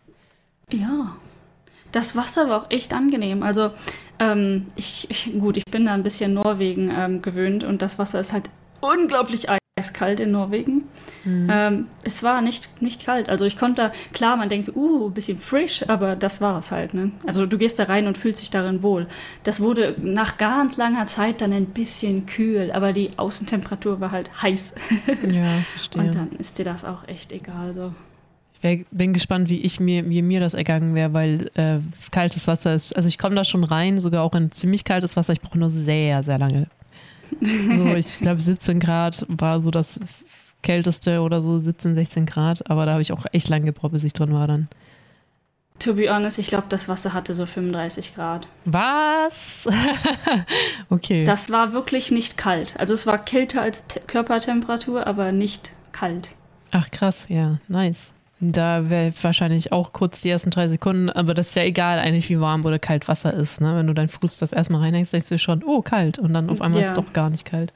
Ja. 0.72 1.16
Das 1.92 2.16
Wasser 2.16 2.50
war 2.50 2.62
auch 2.62 2.70
echt 2.70 2.94
angenehm. 2.94 3.44
Also 3.44 3.72
ähm, 4.20 4.68
ich, 4.76 5.10
ich, 5.10 5.34
gut, 5.40 5.58
ich 5.58 5.66
bin 5.66 5.86
da 5.86 5.94
ein 5.94 6.04
bisschen 6.04 6.34
Norwegen 6.34 6.92
ähm, 6.96 7.22
gewöhnt 7.22 7.64
und 7.64 7.82
das 7.82 8.00
Wasser 8.00 8.20
ist 8.20 8.34
halt 8.34 8.50
unglaublich 8.80 9.48
eiskalt 9.78 10.20
in 10.20 10.32
Norwegen. 10.32 10.84
Mhm. 11.24 11.48
Ähm, 11.52 11.88
es 12.04 12.24
war 12.24 12.42
nicht, 12.42 12.82
nicht 12.82 13.06
kalt. 13.06 13.30
Also 13.30 13.46
ich 13.46 13.58
konnte, 13.58 13.92
klar, 14.14 14.38
man 14.38 14.50
denkt, 14.50 14.76
uh, 14.76 15.08
ein 15.08 15.14
bisschen 15.14 15.38
frisch, 15.38 15.88
aber 15.88 16.16
das 16.16 16.42
war 16.42 16.60
es 16.60 16.72
halt. 16.72 16.94
Ne? 16.94 17.12
Also 17.26 17.46
du 17.46 17.58
gehst 17.58 17.80
da 17.80 17.84
rein 17.84 18.08
und 18.08 18.18
fühlst 18.18 18.42
dich 18.42 18.50
darin 18.50 18.84
wohl. 18.84 19.08
Das 19.44 19.62
wurde 19.62 19.96
nach 20.02 20.38
ganz 20.38 20.78
langer 20.78 21.06
Zeit 21.06 21.42
dann 21.42 21.54
ein 21.54 21.68
bisschen 21.68 22.26
kühl, 22.26 22.72
aber 22.72 22.94
die 22.94 23.12
Außentemperatur 23.18 24.00
war 24.00 24.12
halt 24.12 24.42
heiß. 24.42 24.74
Ja, 25.32 25.46
verstehe. 25.74 26.02
Und 26.02 26.16
dann 26.16 26.32
ist 26.40 26.58
dir 26.58 26.66
das 26.66 26.84
auch 26.84 27.08
echt 27.08 27.32
egal. 27.32 27.74
So. 27.74 27.94
Ich 28.64 28.86
bin 28.92 29.14
gespannt, 29.14 29.50
wie 29.50 29.62
ich 29.62 29.80
mir, 29.80 30.08
wie 30.08 30.22
mir 30.22 30.40
das 30.40 30.54
ergangen 30.54 30.94
wäre, 30.94 31.14
weil 31.14 31.50
äh, 31.56 31.80
kaltes 32.12 32.48
Wasser 32.48 32.76
ist, 32.76 32.96
also 32.96 33.10
ich 33.10 33.18
komme 33.18 33.36
da 33.36 33.44
schon 33.44 33.64
rein, 33.64 34.00
sogar 34.00 34.24
auch 34.24 34.36
in 34.36 34.52
ziemlich 34.52 34.84
kaltes 34.84 35.16
Wasser. 35.16 35.34
Ich 35.34 35.42
brauche 35.42 35.58
nur 35.58 35.70
sehr, 35.70 36.24
sehr 36.24 36.38
lange. 36.38 36.68
So, 37.42 37.96
ich 37.96 38.20
glaube 38.20 38.42
17 38.42 38.82
Grad 38.82 39.26
war 39.30 39.62
so 39.62 39.72
das 39.72 40.02
kälteste 40.62 41.22
oder 41.22 41.42
so 41.42 41.58
17, 41.58 41.96
16 41.96 42.26
Grad, 42.26 42.70
aber 42.70 42.86
da 42.86 42.92
habe 42.92 43.02
ich 43.02 43.14
auch 43.14 43.26
echt 43.32 43.50
lange 43.50 43.66
gebraucht, 43.66 43.94
bis 43.94 44.04
ich 44.04 44.14
drin 44.14 44.34
war 44.34 44.48
dann. 44.48 44.68
To 45.80 45.96
be 45.96 46.14
honest, 46.14 46.38
ich 46.38 46.48
glaube, 46.48 46.66
das 46.70 46.88
Wasser 46.88 47.14
hatte 47.14 47.34
so 47.34 47.48
35 47.48 48.14
Grad. 48.14 48.48
Was? 48.66 49.68
okay. 50.90 51.24
Das 51.24 51.50
war 51.50 51.74
wirklich 51.74 52.12
nicht 52.12 52.38
kalt. 52.38 52.80
Also 52.80 52.94
es 52.94 53.08
war 53.08 53.18
kälter 53.18 53.64
als 53.64 53.88
Te 53.88 54.00
Körpertemperatur, 54.06 55.08
aber 55.08 55.32
nicht 55.32 55.72
kalt. 55.92 56.36
Ach 56.72 56.92
krass, 56.92 57.26
ja, 57.30 57.60
nice. 57.68 58.14
Da 58.44 58.90
wäre 58.90 59.14
wahrscheinlich 59.22 59.72
auch 59.72 59.94
kurz 59.94 60.22
die 60.22 60.30
ersten 60.30 60.50
drei 60.50 60.68
Sekunden, 60.68 61.12
aber 61.12 61.36
das 61.36 61.50
ist 61.50 61.56
ja 61.56 61.64
egal 61.64 62.00
eigentlich, 62.00 62.28
wie 62.28 62.40
warm 62.40 62.66
oder 62.66 62.80
kalt 62.80 63.08
Wasser 63.08 63.32
ist. 63.32 63.62
Ne? 63.62 63.76
Wenn 63.76 63.86
du 63.86 63.94
deinen 63.94 64.10
Fuß 64.10 64.40
das 64.40 64.52
erstmal 64.52 64.82
reinhängst, 64.82 65.14
denkst 65.14 65.30
du 65.30 65.38
schon, 65.38 65.64
oh, 65.64 65.84
kalt. 65.84 66.18
Und 66.18 66.34
dann 66.34 66.50
auf 66.50 66.60
einmal 66.60 66.82
ja. 66.82 66.88
ist 66.88 66.98
es 66.98 67.04
doch 67.04 67.14
gar 67.14 67.30
nicht 67.30 67.46
kalt. 67.46 67.72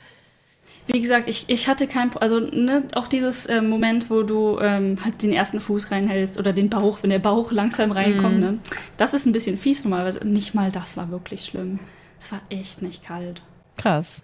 Wie 0.87 0.99
gesagt, 1.01 1.27
ich, 1.27 1.45
ich 1.47 1.67
hatte 1.67 1.85
kein, 1.85 2.15
also 2.17 2.39
ne, 2.39 2.83
auch 2.93 3.07
dieses 3.07 3.45
äh, 3.45 3.61
Moment, 3.61 4.09
wo 4.09 4.23
du 4.23 4.59
ähm, 4.59 4.97
halt 5.03 5.21
den 5.21 5.33
ersten 5.33 5.59
Fuß 5.59 5.91
reinhältst 5.91 6.39
oder 6.39 6.51
den 6.51 6.69
Bauch, 6.69 6.99
wenn 7.01 7.11
der 7.11 7.19
Bauch 7.19 7.51
langsam 7.51 7.91
reinkommt, 7.91 8.37
mm. 8.37 8.41
ne? 8.41 8.59
das 8.97 9.13
ist 9.13 9.27
ein 9.27 9.33
bisschen 9.33 9.57
fies 9.57 9.83
normalerweise. 9.83 10.27
Nicht 10.27 10.55
mal 10.55 10.71
das 10.71 10.97
war 10.97 11.11
wirklich 11.11 11.45
schlimm. 11.45 11.79
Es 12.19 12.31
war 12.31 12.41
echt 12.49 12.81
nicht 12.81 13.03
kalt. 13.03 13.41
Krass. 13.77 14.23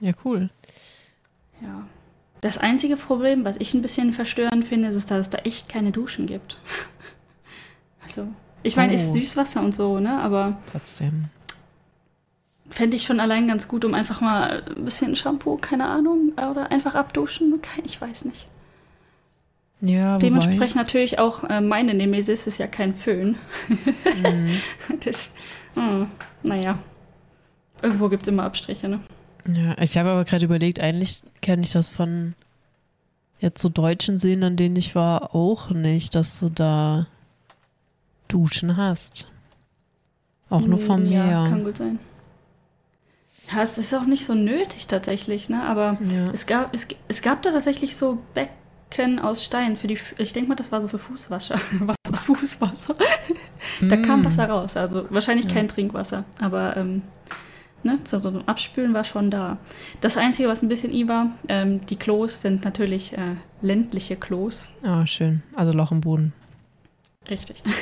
Ja, 0.00 0.12
cool. 0.24 0.50
Ja. 1.62 1.86
Das 2.40 2.56
einzige 2.58 2.96
Problem, 2.96 3.44
was 3.44 3.56
ich 3.58 3.74
ein 3.74 3.82
bisschen 3.82 4.12
verstörend 4.12 4.66
finde, 4.66 4.88
ist, 4.88 5.10
dass 5.10 5.18
es 5.20 5.30
da 5.30 5.38
echt 5.38 5.68
keine 5.68 5.92
Duschen 5.92 6.26
gibt. 6.26 6.58
Also, 8.02 8.26
ich 8.64 8.74
meine, 8.76 8.90
Oh. 8.92 8.94
ist 8.96 9.12
Süßwasser 9.12 9.62
und 9.62 9.72
so, 9.72 10.00
ne? 10.00 10.18
Aber 10.20 10.58
Trotzdem. 10.72 11.26
fände 12.68 12.96
ich 12.96 13.04
schon 13.04 13.20
allein 13.20 13.46
ganz 13.46 13.68
gut, 13.68 13.84
um 13.84 13.94
einfach 13.94 14.20
mal 14.20 14.64
ein 14.76 14.84
bisschen 14.84 15.14
Shampoo, 15.14 15.56
keine 15.58 15.86
Ahnung, 15.86 16.32
oder 16.32 16.72
einfach 16.72 16.96
abduschen. 16.96 17.60
Ich 17.84 18.00
weiß 18.00 18.24
nicht. 18.24 18.48
Ja, 19.80 20.14
wobei. 20.16 20.26
Dementsprechend 20.26 20.74
natürlich 20.76 21.20
auch 21.20 21.44
äh, 21.44 21.60
meine 21.60 21.94
Nemesis 21.94 22.48
ist 22.48 22.58
ja 22.58 22.66
kein 22.66 22.94
Föhn. 22.94 23.36
Mhm. 23.68 24.50
das, 25.04 25.28
hm, 25.74 26.08
naja. 26.42 26.78
Irgendwo 27.82 28.08
gibt 28.08 28.22
es 28.22 28.28
immer 28.28 28.42
Abstriche, 28.42 28.88
ne? 28.88 29.00
Ja, 29.46 29.76
ich 29.80 29.96
habe 29.96 30.10
aber 30.10 30.24
gerade 30.24 30.44
überlegt, 30.44 30.80
eigentlich 30.80 31.22
kenne 31.40 31.62
ich 31.62 31.72
das 31.72 31.88
von 31.88 32.34
jetzt 33.38 33.62
so 33.62 33.68
deutschen 33.68 34.18
Seen, 34.18 34.42
an 34.44 34.56
denen 34.56 34.76
ich 34.76 34.94
war, 34.94 35.34
auch 35.34 35.70
nicht, 35.70 36.14
dass 36.14 36.38
du 36.40 36.50
da 36.50 37.06
Duschen 38.28 38.76
hast. 38.76 39.26
Auch 40.50 40.60
nur 40.60 40.78
vom 40.78 40.96
Hm, 41.04 41.10
Ja, 41.12 41.24
Meer. 41.26 41.50
kann 41.50 41.64
gut 41.64 41.76
sein. 41.78 41.98
Ja, 43.52 43.62
es 43.62 43.78
ist 43.78 43.94
auch 43.94 44.04
nicht 44.06 44.26
so 44.26 44.34
nötig 44.34 44.86
tatsächlich, 44.86 45.48
ne? 45.48 45.64
Aber 45.64 45.96
Ja. 46.12 46.30
es 46.32 46.46
gab, 46.46 46.72
es, 46.74 46.86
es 47.08 47.22
gab 47.22 47.42
da 47.42 47.50
tatsächlich 47.50 47.96
so 47.96 48.18
Becken 48.34 49.18
aus 49.18 49.44
Stein 49.44 49.76
für 49.76 49.86
die, 49.88 49.98
ich 50.18 50.32
denke 50.32 50.48
mal, 50.50 50.54
das 50.54 50.70
war 50.70 50.80
so 50.80 50.88
für 50.88 50.98
Fußwasser. 50.98 51.58
Wasser, 51.80 52.16
Fußwasser. 52.20 52.94
Da 53.88 53.96
kam 53.96 54.22
Mm. 54.22 54.24
Wasser 54.24 54.48
raus. 54.48 54.76
Also 54.76 55.06
wahrscheinlich 55.10 55.46
Ja. 55.46 55.52
kein 55.52 55.68
Trinkwasser. 55.68 56.24
Aber 56.40 56.76
ähm, 56.76 57.02
ne, 57.82 57.98
so, 58.04 58.18
so 58.18 58.28
ein 58.28 58.46
Abspülen 58.48 58.94
war 58.94 59.04
schon 59.04 59.30
da. 59.30 59.58
Das 60.00 60.16
Einzige, 60.16 60.48
was 60.48 60.62
ein 60.62 60.68
bisschen 60.68 60.92
i 60.92 61.08
war, 61.08 61.32
ähm, 61.48 61.84
die 61.86 61.96
Klos 61.96 62.40
sind 62.40 62.64
natürlich 62.64 63.16
äh, 63.16 63.36
ländliche 63.62 64.16
Klos. 64.16 64.68
Ah, 64.82 65.06
schön. 65.06 65.42
Also 65.54 65.72
Loch 65.72 65.92
im 65.92 66.00
Boden. 66.00 66.32
Richtig. 67.28 67.62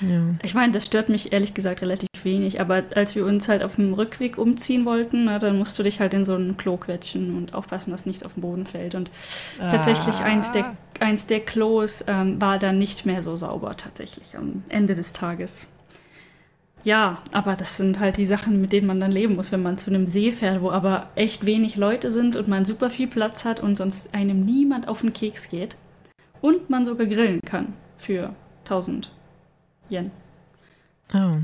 Ja. 0.00 0.34
Ich 0.42 0.54
meine, 0.54 0.72
das 0.72 0.86
stört 0.86 1.08
mich 1.08 1.32
ehrlich 1.32 1.54
gesagt 1.54 1.82
relativ 1.82 2.08
wenig, 2.22 2.60
aber 2.60 2.84
als 2.94 3.14
wir 3.14 3.26
uns 3.26 3.48
halt 3.48 3.62
auf 3.62 3.76
dem 3.76 3.94
Rückweg 3.94 4.38
umziehen 4.38 4.84
wollten, 4.84 5.24
na, 5.24 5.38
dann 5.38 5.58
musst 5.58 5.78
du 5.78 5.82
dich 5.82 6.00
halt 6.00 6.14
in 6.14 6.24
so 6.24 6.34
ein 6.34 6.56
Klo 6.56 6.76
quetschen 6.76 7.36
und 7.36 7.54
aufpassen, 7.54 7.90
dass 7.90 8.06
nichts 8.06 8.22
auf 8.22 8.34
den 8.34 8.42
Boden 8.42 8.66
fällt. 8.66 8.94
Und 8.94 9.10
tatsächlich 9.58 10.20
eins 10.20 10.50
der, 10.52 10.76
eins 11.00 11.26
der 11.26 11.40
Klos 11.40 12.04
ähm, 12.06 12.40
war 12.40 12.58
dann 12.58 12.78
nicht 12.78 13.06
mehr 13.06 13.22
so 13.22 13.36
sauber 13.36 13.76
tatsächlich 13.76 14.36
am 14.36 14.62
Ende 14.68 14.94
des 14.94 15.12
Tages. 15.12 15.66
Ja, 16.84 17.18
aber 17.32 17.54
das 17.54 17.76
sind 17.76 17.98
halt 17.98 18.16
die 18.16 18.26
Sachen, 18.26 18.60
mit 18.60 18.72
denen 18.72 18.86
man 18.86 19.00
dann 19.00 19.10
leben 19.10 19.34
muss, 19.34 19.50
wenn 19.50 19.62
man 19.62 19.76
zu 19.76 19.90
einem 19.90 20.06
See 20.06 20.30
fährt, 20.30 20.62
wo 20.62 20.70
aber 20.70 21.08
echt 21.16 21.44
wenig 21.44 21.76
Leute 21.76 22.12
sind 22.12 22.36
und 22.36 22.46
man 22.46 22.64
super 22.64 22.90
viel 22.90 23.08
Platz 23.08 23.44
hat 23.44 23.58
und 23.60 23.76
sonst 23.76 24.14
einem 24.14 24.44
niemand 24.44 24.86
auf 24.86 25.00
den 25.00 25.12
Keks 25.12 25.48
geht. 25.48 25.76
Und 26.40 26.70
man 26.70 26.84
sogar 26.84 27.06
grillen 27.06 27.40
kann 27.44 27.72
für 27.98 28.34
1000 28.64 29.10
Yen. 29.90 30.10
Oh. 31.12 31.38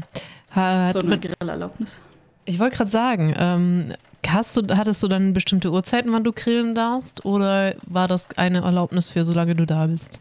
Ha- 0.54 0.86
Hat 0.86 0.92
So 0.92 1.00
eine 1.00 1.18
Grillerlaubnis. 1.18 2.00
ich 2.44 2.60
wollte 2.60 2.76
gerade 2.76 2.90
sagen, 2.90 3.34
ähm, 3.36 3.92
hast 4.26 4.56
du, 4.56 4.62
hattest 4.76 5.02
du 5.02 5.08
dann 5.08 5.32
bestimmte 5.32 5.72
Uhrzeiten, 5.72 6.12
wann 6.12 6.22
du 6.24 6.32
grillen 6.32 6.74
darfst? 6.76 7.24
Oder 7.24 7.74
war 7.86 8.06
das 8.06 8.28
eine 8.36 8.58
Erlaubnis 8.62 9.08
für, 9.08 9.24
solange 9.24 9.56
du 9.56 9.66
da 9.66 9.86
bist? 9.88 10.20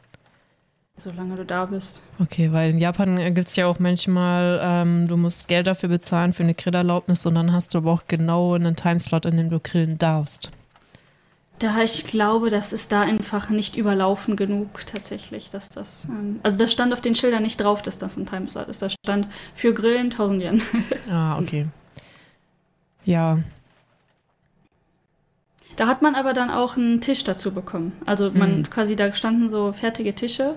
Solange 1.04 1.36
du 1.36 1.46
da 1.46 1.66
bist. 1.66 2.04
Okay, 2.20 2.52
weil 2.52 2.70
in 2.70 2.78
Japan 2.78 3.18
gibt 3.34 3.48
es 3.50 3.56
ja 3.56 3.66
auch 3.66 3.80
manchmal, 3.80 4.60
ähm, 4.62 5.08
du 5.08 5.18
musst 5.18 5.48
Geld 5.48 5.66
dafür 5.66 5.90
bezahlen 5.90 6.32
für 6.32 6.44
eine 6.44 6.54
Grillerlaubnis 6.54 7.26
und 7.26 7.34
dann 7.36 7.52
hast 7.54 7.74
du 7.74 7.80
aber 7.80 7.92
auch 7.92 8.04
genau 8.08 8.54
einen 8.54 8.76
Timeslot, 8.76 9.26
in 9.26 9.38
dem 9.38 9.50
du 9.50 9.60
grillen 9.60 9.98
darfst. 9.98 10.52
Da 11.58 11.80
ich 11.82 12.04
glaube, 12.06 12.50
das 12.52 12.72
ist 12.72 12.92
da 12.92 13.02
einfach 13.02 13.50
nicht 13.50 13.78
überlaufen 13.78 14.36
genug 14.36 14.86
tatsächlich, 14.86 15.50
dass 15.50 15.70
das. 15.70 16.06
Ähm, 16.10 16.40
also 16.44 16.60
das 16.60 16.72
stand 16.72 16.94
auf 16.94 17.02
den 17.02 17.16
Schildern 17.16 17.42
nicht 17.44 17.60
drauf, 17.60 17.82
dass 17.82 17.98
das 17.98 18.18
ein 18.18 18.28
Timeslot 18.28 18.68
ist. 18.68 18.82
Da 18.84 18.90
stand 18.90 19.28
für 19.56 19.74
Grillen 19.74 20.12
1000 20.12 20.44
Yen. 20.44 20.62
Ah, 21.10 21.40
okay. 21.40 21.68
Ja, 23.06 23.40
Da 25.78 25.88
hat 25.88 26.02
man 26.04 26.14
aber 26.16 26.34
dann 26.34 26.52
auch 26.52 26.78
einen 26.78 27.02
Tisch 27.02 27.24
dazu 27.24 27.54
bekommen. 27.54 27.94
Also 28.06 28.30
man 28.32 28.60
Mhm. 28.60 28.70
quasi, 28.70 28.96
da 28.96 29.12
standen 29.14 29.50
so 29.50 29.72
fertige 29.72 30.14
Tische. 30.14 30.56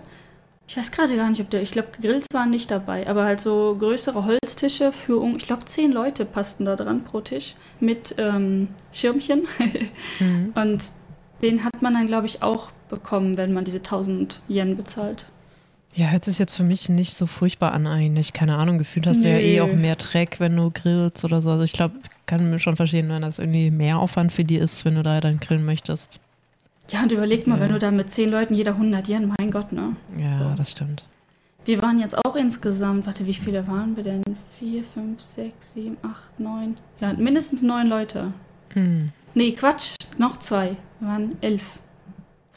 Ich 0.67 0.77
weiß 0.77 0.93
gerade 0.93 1.15
gar 1.15 1.29
nicht, 1.29 1.41
ob 1.41 1.51
der, 1.51 1.63
ich 1.63 1.73
glaube, 1.73 1.89
Grills 2.01 2.27
waren 2.33 2.51
nicht 2.51 2.71
dabei, 2.71 3.07
aber 3.07 3.25
halt 3.25 3.41
so 3.41 3.77
größere 3.79 4.25
Holztische 4.25 4.93
für, 4.93 5.23
ich 5.37 5.45
glaube, 5.45 5.67
zehn 5.67 5.93
Leute 5.93 6.25
passten 6.25 6.65
da 6.65 6.75
dran 6.75 7.05
pro 7.05 7.21
Tisch 7.21 7.55
mit 7.81 8.15
ähm, 8.19 8.69
Schirmchen. 8.93 9.43
Mhm. 10.21 10.53
Und 10.55 10.85
den 11.43 11.65
hat 11.65 11.83
man 11.83 11.95
dann, 11.95 12.07
glaube 12.07 12.27
ich, 12.27 12.43
auch 12.43 12.69
bekommen, 12.89 13.37
wenn 13.37 13.53
man 13.53 13.65
diese 13.65 13.79
1000 13.79 14.41
Yen 14.49 14.77
bezahlt. 14.77 15.27
Ja, 15.97 16.09
hört 16.09 16.25
sich 16.25 16.39
jetzt 16.39 16.55
für 16.55 16.65
mich 16.65 16.89
nicht 16.89 17.15
so 17.15 17.27
furchtbar 17.27 17.73
an 17.73 17.87
eigentlich. 17.87 18.33
Keine 18.33 18.57
Ahnung, 18.57 18.79
gefühlt 18.79 19.07
hast 19.07 19.23
du 19.23 19.29
ja 19.29 19.39
eh 19.39 19.61
auch 19.61 19.73
mehr 19.73 19.95
Dreck, 19.97 20.41
wenn 20.41 20.57
du 20.57 20.71
grillst 20.71 21.25
oder 21.25 21.41
so. 21.41 21.51
Also 21.51 21.63
ich 21.63 21.73
glaube, 21.73 21.95
kann 22.27 22.51
mir 22.51 22.59
schon 22.59 22.77
verstehen, 22.77 23.09
wenn 23.09 23.23
das 23.23 23.39
irgendwie 23.39 23.71
mehr 23.71 23.99
Aufwand 23.99 24.33
für 24.33 24.45
die 24.45 24.57
ist, 24.57 24.85
wenn 24.85 24.97
du 24.97 25.03
da 25.03 25.21
dann 25.21 25.39
grillen 25.39 25.65
möchtest. 25.65 26.21
Ja, 26.91 27.03
und 27.03 27.13
überleg 27.13 27.47
mal, 27.47 27.57
Ja. 27.57 27.63
wenn 27.65 27.73
du 27.73 27.79
da 27.79 27.91
mit 27.91 28.11
zehn 28.11 28.31
Leuten 28.31 28.55
jeder 28.55 28.77
100 28.77 29.09
Yen, 29.09 29.33
mein 29.39 29.51
Gott, 29.51 29.73
ne? 29.73 29.97
Ja, 30.17 30.39
So. 30.39 30.55
das 30.57 30.71
stimmt. 30.73 31.05
Wir 31.65 31.81
waren 31.81 31.99
jetzt 31.99 32.17
auch 32.27 32.37
insgesamt, 32.37 33.07
warte, 33.07 33.25
wie 33.27 33.33
viele 33.33 33.67
waren 33.67 33.97
wir 33.97 34.05
denn? 34.05 34.23
Vier, 34.59 34.85
fünf, 34.85 35.21
sechs, 35.23 35.73
sieben, 35.73 35.97
acht, 36.03 36.39
neun. 36.39 36.77
Ja, 37.01 37.15
mindestens 37.15 37.63
neun 37.63 37.87
Leute. 37.89 38.33
Hm. 38.75 39.13
Nee, 39.33 39.53
Quatsch, 39.53 39.95
noch 40.19 40.39
zwei. 40.39 40.77
Wir 41.01 41.09
waren 41.09 41.35
elf. 41.41 41.79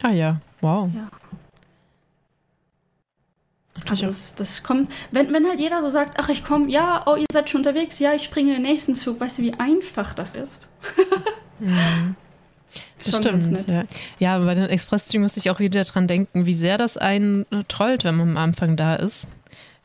Ah 0.01 0.11
ja, 0.11 0.41
wow. 0.59 0.89
Ja. 0.93 1.07
Aber 3.85 3.95
das, 3.95 4.35
das 4.35 4.63
kommt, 4.63 4.91
wenn, 5.11 5.31
wenn 5.31 5.47
halt 5.47 5.59
jeder 5.61 5.81
so 5.81 5.87
sagt, 5.89 6.19
ach, 6.19 6.27
ich 6.29 6.43
komme, 6.43 6.69
ja, 6.69 7.03
oh, 7.05 7.15
ihr 7.15 7.25
seid 7.31 7.49
schon 7.49 7.59
unterwegs, 7.59 7.99
ja, 7.99 8.13
ich 8.13 8.23
springe 8.23 8.49
in 8.55 8.63
den 8.63 8.69
nächsten 8.71 8.93
Zug. 8.95 9.19
Weißt 9.21 9.37
du, 9.37 9.43
wie 9.43 9.53
einfach 9.53 10.13
das 10.13 10.35
ist? 10.35 10.69
Mhm. 11.59 12.15
Das 13.03 13.11
Schon 13.11 13.41
stimmt. 13.41 13.69
Ja. 13.69 13.83
ja, 14.19 14.39
bei 14.39 14.55
den 14.55 14.65
Expresszügen 14.65 15.21
musste 15.21 15.39
ich 15.39 15.49
auch 15.49 15.59
wieder 15.59 15.83
dran 15.83 16.07
denken, 16.07 16.45
wie 16.45 16.53
sehr 16.53 16.77
das 16.77 16.97
einen 16.97 17.45
trollt, 17.67 18.03
wenn 18.03 18.15
man 18.15 18.29
am 18.29 18.37
Anfang 18.37 18.75
da 18.75 18.95
ist. 18.95 19.27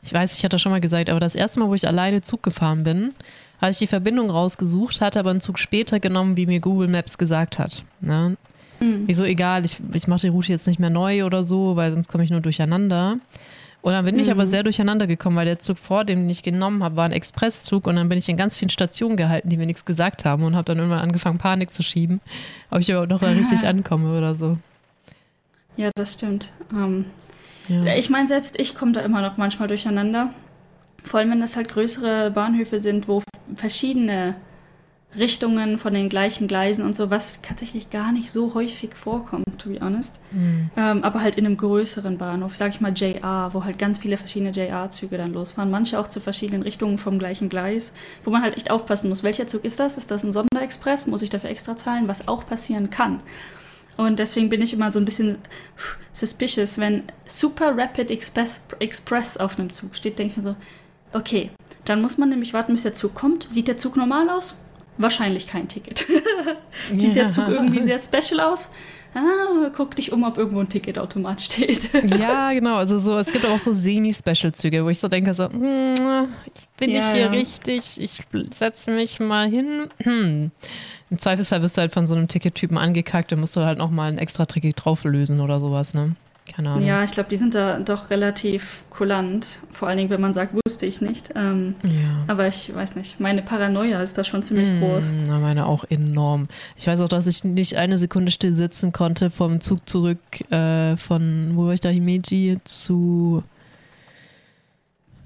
Ich 0.01 0.13
weiß, 0.13 0.37
ich 0.37 0.43
hatte 0.43 0.59
schon 0.59 0.71
mal 0.71 0.81
gesagt, 0.81 1.09
aber 1.09 1.19
das 1.19 1.35
erste 1.35 1.59
Mal, 1.59 1.69
wo 1.69 1.75
ich 1.75 1.87
alleine 1.87 2.21
Zug 2.21 2.43
gefahren 2.43 2.83
bin, 2.83 3.13
hatte 3.61 3.71
ich 3.71 3.77
die 3.77 3.87
Verbindung 3.87 4.29
rausgesucht, 4.29 4.99
hatte 4.99 5.19
aber 5.19 5.29
einen 5.29 5.41
Zug 5.41 5.59
später 5.59 5.99
genommen, 5.99 6.35
wie 6.35 6.45
mir 6.45 6.59
Google 6.59 6.89
Maps 6.89 7.17
gesagt 7.17 7.59
hat. 7.59 7.83
Ne? 8.01 8.35
Hm. 8.79 9.05
Ich 9.07 9.15
so, 9.15 9.23
egal, 9.23 9.63
ich, 9.63 9.77
ich 9.93 10.07
mache 10.07 10.21
die 10.21 10.27
Route 10.27 10.51
jetzt 10.51 10.67
nicht 10.67 10.79
mehr 10.79 10.89
neu 10.89 11.23
oder 11.23 11.43
so, 11.43 11.77
weil 11.77 11.93
sonst 11.93 12.09
komme 12.09 12.25
ich 12.25 12.29
nur 12.29 12.41
durcheinander. 12.41 13.17
Und 13.83 13.91
dann 13.91 14.05
bin 14.05 14.17
ich 14.17 14.27
Mhm. 14.27 14.31
aber 14.33 14.47
sehr 14.47 14.63
durcheinander 14.63 15.05
gekommen, 15.07 15.35
weil 15.35 15.45
der 15.45 15.59
Zug 15.59 15.77
vor 15.77 16.05
dem, 16.05 16.21
den 16.21 16.29
ich 16.29 16.41
genommen 16.41 16.81
habe, 16.83 16.95
war 16.95 17.03
ein 17.05 17.11
Expresszug 17.11 17.85
und 17.85 17.97
dann 17.97 18.07
bin 18.09 18.17
ich 18.17 18.27
in 18.29 18.37
ganz 18.37 18.55
vielen 18.57 18.69
Stationen 18.69 19.17
gehalten, 19.17 19.49
die 19.49 19.57
mir 19.57 19.65
nichts 19.65 19.83
gesagt 19.85 20.23
haben 20.25 20.43
und 20.45 20.55
habe 20.55 20.63
dann 20.65 20.77
irgendwann 20.77 20.99
angefangen, 21.01 21.37
Panik 21.37 21.71
zu 21.73 21.83
schieben, 21.83 22.21
ob 22.71 22.79
ich 22.79 22.89
überhaupt 22.89 23.09
noch 23.09 23.19
da 23.19 23.27
richtig 23.29 23.67
ankomme 23.67 24.17
oder 24.17 24.35
so. 24.35 24.57
Ja, 25.75 25.91
das 25.95 26.13
stimmt. 26.13 26.51
Ähm, 26.71 27.05
Ja. 27.67 27.95
Ich 27.95 28.09
meine, 28.09 28.27
selbst 28.27 28.59
ich 28.59 28.75
komme 28.75 28.91
da 28.93 29.01
immer 29.01 29.21
noch 29.21 29.37
manchmal 29.37 29.67
durcheinander. 29.67 30.29
Vor 31.03 31.19
allem, 31.19 31.31
wenn 31.31 31.39
das 31.41 31.55
halt 31.57 31.67
größere 31.69 32.31
Bahnhöfe 32.31 32.81
sind, 32.81 33.07
wo 33.07 33.21
verschiedene 33.55 34.35
Richtungen 35.17 35.77
von 35.77 35.93
den 35.93 36.09
gleichen 36.09 36.47
Gleisen 36.47 36.83
und 36.83 36.95
so, 36.95 37.09
was 37.09 37.41
tatsächlich 37.41 37.89
gar 37.89 38.11
nicht 38.11 38.31
so 38.31 38.53
häufig 38.53 38.95
vorkommt, 38.95 39.45
to 39.59 39.69
be 39.69 39.79
honest. 39.79 40.19
Hm. 40.31 40.69
Ähm, 40.75 41.03
aber 41.03 41.21
halt 41.21 41.37
in 41.37 41.45
einem 41.45 41.57
größeren 41.57 42.17
Bahnhof, 42.17 42.55
sag 42.55 42.73
ich 42.73 42.81
mal 42.81 42.93
JR, 42.93 43.49
wo 43.53 43.63
halt 43.63 43.77
ganz 43.77 43.99
viele 43.99 44.17
verschiedene 44.17 44.51
JR-Züge 44.51 45.17
dann 45.17 45.33
losfahren. 45.33 45.69
Manche 45.71 45.99
auch 45.99 46.07
zu 46.07 46.19
verschiedenen 46.19 46.63
Richtungen 46.63 46.97
vom 46.97 47.19
gleichen 47.19 47.49
Gleis, 47.49 47.93
wo 48.23 48.31
man 48.31 48.41
halt 48.41 48.57
echt 48.57 48.71
aufpassen 48.71 49.09
muss. 49.09 49.23
Welcher 49.23 49.47
Zug 49.47 49.63
ist 49.65 49.79
das? 49.79 49.97
Ist 49.97 50.11
das 50.11 50.23
ein 50.23 50.31
Sonderexpress? 50.31 51.07
Muss 51.07 51.21
ich 51.21 51.29
dafür 51.29 51.49
extra 51.49 51.77
zahlen? 51.77 52.07
Was 52.07 52.27
auch 52.27 52.45
passieren 52.45 52.89
kann. 52.89 53.19
Und 53.97 54.17
deswegen 54.19 54.49
bin 54.49 54.61
ich 54.61 54.73
immer 54.73 54.91
so 54.91 54.99
ein 54.99 55.05
bisschen 55.05 55.37
suspicious, 56.13 56.79
wenn 56.79 57.03
Super 57.25 57.77
Rapid 57.77 58.09
Express, 58.09 58.65
Express 58.79 59.37
auf 59.37 59.59
einem 59.59 59.71
Zug 59.71 59.95
steht, 59.95 60.17
denke 60.17 60.31
ich 60.31 60.37
mir 60.37 60.43
so, 60.43 60.55
okay, 61.13 61.51
dann 61.85 62.01
muss 62.01 62.17
man 62.17 62.29
nämlich 62.29 62.53
warten, 62.53 62.73
bis 62.73 62.83
der 62.83 62.93
Zug 62.93 63.13
kommt. 63.13 63.51
Sieht 63.51 63.67
der 63.67 63.77
Zug 63.77 63.95
normal 63.95 64.29
aus? 64.29 64.57
Wahrscheinlich 64.97 65.47
kein 65.47 65.67
Ticket. 65.67 66.05
Sieht 66.95 67.15
der 67.15 67.29
Zug 67.29 67.47
irgendwie 67.47 67.83
sehr 67.83 67.99
special 67.99 68.39
aus? 68.39 68.71
Ah, 69.15 69.69
guck 69.75 69.95
dich 69.95 70.11
um, 70.11 70.23
ob 70.23 70.37
irgendwo 70.37 70.59
ein 70.59 70.69
Ticketautomat 70.69 71.39
steht. 71.39 71.89
Ja, 72.19 72.51
genau. 72.53 72.77
Also 72.77 72.97
so, 72.97 73.17
es 73.17 73.31
gibt 73.31 73.45
auch 73.45 73.59
so 73.59 73.71
Semi-Special-Züge, 73.71 74.83
wo 74.83 74.89
ich 74.89 74.99
so 74.99 75.07
denke, 75.07 75.33
so, 75.33 75.49
hm, 75.49 76.29
ich 76.53 76.67
bin 76.77 76.89
Ja, 76.89 76.95
nicht 76.97 77.11
hier 77.11 77.21
ja. 77.21 77.29
richtig, 77.29 78.01
ich 78.01 78.21
setze 78.57 78.91
mich 78.91 79.19
mal 79.19 79.47
hin. 79.49 79.87
Hm. 80.01 80.51
Im 81.11 81.17
Zweifelsfall 81.19 81.61
wirst 81.61 81.77
du 81.77 81.81
halt 81.81 81.91
von 81.91 82.07
so 82.07 82.15
einem 82.15 82.27
Tickettypen 82.27 82.77
angekackt, 82.77 83.31
dann 83.31 83.39
musst 83.39 83.55
du 83.55 83.61
halt 83.61 83.77
noch 83.77 83.91
mal 83.91 84.11
ein 84.11 84.17
extra 84.17 84.45
Ticket 84.47 84.83
drauflösen 84.83 85.41
oder 85.41 85.59
sowas, 85.59 85.93
ne? 85.93 86.15
Keine 86.51 86.71
Ahnung. 86.71 86.85
Ja, 86.85 87.03
ich 87.03 87.11
glaube, 87.11 87.29
die 87.29 87.37
sind 87.37 87.55
da 87.55 87.79
doch 87.79 88.09
relativ 88.09 88.83
kulant. 88.89 89.47
Vor 89.71 89.87
allen 89.87 89.97
Dingen, 89.97 90.09
wenn 90.09 90.19
man 90.21 90.33
sagt, 90.33 90.53
wusste 90.53 90.85
ich 90.85 90.99
nicht. 91.01 91.31
Ähm, 91.35 91.75
ja. 91.83 92.25
aber 92.27 92.47
ich 92.47 92.73
weiß 92.75 92.95
nicht, 92.95 93.19
meine 93.19 93.41
Paranoia 93.41 94.01
ist 94.03 94.17
da 94.17 94.23
schon 94.23 94.43
ziemlich 94.43 94.67
Mm, 94.67 94.79
groß. 94.81 95.05
na, 95.27 95.39
meine 95.39 95.65
auch 95.65 95.85
enorm. 95.89 96.47
Ich 96.75 96.85
weiß 96.85 96.99
auch, 96.99 97.07
dass 97.09 97.27
ich 97.27 97.43
nicht 97.45 97.77
eine 97.77 97.97
Sekunde 97.97 98.29
still 98.29 98.53
sitzen 98.53 98.91
konnte 98.91 99.29
vom 99.29 99.61
Zug 99.61 99.87
zurück 99.87 100.19
äh, 100.51 100.97
von, 100.97 101.51
wo 101.55 101.67
war 101.67 101.73
ich 101.73 101.79
da, 101.81 101.89
Himeji 101.89 102.57
zu 102.65 103.43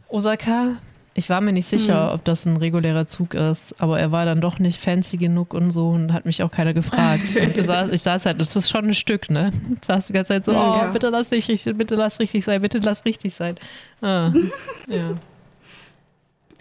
Osaka. 0.09 0.78
Ich 1.20 1.32
war 1.32 1.41
mir 1.41 1.51
nicht 1.51 1.68
sicher, 1.68 2.09
Mhm. 2.09 2.13
ob 2.13 2.26
das 2.26 2.45
ein 2.45 2.57
regulärer 2.57 3.07
Zug 3.07 3.34
ist, 3.34 3.82
aber 3.82 3.99
er 3.99 4.11
war 4.11 4.26
dann 4.26 4.39
doch 4.39 4.59
nicht 4.59 4.80
fancy 4.80 5.18
genug 5.18 5.55
und 5.55 5.72
so 5.72 5.89
und 5.89 6.13
hat 6.13 6.26
mich 6.28 6.43
auch 6.43 6.51
keiner 6.51 6.74
gefragt. 6.76 7.36
ich, 7.36 7.65
saß, 7.65 7.89
ich 7.91 8.01
saß 8.03 8.26
halt, 8.28 8.39
das 8.39 8.55
ist 8.55 8.70
schon 8.70 8.86
ein 8.86 8.93
Stück, 8.93 9.30
ne? 9.32 9.51
Ich 9.82 9.86
saß 9.88 10.05
die 10.07 10.13
ganze 10.13 10.30
Zeit 10.34 10.45
so, 10.45 10.51
Ja, 10.53 10.59
oh, 10.74 10.78
ja. 10.78 10.88
bitte 10.91 11.09
lass 11.09 11.30
dich 11.30 11.47
richtig, 11.47 11.76
bitte 11.76 11.95
lass 11.95 12.20
richtig 12.20 12.45
sein, 12.45 12.61
bitte 12.61 12.78
lass 12.78 13.03
richtig 13.03 13.34
sein. 13.34 13.55
Ah, 13.99 14.32
ja. 14.88 15.15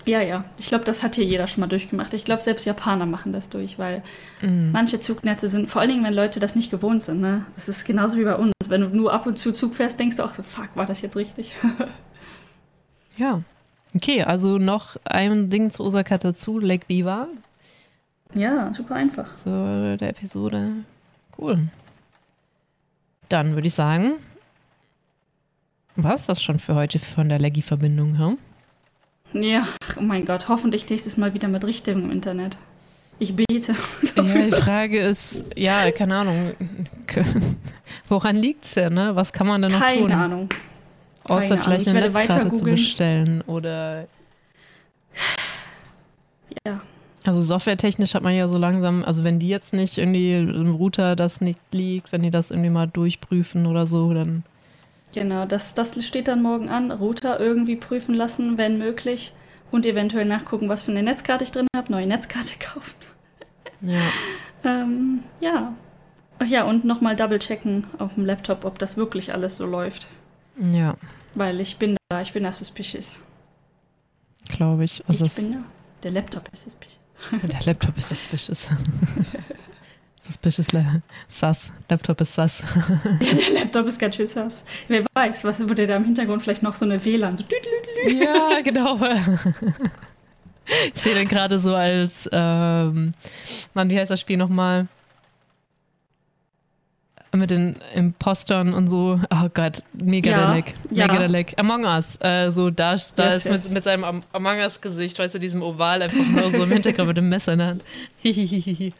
Ja, 0.09 0.20
ja. 0.22 0.44
Ich 0.59 0.68
glaube, 0.68 0.84
das 0.84 1.02
hat 1.02 1.16
hier 1.16 1.24
jeder 1.24 1.48
schon 1.48 1.61
mal 1.62 1.66
durchgemacht. 1.66 2.14
Ich 2.14 2.24
glaube, 2.24 2.40
selbst 2.40 2.64
Japaner 2.64 3.07
machen 3.07 3.32
das 3.32 3.50
durch, 3.50 3.78
weil 3.78 4.02
Mm. 4.40 4.70
manche 4.70 5.00
Zugnetze 5.00 5.48
sind, 5.48 5.68
vor 5.68 5.80
allen 5.82 5.90
Dingen, 5.90 6.04
wenn 6.04 6.14
Leute 6.14 6.38
das 6.40 6.54
nicht 6.57 6.70
gewohnt 6.70 7.02
sind. 7.02 7.20
Ne? 7.20 7.44
Das 7.57 7.68
ist 7.68 7.84
genauso 7.84 8.16
wie 8.16 8.24
bei 8.24 8.36
uns. 8.36 8.52
Wenn 8.68 8.80
du 8.82 8.88
nur 8.88 9.12
ab 9.12 9.26
und 9.26 9.38
zu 9.38 9.52
Zug 9.52 9.74
fährst, 9.74 9.98
denkst 10.00 10.16
du 10.16 10.22
auch 10.24 10.32
so, 10.32 10.42
fuck, 10.42 10.68
war 10.76 10.86
das 10.86 11.02
jetzt 11.02 11.16
richtig? 11.16 11.54
Ja. 13.18 13.42
Okay, 13.95 14.22
also 14.22 14.59
noch 14.59 14.97
ein 15.05 15.49
Ding 15.49 15.70
zu 15.70 15.82
Osaka 15.84 16.18
dazu, 16.18 16.59
Lake 16.59 16.89
Viva, 16.89 17.28
ja, 18.34 18.72
super 18.74 18.97
einfach. 18.97 19.24
zu 19.37 19.97
der 19.99 20.11
Episode. 20.11 20.72
Cool. 21.39 21.68
Dann 23.28 23.55
würde 23.55 23.68
ich 23.68 23.74
sagen, 23.74 24.14
war 25.95 26.14
es 26.14 26.26
das 26.26 26.43
schon 26.43 26.59
für 26.59 26.74
heute 26.74 26.99
von 26.99 27.28
der 27.28 27.39
Leggy-Verbindung, 27.39 28.18
hm? 28.18 28.39
Ja, 29.32 29.66
oh 29.97 30.03
mein 30.03 30.24
Gott, 30.24 30.49
hoffentlich 30.49 30.89
nächstes 30.91 31.16
Mal 31.16 31.34
wieder 31.34 31.49
mit 31.49 31.64
Richtung 31.64 32.03
im 32.05 32.11
Internet. 32.11 32.57
Ich 33.18 33.34
bete. 33.34 33.74
Ja, 34.16 34.22
die 34.22 34.51
Frage 34.51 34.99
ist, 35.01 35.45
ja, 35.57 35.91
keine 35.91 36.16
Ahnung, 36.16 36.53
woran 38.09 38.37
liegt's 38.37 38.74
denn, 38.74 38.95
ne? 38.95 39.14
Was 39.14 39.32
kann 39.32 39.47
man 39.47 39.62
denn 39.62 39.72
noch 39.72 39.80
Keine 39.80 40.01
tun? 40.03 40.12
Ahnung. 40.12 40.49
Außer 41.28 41.56
Keine 41.56 41.60
vielleicht 41.60 41.88
Ahnung. 41.88 42.02
eine 42.02 42.10
Netzkarte 42.12 42.54
zu 42.54 42.64
bestellen 42.64 43.42
oder 43.46 44.06
Ja. 46.66 46.80
Also 47.24 47.42
softwaretechnisch 47.42 48.14
hat 48.14 48.22
man 48.22 48.36
ja 48.36 48.46
so 48.46 48.56
langsam, 48.56 49.02
also 49.04 49.24
wenn 49.24 49.40
die 49.40 49.48
jetzt 49.48 49.72
nicht 49.74 49.98
irgendwie 49.98 50.34
im 50.34 50.74
Router 50.76 51.16
das 51.16 51.40
nicht 51.40 51.58
liegt, 51.72 52.12
wenn 52.12 52.22
die 52.22 52.30
das 52.30 52.52
irgendwie 52.52 52.70
mal 52.70 52.86
durchprüfen 52.86 53.66
oder 53.66 53.86
so, 53.86 54.12
dann 54.14 54.44
Genau, 55.12 55.46
das, 55.46 55.74
das 55.74 56.04
steht 56.04 56.28
dann 56.28 56.42
morgen 56.42 56.68
an. 56.68 56.90
Router 56.92 57.40
irgendwie 57.40 57.76
prüfen 57.76 58.14
lassen, 58.14 58.58
wenn 58.58 58.76
möglich. 58.78 59.32
Und 59.72 59.86
eventuell 59.86 60.26
nachgucken, 60.26 60.68
was 60.68 60.82
für 60.82 60.90
eine 60.90 61.02
Netzkarte 61.02 61.42
ich 61.42 61.50
drin 61.52 61.66
habe. 61.74 61.90
Neue 61.90 62.06
Netzkarte 62.06 62.58
kaufen. 62.60 62.94
ja. 63.80 64.00
Ähm, 64.64 65.20
ja. 65.40 65.72
Ach 66.38 66.46
ja, 66.46 66.64
und 66.64 66.84
nochmal 66.84 67.16
double 67.16 67.38
checken 67.38 67.84
auf 67.98 68.14
dem 68.14 68.26
Laptop, 68.26 68.64
ob 68.66 68.78
das 68.78 68.96
wirklich 68.98 69.32
alles 69.32 69.56
so 69.56 69.64
läuft. 69.64 70.08
Ja, 70.59 70.96
Weil 71.34 71.61
ich 71.61 71.76
bin 71.76 71.96
da, 72.09 72.20
ich 72.22 72.32
bin 72.32 72.44
da 72.44 72.52
suspicious. 72.52 73.20
glaube 74.48 74.84
ich. 74.84 75.02
Also 75.09 75.24
ich 75.26 75.34
bin 75.34 75.52
da. 75.52 75.59
Der 76.02 76.11
Laptop 76.12 76.48
ist 76.52 76.64
suspicious. 76.64 76.98
der 77.50 77.61
Laptop 77.66 77.96
ist 77.96 78.09
suspicious. 78.09 78.68
suspicious 80.20 80.72
Le- 80.72 81.02
Sass. 81.28 81.70
Laptop 81.88 82.20
ist 82.20 82.34
Sass. 82.34 82.62
Der 83.20 83.54
Laptop 83.61 83.86
ist 83.86 83.98
ganz 83.98 84.16
schön 84.16 84.26
sass. 84.26 84.64
Wer 84.88 85.04
weiß, 85.14 85.44
was 85.44 85.61
wurde 85.61 85.86
da 85.86 85.96
im 85.96 86.04
Hintergrund 86.04 86.42
vielleicht 86.42 86.62
noch 86.62 86.74
so 86.74 86.84
eine 86.84 87.02
WLAN. 87.04 87.36
So 87.36 87.44
ja, 88.09 88.61
genau. 88.62 88.98
Ich 90.92 91.00
sehe 91.00 91.14
den 91.14 91.28
gerade 91.28 91.59
so 91.61 91.74
als, 91.74 92.28
ähm, 92.32 93.14
Mann, 93.74 93.88
wie 93.88 93.98
heißt 93.98 94.11
das 94.11 94.20
Spiel 94.20 94.36
nochmal? 94.36 94.88
Mit 97.37 97.51
den 97.51 97.76
Impostern 97.95 98.74
und 98.74 98.89
so. 98.89 99.20
Oh 99.30 99.49
Gott, 99.53 99.82
mega 99.93 100.30
Ja, 100.30 100.53
Leck. 100.55 100.74
ja. 100.91 101.59
Among 101.59 101.84
Us. 101.84 102.18
Äh, 102.20 102.51
so, 102.51 102.70
da, 102.70 102.97
da 103.16 103.24
Yes, 103.26 103.37
ist 103.37 103.45
yes. 103.45 103.64
Mit, 103.64 103.72
mit 103.74 103.82
seinem 103.84 104.05
Am 104.05 104.22
Among 104.32 104.59
Us-Gesicht, 104.59 105.18
weißt 105.18 105.34
du, 105.34 105.39
diesem 105.39 105.62
Oval 105.62 106.03
einfach 106.03 106.26
nur 106.26 106.51
so 106.51 106.62
im 106.62 106.70
Hintergrund 106.72 107.09
mit 107.09 107.16
dem 107.16 107.28
Messer 107.28 107.53
in 107.53 107.59
der 107.59 107.68
Hand. 107.68 107.84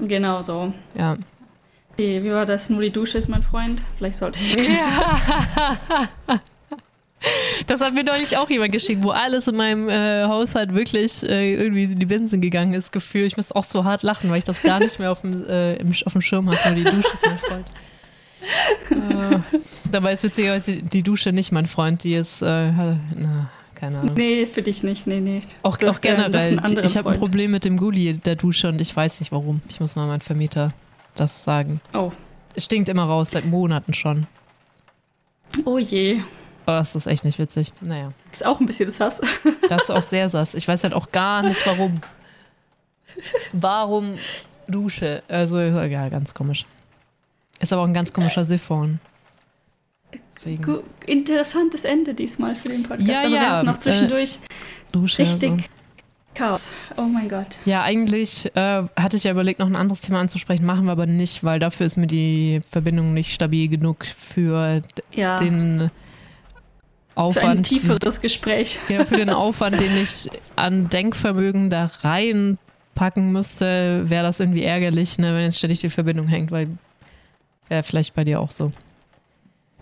Genau 0.00 0.40
so. 0.42 0.72
ja. 0.94 1.16
Die, 1.98 2.22
wie 2.22 2.30
war 2.30 2.46
das? 2.46 2.70
Nur 2.70 2.80
die 2.82 2.90
Dusche 2.90 3.18
ist 3.18 3.28
mein 3.28 3.42
Freund. 3.42 3.82
Vielleicht 3.98 4.16
sollte 4.18 4.38
ich. 4.38 4.54
Ja. 4.56 6.08
Das 7.66 7.80
hat 7.82 7.92
mir 7.94 8.02
neulich 8.04 8.36
auch 8.38 8.48
jemand 8.48 8.72
geschickt, 8.72 9.02
wo 9.02 9.10
alles 9.10 9.46
in 9.46 9.56
meinem 9.56 9.88
äh, 9.88 10.24
Haushalt 10.24 10.72
wirklich 10.74 11.22
äh, 11.22 11.54
irgendwie 11.54 11.84
in 11.84 11.98
die 11.98 12.06
Binsen 12.06 12.40
gegangen 12.40 12.72
ist, 12.72 12.92
Gefühl. 12.92 13.24
Ich 13.26 13.36
musste 13.36 13.54
auch 13.56 13.64
so 13.64 13.84
hart 13.84 14.02
lachen, 14.02 14.30
weil 14.30 14.38
ich 14.38 14.44
das 14.44 14.62
gar 14.62 14.80
nicht 14.80 14.98
mehr 14.98 15.12
auf 15.12 15.20
dem, 15.20 15.44
äh, 15.46 15.74
im, 15.76 15.92
auf 16.06 16.12
dem 16.14 16.22
Schirm 16.22 16.48
hatte. 16.50 16.68
Nur 16.72 16.76
die 16.76 16.84
Dusche 16.84 17.12
ist 17.14 17.26
mein 17.26 17.38
Freund. 17.38 17.66
äh, 18.90 19.38
dabei 19.92 20.14
ist 20.14 20.22
witzigerweise 20.24 20.82
die- 20.82 21.02
Dusche 21.02 21.32
nicht 21.32 21.52
mein 21.52 21.66
Freund, 21.66 22.02
die 22.04 22.14
ist, 22.14 22.40
äh, 22.40 22.72
na, 22.72 23.50
keine 23.74 23.98
Ahnung. 23.98 24.14
Nee, 24.14 24.46
für 24.46 24.62
dich 24.62 24.82
nicht. 24.82 25.06
Nee, 25.06 25.20
nee. 25.20 25.42
Auch, 25.62 25.78
auch 25.82 26.00
generell, 26.00 26.58
ich 26.84 26.96
habe 26.96 27.10
ein. 27.10 27.18
Problem 27.18 27.50
mit 27.50 27.64
dem 27.66 27.76
Gully 27.76 28.14
der 28.18 28.36
Dusche 28.36 28.68
und 28.68 28.80
ich 28.80 28.94
weiß 28.96 29.20
nicht 29.20 29.30
warum. 29.32 29.60
Ich 29.68 29.78
muss 29.80 29.94
mal 29.96 30.06
meinem 30.06 30.20
Vermieter 30.22 30.72
das 31.16 31.42
sagen. 31.44 31.80
Oh. 31.92 32.12
Es 32.54 32.64
stinkt 32.64 32.88
immer 32.88 33.04
raus, 33.04 33.30
seit 33.32 33.44
Monaten 33.44 33.92
schon. 33.94 34.26
Oh 35.66 35.78
je. 35.78 36.20
Oh, 36.70 36.78
das 36.78 36.94
ist 36.94 37.06
echt 37.06 37.24
nicht 37.24 37.38
witzig. 37.38 37.72
Naja. 37.80 38.12
Ist 38.30 38.46
auch 38.46 38.60
ein 38.60 38.66
bisschen 38.66 38.90
sass. 38.90 39.20
Das 39.68 39.82
ist 39.82 39.90
auch 39.90 40.02
sehr 40.02 40.28
sass. 40.28 40.54
Ich 40.54 40.66
weiß 40.68 40.82
halt 40.84 40.94
auch 40.94 41.10
gar 41.12 41.42
nicht, 41.42 41.64
warum. 41.66 42.00
Warum 43.52 44.18
Dusche? 44.68 45.22
Also, 45.28 45.60
ja, 45.60 46.08
ganz 46.08 46.32
komisch. 46.34 46.64
Ist 47.60 47.72
aber 47.72 47.82
auch 47.82 47.86
ein 47.86 47.94
ganz 47.94 48.12
komischer 48.12 48.44
Siphon. 48.44 49.00
Deswegen. 50.34 50.80
Interessantes 51.06 51.84
Ende 51.84 52.14
diesmal 52.14 52.54
für 52.56 52.68
den 52.68 52.82
Podcast. 52.82 53.08
Ja, 53.08 53.20
Aber 53.20 53.28
wir 53.28 53.36
ja, 53.36 53.50
hatten 53.50 53.66
noch 53.66 53.78
zwischendurch 53.78 54.38
Dusche. 54.92 55.18
richtig 55.22 55.50
Also. 55.50 55.64
Chaos. 56.34 56.70
Oh 56.96 57.02
mein 57.02 57.28
Gott. 57.28 57.58
Ja, 57.64 57.82
eigentlich 57.82 58.46
äh, 58.56 58.84
hatte 58.96 59.16
ich 59.16 59.24
ja 59.24 59.32
überlegt, 59.32 59.58
noch 59.58 59.66
ein 59.66 59.76
anderes 59.76 60.00
Thema 60.00 60.20
anzusprechen, 60.20 60.64
machen 60.64 60.84
wir 60.86 60.92
aber 60.92 61.06
nicht, 61.06 61.42
weil 61.44 61.58
dafür 61.58 61.86
ist 61.86 61.96
mir 61.96 62.06
die 62.06 62.60
Verbindung 62.70 63.12
nicht 63.12 63.34
stabil 63.34 63.68
genug 63.68 64.06
für 64.06 64.80
Ja. 65.12 65.36
den 65.36 65.90
für 67.32 67.40
ein 67.40 67.46
Aufwand. 67.46 67.68
tieferes 67.68 68.20
Gespräch. 68.20 68.78
Ja, 68.88 69.04
für 69.04 69.16
den 69.16 69.30
Aufwand, 69.30 69.80
den 69.80 69.96
ich 69.96 70.28
an 70.56 70.88
Denkvermögen 70.88 71.70
da 71.70 71.90
reinpacken 72.02 73.32
müsste, 73.32 74.04
wäre 74.08 74.24
das 74.24 74.40
irgendwie 74.40 74.62
ärgerlich, 74.62 75.18
ne, 75.18 75.34
wenn 75.34 75.42
jetzt 75.42 75.58
ständig 75.58 75.80
die 75.80 75.90
Verbindung 75.90 76.26
hängt, 76.28 76.50
weil 76.50 76.68
wäre 77.68 77.82
vielleicht 77.82 78.14
bei 78.14 78.24
dir 78.24 78.40
auch 78.40 78.50
so. 78.50 78.72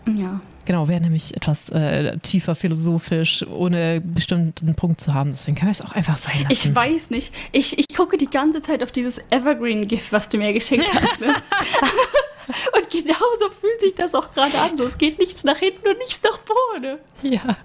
Ja. 0.05 0.39
Genau, 0.65 0.87
wäre 0.87 1.01
nämlich 1.01 1.35
etwas 1.35 1.69
äh, 1.69 2.17
tiefer 2.19 2.53
philosophisch, 2.53 3.43
ohne 3.47 4.01
bestimmten 4.01 4.75
Punkt 4.75 5.01
zu 5.01 5.15
haben. 5.15 5.31
Deswegen 5.31 5.57
können 5.57 5.69
wir 5.69 5.71
es 5.71 5.81
auch 5.81 5.93
einfach 5.93 6.17
sein 6.17 6.43
lassen. 6.43 6.51
Ich 6.51 6.75
weiß 6.75 7.09
nicht. 7.09 7.33
Ich, 7.51 7.79
ich 7.79 7.87
gucke 7.95 8.17
die 8.17 8.29
ganze 8.29 8.61
Zeit 8.61 8.83
auf 8.83 8.91
dieses 8.91 9.19
Evergreen-GIF, 9.31 10.11
was 10.11 10.29
du 10.29 10.37
mir 10.37 10.53
geschickt 10.53 10.85
hast. 10.93 11.19
Und 12.77 12.89
genauso 12.89 13.49
fühlt 13.59 13.79
sich 13.81 13.95
das 13.95 14.15
auch 14.15 14.31
gerade 14.31 14.57
an. 14.59 14.77
So, 14.77 14.85
es 14.85 14.97
geht 14.97 15.19
nichts 15.19 15.43
nach 15.43 15.57
hinten 15.57 15.87
und 15.87 15.97
nichts 15.99 16.21
nach 16.23 16.39
vorne. 16.39 16.99
Ja. 17.21 17.57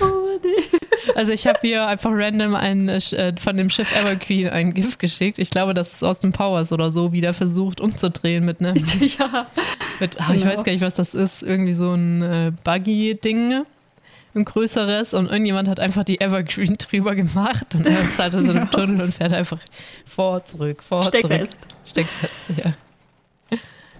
Oh, 0.00 0.38
nee. 0.42 0.78
Also 1.14 1.32
ich 1.32 1.46
habe 1.46 1.58
hier 1.62 1.86
einfach 1.86 2.10
random 2.12 2.54
ein, 2.54 2.88
äh, 2.88 2.96
äh, 3.12 3.34
von 3.38 3.56
dem 3.58 3.68
Schiff 3.68 3.94
Evergreen 3.94 4.48
ein 4.48 4.72
GIF 4.72 4.96
geschickt. 4.98 5.38
Ich 5.38 5.50
glaube, 5.50 5.74
das 5.74 5.92
ist 5.92 6.02
aus 6.02 6.18
dem 6.18 6.32
Powers 6.32 6.72
oder 6.72 6.90
so 6.90 7.12
wieder 7.12 7.34
versucht 7.34 7.80
umzudrehen 7.80 8.44
mit 8.46 8.60
einem 8.60 8.74
Ja. 9.20 9.46
Mit, 10.00 10.16
Ich 10.16 10.26
Genau. 10.26 10.46
weiß 10.46 10.64
gar 10.64 10.72
nicht, 10.72 10.80
was 10.80 10.94
das 10.94 11.12
ist. 11.14 11.42
Irgendwie 11.42 11.74
so 11.74 11.92
ein 11.92 12.22
äh, 12.22 12.52
Buggy-Ding. 12.64 13.66
Ein 14.34 14.44
größeres. 14.44 15.12
Und 15.14 15.26
irgendjemand 15.26 15.68
hat 15.68 15.78
einfach 15.78 16.04
die 16.04 16.20
Evergreen 16.20 16.76
drüber 16.78 17.14
gemacht. 17.14 17.74
Und 17.74 17.86
er 17.86 18.00
ist 18.00 18.18
halt 18.18 18.34
in 18.34 18.46
so 18.46 18.50
einem 18.52 18.70
Tunnel 18.70 19.02
und 19.02 19.14
fährt 19.14 19.34
einfach 19.34 19.58
vor, 20.06 20.42
zurück, 20.46 20.82
vor, 20.82 21.02
zurück. 21.02 21.18
Steckfest. 21.26 21.66
Steckfest, 21.84 22.50
ja. 22.64 22.72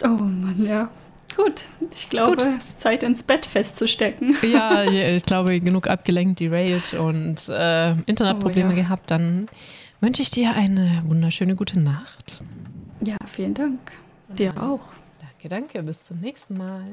Oh 0.05 0.09
Mann, 0.09 0.63
ja. 0.65 0.91
Gut, 1.37 1.65
ich 1.93 2.09
glaube, 2.11 2.37
Gut. 2.37 2.43
es 2.59 2.67
ist 2.67 2.81
Zeit 2.81 3.03
ins 3.03 3.25
Bett 3.25 3.45
festzustecken. 3.47 4.37
Ja, 4.43 4.85
ich 4.85 5.25
glaube, 5.25 5.59
genug 5.59 5.89
abgelenkt, 5.89 6.39
derailed 6.39 6.95
und 6.95 7.49
äh, 7.49 7.93
Internetprobleme 8.07 8.69
Oh, 8.69 8.77
ja. 8.77 8.83
gehabt. 8.83 9.11
Dann 9.11 9.49
wünsche 10.01 10.23
ich 10.23 10.31
dir 10.31 10.55
eine 10.55 11.03
wunderschöne 11.07 11.57
gute 11.57 11.81
Nacht. 11.81 12.41
Ja, 13.05 13.17
vielen 13.27 13.55
Dank. 13.55 13.79
Dir 14.29 14.53
auch. 14.63 14.93
Danke, 15.21 15.49
danke. 15.49 15.83
Bis 15.83 16.05
zum 16.05 16.21
nächsten 16.21 16.57
Mal. 16.57 16.85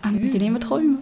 Angenehme 0.00 0.60
Träume. 0.60 0.98